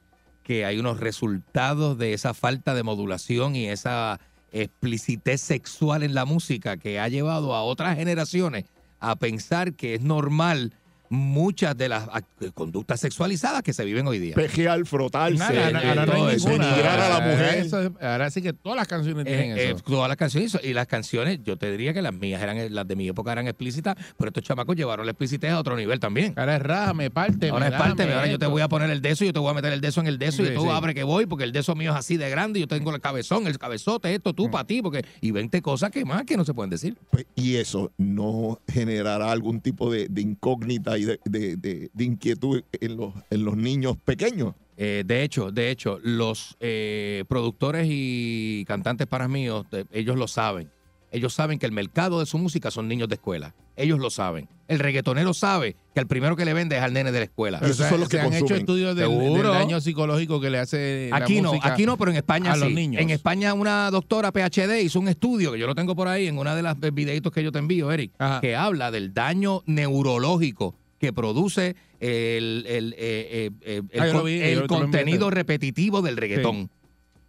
que 0.42 0.64
hay 0.64 0.78
unos 0.78 0.98
resultados 0.98 1.98
de 1.98 2.14
esa 2.14 2.34
falta 2.34 2.74
de 2.74 2.82
modulación 2.82 3.54
y 3.54 3.68
esa 3.68 4.20
explicitez 4.52 5.40
sexual 5.40 6.02
en 6.02 6.14
la 6.14 6.24
música 6.24 6.76
que 6.76 7.00
ha 7.00 7.08
llevado 7.08 7.54
a 7.54 7.62
otras 7.62 7.96
generaciones 7.96 8.64
a 9.00 9.16
pensar 9.16 9.74
que 9.74 9.94
es 9.94 10.02
normal 10.02 10.72
muchas 11.12 11.76
de 11.76 11.90
las 11.90 12.06
ac- 12.08 12.52
conductas 12.54 12.98
sexualizadas 13.00 13.62
que 13.62 13.74
se 13.74 13.84
viven 13.84 14.06
hoy 14.06 14.18
día. 14.18 14.34
Pejear, 14.34 14.84
frotarse, 14.86 15.36
Nada, 15.36 15.66
ahora- 15.66 15.82
eh, 15.84 15.88
ahora 15.90 16.06
no 16.06 16.26
hay 16.26 16.36
denigrar 16.36 16.98
a 17.00 17.08
la 17.10 17.20
mujer. 17.20 17.54
eso 17.58 17.80
es- 17.82 17.90
ahora 18.00 18.30
sí 18.30 18.40
que 18.40 18.54
todas 18.54 18.76
las 18.78 18.88
canciones 18.88 19.26
tienen 19.26 19.58
Eh, 19.58 19.70
eh, 19.72 19.74
todas 19.84 20.08
las 20.08 20.16
canciones 20.16 20.56
y 20.62 20.72
las 20.72 20.86
canciones, 20.86 21.40
yo 21.44 21.58
te 21.58 21.70
diría 21.70 21.92
que 21.92 22.00
las 22.00 22.14
mías 22.14 22.40
eran, 22.42 22.74
las 22.74 22.88
de 22.88 22.96
mi 22.96 23.08
época 23.08 23.30
eran 23.30 23.46
explícitas, 23.46 23.94
pero 24.16 24.30
estos 24.30 24.42
chamacos 24.42 24.74
llevaron 24.74 25.04
la 25.04 25.12
explícitez 25.12 25.50
a 25.50 25.58
otro 25.58 25.76
nivel 25.76 26.00
también. 26.00 26.32
Ahora 26.36 26.56
es 26.56 26.62
rájame, 26.62 27.10
parte. 27.10 27.50
Ahora 27.50 27.68
es 27.68 27.74
parte, 27.74 28.04
ahora 28.04 28.26
yo 28.26 28.38
te 28.38 28.46
voy 28.46 28.62
a 28.62 28.68
poner 28.68 28.88
el 28.88 29.02
deso, 29.02 29.26
yo 29.26 29.34
te 29.34 29.38
voy 29.38 29.50
a 29.50 29.54
meter 29.54 29.74
el 29.74 29.82
deso 29.82 30.00
en 30.00 30.06
el 30.06 30.18
deso 30.18 30.42
Sí, 30.42 30.50
y 30.50 30.54
tú 30.54 30.62
sí. 30.62 30.68
abre 30.70 30.94
que 30.94 31.02
voy, 31.04 31.26
porque 31.26 31.44
el 31.44 31.52
deso 31.52 31.74
mío 31.74 31.90
es 31.92 31.96
así 31.98 32.16
de 32.16 32.30
grande, 32.30 32.58
y 32.58 32.62
yo 32.62 32.68
tengo 32.68 32.90
el 32.94 33.00
cabezón, 33.02 33.46
el 33.46 33.58
cabezote, 33.58 34.14
esto 34.14 34.30
Mm. 34.30 34.34
tú 34.34 34.50
para 34.50 34.64
ti, 34.66 34.80
porque 34.80 35.04
y 35.20 35.30
20 35.30 35.60
cosas 35.60 35.90
que 35.90 36.06
más 36.06 36.24
que 36.24 36.38
no 36.38 36.44
se 36.46 36.54
pueden 36.54 36.70
decir. 36.70 36.96
Pues, 37.10 37.26
y 37.34 37.56
eso 37.56 37.92
no 37.98 38.58
generará 38.66 39.30
algún 39.30 39.60
tipo 39.60 39.90
de, 39.90 40.08
de 40.08 40.22
incógnita 40.22 40.96
y 40.96 41.01
de, 41.04 41.20
de- 41.24 41.56
de- 41.56 41.90
de 41.92 42.04
inquietud 42.04 42.62
en 42.80 42.96
los, 42.96 43.14
en 43.30 43.44
los 43.44 43.56
niños 43.56 43.96
pequeños. 44.04 44.54
Eh, 44.76 45.04
de 45.06 45.22
hecho, 45.22 45.50
de 45.52 45.70
hecho, 45.70 45.98
los 46.02 46.56
eh, 46.60 47.24
productores 47.28 47.86
y 47.90 48.64
cantantes 48.66 49.06
para 49.06 49.28
míos, 49.28 49.66
de- 49.70 49.86
ellos 49.92 50.16
lo 50.16 50.26
saben. 50.28 50.70
Ellos 51.14 51.34
saben 51.34 51.58
que 51.58 51.66
el 51.66 51.72
mercado 51.72 52.20
de 52.20 52.26
su 52.26 52.38
música 52.38 52.70
son 52.70 52.88
niños 52.88 53.06
de 53.06 53.16
escuela. 53.16 53.54
Ellos 53.76 53.98
lo 53.98 54.08
saben. 54.08 54.48
El 54.66 54.78
reggaetonero 54.78 55.34
sabe 55.34 55.76
que 55.94 56.00
el 56.00 56.06
primero 56.06 56.36
que 56.36 56.46
le 56.46 56.54
vende 56.54 56.76
es 56.78 56.82
al 56.82 56.94
nene 56.94 57.12
de 57.12 57.18
la 57.18 57.24
escuela. 57.26 57.58
Pero 57.60 57.74
se- 57.74 57.86
se 58.06 58.20
han 58.20 58.32
hecho 58.32 58.54
estudios 58.54 58.96
del, 58.96 59.10
del 59.10 59.42
daño 59.42 59.78
psicológico 59.82 60.40
que 60.40 60.48
le 60.48 60.58
hace 60.58 61.08
la 61.10 61.16
Aquí 61.18 61.42
no, 61.42 61.50
música 61.50 61.70
aquí 61.74 61.84
no, 61.84 61.98
pero 61.98 62.10
en 62.12 62.16
España 62.16 62.54
a 62.54 62.56
los 62.56 62.68
sí. 62.68 62.74
niños. 62.74 63.02
En 63.02 63.10
España 63.10 63.52
una 63.52 63.90
doctora 63.90 64.32
PhD 64.32 64.80
hizo 64.82 65.00
un 65.00 65.08
estudio 65.08 65.52
que 65.52 65.58
yo 65.58 65.66
lo 65.66 65.74
tengo 65.74 65.94
por 65.94 66.08
ahí 66.08 66.28
en 66.28 66.38
una 66.38 66.54
de 66.56 66.62
las 66.62 66.76
videitos 66.80 67.30
que 67.30 67.42
yo 67.44 67.52
te 67.52 67.58
envío, 67.58 67.92
Eric, 67.92 68.12
que 68.40 68.56
habla 68.56 68.90
del 68.90 69.12
daño 69.12 69.62
neurológico 69.66 70.74
que 71.02 71.12
produce 71.12 71.74
el, 71.98 72.64
el, 72.68 72.92
eh, 72.92 72.96
eh, 72.96 73.50
eh, 73.62 73.82
el 73.90 74.00
Ah, 74.00 74.22
vi, 74.22 74.66
contenido 74.68 75.30
repetitivo 75.30 76.00
del 76.00 76.16
reggaetón. 76.16 76.70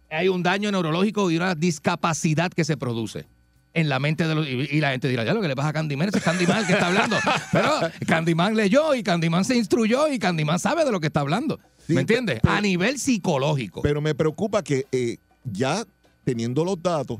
Hay 0.08 0.28
un 0.28 0.44
daño 0.44 0.70
neurológico 0.70 1.28
y 1.28 1.36
una 1.36 1.56
discapacidad 1.56 2.52
que 2.52 2.62
se 2.64 2.76
produce 2.76 3.26
en 3.72 3.88
la 3.88 3.98
mente 3.98 4.28
de 4.28 4.34
los... 4.36 4.46
Y, 4.46 4.76
y 4.76 4.80
la 4.80 4.92
gente 4.92 5.08
dirá, 5.08 5.24
ya 5.24 5.34
lo 5.34 5.40
que 5.40 5.48
le 5.48 5.56
pasa 5.56 5.70
a 5.70 5.72
Candyman, 5.72 6.08
es 6.14 6.22
Candyman 6.22 6.64
que 6.68 6.74
está 6.74 6.86
hablando. 6.86 7.16
Pero 7.52 7.68
Candyman 8.06 8.54
leyó 8.54 8.94
y 8.94 9.02
Candyman 9.02 9.44
se 9.44 9.56
instruyó 9.56 10.06
y 10.06 10.20
Candyman 10.20 10.60
sabe 10.60 10.84
de 10.84 10.92
lo 10.92 11.00
que 11.00 11.08
está 11.08 11.18
hablando. 11.18 11.58
¿Me 11.88 12.02
entiendes? 12.02 12.38
a 12.44 12.60
nivel 12.60 13.00
psicológico. 13.00 13.82
Pero 13.82 14.00
me 14.00 14.14
preocupa 14.14 14.62
que 14.62 14.86
eh, 14.92 15.16
ya 15.42 15.84
teniendo 16.22 16.64
los 16.64 16.80
datos, 16.80 17.18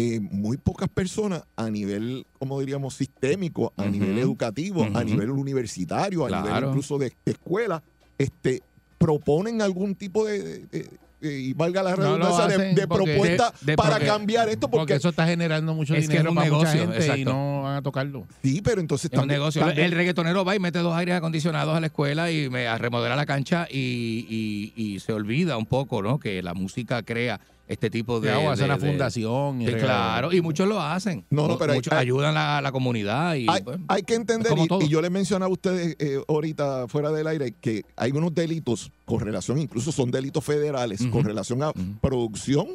eh, 0.00 0.18
muy 0.18 0.56
pocas 0.56 0.88
personas 0.88 1.42
a 1.56 1.68
nivel, 1.68 2.24
como 2.38 2.58
diríamos, 2.58 2.94
sistémico, 2.94 3.72
a 3.76 3.84
nivel 3.84 4.16
educativo, 4.18 4.86
a 4.94 5.04
nivel 5.04 5.28
universitario, 5.30 6.24
a 6.24 6.40
nivel 6.42 6.64
incluso 6.68 6.96
de, 6.96 7.12
de 7.26 7.32
escuela, 7.32 7.82
este, 8.16 8.62
proponen 8.96 9.60
algún 9.62 9.94
tipo 9.94 10.24
de, 10.24 10.42
de- 10.42 10.58
de- 10.70 10.88
de- 11.20 11.38
y 11.38 11.52
valga 11.52 11.82
la 11.82 11.94
redundancia, 11.96 12.46
de- 12.48 12.86
propuesta 12.88 13.52
de- 13.60 13.72
de- 13.72 13.76
para 13.76 13.90
porque- 13.96 14.06
cambiar 14.06 14.48
esto, 14.48 14.68
porque, 14.70 14.80
Porque 14.80 14.94
eso 14.94 15.10
está 15.10 15.26
generando 15.26 15.74
mucho 15.74 15.94
Es 15.94 16.06
que 16.08 16.12
dinero 16.14 16.30
es 16.30 16.30
un 16.30 16.34
para 16.36 16.50
mucha 16.50 16.72
gente 16.72 17.18
y 17.18 17.24
no 17.26 17.62
van 17.64 17.76
a 17.76 17.82
tocarlo. 17.82 18.26
Sí, 18.42 18.62
pero 18.62 18.80
entonces 18.80 19.06
Es 19.06 19.12
un 19.12 19.20
también- 19.20 19.38
negocio. 19.40 19.60
también- 19.60 19.84
el 19.86 19.92
reggaetonero 19.92 20.44
va 20.46 20.56
y 20.56 20.58
mete 20.60 20.78
dos 20.78 20.94
aires 20.94 21.14
acondicionados 21.16 21.76
a 21.76 21.80
la 21.80 21.88
escuela 21.88 22.30
y 22.30 22.48
me 22.48 22.66
a 22.68 22.78
remodelar 22.78 23.18
la 23.18 23.26
cancha 23.26 23.66
y, 23.70 24.72
y- 24.76 24.82
y 24.82 25.00
se 25.00 25.12
olvida 25.12 25.58
un 25.58 25.66
poco, 25.66 26.00
¿no? 26.02 26.18
Que 26.18 26.42
la 26.42 26.54
música 26.54 27.02
crea 27.02 27.38
este 27.70 27.88
tipo 27.88 28.18
de... 28.20 28.28
Claro, 28.30 28.50
hacer 28.50 28.64
una 28.66 28.76
de- 28.78 28.86
fundación 28.88 29.62
y 29.62 29.66
claro, 29.66 30.32
y 30.32 30.40
muchos 30.40 30.68
lo 30.68 30.80
hacen. 30.82 31.24
No, 31.30 31.46
no, 31.48 31.56
pero 31.56 31.72
hay- 31.72 31.78
muchos 31.78 31.92
hay- 31.92 32.00
ayudan 32.00 32.36
a 32.36 32.60
la 32.60 32.72
comunidad 32.72 33.36
y 33.36 33.46
hay, 33.48 33.62
pues, 33.62 33.78
hay 33.88 34.02
que 34.02 34.14
entender, 34.14 34.52
y, 34.80 34.88
yo 34.88 35.00
les 35.00 35.10
mencionaba 35.10 35.48
a 35.48 35.52
ustedes 35.52 35.94
eh, 36.00 36.20
ahorita 36.28 36.88
fuera 36.88 37.10
del 37.12 37.26
aire, 37.28 37.54
que 37.60 37.84
hay 37.96 38.10
unos 38.10 38.34
delitos 38.34 38.90
con 39.04 39.20
relación, 39.20 39.58
incluso 39.58 39.92
son 39.92 40.10
delitos 40.10 40.44
federales, 40.44 41.00
con 41.12 41.24
relación 41.24 41.62
a 41.62 41.72
producción, 42.00 42.66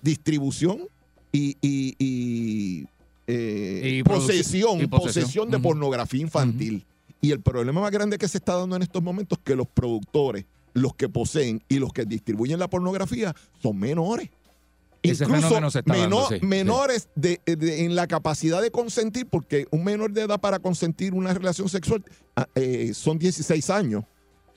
distribución 0.00 0.78
y, 1.30 1.56
y- 1.60 1.94
y, 1.98 2.86
eh, 3.26 3.98
Y 3.98 4.02
posesión, 4.02 4.80
y 4.80 4.86
posesión. 4.86 5.22
posesión 5.24 5.50
de 5.50 5.58
pornografía 5.58 6.20
infantil. 6.20 6.84
Y 7.20 7.30
el 7.30 7.40
problema 7.40 7.80
más 7.80 7.90
grande 7.92 8.18
que 8.18 8.26
se 8.28 8.38
está 8.38 8.56
dando 8.56 8.76
en 8.76 8.82
estos 8.82 9.02
momentos 9.02 9.38
es 9.38 9.44
que 9.44 9.54
los 9.54 9.66
productores, 9.68 10.44
los 10.74 10.94
que 10.94 11.08
poseen 11.08 11.62
y 11.68 11.78
los 11.78 11.92
que 11.92 12.04
distribuyen 12.04 12.58
la 12.58 12.68
pornografía 12.68 13.34
son 13.62 13.78
menores. 13.78 14.30
Ese 15.02 15.26
fenómeno 15.26 15.68
se 15.70 15.80
está 15.80 15.96
dando, 15.96 16.28
sí, 16.28 16.36
sí. 16.38 16.46
menores 16.46 17.08
de- 17.16 17.40
de- 17.44 17.84
en 17.84 17.96
la 17.96 18.06
capacidad 18.06 18.62
de 18.62 18.70
consentir, 18.70 19.26
porque 19.26 19.66
un 19.72 19.82
menor 19.82 20.12
de 20.12 20.22
edad 20.22 20.40
para 20.40 20.60
consentir 20.60 21.12
una 21.12 21.34
relación 21.34 21.68
sexual 21.68 22.04
ah, 22.36 22.46
eh, 22.54 22.92
son 22.94 23.18
16 23.18 23.68
años. 23.70 24.04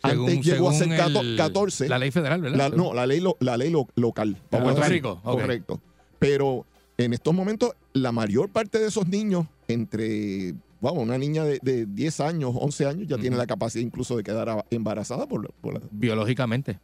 Según- 0.03 0.29
Antes 0.29 0.45
llegó 0.45 0.69
a 0.69 0.73
ser 0.73 0.83
según 0.83 0.97
cato- 0.97 1.21
el- 1.21 1.35
14. 1.35 1.89
la 1.89 1.97
ley 1.97 2.11
federal, 2.11 2.41
¿verdad? 2.41 2.57
La- 2.57 2.69
no, 2.69 2.93
la 2.93 3.07
ley, 3.07 3.21
lo- 3.21 3.37
la 3.39 3.57
ley 3.57 3.71
lo- 3.71 3.87
local. 3.95 4.37
Puerto. 4.51 4.83
Rico. 4.83 5.19
Correcto. 5.23 5.81
Pero 6.19 6.63
en 6.99 7.13
estos 7.13 7.33
momentos, 7.33 7.71
la 7.93 8.11
mayor 8.11 8.49
parte 8.49 8.77
de 8.77 8.87
esos 8.89 9.07
niños, 9.07 9.47
entre, 9.67 10.53
vamos, 10.81 11.03
una 11.03 11.17
niña 11.17 11.43
de, 11.43 11.59
de 11.61 11.85
10 11.85 12.19
años, 12.21 12.51
11 12.55 12.85
años, 12.85 13.07
ya 13.07 13.17
tiene 13.17 13.35
la 13.37 13.47
capacidad 13.47 13.83
incluso 13.83 14.15
de 14.17 14.23
quedar 14.23 14.65
embarazada 14.69 15.27
por, 15.27 15.51
por 15.61 15.73
la, 15.75 15.81
biológicamente. 15.91 16.79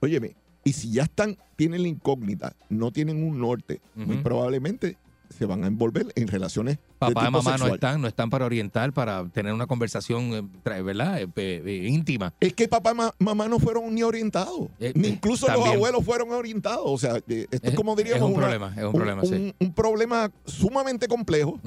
Óyeme, 0.00 0.34
y 0.64 0.72
si 0.72 0.90
ya 0.92 1.04
están, 1.04 1.36
tienen 1.56 1.82
la 1.82 1.88
incógnita, 1.88 2.54
no 2.68 2.90
tienen 2.92 3.22
un 3.22 3.38
norte, 3.40 3.80
muy 3.94 4.18
probablemente 4.18 4.96
se 5.36 5.46
van 5.46 5.64
a 5.64 5.66
envolver 5.66 6.06
en 6.14 6.28
relaciones 6.28 6.76
Papá 6.98 7.06
de 7.06 7.12
y 7.12 7.14
tipo 7.30 7.42
mamá 7.42 7.56
no 7.56 7.66
están, 7.74 8.00
no 8.02 8.06
están 8.06 8.28
para 8.28 8.44
orientar, 8.44 8.92
para 8.92 9.26
tener 9.30 9.54
una 9.54 9.66
conversación, 9.66 10.50
eh, 10.64 10.82
¿verdad? 10.82 11.22
Eh, 11.22 11.26
eh, 11.36 11.86
íntima. 11.88 12.34
Es 12.38 12.52
que 12.52 12.68
papá 12.68 12.92
y 12.92 12.94
ma- 12.96 13.14
mamá 13.18 13.48
no 13.48 13.58
fueron 13.58 13.94
ni 13.94 14.02
orientados, 14.02 14.68
Eh, 14.78 14.92
ni 14.94 15.08
incluso 15.08 15.46
los 15.48 15.66
abuelos 15.66 16.04
fueron 16.04 16.30
orientados. 16.32 16.82
O 16.84 16.98
sea, 16.98 17.16
esto 17.16 17.48
es 17.50 17.74
como 17.74 17.96
diríamos 17.96 18.18
es 18.20 18.26
un 18.28 18.32
una- 18.34 18.40
problema, 18.48 18.74
es 18.76 18.84
un 18.84 18.92
problema, 18.92 19.22
sí. 19.24 19.32
un- 19.34 19.54
un 19.58 19.72
problema 19.72 20.30
sumamente 20.44 21.08
complejo. 21.08 21.58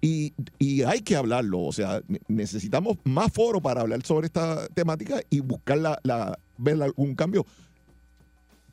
Y, 0.00 0.32
y 0.58 0.82
hay 0.82 1.00
que 1.00 1.16
hablarlo. 1.16 1.60
O 1.62 1.72
sea, 1.72 2.00
ne- 2.08 2.20
necesitamos 2.28 2.96
más 3.04 3.32
foro 3.32 3.60
para 3.60 3.80
hablar 3.80 4.02
sobre 4.04 4.26
esta 4.26 4.66
temática 4.68 5.20
y 5.30 5.40
buscar 5.40 5.78
la, 5.78 5.98
la- 6.02 6.38
ver 6.58 6.82
algún 6.82 7.14
cambio. 7.14 7.44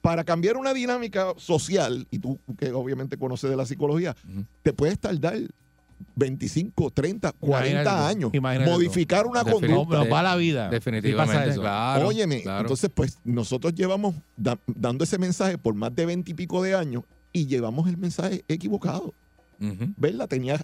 Para 0.01 0.26
cambiar 0.26 0.57
una 0.57 0.74
dinámica 0.74 1.34
social, 1.38 2.05
y 2.11 2.19
tú 2.19 2.38
que 2.57 2.71
obviamente 2.74 3.17
conoces 3.17 3.49
de 3.49 3.55
la 3.55 3.65
psicología, 3.65 4.13
te 4.61 4.74
puedes 4.74 4.99
tardar 4.99 5.38
25, 6.17 6.91
30, 6.91 7.32
40 7.32 7.69
Imagínate, 7.71 7.89
años. 8.11 8.32
imagínate 8.34 8.69
tú. 8.69 8.76
Modificar 8.78 9.26
una 9.26 9.43
Definitivamente. 9.45 9.76
conducta. 9.88 10.03
Nos 10.03 10.13
va 10.13 10.24
la 10.24 10.36
vida. 10.36 10.69
Definitivamente, 10.69 11.34
Y 11.34 11.38
pasa 11.39 11.49
eso. 11.49 11.61
claro. 11.61 12.07
Óyeme, 12.09 12.41
claro. 12.41 12.61
entonces 12.61 12.89
pues 12.93 13.17
nosotros 13.24 13.74
llevamos 13.74 14.13
da- 14.36 14.59
dando 14.67 15.05
ese 15.05 15.17
mensaje 15.17 15.57
por 15.57 15.74
más 15.74 15.95
de 15.95 16.05
20 16.05 16.32
y 16.32 16.34
pico 16.34 16.61
de 16.61 16.76
años 16.76 17.03
y 17.32 17.45
llevamos 17.47 17.88
el 17.88 17.95
mensaje 17.97 18.43
equivocado. 18.49 19.13
¿Verdad? 19.97 20.28
Tenía 20.28 20.59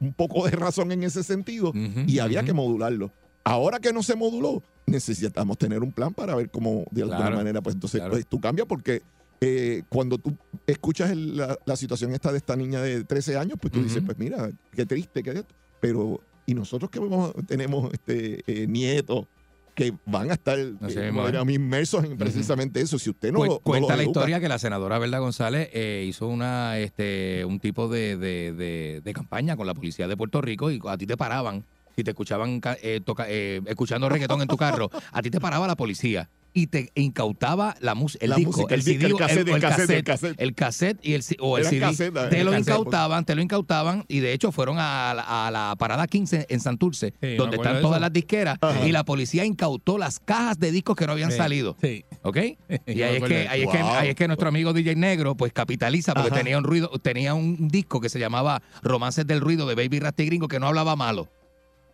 un 0.00 0.12
poco 0.14 0.44
de 0.46 0.52
razón 0.52 0.92
en 0.92 1.02
ese 1.04 1.22
sentido 1.22 1.72
y 2.06 2.18
había 2.18 2.42
que 2.42 2.52
modularlo. 2.52 3.12
Ahora 3.44 3.78
que 3.78 3.92
no 3.92 4.02
se 4.02 4.16
moduló, 4.16 4.62
necesitamos 4.86 5.56
tener 5.58 5.82
un 5.82 5.92
plan 5.92 6.12
para 6.12 6.34
ver 6.34 6.50
cómo 6.50 6.84
de 6.90 7.02
alguna 7.02 7.20
Claro, 7.20 7.36
manera, 7.36 7.60
pues 7.62 7.74
entonces 7.74 8.00
claro. 8.00 8.12
pues, 8.12 8.26
tú 8.26 8.40
cambias 8.40 8.66
porque 8.66 9.02
eh, 9.40 9.82
cuando 9.88 10.18
tú 10.18 10.36
escuchas 10.66 11.10
el- 11.10 11.36
la, 11.36 11.56
la 11.64 11.76
situación 11.76 12.12
esta 12.12 12.30
de 12.32 12.38
esta 12.38 12.56
niña 12.56 12.82
de 12.82 13.04
13 13.04 13.36
años, 13.38 13.56
pues 13.60 13.72
tú 13.72 13.82
dices, 13.82 14.02
pues 14.04 14.18
mira, 14.18 14.50
qué 14.72 14.84
triste, 14.84 15.22
qué. 15.22 15.42
Pero, 15.80 16.20
y 16.44 16.52
nosotros 16.54 16.90
que 16.90 17.00
tenemos 17.46 17.90
este 17.94 18.42
eh, 18.46 18.66
nietos 18.66 19.26
que 19.74 19.92
van 20.06 20.30
a 20.30 20.34
estar 20.34 20.58
mismo, 20.58 20.78
como 21.08 21.28
¿eh? 21.50 21.54
inmersos 21.54 22.04
en 22.04 22.16
precisamente 22.16 22.80
eso. 22.80 22.98
Si 22.98 23.10
usted 23.10 23.32
no, 23.32 23.38
Cu- 23.38 23.44
lo- 23.46 23.52
no 23.54 23.60
cuenta 23.60 23.96
la 23.96 24.02
historia 24.04 24.40
que 24.40 24.48
la 24.48 24.58
senadora 24.58 24.98
Verda 24.98 25.18
González 25.18 25.68
eh, 25.72 26.04
hizo 26.08 26.26
una 26.28 26.78
este 26.78 27.44
un 27.44 27.60
tipo 27.60 27.88
de, 27.88 28.16
de- 28.16 28.52
de- 28.52 29.00
de 29.02 29.12
campaña 29.12 29.56
con 29.56 29.66
la 29.66 29.74
policía 29.74 30.08
de 30.08 30.16
Puerto 30.16 30.40
Rico 30.40 30.70
y 30.70 30.80
a 30.86 30.96
ti 30.96 31.06
te 31.06 31.16
paraban 31.16 31.64
si 31.96 32.04
te 32.04 32.10
escuchaban 32.10 32.60
eh, 32.82 33.00
toca- 33.04 33.26
eh, 33.28 33.60
escuchando 33.66 34.08
reggaetón 34.08 34.42
en 34.42 34.48
tu 34.48 34.56
carro 34.56 34.90
a 35.12 35.22
ti 35.22 35.30
te 35.30 35.40
paraba 35.40 35.66
la 35.66 35.76
policía 35.76 36.28
y 36.52 36.66
te 36.68 36.90
incautaba 36.94 37.76
la 37.80 37.94
música 37.94 38.24
el 38.24 38.30
La 38.30 38.36
disco 38.36 38.52
música, 38.52 38.74
el 38.74 38.82
CD, 38.82 39.06
el 39.06 39.16
cassette, 39.16 39.48
o 39.48 39.54
el 39.56 39.60
cassette, 39.62 39.90
el 39.90 40.04
cassette. 40.04 40.40
el 40.40 40.54
cassette 40.54 40.98
y 41.02 41.12
el, 41.14 41.22
o 41.40 41.58
el 41.58 41.64
CD 41.64 41.80
cassette, 41.80 42.14
te 42.30 42.40
el 42.40 42.46
lo 42.46 42.58
incautaban 42.58 43.24
te 43.24 43.34
lo 43.34 43.42
incautaban 43.42 44.04
y 44.08 44.20
de 44.20 44.32
hecho 44.32 44.52
fueron 44.52 44.76
a 44.78 45.14
la, 45.14 45.46
a 45.46 45.50
la 45.50 45.76
parada 45.78 46.06
15 46.06 46.46
en 46.48 46.60
Santurce 46.60 47.14
donde 47.36 47.56
están 47.56 47.80
todas 47.80 48.00
las 48.00 48.12
disqueras 48.12 48.58
Ajá. 48.60 48.86
y 48.86 48.92
la 48.92 49.04
policía 49.04 49.44
incautó 49.44 49.98
las 49.98 50.18
cajas 50.20 50.58
de 50.58 50.72
discos 50.72 50.96
que 50.96 51.06
no 51.06 51.12
habían 51.12 51.30
Sí, 51.30 51.36
salido 51.36 51.76
Sí. 51.80 52.04
¿Ok? 52.22 52.36
Y 52.86 53.02
ahí 53.02 53.16
es, 53.16 53.22
que, 53.24 53.48
ahí, 53.48 53.62
es 53.62 53.68
que, 53.70 53.78
ahí 53.78 54.08
es 54.10 54.14
que 54.16 54.26
nuestro 54.26 54.48
amigo 54.48 54.72
DJ 54.72 54.96
Negro 54.96 55.36
pues 55.36 55.52
capitaliza 55.52 56.12
porque 56.14 56.28
Ajá. 56.30 56.38
tenía 56.38 56.58
un 56.58 56.64
ruido, 56.64 56.88
tenía 57.02 57.34
un 57.34 57.68
disco 57.68 58.00
que 58.00 58.08
se 58.08 58.18
llamaba 58.18 58.62
Romances 58.82 59.26
del 59.26 59.40
Ruido 59.40 59.66
de 59.66 59.74
Baby 59.74 60.00
Rasty 60.00 60.26
Gringo 60.26 60.48
que 60.48 60.58
no 60.58 60.66
hablaba 60.68 60.96
malo. 60.96 61.28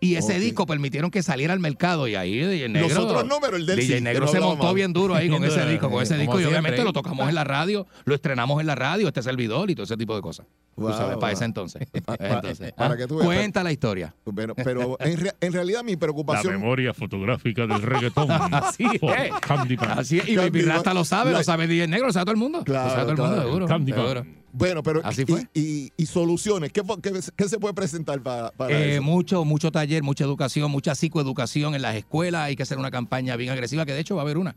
Y 0.00 0.16
ese 0.16 0.38
disco 0.38 0.66
permitieron 0.66 1.10
que 1.10 1.22
saliera 1.22 1.52
al 1.52 1.60
mercado 1.60 2.06
y 2.08 2.14
ahí 2.14 2.38
DJ 2.38 2.68
Negro. 2.68 2.88
Nosotros 2.88 3.24
no, 3.26 3.38
pero 3.40 3.56
el 3.56 3.66
del 3.66 3.78
DJ 3.78 4.00
Negro 4.00 4.28
se 4.28 4.40
montó 4.40 4.74
bien 4.74 4.92
duro 4.92 5.14
ahí 5.14 5.28
con 5.30 5.44
ese 5.44 5.64
disco, 5.66 5.90
con 5.90 6.02
ese 6.02 6.14
como 6.14 6.20
disco 6.22 6.40
y 6.40 6.44
obviamente 6.44 6.84
lo 6.84 6.92
tocamos 6.92 7.28
en 7.28 7.34
la 7.34 7.44
radio, 7.44 7.86
lo 8.04 8.14
estrenamos 8.14 8.60
en 8.60 8.66
la 8.66 8.74
radio, 8.74 9.08
este 9.08 9.22
servidor 9.22 9.70
y 9.70 9.74
todo 9.74 9.84
ese 9.84 9.96
tipo 9.96 10.14
de 10.14 10.22
cosas. 10.22 10.46
Tú 10.74 10.82
Wow, 10.82 10.92
sabes, 10.92 11.16
para 11.16 11.32
ese 11.32 11.46
entonces. 11.46 11.88
Entonces, 12.18 12.72
para 12.74 12.92
ah, 12.92 12.96
que 12.98 13.06
tú 13.06 13.16
veas, 13.16 13.24
Cuenta 13.26 13.62
la 13.64 13.72
historia. 13.72 14.14
Pero, 14.34 14.54
pero 14.54 14.98
en, 15.00 15.16
rea- 15.16 15.34
en 15.40 15.52
realidad 15.54 15.82
mi 15.82 15.92
La 15.92 15.98
preocupación... 15.98 16.52
memoria 16.52 16.92
fotográfica 16.92 17.66
del 17.66 17.80
reggaetón. 17.80 18.30
Así 18.52 18.84
es. 18.84 19.32
Candyman. 19.40 19.98
Así 19.98 20.18
es. 20.18 20.28
Y 20.28 20.36
Baby. 20.36 20.60
Rasta 20.60 20.92
lo 20.92 21.06
sabe, 21.06 21.32
La- 21.32 21.38
lo 21.38 21.44
sabe 21.44 21.66
DJ 21.66 21.88
Negro, 21.88 22.08
lo 22.08 22.12
sabe 22.12 22.26
todo 22.26 22.32
el 22.34 22.38
mundo. 22.38 22.62
Claro, 22.62 22.90
lo 22.90 22.94
sabe 22.94 23.02
todo 23.04 23.12
el 23.12 23.16
mundo, 23.18 23.34
claro. 23.34 23.48
seguro. 23.48 23.68
Seguro. 23.68 24.26
Bueno, 24.58 24.82
pero 24.82 25.02
Así 25.04 25.22
y- 25.22 25.26
fue. 25.26 25.46
Y, 25.52 25.92
y 25.98 26.06
soluciones, 26.06 26.72
¿qué, 26.72 26.82
fue- 26.82 26.98
qué, 27.02 27.12
qué 27.36 27.48
se 27.48 27.58
puede 27.58 27.74
presentar 27.74 28.22
para, 28.22 28.50
para 28.52 28.72
Eh, 28.74 28.94
eso? 28.94 29.02
mucho, 29.02 29.44
mucho 29.44 29.70
taller, 29.70 30.02
mucha 30.02 30.24
educación, 30.24 30.70
mucha 30.70 30.94
psicoeducación 30.94 31.74
en 31.74 31.82
las 31.82 31.94
escuelas. 31.94 32.42
Hay 32.42 32.56
que 32.56 32.62
hacer 32.62 32.78
una 32.78 32.90
campaña 32.90 33.36
bien 33.36 33.50
agresiva, 33.50 33.84
que 33.84 33.92
de 33.92 34.00
hecho 34.00 34.16
va 34.16 34.22
a 34.22 34.24
haber 34.24 34.38
una. 34.38 34.56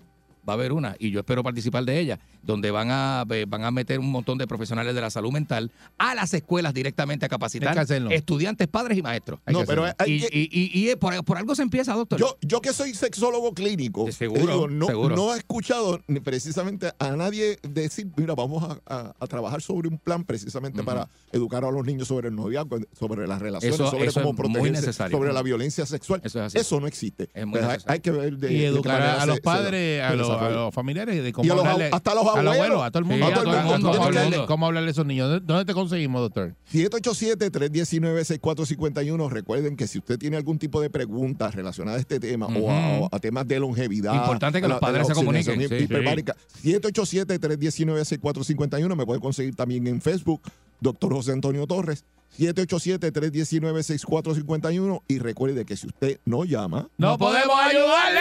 Va 0.49 0.53
a 0.53 0.55
haber 0.55 0.71
una, 0.71 0.95
y 0.97 1.11
yo 1.11 1.19
espero 1.19 1.43
participar 1.43 1.85
de 1.85 1.99
ella, 1.99 2.17
donde 2.41 2.71
van 2.71 2.87
a, 2.89 3.23
eh, 3.29 3.45
van 3.47 3.63
a 3.65 3.69
meter 3.69 3.99
un 3.99 4.09
montón 4.09 4.39
de 4.39 4.47
profesionales 4.47 4.95
de 4.95 5.01
la 5.01 5.11
salud 5.11 5.31
mental 5.31 5.69
a 5.99 6.15
las 6.15 6.33
escuelas 6.33 6.73
directamente 6.73 7.25
a 7.25 7.27
Hay 7.27 7.29
capacitar 7.29 7.77
estudiantes, 8.11 8.67
padres 8.67 8.97
y 8.97 9.03
maestros. 9.03 9.39
No, 9.45 9.63
pero 9.65 9.83
hacerlo. 9.83 9.95
hay 9.99 10.11
Y, 10.11 10.25
y- 10.39 10.49
y- 10.51 10.79
y, 10.79 10.89
eh, 10.89 10.97
por, 10.97 11.23
por 11.23 11.37
algo 11.37 11.53
se 11.53 11.61
empieza, 11.61 11.93
doctor. 11.93 12.19
yo, 12.19 12.35
yo 12.41 12.61
que 12.61 12.73
soy 12.73 12.95
sexólogo 12.95 13.53
clínico, 13.53 14.05
De 14.05 14.11
seguro, 14.11 14.41
digo, 14.41 14.67
no, 14.67 14.87
seguro. 14.87 15.15
no 15.15 15.35
he 15.35 15.37
escuchado 15.37 16.01
precisamente 16.23 16.91
a 16.97 17.11
nadie 17.15 17.59
decir, 17.61 18.07
mira, 18.15 18.33
vamos 18.33 18.63
a, 18.63 18.79
a- 18.91 19.13
a 19.19 19.27
trabajar 19.27 19.61
sobre 19.61 19.87
un 19.87 19.99
plan 19.99 20.23
precisamente 20.23 20.83
para 20.83 21.07
educar 21.31 21.63
a 21.63 21.69
los 21.69 21.85
niños 21.85 22.07
sobre 22.07 22.29
el 22.29 22.35
noviazgo, 22.35 22.79
sobre 22.97 23.27
las 23.27 23.39
relaciones, 23.39 23.75
Eso- 23.79 23.91
sobre 23.91 24.07
eso 24.07 24.21
cómo 24.21 24.35
protegerse, 24.35 24.93
sobre 24.93 25.31
la 25.31 25.43
violencia 25.43 25.85
sexual. 25.85 26.21
Eso 26.23 26.43
es 26.43 26.55
así. 26.55 26.79
no 26.79 26.87
existe. 26.87 27.29
Es 27.33 27.45
muy 27.45 27.59
Pues 27.59 27.83
hay, 27.85 27.99
que 27.99 28.11
ver 28.11 28.37
de 28.37 28.53
y 28.53 28.57
de 28.59 28.67
educar 28.67 28.93
manera 28.99 29.21
a 29.21 29.25
los 29.25 29.35
se- 29.35 29.39
se- 29.39 29.43
padres, 29.43 30.01
a, 30.01 30.09
se 30.11 30.15
los, 30.41 30.51
a 30.51 30.55
los 30.65 30.73
familiares 30.73 31.21
de 31.23 31.29
Y 31.29 31.31
cómo 31.31 31.51
a 31.51 31.55
los 31.55 31.65
hablarle, 31.65 31.89
hasta 31.93 32.13
los 32.15 32.25
a 32.27 32.41
los 32.41 32.53
abuelos. 32.55 32.81
a 32.83 32.91
todo 32.91 32.99
el 32.99 33.05
Sí, 33.05 33.11
mundo, 33.11 33.25
a 33.27 33.33
todo 33.33 33.43
el 33.43 33.49
mundo, 33.63 33.91
cómo, 33.91 34.03
hablarle, 34.05 34.29
mundo. 34.37 34.45
cómo 34.47 34.65
hablarle 34.67 34.87
a 34.89 34.91
esos 34.91 35.05
niños. 35.05 35.29
¿Dónde- 35.29 35.45
¿Dónde 35.45 35.65
te 35.65 35.73
conseguimos, 35.73 36.21
doctor? 36.21 36.55
787-319-6451. 36.73 39.29
Recuerden 39.29 39.75
que 39.75 39.87
si 39.87 39.97
usted 39.99 40.17
tiene 40.17 40.37
algún 40.37 40.57
tipo 40.59 40.81
de 40.81 40.89
preguntas 40.89 41.53
relacionadas 41.55 41.99
a 41.99 42.01
este 42.01 42.19
tema 42.19 42.47
o, 42.47 42.71
a, 42.71 42.99
o 42.99 43.09
a 43.11 43.19
temas 43.19 43.47
de 43.47 43.59
longevidad. 43.59 44.13
Importante 44.15 44.61
que 44.61 44.67
los 44.67 44.79
padres 44.79 45.05
se 45.07 45.13
comuniquen, 45.13 45.59
sí. 45.67 45.75
hiperbárica, 45.75 46.35
787-319-6451. 46.63 48.95
Me 48.95 49.05
puede 49.05 49.19
conseguir 49.19 49.55
también 49.55 49.85
en 49.87 50.01
Facebook, 50.01 50.41
doctor 50.79 51.13
José 51.13 51.33
Antonio 51.33 51.67
Torres. 51.67 52.05
787-319-6451. 52.37 55.01
Y 55.07 55.17
recuerde 55.19 55.65
que 55.65 55.75
si 55.75 55.87
usted 55.87 56.19
no 56.25 56.45
llama, 56.45 56.87
¡No 56.97 57.17
podemos 57.17 57.59
ayudarle! 57.59 58.19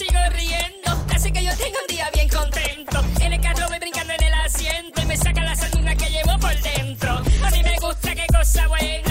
Sigo 0.00 0.20
riendo. 0.30 1.04
Así 1.14 1.30
que 1.30 1.44
yo 1.44 1.54
tengo 1.56 1.78
un 1.78 1.94
día 1.94 2.08
bien 2.14 2.28
contento. 2.28 3.04
En 3.20 3.34
el 3.34 3.40
carro 3.40 3.68
voy 3.68 3.78
brincando 3.78 4.14
en 4.14 4.22
el 4.22 4.34
asiento 4.34 5.02
y 5.02 5.04
me 5.04 5.16
saca 5.16 5.44
la 5.44 5.54
sanduna 5.54 5.94
que 5.94 6.08
llevo 6.08 6.38
por 6.38 6.56
dentro. 6.60 7.12
A 7.44 7.50
mí 7.50 7.62
me 7.62 7.76
gusta 7.78 8.14
qué 8.14 8.26
cosa 8.32 8.66
buena. 8.68 9.09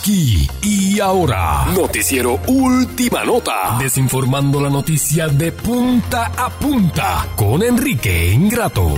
Aquí 0.00 0.46
y 0.62 1.00
ahora. 1.00 1.66
Noticiero 1.74 2.40
Última 2.46 3.24
Nota. 3.24 3.76
Desinformando 3.80 4.60
la 4.60 4.70
noticia 4.70 5.26
de 5.26 5.50
punta 5.50 6.26
a 6.36 6.50
punta 6.50 7.26
con 7.34 7.64
Enrique 7.64 8.32
Ingrato. 8.32 8.94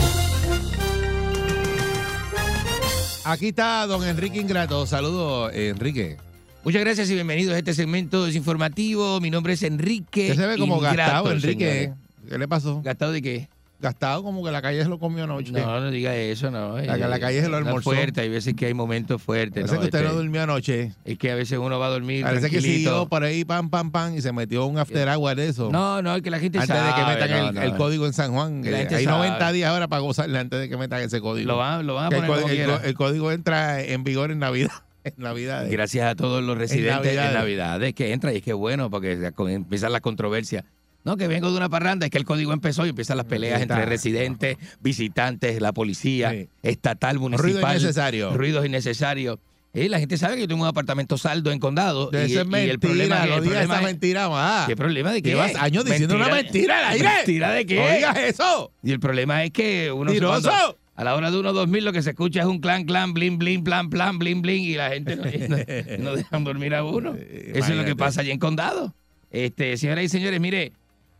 Aquí 3.25 3.49
está 3.49 3.87
don 3.87 4.07
Enrique 4.07 4.41
Ingrato. 4.41 4.87
Saludos, 4.87 5.51
eh, 5.55 5.69
Enrique. 5.71 6.19
Muchas 6.65 6.83
gracias 6.83 7.09
y 7.09 7.15
bienvenidos 7.15 7.55
a 7.55 7.59
este 7.59 7.73
segmento 7.73 8.27
desinformativo. 8.27 9.21
Mi 9.21 9.31
nombre 9.31 9.55
es 9.55 9.63
Enrique. 9.63 10.31
Usted 10.33 10.43
se 10.43 10.47
ve 10.49 10.59
como 10.59 10.77
Ingrato, 10.77 10.97
gastado, 10.97 11.33
Enrique. 11.33 11.71
señores. 11.73 11.91
¿Qué 12.29 12.39
le 12.39 12.47
pasó? 12.47 12.83
¿Gastado 12.83 13.13
de 13.13 13.23
qué? 13.23 13.49
Gastado 13.81 14.23
como 14.23 14.45
que 14.45 14.51
la 14.51 14.61
calle 14.61 14.83
se 14.83 14.89
lo 14.89 14.99
comió 14.99 15.25
anoche. 15.25 15.53
No, 15.53 15.81
no 15.81 15.91
diga 15.91 16.15
eso, 16.15 16.51
no. 16.51 16.79
La- 16.79 16.97
la 16.99 17.19
calle 17.19 17.41
se 17.41 17.49
lo 17.49 17.57
almorzó. 17.57 17.91
fuerte, 17.91 18.21
hay 18.21 18.29
veces 18.29 18.55
que 18.55 18.67
hay 18.67 18.75
momentos 18.75 19.23
fuertes. 19.23 19.63
Parece 19.63 19.75
¿no? 19.75 19.81
que 19.81 19.87
usted 19.87 19.99
Este, 20.01 20.11
no 20.13 20.19
durmió 20.21 20.43
anoche. 20.43 20.93
Es 21.05 21.17
que 21.19 21.31
a 21.31 21.35
veces 21.35 21.59
uno 21.59 21.79
va 21.79 21.87
a 21.87 21.91
dormir 21.91 22.23
Parece 22.25 22.51
que 22.51 22.59
tranquilito. 22.59 22.91
siguió 22.91 23.09
por 23.09 23.23
ahí, 23.25 23.45
pam, 23.45 23.71
pam, 23.71 23.91
pam, 23.91 24.15
y 24.17 24.21
se 24.21 24.33
metió 24.33 24.67
un 24.67 24.77
after 24.79 25.09
hour 25.09 25.35
de 25.35 25.49
eso. 25.49 25.71
No, 25.73 26.03
no, 26.03 26.15
es 26.15 26.23
que 26.23 26.31
la 26.31 26.39
gente 26.39 26.59
Antes 26.59 26.77
de 26.77 26.83
que 26.83 26.89
sabe, 27.01 27.15
metan 27.15 27.31
no, 27.31 27.49
el, 27.49 27.55
no. 27.55 27.63
el 27.63 27.75
código 27.77 28.07
en 28.07 28.13
San 28.13 28.33
Juan. 28.33 28.63
Que 28.63 28.71
eh, 28.71 28.89
hay 28.91 29.05
sabe. 29.05 29.17
90 29.29 29.53
días 29.53 29.71
ahora 29.71 29.89
para 29.89 30.01
gozarle 30.03 30.39
antes 30.39 30.61
de 30.61 30.69
que 30.69 30.77
metan 30.77 31.01
ese 31.01 31.21
código. 31.21 31.49
Lo 31.49 31.57
van, 31.57 31.87
lo 31.87 31.95
van 31.95 32.07
a 32.07 32.09
Que 32.11 32.17
el, 32.17 32.27
poner 32.27 32.81
el 32.85 32.95
código 32.95 33.33
entra 33.33 33.83
en 33.83 34.05
vigor 34.05 34.31
en 34.31 34.39
Navidad. 34.41 34.71
En 35.03 35.15
Navidad. 35.17 35.67
Gracias 35.71 36.07
a 36.11 36.15
todos 36.15 36.45
los 36.45 36.59
residentes 36.59 36.93
en 37.13 37.17
Navidades. 37.17 37.33
Navidades 37.33 37.95
que 37.95 38.13
entran 38.13 38.35
y 38.35 38.37
es 38.37 38.43
que 38.43 38.53
bueno, 38.53 38.91
porque 38.91 39.31
empiezan 39.49 39.93
las 39.93 40.03
controversias. 40.03 40.65
No, 41.05 41.17
que 41.17 41.29
vengo 41.29 41.51
de 41.51 41.57
una 41.57 41.69
parranda, 41.69 42.07
es 42.07 42.11
que 42.13 42.19
el 42.19 42.25
código 42.25 42.53
empezó 42.53 42.85
y 42.85 42.91
empiezan 42.91 43.17
las 43.17 43.27
peleas 43.27 43.61
Está. 43.63 43.75
entre 43.75 43.87
residentes, 43.87 44.57
visitantes, 44.81 45.61
la 45.61 45.73
policía, 45.73 46.35
estatal, 46.63 47.19
municipal. 47.19 47.53
Ruido 47.53 47.71
innecesario. 47.71 48.37
Ruidos 48.37 48.67
innecesarios. 48.67 49.39
Y 49.73 49.89
la 49.89 50.01
gente 50.01 50.17
sabe 50.19 50.35
que 50.35 50.41
yo 50.43 50.49
tengo 50.49 50.63
un 50.63 50.69
apartamento 50.69 51.17
saldo 51.17 51.53
en 51.53 51.61
condado. 51.61 52.11
Y, 52.13 52.33
y 52.33 52.37
el 52.37 52.79
problema, 52.81 53.25
no 53.25 53.37
el 53.37 53.43
digas 53.45 53.45
problema 53.45 53.63
esa 53.63 53.77
es- 53.77 53.83
mentira 53.85 54.29
más. 54.29 54.67
¿Qué 54.67 54.75
problema 54.77 55.13
de 55.13 55.23
qué? 55.23 55.29
Llevas 55.31 55.55
años 55.55 55.85
diciendo 55.85 56.17
una 56.17 56.29
mentira 56.29 56.79
al 56.89 56.95
aire. 56.95 57.09
¿Mentira 57.17 57.51
de 57.53 57.67
qué? 57.67 57.77
No 57.77 57.89
digas 57.95 58.17
eso. 58.19 58.73
Y 58.83 58.91
el 58.91 58.99
problema 59.01 59.45
es 59.45 59.53
que 59.53 59.93
uno 59.93 60.11
¡Tiroso! 60.11 60.51
a 60.97 61.05
la 61.05 61.15
hora 61.15 61.31
de 61.31 61.39
1 61.39 61.53
2000 61.55 61.85
lo 61.85 61.93
que 61.95 62.03
se 62.03 62.11
escucha 62.11 62.41
es 62.41 62.47
un 62.47 62.59
clan, 62.61 62.85
clan, 62.85 63.15
blin, 63.15 63.39
blin, 63.39 63.65
plan, 63.65 63.89
plan, 63.89 64.19
blin, 64.19 64.43
blin 64.43 64.63
y 64.65 64.75
la 64.75 64.91
gente 64.91 65.17
no, 65.17 65.23
no- 65.25 66.05
no 66.05 66.17
dejan 66.17 66.45
dormir 66.45 66.75
a 66.75 66.85
uno. 66.85 67.15
Eso 67.55 67.71
es 67.73 67.77
lo 67.77 67.85
que 67.85 67.97
pasa 67.97 68.21
allí 68.23 68.33
en 68.33 68.39
Condado. 68.41 68.93
Este, 69.31 69.77
señoras 69.77 70.05
y 70.05 70.09
señores, 70.09 70.41
mire, 70.41 70.73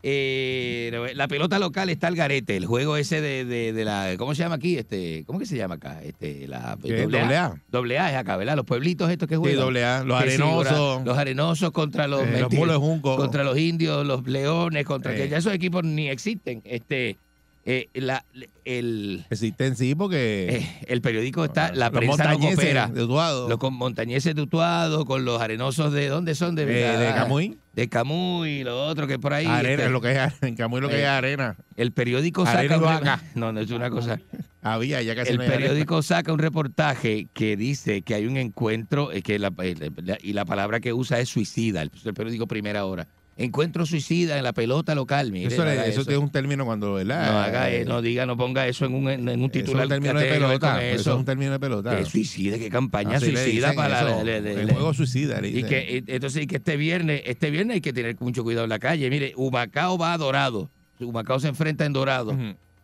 eh, 0.03 1.11
la 1.15 1.27
pelota 1.27 1.59
local 1.59 1.89
está 1.89 2.07
al 2.07 2.15
garete. 2.15 2.57
El 2.57 2.65
juego 2.65 2.97
ese 2.97 3.21
de, 3.21 3.45
de- 3.45 3.73
de 3.73 3.85
la, 3.85 4.15
¿cómo 4.17 4.33
se 4.35 4.43
llama 4.43 4.55
aquí? 4.55 4.77
Este, 4.77 5.23
¿cómo 5.25 5.39
que 5.39 5.45
se 5.45 5.55
llama 5.57 5.75
acá? 5.75 6.01
Este, 6.03 6.47
la 6.47 6.77
¿Qué? 6.81 7.01
¿Doble 7.03 7.19
A? 7.37 7.55
Doble 7.69 7.99
A 7.99 8.09
es 8.11 8.17
acá, 8.17 8.35
¿verdad? 8.37 8.55
Los 8.55 8.65
pueblitos 8.65 9.09
estos 9.11 9.27
que 9.27 9.35
Sí, 9.35 9.39
juegan. 9.39 9.59
doble 9.61 9.85
A. 9.85 10.03
Los 10.03 10.21
Que 10.23 10.29
sí, 10.31 10.35
arenosos. 10.35 11.05
los 11.05 11.17
arenosos 11.17 11.71
contra 11.71 12.07
los, 12.07 12.23
Eh, 12.23 12.39
los 12.41 12.51
mulos 12.51 12.75
de 12.75 12.79
junco. 12.79 13.15
contra 13.17 13.43
los 13.43 13.57
indios, 13.57 14.05
los 14.05 14.25
leones, 14.27 14.85
contra 14.85 15.13
Eh. 15.13 15.17
que 15.17 15.29
ya 15.29 15.37
esos 15.37 15.53
equipos 15.53 15.83
ni 15.83 16.09
existen. 16.09 16.61
Este, 16.65 17.17
eh, 17.65 17.89
la, 17.93 18.25
el, 18.65 19.25
Existen 19.29 19.75
sí 19.75 19.93
porque... 19.95 20.47
eh, 20.57 20.85
el 20.87 21.01
periódico 21.01 21.45
está, 21.45 21.71
la 21.73 21.89
los 21.89 21.97
prensa 21.99 22.31
no 22.33 22.39
coopera. 22.39 22.87
de 22.87 23.03
Utuado. 23.03 23.47
Los 23.49 23.57
con 23.59 23.73
montañeses 23.73 24.33
de 24.35 24.41
Utuado, 24.41 25.05
con 25.05 25.25
los 25.25 25.39
arenosos 25.41 25.93
de 25.93 26.07
¿dónde 26.07 26.33
son? 26.35 26.55
De, 26.55 26.63
Eh, 26.63 26.97
de 26.97 27.13
Camuy. 27.13 27.57
De 27.73 27.87
Camuy, 27.87 28.63
lo 28.63 28.85
otro 28.87 29.05
que 29.07 29.19
por 29.19 29.33
ahí. 29.33 29.45
Arena, 29.45 29.83
este, 29.83 29.89
lo 29.89 30.01
que 30.01 30.11
es 30.11 30.33
en 30.41 30.55
Camuy 30.55 30.81
lo 30.81 30.89
que 30.89 30.95
eh, 30.97 31.01
es 31.03 31.07
arena. 31.07 31.55
El 31.77 31.91
periódico 31.91 32.43
Arena 32.45 32.75
saca 32.75 32.85
vaca. 32.85 33.23
No, 33.35 33.51
no 33.53 33.59
es 33.59 33.69
una 33.71 33.89
cosa. 33.89 34.19
Había, 34.63 35.01
ya 35.01 35.15
casi 35.15 35.31
El 35.31 35.37
no 35.37 35.43
hay 35.43 35.49
arena. 35.49 35.61
periódico 35.67 36.01
saca 36.01 36.33
un 36.33 36.39
reportaje 36.39 37.27
que 37.33 37.55
dice 37.57 38.01
que 38.01 38.13
hay 38.15 38.25
un 38.25 38.37
encuentro 38.37 39.11
eh, 39.11 39.21
que 39.21 39.39
la, 39.39 39.51
eh, 39.63 39.75
la- 40.03 40.17
y 40.21 40.33
la 40.33 40.45
palabra 40.45 40.79
que 40.79 40.93
usa 40.93 41.19
es 41.19 41.29
suicida. 41.29 41.81
El, 41.81 41.91
el 42.03 42.13
periódico 42.13 42.47
Primera 42.47 42.85
Hora. 42.85 43.07
Encuentro 43.37 43.85
suicida 43.85 44.37
en 44.37 44.43
la 44.43 44.51
pelota 44.53 44.93
local. 44.93 45.31
Mire, 45.31 45.47
Eso, 45.47 45.63
no 45.63 45.69
le- 45.71 45.87
eso 45.89 46.03
tiene 46.03 46.17
un 46.19 46.29
término 46.29 46.65
cuando, 46.65 46.93
¿verdad? 46.93 47.31
No 47.31 47.39
haga, 47.39 47.69
eh, 47.71 47.81
Eh, 47.81 47.85
no 47.85 48.01
diga, 48.01 48.25
no 48.25 48.35
ponga 48.37 48.67
eso 48.67 48.85
en 48.85 48.93
un, 48.93 49.09
en 49.09 49.21
un 49.21 49.29
eso 49.29 49.45
es 49.45 49.51
titular. 49.51 49.83
un 49.85 49.89
término 49.89 50.19
de 50.19 50.25
pelota. 50.27 50.85
Eso 50.85 51.11
es 51.13 51.17
un 51.17 51.25
término 51.25 51.51
de 51.53 51.59
pelota. 51.59 51.97
Que 51.97 52.05
suicida, 52.05 52.59
que 52.59 52.69
campaña 52.69 53.17
Así 53.17 53.31
le 53.31 53.41
suicida 53.43 53.73
para 53.73 54.01
eso, 54.05 54.23
le- 54.23 54.41
le- 54.41 54.61
el 54.61 54.67
le- 54.67 54.73
juego 54.73 54.93
suicida. 54.93 55.39
le 55.41 55.47
y 55.49 55.63
que 55.63 56.03
entonces 56.07 56.43
y 56.43 56.47
que 56.47 56.57
este 56.57 56.75
viernes, 56.77 57.21
este 57.25 57.49
viernes 57.49 57.75
hay 57.75 57.81
que 57.81 57.93
tener 57.93 58.17
mucho 58.19 58.43
cuidado 58.43 58.65
en 58.65 58.69
la 58.69 58.79
calle. 58.79 59.09
Mire, 59.09 59.33
Humacao 59.35 59.97
va 59.97 60.13
a 60.13 60.17
Dorado. 60.17 60.69
Humacao 60.99 61.39
se 61.39 61.47
enfrenta 61.47 61.85
en 61.85 61.93
Dorado. 61.93 62.37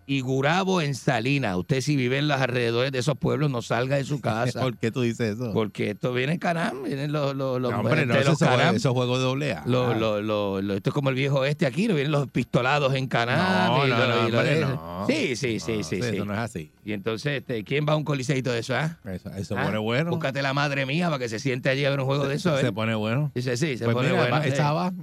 Y 0.09 0.21
Gurabo 0.21 0.79
en 0.81 0.95
Salinas. 0.95 1.57
Usted 1.57 1.81
si 1.81 1.97
vive 1.97 2.17
en 2.17 2.29
los 2.29 2.39
alrededores 2.39 2.93
de 2.93 2.99
esos 2.99 3.17
pueblos, 3.17 3.51
no 3.51 3.61
salga 3.61 3.97
de 3.97 4.05
su 4.05 4.21
casa. 4.21 4.61
¿Por 4.61 4.77
qué 4.77 4.89
tú 4.89 5.01
dices 5.01 5.35
eso? 5.35 5.51
Porque 5.51 5.89
esto 5.91 6.13
viene 6.13 6.31
en 6.33 6.39
Canam, 6.39 6.83
vienen 6.83 7.11
los, 7.11 7.35
los, 7.35 7.59
los 7.59 7.71
No, 7.73 7.79
hombre, 7.81 8.05
no, 8.05 8.15
eso, 8.15 8.37
Canam. 8.37 8.73
esos 8.77 8.93
juegos 8.93 9.19
de 9.19 9.25
doble 9.25 9.51
A. 9.53 9.63
Lo- 9.65 9.93
lo- 9.93 10.21
lo- 10.21 10.61
lo- 10.61 10.73
esto 10.75 10.91
es 10.91 10.93
como 10.93 11.09
el 11.09 11.15
viejo 11.15 11.43
este 11.43 11.65
aquí, 11.65 11.89
lo 11.89 11.93
vienen 11.95 12.13
los 12.13 12.29
pistolados 12.29 12.95
en 12.95 13.07
Canam. 13.07 13.67
No, 13.67 13.85
y 13.85 13.89
no, 13.89 13.97
lo- 13.97 14.07
no, 14.07 14.27
y 14.27 14.31
lo- 14.31 14.39
hombre, 14.39 14.59
no. 14.61 15.05
Sí, 15.09 15.35
sí, 15.35 15.59
sí, 15.59 15.83
sí. 15.83 15.97
eso 15.97 16.11
sí. 16.13 16.19
no 16.25 16.33
es 16.33 16.39
así. 16.39 16.71
Y 16.85 16.93
entonces, 16.93 17.39
este, 17.39 17.65
¿quién 17.65 17.85
va 17.85 17.91
a 17.91 17.95
un 17.97 18.05
coliseito 18.05 18.49
de 18.53 18.59
eso? 18.59 18.75
ah? 18.77 18.97
Eso, 19.11 19.29
eso 19.31 19.57
¿Ah? 19.57 19.65
pone 19.65 19.77
bueno. 19.77 20.09
Búscate 20.11 20.41
la 20.41 20.53
madre 20.53 20.85
mía 20.85 21.07
para 21.07 21.19
que 21.19 21.27
se 21.27 21.39
siente 21.39 21.67
allí 21.69 21.83
a 21.83 21.89
ver 21.89 21.99
un 21.99 22.05
juego 22.05 22.29
de 22.29 22.35
eso. 22.35 22.57
¿eh? 22.57 22.61
Se 22.61 22.71
pone 22.71 22.95
bueno. 22.95 23.29
Dice, 23.35 23.57
sí, 23.57 23.77
se 23.77 23.83
Pues 23.83 23.93
pone 23.93 24.09
mira, 24.11 24.21
bueno. 24.21 24.37
va- 24.73 24.93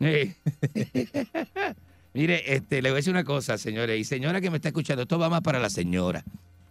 sí. 0.00 0.34
Mire, 2.16 2.54
este, 2.54 2.80
le 2.82 2.88
voy 2.90 2.96
a 2.96 3.00
decir 3.00 3.12
una 3.12 3.24
cosa, 3.24 3.58
señores. 3.58 4.00
Y 4.00 4.04
señora 4.04 4.40
que 4.40 4.50
me 4.50 4.56
está 4.56 4.68
escuchando, 4.68 5.02
esto 5.02 5.18
va 5.18 5.28
más 5.28 5.42
para 5.42 5.58
la 5.60 5.70
señora. 5.70 6.24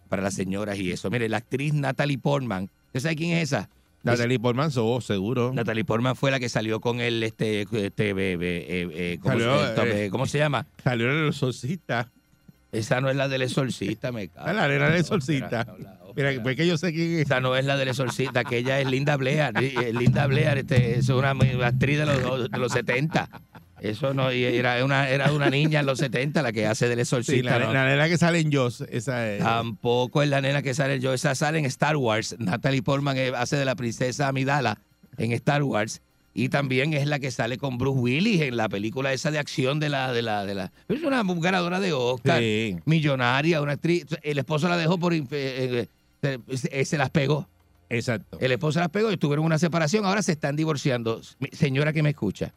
Para 0.08 0.22
las 0.22 0.34
señoras 0.34 0.78
y 0.78 0.90
eso. 0.90 1.08
Mire, 1.10 1.28
la 1.28 1.38
actriz 1.38 1.72
Natalie 1.72 2.18
Portman. 2.18 2.68
¿Usted 2.88 3.00
sabe 3.00 3.16
quién 3.16 3.36
es 3.36 3.44
esa? 3.52 3.68
Natalie 4.02 4.38
Portman, 4.38 4.70
so, 4.70 5.00
seguro. 5.00 5.52
Natalie 5.52 5.84
Portman 5.84 6.14
fue 6.16 6.30
la 6.30 6.38
que 6.38 6.48
salió 6.48 6.80
con 6.80 7.00
el, 7.00 7.22
este, 7.22 7.66
este, 7.72 8.12
bebé, 8.12 8.58
eh, 8.58 8.88
eh, 8.92 9.18
¿cómo, 9.20 9.32
Salió, 9.34 9.74
se- 9.74 10.04
eh, 10.06 10.10
¿cómo 10.10 10.26
se 10.26 10.38
llama? 10.38 10.66
Salió 10.84 11.10
el 11.26 11.32
solcita. 11.32 12.10
Esa 12.72 13.00
no 13.00 13.08
es 13.10 13.16
la 13.16 13.26
del 13.28 13.42
exorcista, 13.42 14.12
me 14.12 14.28
cago. 14.28 14.46
La 14.52 14.64
arena 14.64 14.90
del 14.90 15.04
solcita. 15.04 15.66
Mira, 16.14 16.30
pues 16.42 16.56
que 16.56 16.66
yo 16.66 16.76
sé 16.78 16.92
quién 16.92 17.14
es. 17.14 17.20
Esa 17.22 17.40
no 17.40 17.56
es 17.56 17.64
la 17.64 17.76
del 17.76 17.88
exorcista, 17.88 18.42
que 18.44 18.58
ella 18.58 18.80
es 18.80 18.88
Linda 18.88 19.16
Blair. 19.16 19.52
eh, 19.60 19.92
Linda 19.92 20.26
Blair 20.26 20.58
este, 20.58 20.98
es 20.98 21.08
una 21.08 21.30
actriz 21.30 21.98
de 21.98 22.06
los, 22.06 22.50
de 22.50 22.58
los 22.58 22.72
70. 22.72 23.28
Eso 23.88 24.14
no, 24.14 24.32
y 24.32 24.44
era 24.44 24.84
una, 24.84 25.08
era 25.08 25.32
una 25.32 25.50
niña 25.50 25.80
en 25.80 25.86
los 25.86 25.98
70 25.98 26.42
la 26.42 26.52
que 26.52 26.66
hace 26.66 26.88
del 26.88 26.96
Sí, 26.98 27.00
exorcista. 27.02 27.58
la, 27.58 27.66
¿no? 27.66 27.72
la 27.72 27.86
nena 27.86 28.08
que 28.08 28.18
sale 28.18 28.40
en 28.40 28.52
Joss, 28.52 28.82
esa 28.90 29.30
es. 29.32 29.42
Tampoco 29.42 30.22
es 30.22 30.28
la 30.28 30.40
nena 30.40 30.62
que 30.62 30.74
sale 30.74 31.00
yo. 31.00 31.12
Esa 31.12 31.34
sale 31.34 31.58
en 31.58 31.64
Star 31.66 31.96
Wars. 31.96 32.36
Natalie 32.38 32.82
Portman 32.82 33.16
eh, 33.16 33.32
hace 33.36 33.56
de 33.56 33.64
la 33.64 33.74
princesa 33.76 34.28
Amidala 34.28 34.78
en 35.18 35.32
Star 35.32 35.62
Wars. 35.62 36.02
Y 36.34 36.50
también 36.50 36.92
es 36.92 37.06
la 37.06 37.18
que 37.18 37.30
sale 37.30 37.56
con 37.56 37.78
Bruce 37.78 37.98
Willis 37.98 38.42
en 38.42 38.58
la 38.58 38.68
película 38.68 39.10
esa 39.14 39.30
de 39.30 39.38
acción 39.38 39.80
de 39.80 39.88
la... 39.88 40.12
De 40.12 40.20
la, 40.20 40.44
de 40.44 40.54
la 40.54 40.70
es 40.86 41.02
una 41.02 41.22
ganadora 41.24 41.80
de 41.80 41.94
Oscar. 41.94 42.40
Sí. 42.40 42.76
Millonaria, 42.84 43.62
una 43.62 43.72
actriz. 43.72 44.04
El 44.22 44.36
esposo 44.38 44.68
la 44.68 44.76
dejó 44.76 44.98
por... 44.98 45.14
eh, 45.14 45.24
eh, 45.30 45.88
se, 46.52 46.84
se 46.84 46.98
las 46.98 47.08
pegó. 47.08 47.48
Exacto. 47.88 48.36
El 48.38 48.52
esposo 48.52 48.80
las 48.80 48.90
pegó 48.90 49.10
y 49.12 49.16
tuvieron 49.16 49.46
una 49.46 49.58
separación. 49.58 50.04
Ahora 50.04 50.20
se 50.20 50.32
están 50.32 50.56
divorciando. 50.56 51.22
Señora 51.52 51.94
que 51.94 52.02
me 52.02 52.10
escucha. 52.10 52.52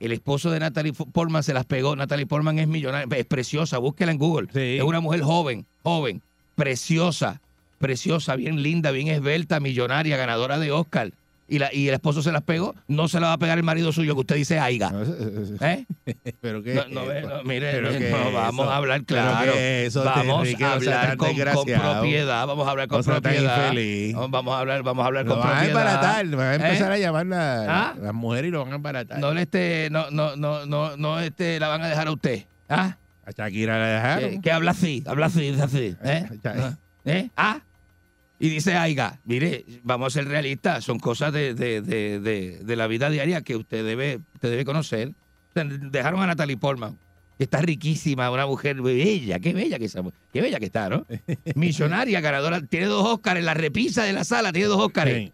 El 0.00 0.12
esposo 0.12 0.50
de 0.50 0.60
Natalie 0.60 0.92
Portman 0.92 1.42
se 1.42 1.54
las 1.54 1.64
pegó. 1.64 1.96
Natalie 1.96 2.26
Portman 2.26 2.58
es 2.58 2.68
millonaria, 2.68 3.16
es 3.16 3.26
preciosa. 3.26 3.78
Búsquela 3.78 4.12
en 4.12 4.18
Google. 4.18 4.48
Es 4.54 4.82
una 4.82 5.00
mujer 5.00 5.22
joven, 5.22 5.66
joven, 5.82 6.22
preciosa, 6.54 7.40
preciosa, 7.78 8.36
bien 8.36 8.62
linda, 8.62 8.90
bien 8.90 9.08
esbelta, 9.08 9.60
millonaria, 9.60 10.16
ganadora 10.16 10.58
de 10.58 10.70
Oscar. 10.70 11.12
Y, 11.50 11.58
la, 11.58 11.72
y 11.72 11.88
el 11.88 11.94
esposo 11.94 12.20
se 12.22 12.30
las 12.30 12.42
pegó. 12.42 12.74
No 12.88 13.08
se 13.08 13.18
la 13.20 13.28
va 13.28 13.32
a 13.32 13.38
pegar 13.38 13.56
el 13.56 13.64
marido 13.64 13.90
suyo 13.90 14.14
que 14.14 14.20
usted 14.20 14.36
dice 14.36 14.58
aiga. 14.58 14.92
¿Eh? 15.62 15.86
Pero 16.42 16.62
que. 16.62 16.74
No, 16.74 16.84
no, 16.88 17.04
no, 17.06 17.42
mire, 17.44 17.72
Pero 17.72 17.90
que 17.98 18.10
vamos 18.34 18.64
eso, 18.66 18.70
a 18.70 18.76
hablar 18.76 19.04
claro. 19.04 19.52
que 19.54 19.86
eso, 19.86 20.04
vamos 20.04 20.40
Enrique, 20.46 20.64
a 20.64 20.68
sea 20.68 21.00
hablar 21.02 21.16
con, 21.16 21.28
con 21.28 21.64
propiedad. 21.64 22.46
Vamos 22.46 22.68
a 22.68 22.70
hablar 22.70 22.88
con 22.88 23.02
sea 23.02 23.14
tan 23.14 23.22
propiedad. 23.32 23.72
Vamos 24.28 24.54
a 24.54 24.58
hablar, 24.60 24.82
vamos 24.82 25.02
a 25.02 25.06
hablar 25.06 25.24
Lo 25.24 25.30
con 25.36 25.40
van 25.40 25.48
a 25.48 25.52
propiedad. 25.60 25.82
embaratar, 25.82 26.26
van 26.36 26.46
a 26.46 26.54
empezar 26.54 26.92
¿Eh? 26.92 26.94
a 26.94 26.98
llamar 26.98 27.26
la- 27.26 27.64
¿Ah? 27.68 27.94
las 27.98 28.14
mujeres 28.14 28.48
y 28.48 28.52
lo 28.52 28.62
van 28.64 28.72
a 28.72 28.76
embaratar. 28.76 29.18
No 29.18 29.32
le 29.32 29.42
este, 29.42 29.88
no, 29.90 30.10
no, 30.10 30.36
no, 30.36 30.66
no, 30.66 30.96
no 30.98 31.18
este, 31.20 31.58
la 31.58 31.68
van 31.68 31.80
a 31.82 31.88
dejar 31.88 32.08
a 32.08 32.12
usted. 32.12 32.44
¿Ah? 32.68 32.96
A 33.24 33.30
Shakira 33.30 33.78
la 33.78 33.86
dejaron. 33.86 34.30
Que, 34.32 34.40
que 34.42 34.52
habla 34.52 34.70
así, 34.72 35.02
habla 35.06 35.26
así, 35.26 35.50
dice 35.50 35.62
así. 35.62 35.96
¿Eh? 36.04 36.28
¿Eh? 37.06 37.30
¿Ah? 37.36 37.60
Y 38.40 38.48
dice 38.50 38.74
Aiga, 38.76 39.18
mire, 39.24 39.64
vamos 39.82 40.14
a 40.14 40.20
ser 40.20 40.28
realistas, 40.28 40.84
son 40.84 40.98
cosas 41.00 41.32
de, 41.32 41.54
de, 41.54 41.80
de, 41.82 42.60
de, 42.62 42.76
la 42.76 42.86
vida 42.86 43.10
diaria 43.10 43.42
que 43.42 43.56
usted 43.56 43.84
debe, 43.84 44.20
usted 44.34 44.50
debe 44.50 44.64
conocer. 44.64 45.12
Dejaron 45.90 46.20
a 46.22 46.26
Natalie 46.28 46.56
Portman, 46.56 46.96
que 47.36 47.44
está 47.44 47.60
riquísima, 47.60 48.30
una 48.30 48.46
mujer 48.46 48.80
bella, 48.80 49.40
qué 49.40 49.52
bella 49.52 49.78
que 49.78 49.86
esa 49.86 50.02
qué 50.32 50.40
bella 50.40 50.60
que 50.60 50.66
está, 50.66 50.88
¿no? 50.88 51.04
Millonaria, 51.56 52.20
ganadora, 52.20 52.60
tiene 52.60 52.86
dos 52.86 53.04
Óscares, 53.04 53.42
la 53.44 53.54
repisa 53.54 54.04
de 54.04 54.12
la 54.12 54.22
sala 54.22 54.52
tiene 54.52 54.68
dos 54.68 54.80
Óscares. 54.80 55.16
Sí. 55.16 55.32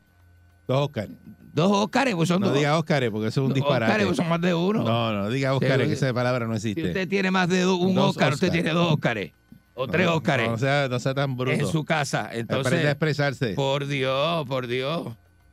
Dos 0.66 0.86
Óscar. 0.86 1.08
Dos 1.52 1.70
Óscares, 1.70 2.14
pues 2.14 2.28
son 2.30 2.40
No 2.40 2.48
dos. 2.48 2.56
diga 2.56 2.78
Óscar 2.78 3.08
porque 3.10 3.28
eso 3.28 3.42
es 3.42 3.44
un 3.44 3.48
Dos 3.50 3.54
disparate. 3.56 3.84
Óscares, 3.84 4.06
pues 4.06 4.16
son 4.16 4.28
más 4.30 4.40
de 4.40 4.54
uno. 4.54 4.82
No, 4.82 5.12
no, 5.12 5.28
diga 5.28 5.54
Óscar, 5.54 5.78
Sí, 5.82 5.86
que 5.88 5.92
esa 5.92 6.12
palabra 6.14 6.46
no 6.46 6.58
Si 6.58 6.70
existe. 6.70 6.88
usted 6.88 7.06
tiene 7.08 7.30
más 7.30 7.48
de 7.50 7.66
un 7.66 7.98
Óscar, 7.98 8.32
usted 8.32 8.50
tiene 8.50 8.70
dos 8.70 8.92
Óscares. 8.94 9.32
O 9.74 9.86
tres 9.88 10.06
No, 10.06 10.14
Óscares. 10.14 10.48
No, 10.48 10.56
sea, 10.56 10.88
no 10.88 10.98
sea 11.00 11.14
tan 11.14 11.36
bruto. 11.36 11.52
en 11.52 11.66
su 11.66 11.84
casa. 11.84 12.30
Entonces, 12.32 12.66
Aprende 12.66 12.88
a 12.88 12.92
expresarse. 12.92 13.54
por 13.54 13.86
Dios, 13.86 14.46
por 14.46 14.66
Dios. 14.66 15.08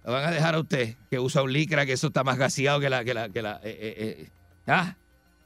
Lo 0.05 0.11
van 0.11 0.25
a 0.25 0.31
dejar 0.31 0.55
a 0.55 0.59
usted, 0.59 0.95
que 1.09 1.19
usa 1.19 1.43
un 1.43 1.53
licra, 1.53 1.85
que 1.85 1.93
eso 1.93 2.07
está 2.07 2.23
más 2.23 2.37
gaseado 2.37 2.79
que 2.79 2.89
la... 2.89 3.03
Que 3.03 3.13
la, 3.13 3.29
que 3.29 3.41
la 3.41 3.59
eh, 3.63 3.77
eh, 3.79 3.95
eh. 3.97 4.29
Ah, 4.67 4.95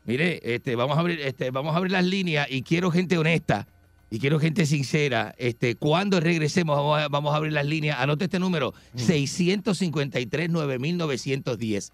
mire, 0.06 0.40
este, 0.44 0.76
vamos, 0.76 0.98
a 0.98 1.02
abrir, 1.02 1.20
este, 1.22 1.52
vamos 1.52 1.74
a 1.74 1.78
abrir 1.78 1.92
las 1.92 2.06
líneas 2.06 2.48
y 2.50 2.62
quiero 2.62 2.92
gente 2.92 3.18
honesta 3.18 3.68
y 4.10 4.20
quiero 4.20 4.40
gente 4.40 4.66
sincera. 4.66 5.34
Este, 5.38 5.76
cuando 5.76 6.20
regresemos, 6.20 6.76
vamos 6.78 7.00
a, 7.00 7.08
vamos 7.08 7.34
a 7.34 7.38
abrir 7.38 7.54
las 7.54 7.66
líneas. 7.66 8.00
Anote 8.00 8.26
este 8.26 8.40
número, 8.40 8.74
653-9910. 8.96 11.92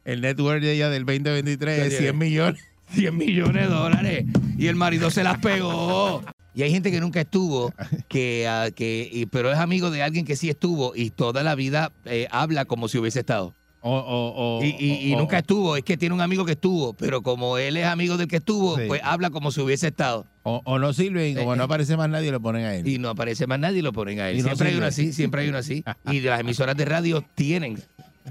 El 0.04 0.20
network 0.22 0.60
de 0.60 0.72
ella 0.72 0.90
del 0.90 1.04
2023 1.06 1.78
es 1.92 1.98
100 1.98 2.18
millones. 2.18 2.60
100 2.94 3.16
millones 3.16 3.68
de 3.68 3.74
dólares. 3.74 4.24
Y 4.58 4.66
el 4.66 4.74
marido 4.74 5.10
se 5.12 5.22
las 5.22 5.38
pegó. 5.38 6.24
Y 6.54 6.62
hay 6.62 6.70
gente 6.70 6.90
que 6.90 7.00
nunca 7.00 7.20
estuvo, 7.20 7.72
que, 8.08 8.46
ah, 8.48 8.70
que 8.74 9.08
y- 9.12 9.26
pero 9.26 9.50
es 9.52 9.58
amigo 9.58 9.90
de 9.90 10.02
alguien 10.02 10.24
que 10.24 10.36
sí 10.36 10.48
estuvo 10.50 10.92
y 10.94 11.10
toda 11.10 11.42
la 11.42 11.54
vida 11.54 11.92
eh, 12.04 12.26
habla 12.30 12.64
como 12.64 12.88
si 12.88 12.98
hubiese 12.98 13.20
estado. 13.20 13.54
O, 13.84 13.90
o- 13.96 14.58
o- 14.58 14.64
y 14.64 14.76
y- 14.78 15.08
y 15.10 15.14
o- 15.14 15.18
nunca 15.18 15.38
estuvo, 15.38 15.76
es 15.76 15.82
que 15.82 15.96
tiene 15.96 16.14
un 16.14 16.20
amigo 16.20 16.44
que 16.44 16.52
estuvo, 16.52 16.92
pero 16.94 17.20
como 17.22 17.58
él 17.58 17.76
es 17.76 17.84
amigo 17.86 18.16
del 18.16 18.28
que 18.28 18.36
estuvo, 18.36 18.76
Sí. 18.76 18.84
pues 18.86 19.00
habla 19.02 19.30
como 19.30 19.50
si 19.50 19.60
hubiese 19.60 19.88
estado. 19.88 20.24
O, 20.44 20.60
o 20.64 20.78
no 20.78 20.92
sirve 20.92 21.30
y 21.30 21.34
como 21.34 21.54
Eh, 21.54 21.56
no 21.56 21.62
eh. 21.62 21.66
aparece 21.66 21.96
más 21.96 22.08
nadie, 22.08 22.30
lo 22.30 22.40
ponen 22.40 22.64
a 22.64 22.74
él. 22.76 22.86
Y 22.86 22.98
no 22.98 23.08
aparece 23.08 23.46
más 23.48 23.58
nadie 23.58 23.82
lo 23.82 23.92
ponen 23.92 24.20
a 24.20 24.30
él. 24.30 24.36
No 24.38 24.44
siempre 24.44 24.68
hay 24.68 24.76
uno 24.76 24.86
así, 24.86 25.12
siempre 25.12 25.42
hay 25.42 25.48
uno 25.48 25.58
así. 25.58 25.82
Y 26.10 26.20
las 26.20 26.38
emisoras 26.40 26.76
de 26.76 26.84
radio 26.84 27.24
tienen, 27.34 27.82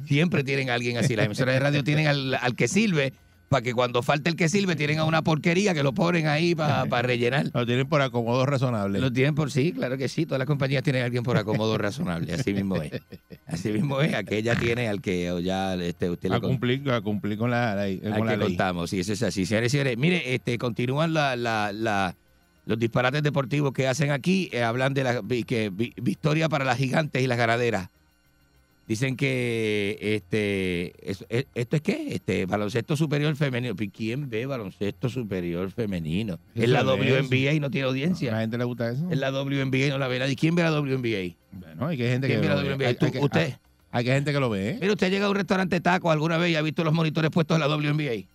siempre 0.07 0.43
tienen 0.45 0.69
a 0.69 0.75
alguien 0.75 0.97
así. 0.97 1.15
Las 1.17 1.25
emisoras 1.25 1.55
de 1.55 1.59
radio 1.59 1.83
tienen 1.83 2.07
al, 2.07 2.33
al 2.35 2.55
que 2.55 2.67
sirve, 2.69 3.11
para 3.51 3.61
que 3.63 3.73
cuando 3.73 4.01
falte 4.01 4.29
el 4.29 4.37
que 4.37 4.47
sirve, 4.47 4.77
tienen 4.77 4.99
a 4.99 5.03
una 5.03 5.23
porquería 5.23 5.73
que 5.73 5.83
lo 5.83 5.91
ponen 5.91 6.25
ahí 6.25 6.55
para 6.55 6.85
rellenar. 7.01 7.51
Lo 7.53 7.65
tienen 7.65 7.85
por 7.85 8.01
acomodo 8.01 8.45
razonable. 8.45 8.97
Lo 9.01 9.11
tienen 9.11 9.35
por 9.35 9.51
sí, 9.51 9.73
claro 9.73 9.97
que 9.97 10.07
sí. 10.07 10.25
Todas 10.25 10.39
las 10.39 10.47
compañías 10.47 10.83
tienen 10.83 11.01
a 11.01 11.05
alguien 11.05 11.21
por 11.21 11.35
acomodo 11.35 11.77
razonable. 11.77 12.33
Así 12.33 12.53
mismo 12.53 12.77
es. 12.77 12.93
Así 13.45 13.73
mismo 13.73 13.99
es. 13.99 14.13
Aquella 14.13 14.55
tiene 14.55 14.87
al 14.87 15.01
que 15.01 15.29
o 15.33 15.39
ya 15.39 15.75
este, 15.75 16.09
usted 16.09 16.31
a 16.31 16.39
cumplir, 16.39 16.89
a 16.89 17.01
cumplir 17.01 17.37
con 17.37 17.51
la, 17.51 17.75
la- 17.75 17.99
con 17.99 18.13
al 18.13 18.25
la 18.25 18.31
que 18.31 18.37
ley. 18.37 18.47
contamos. 18.47 18.89
Sí, 18.89 19.01
eso 19.01 19.11
es 19.11 19.21
así. 19.21 19.45
Señores 19.45 19.69
señores, 19.73 19.97
mire, 19.97 20.33
este, 20.33 20.57
continúan 20.57 21.13
la, 21.13 21.35
la- 21.35 21.73
la- 21.73 22.15
los 22.65 22.79
disparates 22.79 23.21
deportivos 23.21 23.73
que 23.73 23.85
hacen 23.85 24.11
aquí. 24.11 24.47
eh, 24.53 24.63
hablan 24.63 24.93
de 24.93 25.03
la 25.03 25.21
que, 25.45 25.69
vi- 25.73 25.93
victoria 26.01 26.47
para 26.47 26.63
las 26.63 26.77
gigantes 26.77 27.21
y 27.21 27.27
las 27.27 27.37
ganaderas. 27.37 27.89
Dicen 28.91 29.15
que 29.15 29.97
este 30.01 30.91
es- 31.09 31.25
es- 31.29 31.45
esto 31.55 31.77
es 31.77 31.81
qué? 31.81 32.07
Este 32.13 32.45
baloncesto 32.45 32.97
superior 32.97 33.33
femenino. 33.37 33.73
¿Y 33.79 33.87
¿Quién 33.87 34.29
ve 34.29 34.45
baloncesto 34.45 35.07
superior 35.07 35.71
femenino? 35.71 36.37
Es 36.55 36.67
la 36.67 36.83
WNBA 36.83 37.53
y 37.53 37.61
no 37.61 37.71
tiene 37.71 37.87
audiencia. 37.87 38.31
¿A 38.31 38.35
la 38.35 38.41
gente 38.41 38.57
le 38.57 38.65
gusta 38.65 38.91
eso? 38.91 39.09
Es 39.09 39.17
la 39.17 39.31
WNBA 39.31 39.85
y 39.87 39.89
no 39.91 39.97
la 39.97 40.09
ve 40.09 40.19
nadie. 40.19 40.35
¿Quién 40.35 40.55
ve 40.55 40.63
la 40.63 40.71
WNBA? 40.73 41.37
Bueno, 41.53 41.87
hay 41.87 41.95
que 41.95 42.09
gente 42.09 42.27
¿Quién 42.27 42.41
que 42.41 42.47
ve 42.49 42.53
la. 42.53 42.61
WNBA? 42.61 42.87
Hay- 42.89 42.95
¿Tú- 42.95 43.05
hay 43.05 43.11
que- 43.13 43.19
¿Usted? 43.19 43.39
Hay, 43.39 43.55
hay 43.91 44.03
que 44.03 44.11
gente 44.11 44.33
que 44.33 44.39
lo 44.41 44.49
ve. 44.49 44.77
Mire, 44.81 44.91
usted 44.91 45.09
llega 45.09 45.27
a 45.27 45.29
un 45.29 45.37
restaurante 45.37 45.79
taco 45.79 46.11
alguna 46.11 46.37
vez 46.37 46.51
y 46.51 46.55
ha 46.57 46.61
visto 46.61 46.83
los 46.83 46.93
monitores 46.93 47.31
puestos 47.31 47.55
en 47.55 47.61
la 47.61 47.69
WNBA. 47.69 48.25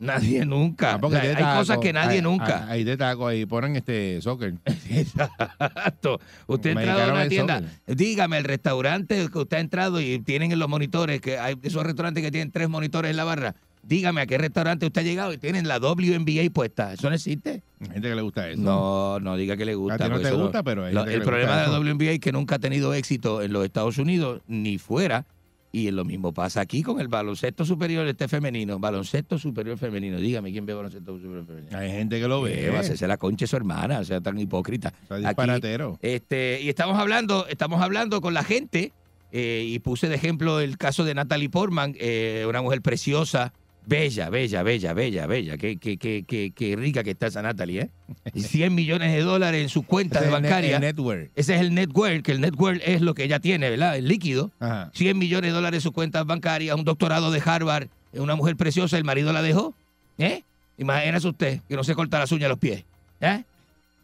Nadie 0.00 0.44
nunca. 0.46 0.94
Ah, 0.94 0.98
O 1.02 1.10
sea, 1.10 1.20
hay 1.20 1.34
taco, 1.34 1.58
cosas 1.60 1.78
que 1.78 1.92
nadie 1.92 2.16
hay- 2.16 2.22
nunca. 2.22 2.64
Hay, 2.64 2.70
hay 2.78 2.84
de 2.84 2.96
taco 2.96 3.26
ahí, 3.28 3.46
ponen 3.46 3.76
este 3.76 4.20
soccer. 4.22 4.54
Exacto. 4.88 6.20
Usted 6.46 6.70
ha 6.76 6.80
entrado 6.80 7.02
a 7.02 7.12
una 7.14 7.28
tienda, 7.28 7.60
soccer. 7.60 7.96
dígame 7.96 8.38
el 8.38 8.44
restaurante 8.44 9.28
que 9.30 9.38
usted 9.38 9.56
ha 9.56 9.60
entrado 9.60 10.00
y 10.00 10.18
tienen 10.20 10.52
en 10.52 10.58
los 10.58 10.68
monitores, 10.68 11.20
que 11.20 11.38
hay 11.38 11.54
esos 11.62 11.84
restaurantes 11.84 12.22
que 12.22 12.30
tienen 12.30 12.50
tres 12.50 12.68
monitores 12.68 13.10
en 13.10 13.16
la 13.16 13.24
barra. 13.24 13.54
Dígame 13.82 14.20
a 14.20 14.26
qué 14.26 14.36
restaurante 14.36 14.84
usted 14.86 15.00
ha 15.00 15.04
llegado 15.04 15.32
y 15.32 15.38
tienen 15.38 15.66
la 15.66 15.78
WNBA 15.78 16.50
puesta. 16.52 16.92
¿Eso 16.92 17.08
no 17.08 17.14
existe? 17.14 17.62
Hay 17.80 17.88
gente 17.88 18.08
que 18.10 18.14
le 18.14 18.20
gusta 18.22 18.48
eso. 18.48 18.60
No, 18.60 19.18
no 19.20 19.36
diga 19.36 19.56
que 19.56 19.64
le 19.64 19.74
gusta. 19.74 19.94
A 19.94 19.98
ti 19.98 20.12
no 20.12 20.20
te 20.20 20.30
gusta, 20.32 20.62
pero 20.62 20.84
hay 20.84 20.92
lo- 20.92 21.00
gente 21.00 21.10
que 21.12 21.14
el 21.14 21.20
le 21.20 21.26
problema 21.26 21.52
gusta 21.52 21.66
de 21.66 21.72
la. 21.72 21.78
WNBA 21.94 22.10
es 22.12 22.20
que 22.20 22.32
nunca 22.32 22.56
ha 22.56 22.58
tenido 22.58 22.92
éxito 22.92 23.40
en 23.42 23.52
los 23.54 23.64
Estados 23.64 23.96
Unidos 23.98 24.42
ni 24.48 24.76
fuera. 24.78 25.24
Y 25.72 25.90
lo 25.92 26.04
mismo 26.04 26.32
pasa 26.32 26.60
aquí 26.60 26.82
con 26.82 27.00
el 27.00 27.08
baloncesto 27.08 27.64
superior 27.64 28.06
este 28.06 28.26
femenino. 28.26 28.78
Baloncesto 28.78 29.38
superior 29.38 29.78
femenino. 29.78 30.18
Dígame 30.18 30.50
quién 30.50 30.66
ve 30.66 30.74
baloncesto 30.74 31.16
superior 31.16 31.46
femenino. 31.46 31.78
Hay 31.78 31.90
gente 31.90 32.20
que 32.20 32.26
lo 32.26 32.42
ve. 32.42 32.70
Va 32.70 32.78
a 32.78 32.80
hacerse 32.80 33.06
la 33.06 33.16
concha 33.16 33.44
de 33.44 33.46
su 33.46 33.56
hermana, 33.56 34.00
o 34.00 34.04
sea, 34.04 34.20
tan 34.20 34.38
hipócrita. 34.38 34.92
Aquí, 35.08 35.24
disparatero. 35.24 35.98
este, 36.02 36.60
y 36.60 36.68
estamos 36.68 36.98
hablando, 36.98 37.46
estamos 37.46 37.80
hablando 37.80 38.20
con 38.20 38.34
la 38.34 38.42
gente, 38.42 38.92
eh, 39.32 39.64
y 39.64 39.78
puse 39.78 40.08
de 40.08 40.16
ejemplo 40.16 40.58
el 40.60 40.76
caso 40.76 41.04
de 41.04 41.14
Natalie 41.14 41.50
Portman, 41.50 41.94
eh, 41.98 42.44
una 42.48 42.62
mujer 42.62 42.82
preciosa, 42.82 43.52
bella, 43.86 44.30
bella, 44.30 44.62
bella, 44.62 44.92
bella, 44.92 45.26
bella. 45.26 45.56
Qué, 45.56 45.76
qué, 45.76 45.96
qué, 45.96 46.24
qué, 46.26 46.52
qué 46.54 46.76
rica 46.76 47.02
que 47.02 47.10
está 47.10 47.26
esa 47.26 47.42
Natalie, 47.42 47.80
¿eh? 47.82 47.90
Y 48.34 48.42
100 48.42 48.74
millones 48.74 49.12
de 49.12 49.20
dólares 49.22 49.62
en 49.62 49.68
sus 49.68 49.84
cuentas 49.84 50.22
Ese 50.22 50.30
es 50.30 50.34
el 50.36 50.40
net- 50.40 50.42
bancarias. 50.48 50.74
el 50.74 50.80
network. 50.80 51.30
Ese 51.34 51.54
es 51.54 51.60
el 51.60 51.74
network, 51.74 52.22
que 52.22 52.32
el 52.32 52.40
network 52.40 52.80
es 52.84 53.00
lo 53.00 53.14
que 53.14 53.24
ella 53.24 53.40
tiene, 53.40 53.68
¿verdad? 53.70 53.96
El 53.96 54.06
líquido. 54.08 54.50
Ajá. 54.60 54.90
100 54.94 55.18
millones 55.18 55.50
de 55.50 55.54
dólares 55.54 55.78
en 55.78 55.82
sus 55.82 55.92
cuentas 55.92 56.24
bancarias, 56.26 56.76
un 56.76 56.84
doctorado 56.84 57.30
de 57.30 57.42
Harvard, 57.44 57.88
una 58.12 58.36
mujer 58.36 58.56
preciosa, 58.56 58.96
el 58.98 59.04
marido 59.04 59.32
la 59.32 59.42
dejó. 59.42 59.74
¿Eh? 60.18 60.42
Imagínese 60.78 61.28
usted 61.28 61.60
que 61.68 61.76
no 61.76 61.84
se 61.84 61.94
corta 61.94 62.18
las 62.18 62.30
uñas 62.32 62.42
de 62.44 62.48
los 62.48 62.58
pies. 62.58 62.84
¿Eh? 63.20 63.42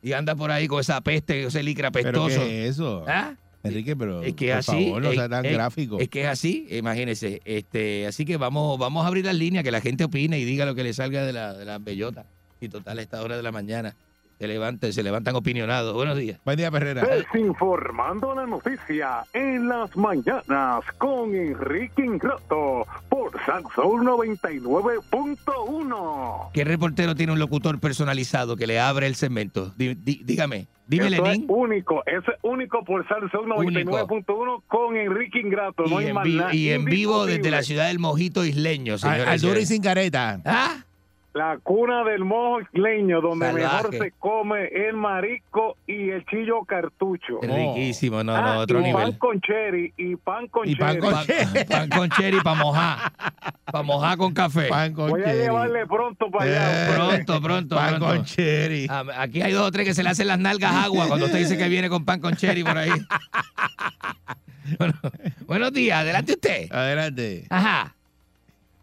Y 0.03 0.13
anda 0.13 0.35
por 0.37 0.51
ahí 0.51 0.67
con 0.69 0.81
esa 0.81 1.01
peste, 1.01 1.45
ese 1.45 1.63
licra 1.63 1.91
¿Pero 1.91 2.13
pestoso. 2.13 2.41
qué 2.47 2.65
es 2.67 2.71
eso? 2.73 3.05
¿Ah? 3.09 3.35
Enrique, 3.63 3.97
pero 3.97 4.23
Es 4.23 4.35
que 4.35 4.49
por 4.49 4.57
así. 4.57 4.85
favor, 4.87 5.03
no 5.03 5.09
es- 5.11 5.17
sea 5.17 5.29
tan 5.29 5.45
es- 5.45 5.53
gráfico. 5.53 5.99
Es 5.99 6.09
que 6.09 6.23
es 6.23 6.29
así, 6.29 6.67
imagínese. 6.71 7.41
Este, 7.45 8.07
así 8.07 8.25
que 8.25 8.37
vamos, 8.37 8.79
vamos 8.79 9.05
a 9.05 9.09
abrir 9.09 9.25
las 9.25 9.35
líneas, 9.35 9.65
que 9.65 9.71
la 9.73 9.81
gente 9.81 10.05
opine 10.05 10.39
y 10.39 10.45
diga 10.45 10.65
lo 10.67 10.75
que 10.75 10.85
le 10.85 10.93
salga 10.93 11.25
de 11.25 11.33
la, 11.33 11.53
de 11.55 11.65
las 11.65 11.83
bellotas. 11.83 12.27
Y 12.61 12.69
total, 12.69 12.99
a 12.99 13.03
esta 13.03 13.23
hora 13.23 13.37
de 13.37 13.43
la 13.43 13.53
mañana 13.53 13.97
se 14.39 14.47
levantan, 14.47 14.93
se 14.93 15.03
levantan 15.03 15.35
opinionados. 15.37 15.95
Buenos 15.95 16.19
días. 16.19 16.39
Buen 16.45 16.59
día, 16.59 16.71
Perrera. 16.71 17.03
Desinformando 17.07 18.35
la 18.35 18.45
noticia 18.47 19.25
en 19.33 19.67
las 19.69 19.97
mañanas 19.97 20.85
con 20.99 21.35
Enrique 21.35 22.05
Ingrato 22.05 22.87
por 23.09 23.33
Salsoul 23.47 24.05
99.1. 24.05 26.51
¿Qué 26.53 26.65
reportero 26.65 27.15
tiene 27.15 27.33
un 27.33 27.39
locutor 27.39 27.79
personalizado 27.81 28.57
que 28.57 28.67
le 28.67 28.79
abre 28.81 29.07
el 29.07 29.15
segmento? 29.15 29.73
Dí- 29.77 29.95
dí- 29.95 30.23
dígame, 30.25 30.67
dime, 30.87 31.07
Eso 31.09 31.25
es 31.27 31.33
Lenín. 31.33 31.47
único, 31.49 32.03
eso 32.07 32.31
es 32.33 32.39
único 32.43 32.85
por 32.85 33.07
Salsoul 33.09 33.47
99.1 33.49 34.63
con 34.67 34.97
Enrique 34.97 35.41
Ingrato. 35.41 35.85
no 35.85 36.01
Y 36.01 36.05
hay 36.05 36.09
en, 36.11 36.15
más 36.15 36.25
vi- 36.25 36.37
nada. 36.37 36.55
y 36.55 36.71
en 36.71 36.85
vivo 36.85 37.27
desde 37.27 37.51
la 37.51 37.63
ciudad 37.63 37.89
del 37.89 37.99
Mojito 37.99 38.45
Isleño, 38.45 38.95
Al, 38.95 38.99
señores. 39.01 39.29
al 39.29 39.41
duro 39.41 39.61
y 39.61 39.67
sin 39.67 39.83
careta. 39.83 40.41
¿Ah? 40.45 40.85
La 41.37 41.59
cuna 41.63 42.03
del 42.05 42.25
mojo 42.25 42.61
isleño, 42.73 43.21
donde 43.21 43.45
Salvaje. 43.45 43.77
mejor 43.89 43.95
se 43.99 44.11
come 44.19 44.69
el 44.69 44.97
marisco 44.97 45.77
y 45.87 46.09
el 46.09 46.25
chillo 46.25 46.65
cartucho. 46.65 47.41
Riquísimo, 47.43 48.25
no, 48.25 48.35
Ah, 48.35 48.41
no, 48.55 48.61
otro 48.61 48.81
y 48.81 48.85
pan 48.85 48.93
nivel. 49.05 49.19
con 49.19 49.41
cherry 49.43 49.93
y 49.99 50.17
pan 50.17 50.49
con 50.49 50.67
Y 50.67 50.75
pan 50.77 50.99
cherry. 50.99 51.01
con 51.01 51.13
Pan, 51.13 51.67
pan 51.69 51.89
con 51.91 52.09
cherry 52.09 52.41
para 52.41 52.57
mojar. 52.63 53.13
Para 53.71 53.83
mojar 53.83 54.17
con 54.17 54.33
café. 54.33 54.69
Pan 54.69 54.95
con 54.95 55.11
Voy 55.11 55.21
a 55.21 55.25
cherry. 55.27 55.39
llevarle 55.41 55.87
pronto 55.87 56.31
para 56.31 56.45
allá. 56.45 56.89
Eh, 56.89 56.95
Pronto, 56.95 57.43
pronto, 57.43 57.77
Pan 57.77 57.89
pronto. 57.97 58.07
con 58.07 58.25
cherry. 58.25 58.87
Ah, 58.89 59.05
Aquí 59.19 59.43
hay 59.43 59.53
dos 59.53 59.67
o 59.67 59.71
tres 59.71 59.85
que 59.87 59.93
se 59.95 60.03
le 60.03 60.09
hacen 60.09 60.29
las 60.29 60.39
nalgas 60.39 60.73
agua 60.73 61.07
cuando 61.07 61.27
usted 61.27 61.39
dice 61.41 61.59
que 61.59 61.69
viene 61.69 61.91
con 61.91 62.07
pan 62.07 62.19
con 62.21 62.35
cherry 62.35 62.65
por 62.65 62.79
ahí. 62.79 62.91
Bueno, 64.79 64.95
buenos 65.47 65.73
días, 65.73 65.99
adelante 66.01 66.33
usted. 66.33 66.73
Adelante. 66.73 67.45
Ajá. 67.51 67.95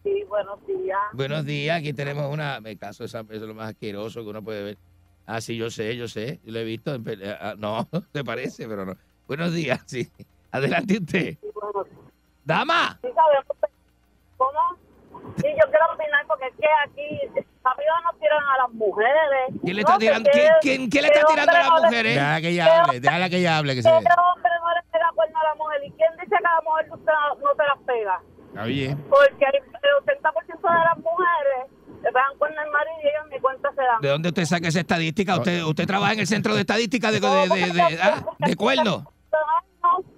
Sí, 0.03 0.23
buenos 0.27 0.65
días. 0.67 0.99
Buenos 1.13 1.45
días, 1.45 1.77
aquí 1.79 1.93
tenemos 1.93 2.31
una. 2.31 2.59
Me 2.59 2.77
caso, 2.77 3.03
esa- 3.05 3.21
eso 3.21 3.33
es 3.33 3.41
lo 3.41 3.53
más 3.53 3.69
asqueroso 3.69 4.21
que 4.23 4.29
uno 4.29 4.43
puede 4.43 4.63
ver. 4.63 4.77
Ah, 5.25 5.39
sí, 5.39 5.55
yo 5.55 5.69
sé, 5.69 5.95
yo 5.95 6.07
sé. 6.09 6.39
Yo 6.43 6.51
lo 6.51 6.59
he 6.59 6.63
visto. 6.65 6.93
en 6.93 7.03
pe- 7.03 7.17
ah, 7.39 7.55
no, 7.57 7.87
te 8.11 8.23
parece, 8.23 8.67
pero 8.67 8.85
no. 8.85 8.95
Buenos 9.27 9.53
días, 9.53 9.81
sí. 9.87 10.09
Adelante 10.51 10.97
usted. 10.99 11.37
Dama. 12.43 12.99
Sí, 13.01 13.07
sabemos. 13.15 13.45
¿Cómo? 14.37 14.59
Sí, 15.37 15.47
yo 15.47 15.69
quiero 15.69 15.85
opinar 15.93 16.25
porque 16.27 16.47
es 16.47 16.53
que 16.59 16.67
aquí 16.85 17.41
arriba 17.63 17.93
nos 18.03 18.19
tiran 18.19 18.43
a 18.43 18.57
las 18.63 18.73
mujeres. 18.73 19.55
¿Quién 19.63 19.75
le 19.77 19.81
No 19.83 19.87
está 19.87 19.93
sé 19.93 19.99
tirando? 19.99 20.29
qué- 20.33 20.39
¿Quién, 20.39 20.51
quién- 20.61 20.89
quién 20.89 21.01
le 21.03 21.07
está 21.09 21.25
tirando 21.27 21.51
a 21.53 21.59
las 21.59 21.69
no 21.69 21.81
mujeres? 21.83 22.15
Déjala 22.15 22.41
que 22.41 22.49
ella 22.49 22.65
¿Qué 22.65 22.71
hable, 22.71 22.99
déjala 22.99 23.29
que 23.29 23.37
ella 23.37 23.57
hable. 23.57 23.75
Que 23.75 23.81
se... 23.83 23.89
¿Qué 23.89 23.95
hombre 23.95 24.51
no 24.61 24.73
le 24.75 24.81
pega 24.91 25.11
cuerno 25.15 25.39
a 25.39 25.43
la 25.45 25.55
mujer? 25.55 25.81
¿Y 25.85 25.91
quién 25.91 26.11
dice 26.19 26.27
que 26.29 26.35
a 26.35 26.41
la 26.41 26.61
mujer 26.61 26.87
no 26.89 26.97
no 26.97 27.55
te 27.55 27.63
las 27.63 27.77
pega? 27.87 28.21
Está 28.53 28.65
bien. 28.65 28.97
Porque 29.09 29.45
el 29.45 29.61
80% 30.05 30.61
de 30.61 30.85
las 30.85 30.97
mujeres 30.97 31.73
pegan 32.03 32.37
cuerno 32.37 32.61
al 32.61 32.69
marido 32.71 32.95
y 33.03 33.07
ellos 33.07 33.25
ni 33.31 33.39
cuenta 33.39 33.69
se 33.71 33.81
dan. 33.81 34.01
¿De 34.01 34.09
dónde 34.09 34.29
usted 34.29 34.45
saca 34.45 34.67
esa 34.67 34.79
estadística? 34.81 35.37
¿Usted, 35.37 35.63
usted 35.63 35.87
trabaja 35.87 36.13
en 36.13 36.19
el 36.19 36.27
centro 36.27 36.53
de 36.53 36.61
estadística 36.61 37.11
de, 37.11 37.19
de, 37.19 37.27
de, 37.29 37.71
de- 37.71 37.99
ah, 38.01 38.23
de 38.39 38.55
cuerno? 38.55 39.09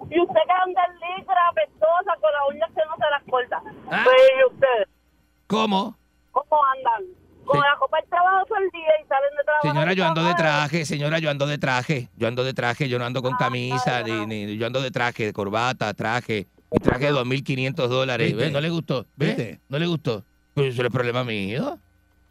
Y 0.10 0.20
usted 0.22 0.40
que 0.45 0.53
anda 0.53 0.82
en 0.86 1.18
licra, 1.18 1.48
apestosa, 1.49 2.14
con 2.22 2.32
las 2.32 2.41
uñas 2.53 2.70
que 2.70 2.82
no 2.88 2.95
se 2.95 3.10
las 3.10 3.24
corta. 3.30 3.62
Ah. 3.91 4.02
Pues, 4.03 4.16
¿y 4.40 4.53
ustedes? 4.53 4.88
¿Cómo? 5.48 5.98
¿Cómo 6.32 6.62
andan? 6.76 7.03
con 7.45 7.60
la 7.60 7.76
copa 7.78 7.98
del 8.02 8.10
trabajo 8.10 8.44
todo 8.48 8.57
el 8.57 8.72
día 8.72 8.90
y 9.03 9.07
salen 9.07 9.30
de 9.38 9.44
trabajo. 9.44 9.68
Señora, 9.68 9.94
yo 9.94 10.03
ando 10.07 10.24
de 10.24 10.34
traje, 10.34 10.84
señora, 10.86 11.20
yo 11.20 11.30
ando 11.30 11.45
de 11.45 11.60
traje. 11.60 12.10
Yo 12.16 12.28
ando 12.28 12.44
de 12.44 12.56
traje, 12.56 12.90
yo 12.90 12.98
no 12.98 13.06
ando 13.06 13.22
con 13.22 13.36
camisa, 13.36 14.02
ni, 14.02 14.26
ni- 14.26 14.57
yo 14.57 14.66
ando 14.66 14.82
de 14.82 14.90
traje, 14.90 15.26
de 15.28 15.34
corbata, 15.34 15.94
traje. 15.94 16.48
Traje 16.81 17.06
de 17.06 17.11
2.500 17.14 17.88
dólares. 17.88 18.35
¿Ve? 18.35 18.52
¿No 18.52 18.61
le 18.61 18.69
gustó? 18.69 19.06
¿Ve? 19.15 19.27
¿Viste? 19.27 19.60
¿No 19.69 19.80
le 19.80 19.85
gustó? 19.88 20.23
Pues 20.53 20.73
eso 20.73 20.81
no 20.84 20.88
es 20.88 20.93
problema 20.93 21.23
mío. 21.23 21.80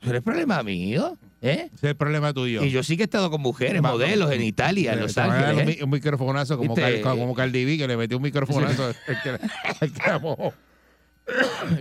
Eso 0.01 0.11
no 0.11 0.17
es 0.19 0.23
problema 0.23 0.63
mío. 0.63 1.17
¿Eh? 1.43 1.65
Ese 1.67 1.75
es 1.77 1.85
el 1.85 1.97
problema 1.97 2.33
tuyo. 2.33 2.65
Y 2.65 2.71
yo 2.71 2.83
sí 2.83 2.97
que 2.97 3.03
he 3.03 3.05
estado 3.05 3.31
con 3.31 3.41
mujeres, 3.43 3.83
modelos 3.83 4.31
en 4.33 4.43
Italia, 4.43 4.95
en 4.95 5.01
Los 5.01 5.19
Ángeles. 5.19 5.53
Un, 5.55 5.61
¿eh? 5.61 5.77
mi- 5.79 5.83
un 5.85 5.91
microfonazo 5.91 6.57
como. 6.57 6.75
Cal- 6.75 7.01
como 7.03 7.35
Cardi 7.35 7.65
B, 7.65 7.77
que 7.77 7.87
le 7.87 7.97
metió 7.97 8.17
un 8.17 8.23
microfonazo 8.23 8.85
al 8.87 8.95
que, 9.23 9.29
al 9.31 9.93
que 9.93 10.09
la 10.11 10.19
mojó. 10.19 10.55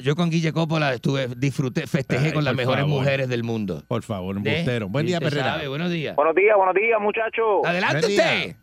Yo 0.02 0.16
con 0.16 0.30
Guille 0.30 0.54
Coppola 0.54 0.94
estuve, 0.94 1.28
disfruté, 1.36 1.86
festejé 1.86 2.28
Ay, 2.28 2.32
con 2.34 2.46
las 2.46 2.56
mejores 2.56 2.84
favor. 2.84 3.00
mujeres 3.02 3.28
del 3.28 3.44
mundo. 3.44 3.84
Por 3.90 4.02
favor, 4.04 4.36
¿Eh? 4.36 4.40
embustero. 4.40 4.88
Buen 4.88 5.06
día, 5.06 5.20
Perrera. 5.20 5.54
sabe, 5.56 5.68
buenos 5.68 5.92
días. 5.92 6.16
Buenos 6.16 6.34
días, 6.36 6.56
buenos 6.56 6.76
días, 6.76 6.98
muchachos. 7.02 7.62
Adelante 7.66 8.08
usted. 8.08 8.56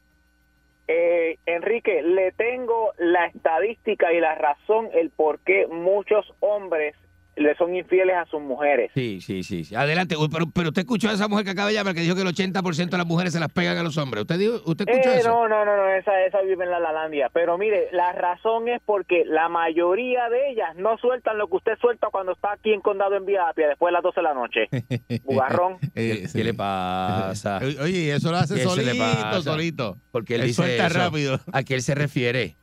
Eh, 0.92 1.38
Enrique, 1.46 2.02
le 2.02 2.32
tengo 2.32 2.92
la 2.98 3.26
estadística 3.26 4.12
y 4.12 4.18
la 4.18 4.34
razón 4.34 4.88
el 4.92 5.10
por 5.10 5.38
qué 5.38 5.68
muchos 5.68 6.34
hombres 6.40 6.96
le 7.40 7.54
son 7.56 7.74
infieles 7.74 8.16
a 8.16 8.26
sus 8.26 8.40
mujeres. 8.40 8.90
Sí, 8.94 9.20
sí, 9.20 9.42
sí. 9.42 9.64
sí. 9.64 9.74
Adelante. 9.74 10.16
Uy, 10.16 10.28
Pero, 10.32 10.46
pero 10.50 10.68
usted 10.68 10.82
escuchó 10.82 11.08
a 11.08 11.12
esa 11.14 11.28
mujer 11.28 11.44
que 11.44 11.50
acaba 11.52 11.68
de 11.68 11.74
llamar 11.74 11.94
que 11.94 12.00
dijo 12.02 12.14
que 12.14 12.22
el 12.22 12.28
80% 12.28 12.90
de 12.90 12.98
las 12.98 13.06
mujeres 13.06 13.32
se 13.32 13.40
las 13.40 13.50
pegan 13.52 13.76
a 13.78 13.82
los 13.82 13.96
hombres. 13.98 14.22
¿Usted, 14.22 14.38
dijo, 14.38 14.60
usted 14.66 14.88
escuchó 14.88 15.10
Eh, 15.10 15.18
eso? 15.18 15.28
no, 15.30 15.48
no, 15.48 15.64
no, 15.64 15.76
no, 15.76 15.88
esa, 15.88 16.20
esa 16.24 16.40
vive 16.42 16.64
en 16.64 16.70
la 16.70 16.78
Lalandia. 16.80 17.30
Pero 17.32 17.58
mire, 17.58 17.88
la 17.92 18.12
razón 18.12 18.68
es 18.68 18.80
porque 18.84 19.24
la 19.26 19.48
mayoría 19.48 20.28
de 20.28 20.50
ellas 20.50 20.76
no 20.76 20.96
sueltan 20.98 21.38
lo 21.38 21.48
que 21.48 21.56
usted 21.56 21.72
suelta 21.80 22.08
cuando 22.12 22.32
está 22.32 22.52
aquí 22.52 22.72
en 22.72 22.80
Condado 22.80 23.16
en 23.16 23.24
Vía 23.26 23.48
Apia 23.48 23.68
después 23.68 23.88
de 23.90 23.92
las 23.92 24.02
12 24.02 24.20
de 24.20 24.22
la 24.22 24.34
noche. 24.34 24.68
Bugarrón. 25.24 25.78
Eh, 25.94 26.22
¿Qué, 26.26 26.28
qué 26.38 26.44
le 26.44 26.54
pasa? 26.54 27.58
Oye, 27.82 28.14
eso 28.14 28.30
lo 28.30 28.36
hace 28.38 28.54
¿Qué 28.54 28.60
se 28.60 28.76
le 28.84 28.92
solito, 28.94 28.98
pasa? 29.04 29.42
solito. 29.42 29.96
Porque 30.12 30.34
él, 30.36 30.42
Él 30.42 30.46
dice 30.48 30.62
suelta 30.62 30.86
eso. 30.86 30.98
rápido. 30.98 31.40
¿A 31.52 31.62
qué 31.62 31.74
él 31.74 31.82
se 31.82 31.94
refiere? 31.94 32.56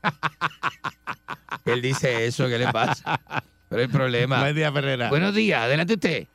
él 1.66 1.82
dice 1.82 2.26
eso, 2.26 2.48
¿qué 2.48 2.58
le 2.58 2.68
pasa? 2.72 3.20
Pero 3.70 3.82
el 3.82 3.90
problema. 3.90 4.40
Buen 4.42 4.56
día, 4.56 4.72
Ferrera. 4.72 5.10
Buenos 5.10 5.34
días, 5.36 5.62
adelante 5.62 5.94
usted. 5.94 6.28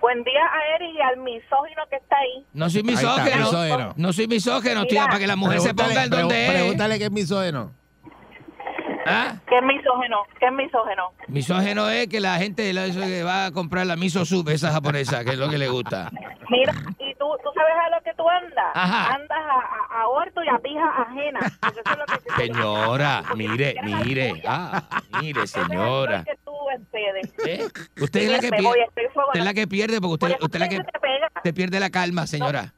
Buen 0.00 0.22
día 0.22 0.40
a 0.40 0.76
Eric 0.76 0.94
y 0.96 1.00
al 1.00 1.16
misógino 1.18 1.82
que 1.90 1.96
está 1.96 2.16
ahí. 2.16 2.46
No 2.52 2.70
soy 2.70 2.80
está, 2.88 3.24
misógeno. 3.24 3.94
No 3.96 4.12
soy 4.12 4.28
misógeno, 4.28 4.84
tío, 4.86 5.00
Mira. 5.00 5.06
para 5.06 5.18
que 5.18 5.26
la 5.26 5.36
mujer 5.36 5.60
se 5.60 5.74
ponga 5.74 6.04
en 6.04 6.10
donde 6.10 6.46
es. 6.46 6.52
Pregúntale 6.52 6.98
qué 6.98 7.04
es 7.06 7.10
misógeno. 7.10 7.72
¿Ah? 9.08 9.36
¿Qué 9.48 9.58
es 9.58 9.64
misógeno? 9.64 10.18
¿Qué 10.38 10.46
es 10.46 10.52
misógeno? 10.52 11.12
Misógeno 11.28 11.88
es 11.90 12.06
que 12.08 12.20
la 12.20 12.36
gente 12.38 12.72
que 12.72 13.22
va 13.22 13.46
a 13.46 13.52
comprar 13.52 13.86
la 13.86 13.96
miso 13.96 14.24
sub, 14.24 14.48
esa 14.48 14.70
japonesa, 14.72 15.24
que 15.24 15.30
es 15.32 15.38
lo 15.38 15.48
que 15.48 15.58
le 15.58 15.68
gusta. 15.68 16.10
Mira, 16.50 16.72
y 16.98 17.14
tú, 17.14 17.26
tú 17.42 17.50
sabes 17.54 17.74
a 17.86 17.90
lo 17.96 18.02
que 18.02 18.12
tú 18.14 18.28
andas. 18.28 18.70
Ajá. 18.74 19.14
Andas 19.14 19.38
a, 19.38 19.98
a, 19.98 20.02
a 20.02 20.08
orto 20.08 20.42
y 20.42 20.48
a 20.48 20.58
pija 20.58 20.88
ajena. 21.02 21.40
Porque 21.60 21.80
eso 21.80 21.92
es 21.92 21.98
lo 21.98 22.06
que 22.06 22.42
Señora, 22.42 23.22
mire, 23.36 23.74
mire. 23.82 24.42
Ah, 24.46 24.82
mire, 25.20 25.46
señora. 25.46 26.24
que 26.24 26.36
tú. 26.44 26.52
¿Eh? 27.46 27.66
Usted 28.00 28.20
es 28.20 28.30
la 28.30 28.38
que 28.40 28.50
pierde. 28.50 28.86
Usted 28.94 29.40
es 29.40 29.44
la 29.44 29.54
que 29.54 29.66
pierde 29.66 30.00
porque 30.00 30.26
usted, 30.26 30.36
usted 30.42 30.54
es 30.56 30.60
la 30.60 30.68
que 30.68 30.76
te 30.84 30.98
pega. 31.00 31.28
te 31.42 31.52
pierde 31.52 31.80
la 31.80 31.90
calma, 31.90 32.26
señora. 32.26 32.72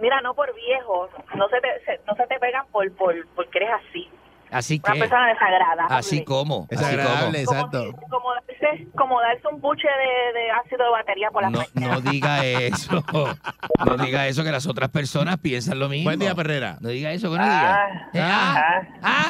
Mira, 0.00 0.20
no 0.20 0.34
por 0.34 0.52
viejos. 0.54 1.10
No 1.36 1.48
se 1.48 1.60
te, 1.60 1.68
se- 1.84 2.00
no 2.06 2.14
se 2.14 2.26
te 2.26 2.38
pegan 2.38 2.66
por, 2.72 2.90
por, 2.96 3.14
porque 3.34 3.58
eres 3.58 3.70
así. 3.88 4.08
Así 4.50 4.80
Una 4.84 4.92
que, 4.94 4.98
persona 5.00 5.26
desagradable. 5.28 5.94
así 5.96 6.24
como, 6.24 6.66
Es 6.70 6.78
así 6.80 6.94
agradable, 6.94 7.44
como. 7.44 7.58
exacto. 7.58 7.92
Como 8.08 8.32
darse, 8.34 8.86
como 8.96 9.20
darse 9.20 9.48
un 9.52 9.60
buche 9.60 9.86
de, 9.88 10.38
de 10.40 10.50
ácido 10.50 10.84
de 10.84 10.90
batería 10.90 11.30
por 11.30 11.42
la 11.42 11.50
No, 11.50 11.62
no 11.74 12.00
diga 12.00 12.44
eso. 12.44 13.04
No 13.86 13.96
diga 13.96 14.26
eso 14.26 14.42
que 14.42 14.50
las 14.50 14.66
otras 14.66 14.88
personas 14.90 15.36
piensan 15.38 15.78
lo 15.78 15.88
mismo. 15.88 16.04
Buen 16.08 16.18
día, 16.18 16.34
Perrera. 16.34 16.76
No 16.80 16.88
diga 16.88 17.12
eso, 17.12 17.28
buenos 17.28 17.46
días. 17.46 17.78
Eh, 18.14 18.20
ah, 18.20 18.82
ah. 19.02 19.28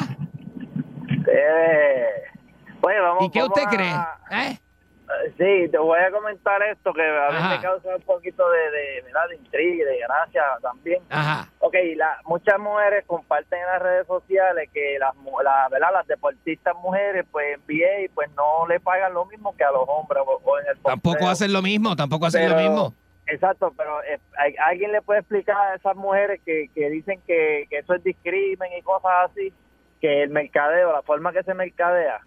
Eh, 1.31 2.05
oye, 2.81 2.99
vamos, 2.99 3.23
¿Y 3.25 3.29
qué 3.29 3.39
vamos 3.41 3.57
usted 3.57 3.67
a- 3.67 3.69
cree? 3.69 4.49
¿Eh? 4.51 4.59
Sí, 5.37 5.67
te 5.69 5.77
voy 5.77 5.99
a 5.99 6.11
comentar 6.11 6.61
esto 6.63 6.93
que 6.93 7.01
a 7.01 7.29
mí 7.31 7.55
me 7.55 7.61
causa 7.61 7.95
un 7.95 8.01
poquito 8.03 8.47
de, 8.49 8.59
de, 8.71 9.35
intriga 9.35 9.73
y 9.83 9.95
de 9.95 9.99
gracia 9.99 10.43
también. 10.61 11.01
Ajá. 11.09 11.49
Ok, 11.59 11.75
la, 11.95 12.19
muchas 12.25 12.59
mujeres 12.59 13.03
comparten 13.07 13.59
en 13.59 13.65
las 13.65 13.81
redes 13.81 14.07
sociales 14.07 14.69
que 14.73 14.97
las, 14.99 15.13
la, 15.43 15.67
¿verdad? 15.69 15.89
las 15.93 16.07
deportistas 16.07 16.75
mujeres 16.77 17.25
pues 17.31 17.55
en 17.55 17.61
NBA 17.61 18.13
pues 18.13 18.29
no 18.35 18.67
le 18.67 18.79
pagan 18.79 19.13
lo 19.13 19.25
mismo 19.25 19.55
que 19.55 19.63
a 19.63 19.71
los 19.71 19.83
hombres 19.87 20.21
o, 20.25 20.39
o 20.43 20.59
en 20.59 20.67
el 20.67 20.79
Tampoco 20.79 21.27
hacen 21.27 21.53
lo 21.53 21.61
mismo, 21.61 21.95
tampoco 21.95 22.27
hacen 22.27 22.49
lo 22.49 22.55
mismo. 22.55 22.93
Exacto, 23.27 23.73
pero 23.77 24.01
eh, 24.03 24.19
¿hay- 24.37 24.55
¿alguien 24.57 24.91
le 24.91 25.01
puede 25.01 25.19
explicar 25.19 25.55
a 25.57 25.75
esas 25.75 25.95
mujeres 25.95 26.41
que, 26.45 26.69
que 26.73 26.89
dicen 26.89 27.21
que, 27.27 27.67
que 27.69 27.79
eso 27.79 27.93
es 27.93 28.03
discrimen 28.03 28.71
y 28.77 28.81
cosas 28.81 29.29
así? 29.31 29.53
Que 30.01 30.23
el 30.23 30.29
mercadeo, 30.29 30.91
la 30.91 31.01
forma 31.03 31.31
que 31.31 31.43
se 31.43 31.53
mercadea, 31.53 32.21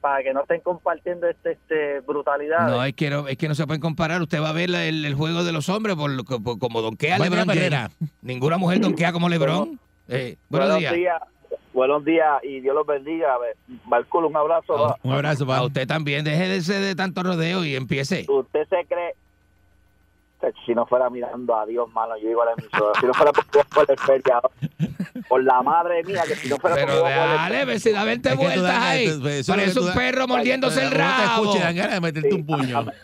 para 0.00 0.22
que 0.22 0.32
no 0.32 0.42
estén 0.42 0.60
compartiendo 0.60 1.28
este, 1.28 1.52
este 1.52 2.00
brutalidades. 2.00 2.70
No, 2.74 2.84
es 2.84 2.94
que 2.94 3.10
no, 3.10 3.28
es 3.28 3.36
que 3.36 3.48
no 3.48 3.54
se 3.54 3.66
pueden 3.66 3.80
comparar. 3.80 4.20
Usted 4.22 4.40
va 4.40 4.50
a 4.50 4.52
ver 4.52 4.70
la- 4.70 4.84
el, 4.84 5.04
el 5.04 5.14
juego 5.14 5.44
de 5.44 5.52
los 5.52 5.68
hombres 5.68 5.96
por, 5.96 6.10
lo 6.10 6.24
que- 6.24 6.38
por- 6.38 6.58
como 6.58 6.80
donkea 6.82 7.18
LeBron. 7.18 7.48
James. 7.48 7.90
Ninguna 8.22 8.56
mujer 8.58 8.80
donkea 8.80 9.12
como 9.12 9.28
LeBron. 9.28 9.78
Eh, 10.08 10.36
buenos 10.48 10.78
días. 10.78 10.94
Buenos 11.74 12.04
días 12.04 12.26
y 12.42 12.60
Dios 12.60 12.74
los 12.74 12.86
bendiga. 12.86 13.34
A 13.34 13.38
ver, 13.38 13.56
Marculo, 13.86 14.28
un 14.28 14.36
abrazo. 14.36 14.96
Un 15.02 15.12
abrazo, 15.12 15.52
A 15.52 15.62
usted 15.64 15.86
también, 15.86 16.24
deje 16.24 16.48
de 16.48 16.60
ser 16.62 16.82
de 16.82 16.94
tanto 16.96 17.22
rodeo 17.22 17.64
y 17.64 17.76
empiece. 17.76 18.24
¿Usted 18.28 18.66
se 18.68 18.84
cree? 18.88 19.14
Si 20.66 20.74
no 20.74 20.86
fuera 20.86 21.08
mirando 21.10 21.54
a 21.56 21.64
Dios, 21.66 21.90
mano, 21.92 22.16
yo 22.18 22.28
digo 22.28 22.42
a 22.42 22.46
la 22.46 22.52
emisora. 22.52 22.92
Si 23.00 23.06
no 23.06 23.14
fuera 23.14 23.32
por, 23.32 23.44
por 23.68 23.90
el 23.90 23.98
feriado, 23.98 24.50
por 25.28 25.42
la 25.44 25.62
madre 25.62 26.02
mía, 26.04 26.22
que 26.26 26.34
si 26.36 26.48
no 26.48 26.56
fuera 26.56 26.76
Pero 26.76 27.00
por 27.00 27.10
dale, 27.10 27.64
vecino, 27.64 27.96
da 27.96 28.04
20 28.04 28.28
Es 28.28 28.34
que 28.34 28.38
tú 28.38 28.44
vueltas 28.44 28.72
dan- 28.72 28.82
ahí. 28.82 29.08
Parece 29.46 29.80
un 29.80 29.92
perro 29.94 30.26
mordiéndose 30.28 30.82
el 30.84 30.90
te 30.90 30.96
rabo. 30.98 31.42
escucha 31.44 31.58
y 31.58 31.62
dan 31.62 31.76
ganas 31.76 31.94
de 31.94 32.00
meterte 32.00 32.34
un 32.34 32.46
puño. 32.46 32.86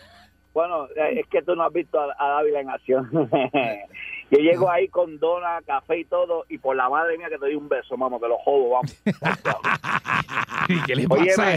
Bueno, 0.55 0.85
eh, 0.95 1.19
es 1.19 1.27
que 1.27 1.41
tú 1.41 1.53
no 1.53 1.65
has 1.65 1.73
visto 1.73 1.99
a, 1.99 2.15
a 2.17 2.29
Dávila 2.35 2.61
en 2.61 2.69
acción. 2.69 3.09
Yo 4.31 4.39
llego 4.39 4.71
ahí 4.71 4.87
con 4.87 5.19
dona, 5.19 5.59
café 5.67 5.99
y 5.99 6.05
todo, 6.05 6.45
y 6.47 6.57
por 6.59 6.77
la 6.77 6.87
madre 6.87 7.17
mía 7.17 7.27
que 7.27 7.35
te 7.37 7.41
doy 7.45 7.55
un 7.55 7.67
beso, 7.67 7.97
vamos, 7.97 8.21
que 8.21 8.27
lo 8.29 8.37
jodo, 8.37 8.69
vamos. 8.69 8.95
¿Qué 10.87 10.95
le 10.95 11.07
pasa 11.09 11.21
Óyeme, 11.21 11.43
a 11.43 11.55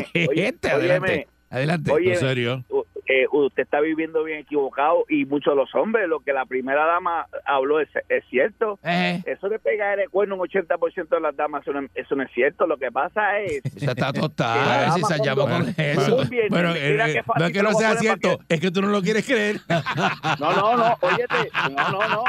este? 0.48 0.69
Adelante. 0.69 0.74
óyeme. 0.74 1.27
Adelante. 1.51 1.93
Oye, 1.93 2.12
¿En 2.15 2.19
serio? 2.19 2.65
Eh, 3.09 3.26
usted 3.32 3.62
está 3.62 3.80
viviendo 3.80 4.22
bien 4.22 4.40
equivocado 4.40 5.05
y 5.09 5.24
muchos 5.24 5.52
de 5.52 5.56
los 5.56 5.74
hombres, 5.74 6.06
lo 6.09 6.20
que 6.20 6.35
la 6.35 6.44
primera 6.44 6.85
dama 6.85 7.26
habló 7.47 7.80
es, 7.80 7.89
es 8.10 8.22
cierto. 8.28 8.78
Eh. 8.85 9.22
Eso 9.24 9.48
de 9.48 9.59
pegar 9.59 9.98
el 9.98 10.10
cuerno 10.10 10.35
un 10.35 10.43
80% 10.43 11.09
de 11.09 11.20
las 11.20 11.35
damas, 11.35 11.62
eso 11.62 11.72
no, 11.72 11.89
eso 11.94 12.14
no 12.14 12.22
es 12.22 12.30
cierto. 12.32 12.66
Lo 12.66 12.76
que 12.76 12.93
pasa 12.93 13.40
es... 13.40 13.64
Esa 13.76 13.93
está 13.93 14.12
tostada, 14.12 14.93
si 14.93 15.02
se 15.02 15.18
llama 15.24 15.43
con 15.44 15.74
eso. 15.76 16.16
Bueno, 16.51 16.74
eh, 16.74 16.97
eh, 16.97 17.22
no 17.39 17.47
es 17.47 17.52
que 17.52 17.62
no 17.62 17.72
sea 17.72 17.97
cierto, 17.97 18.39
es 18.47 18.60
que 18.60 18.70
tú 18.70 18.82
no 18.82 18.89
lo 18.89 19.01
quieres 19.01 19.26
creer. 19.26 19.56
No, 20.39 20.52
no, 20.52 20.76
no, 20.76 20.97
óyete, 21.01 21.51
no, 21.70 21.90
no, 21.90 22.09
no, 22.09 22.24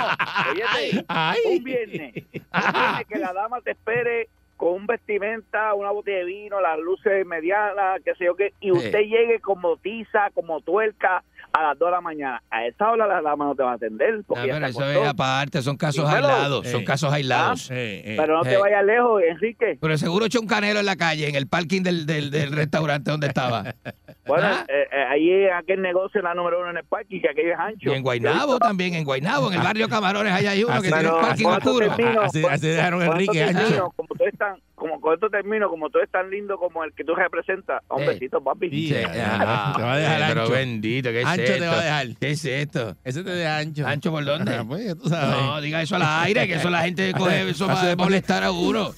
óyete, 0.51 1.05
Ay. 1.07 1.37
un 1.45 1.63
viernes, 1.63 2.13
un 2.15 2.73
viernes 2.73 3.05
que 3.07 3.19
la 3.19 3.33
dama 3.33 3.61
te 3.61 3.71
espere 3.71 4.29
con 4.59 4.73
un 4.73 4.87
vestimenta, 4.87 5.73
una 5.73 5.91
botella 5.91 6.17
de 6.17 6.25
vino, 6.25 6.59
las 6.59 6.77
luces 6.79 7.25
medianas, 7.25 8.01
qué 8.03 8.13
sé 8.15 8.25
yo 8.25 8.35
qué, 8.35 8.51
y 8.59 8.71
usted 8.71 9.03
llegue 9.03 9.39
como 9.39 9.77
tiza, 9.77 10.31
como 10.31 10.59
tuerca 10.59 11.23
a 11.59 11.63
las 11.69 11.79
2 11.79 11.87
de 11.87 11.91
la 11.91 12.01
mañana. 12.01 12.43
A 12.49 12.65
esa 12.65 12.89
hora 12.91 13.05
la 13.07 13.21
dama 13.21 13.45
no 13.45 13.55
te 13.55 13.63
va 13.63 13.71
a 13.71 13.75
atender. 13.75 14.15
No, 14.17 14.23
Porque 14.27 14.47
ya 14.47 14.53
pero 14.53 14.65
se 14.65 14.71
eso 14.71 14.83
es 14.83 14.91
acostó. 14.97 15.09
aparte, 15.09 15.61
son 15.61 15.77
casos 15.77 16.07
Dímelo. 16.09 16.27
aislados, 16.27 16.67
son 16.67 16.81
Eh. 16.81 16.85
casos 16.85 17.13
aislados. 17.13 17.71
Eh, 17.71 18.01
eh. 18.05 18.15
Pero 18.17 18.37
no 18.37 18.43
te 18.43 18.53
Eh. 18.53 18.57
vayas 18.57 18.85
lejos, 18.85 19.21
Enrique. 19.27 19.77
Pero 19.81 19.97
seguro 19.97 20.25
echó 20.25 20.39
un 20.41 20.47
canelo 20.47 20.79
en 20.79 20.85
la 20.85 20.95
calle, 20.95 21.27
en 21.27 21.35
el 21.35 21.47
parking 21.47 21.81
del, 21.83 22.05
del, 22.05 22.31
del 22.31 22.51
restaurante 22.51 23.11
donde 23.11 23.27
estaba. 23.27 23.63
Bueno, 24.29 24.45
¿Ah? 24.47 24.63
eh, 24.67 24.87
eh, 24.91 25.03
ahí 25.09 25.31
en 25.31 25.53
aquel 25.53 25.81
negocio, 25.81 26.21
la 26.21 26.35
número 26.35 26.59
uno 26.59 26.69
en 26.69 26.77
el 26.77 26.83
parking, 26.83 27.19
que 27.19 27.29
aquello 27.29 27.53
es 27.53 27.57
ancho. 27.59 27.89
Y 27.89 27.93
en 27.95 28.03
Guaynabo 28.03 28.59
también, 28.59 28.93
en 28.93 29.03
Guaynabo, 29.03 29.47
en 29.51 29.57
el 29.57 29.63
barrio 29.63 29.89
Camarones, 29.89 30.31
allá 30.31 30.51
hay 30.51 30.63
uno 30.63 30.75
Así- 30.75 30.83
que 30.83 30.91
tiene 30.93 31.09
un 31.09 31.19
parking 31.21 31.45
oscuro. 31.47 31.95
termino, 31.95 32.21
Así- 32.21 32.67
dejaron 32.67 33.01
Enrique 33.01 33.39
termino, 33.39 33.59
ancho. 33.61 33.93
Como 33.95 34.09
tan, 34.37 34.57
como 34.79 34.99
con 34.99 35.13
esto 35.13 35.29
termino, 35.29 35.69
como 35.69 35.89
tú 35.89 35.99
eres 35.99 36.09
tan 36.09 36.29
lindo 36.31 36.57
como 36.57 36.83
el 36.83 36.93
que 36.93 37.03
tú 37.03 37.13
representas. 37.13 37.83
Un 37.89 38.03
Eh. 38.03 38.07
besito, 38.07 38.41
papi. 38.43 38.67
Y- 38.71 38.87
Sí, 38.89 38.95
Ah, 38.95 39.73
te 39.75 39.83
va 39.83 39.93
a 39.93 39.97
dejar 39.97 40.21
eh, 40.21 40.25
Pero 40.29 40.41
ancho. 40.41 40.53
bendito, 40.53 41.09
¿qué 41.11 41.21
es 41.21 41.27
Ancho 41.27 41.41
esto? 41.43 41.59
te 41.59 41.67
va 41.67 41.79
a 41.79 41.83
dejar. 41.83 42.07
¿Qué 42.19 42.29
es 42.31 42.45
esto? 42.45 42.95
Ese 43.03 43.23
te 43.23 43.29
deja 43.29 43.57
ancho. 43.57 43.85
¿Ancho 43.85 44.11
por 44.11 44.25
dónde? 44.25 44.55
Ah, 44.55 44.63
pues, 44.67 44.97
tú 44.97 45.09
sabes. 45.09 45.29
No, 45.43 45.61
diga 45.61 45.81
eso 45.81 45.95
al 45.97 46.03
aire, 46.23 46.47
que 46.47 46.55
eso 46.55 46.69
la 46.69 46.81
gente 46.81 47.13
coge 47.17 47.49
eso 47.49 47.67
para 47.67 47.83
de- 47.83 47.95
molestar 47.95 48.43
a 48.43 48.51
uno. 48.51 48.91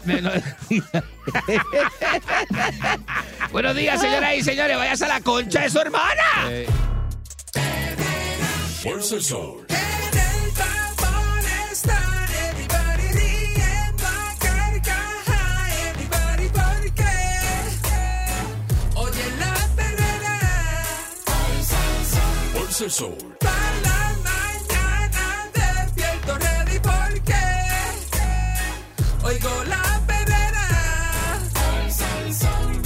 Buenos 3.52 3.76
días, 3.76 4.00
señoras 4.00 4.34
y 4.34 4.42
señores. 4.42 4.76
Váyase 4.76 5.04
a 5.04 5.08
la 5.08 5.20
concha 5.20 5.60
de 5.62 5.70
su 5.70 5.78
hermana. 5.78 6.22
Eh, 6.48 6.66
Soul. 22.88 23.36
la 23.42 24.14
mañana 24.24 25.24
porque 26.82 27.42
oigo 29.22 29.64
la 29.64 30.00
perrera. 30.06 30.66
Sal 31.90 32.32
Soul, 32.32 32.82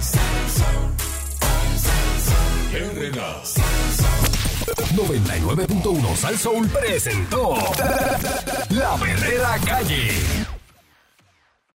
Sal 0.00 0.50
Soul, 0.58 0.92
Sal 1.80 2.20
Soul. 2.26 2.74
Herrera. 2.74 3.28
99.1 4.94 6.16
Sal 6.16 6.38
Soul 6.38 6.68
presentó 6.68 7.54
La 8.68 8.96
Verdadera 8.96 9.58
Calle. 9.64 10.53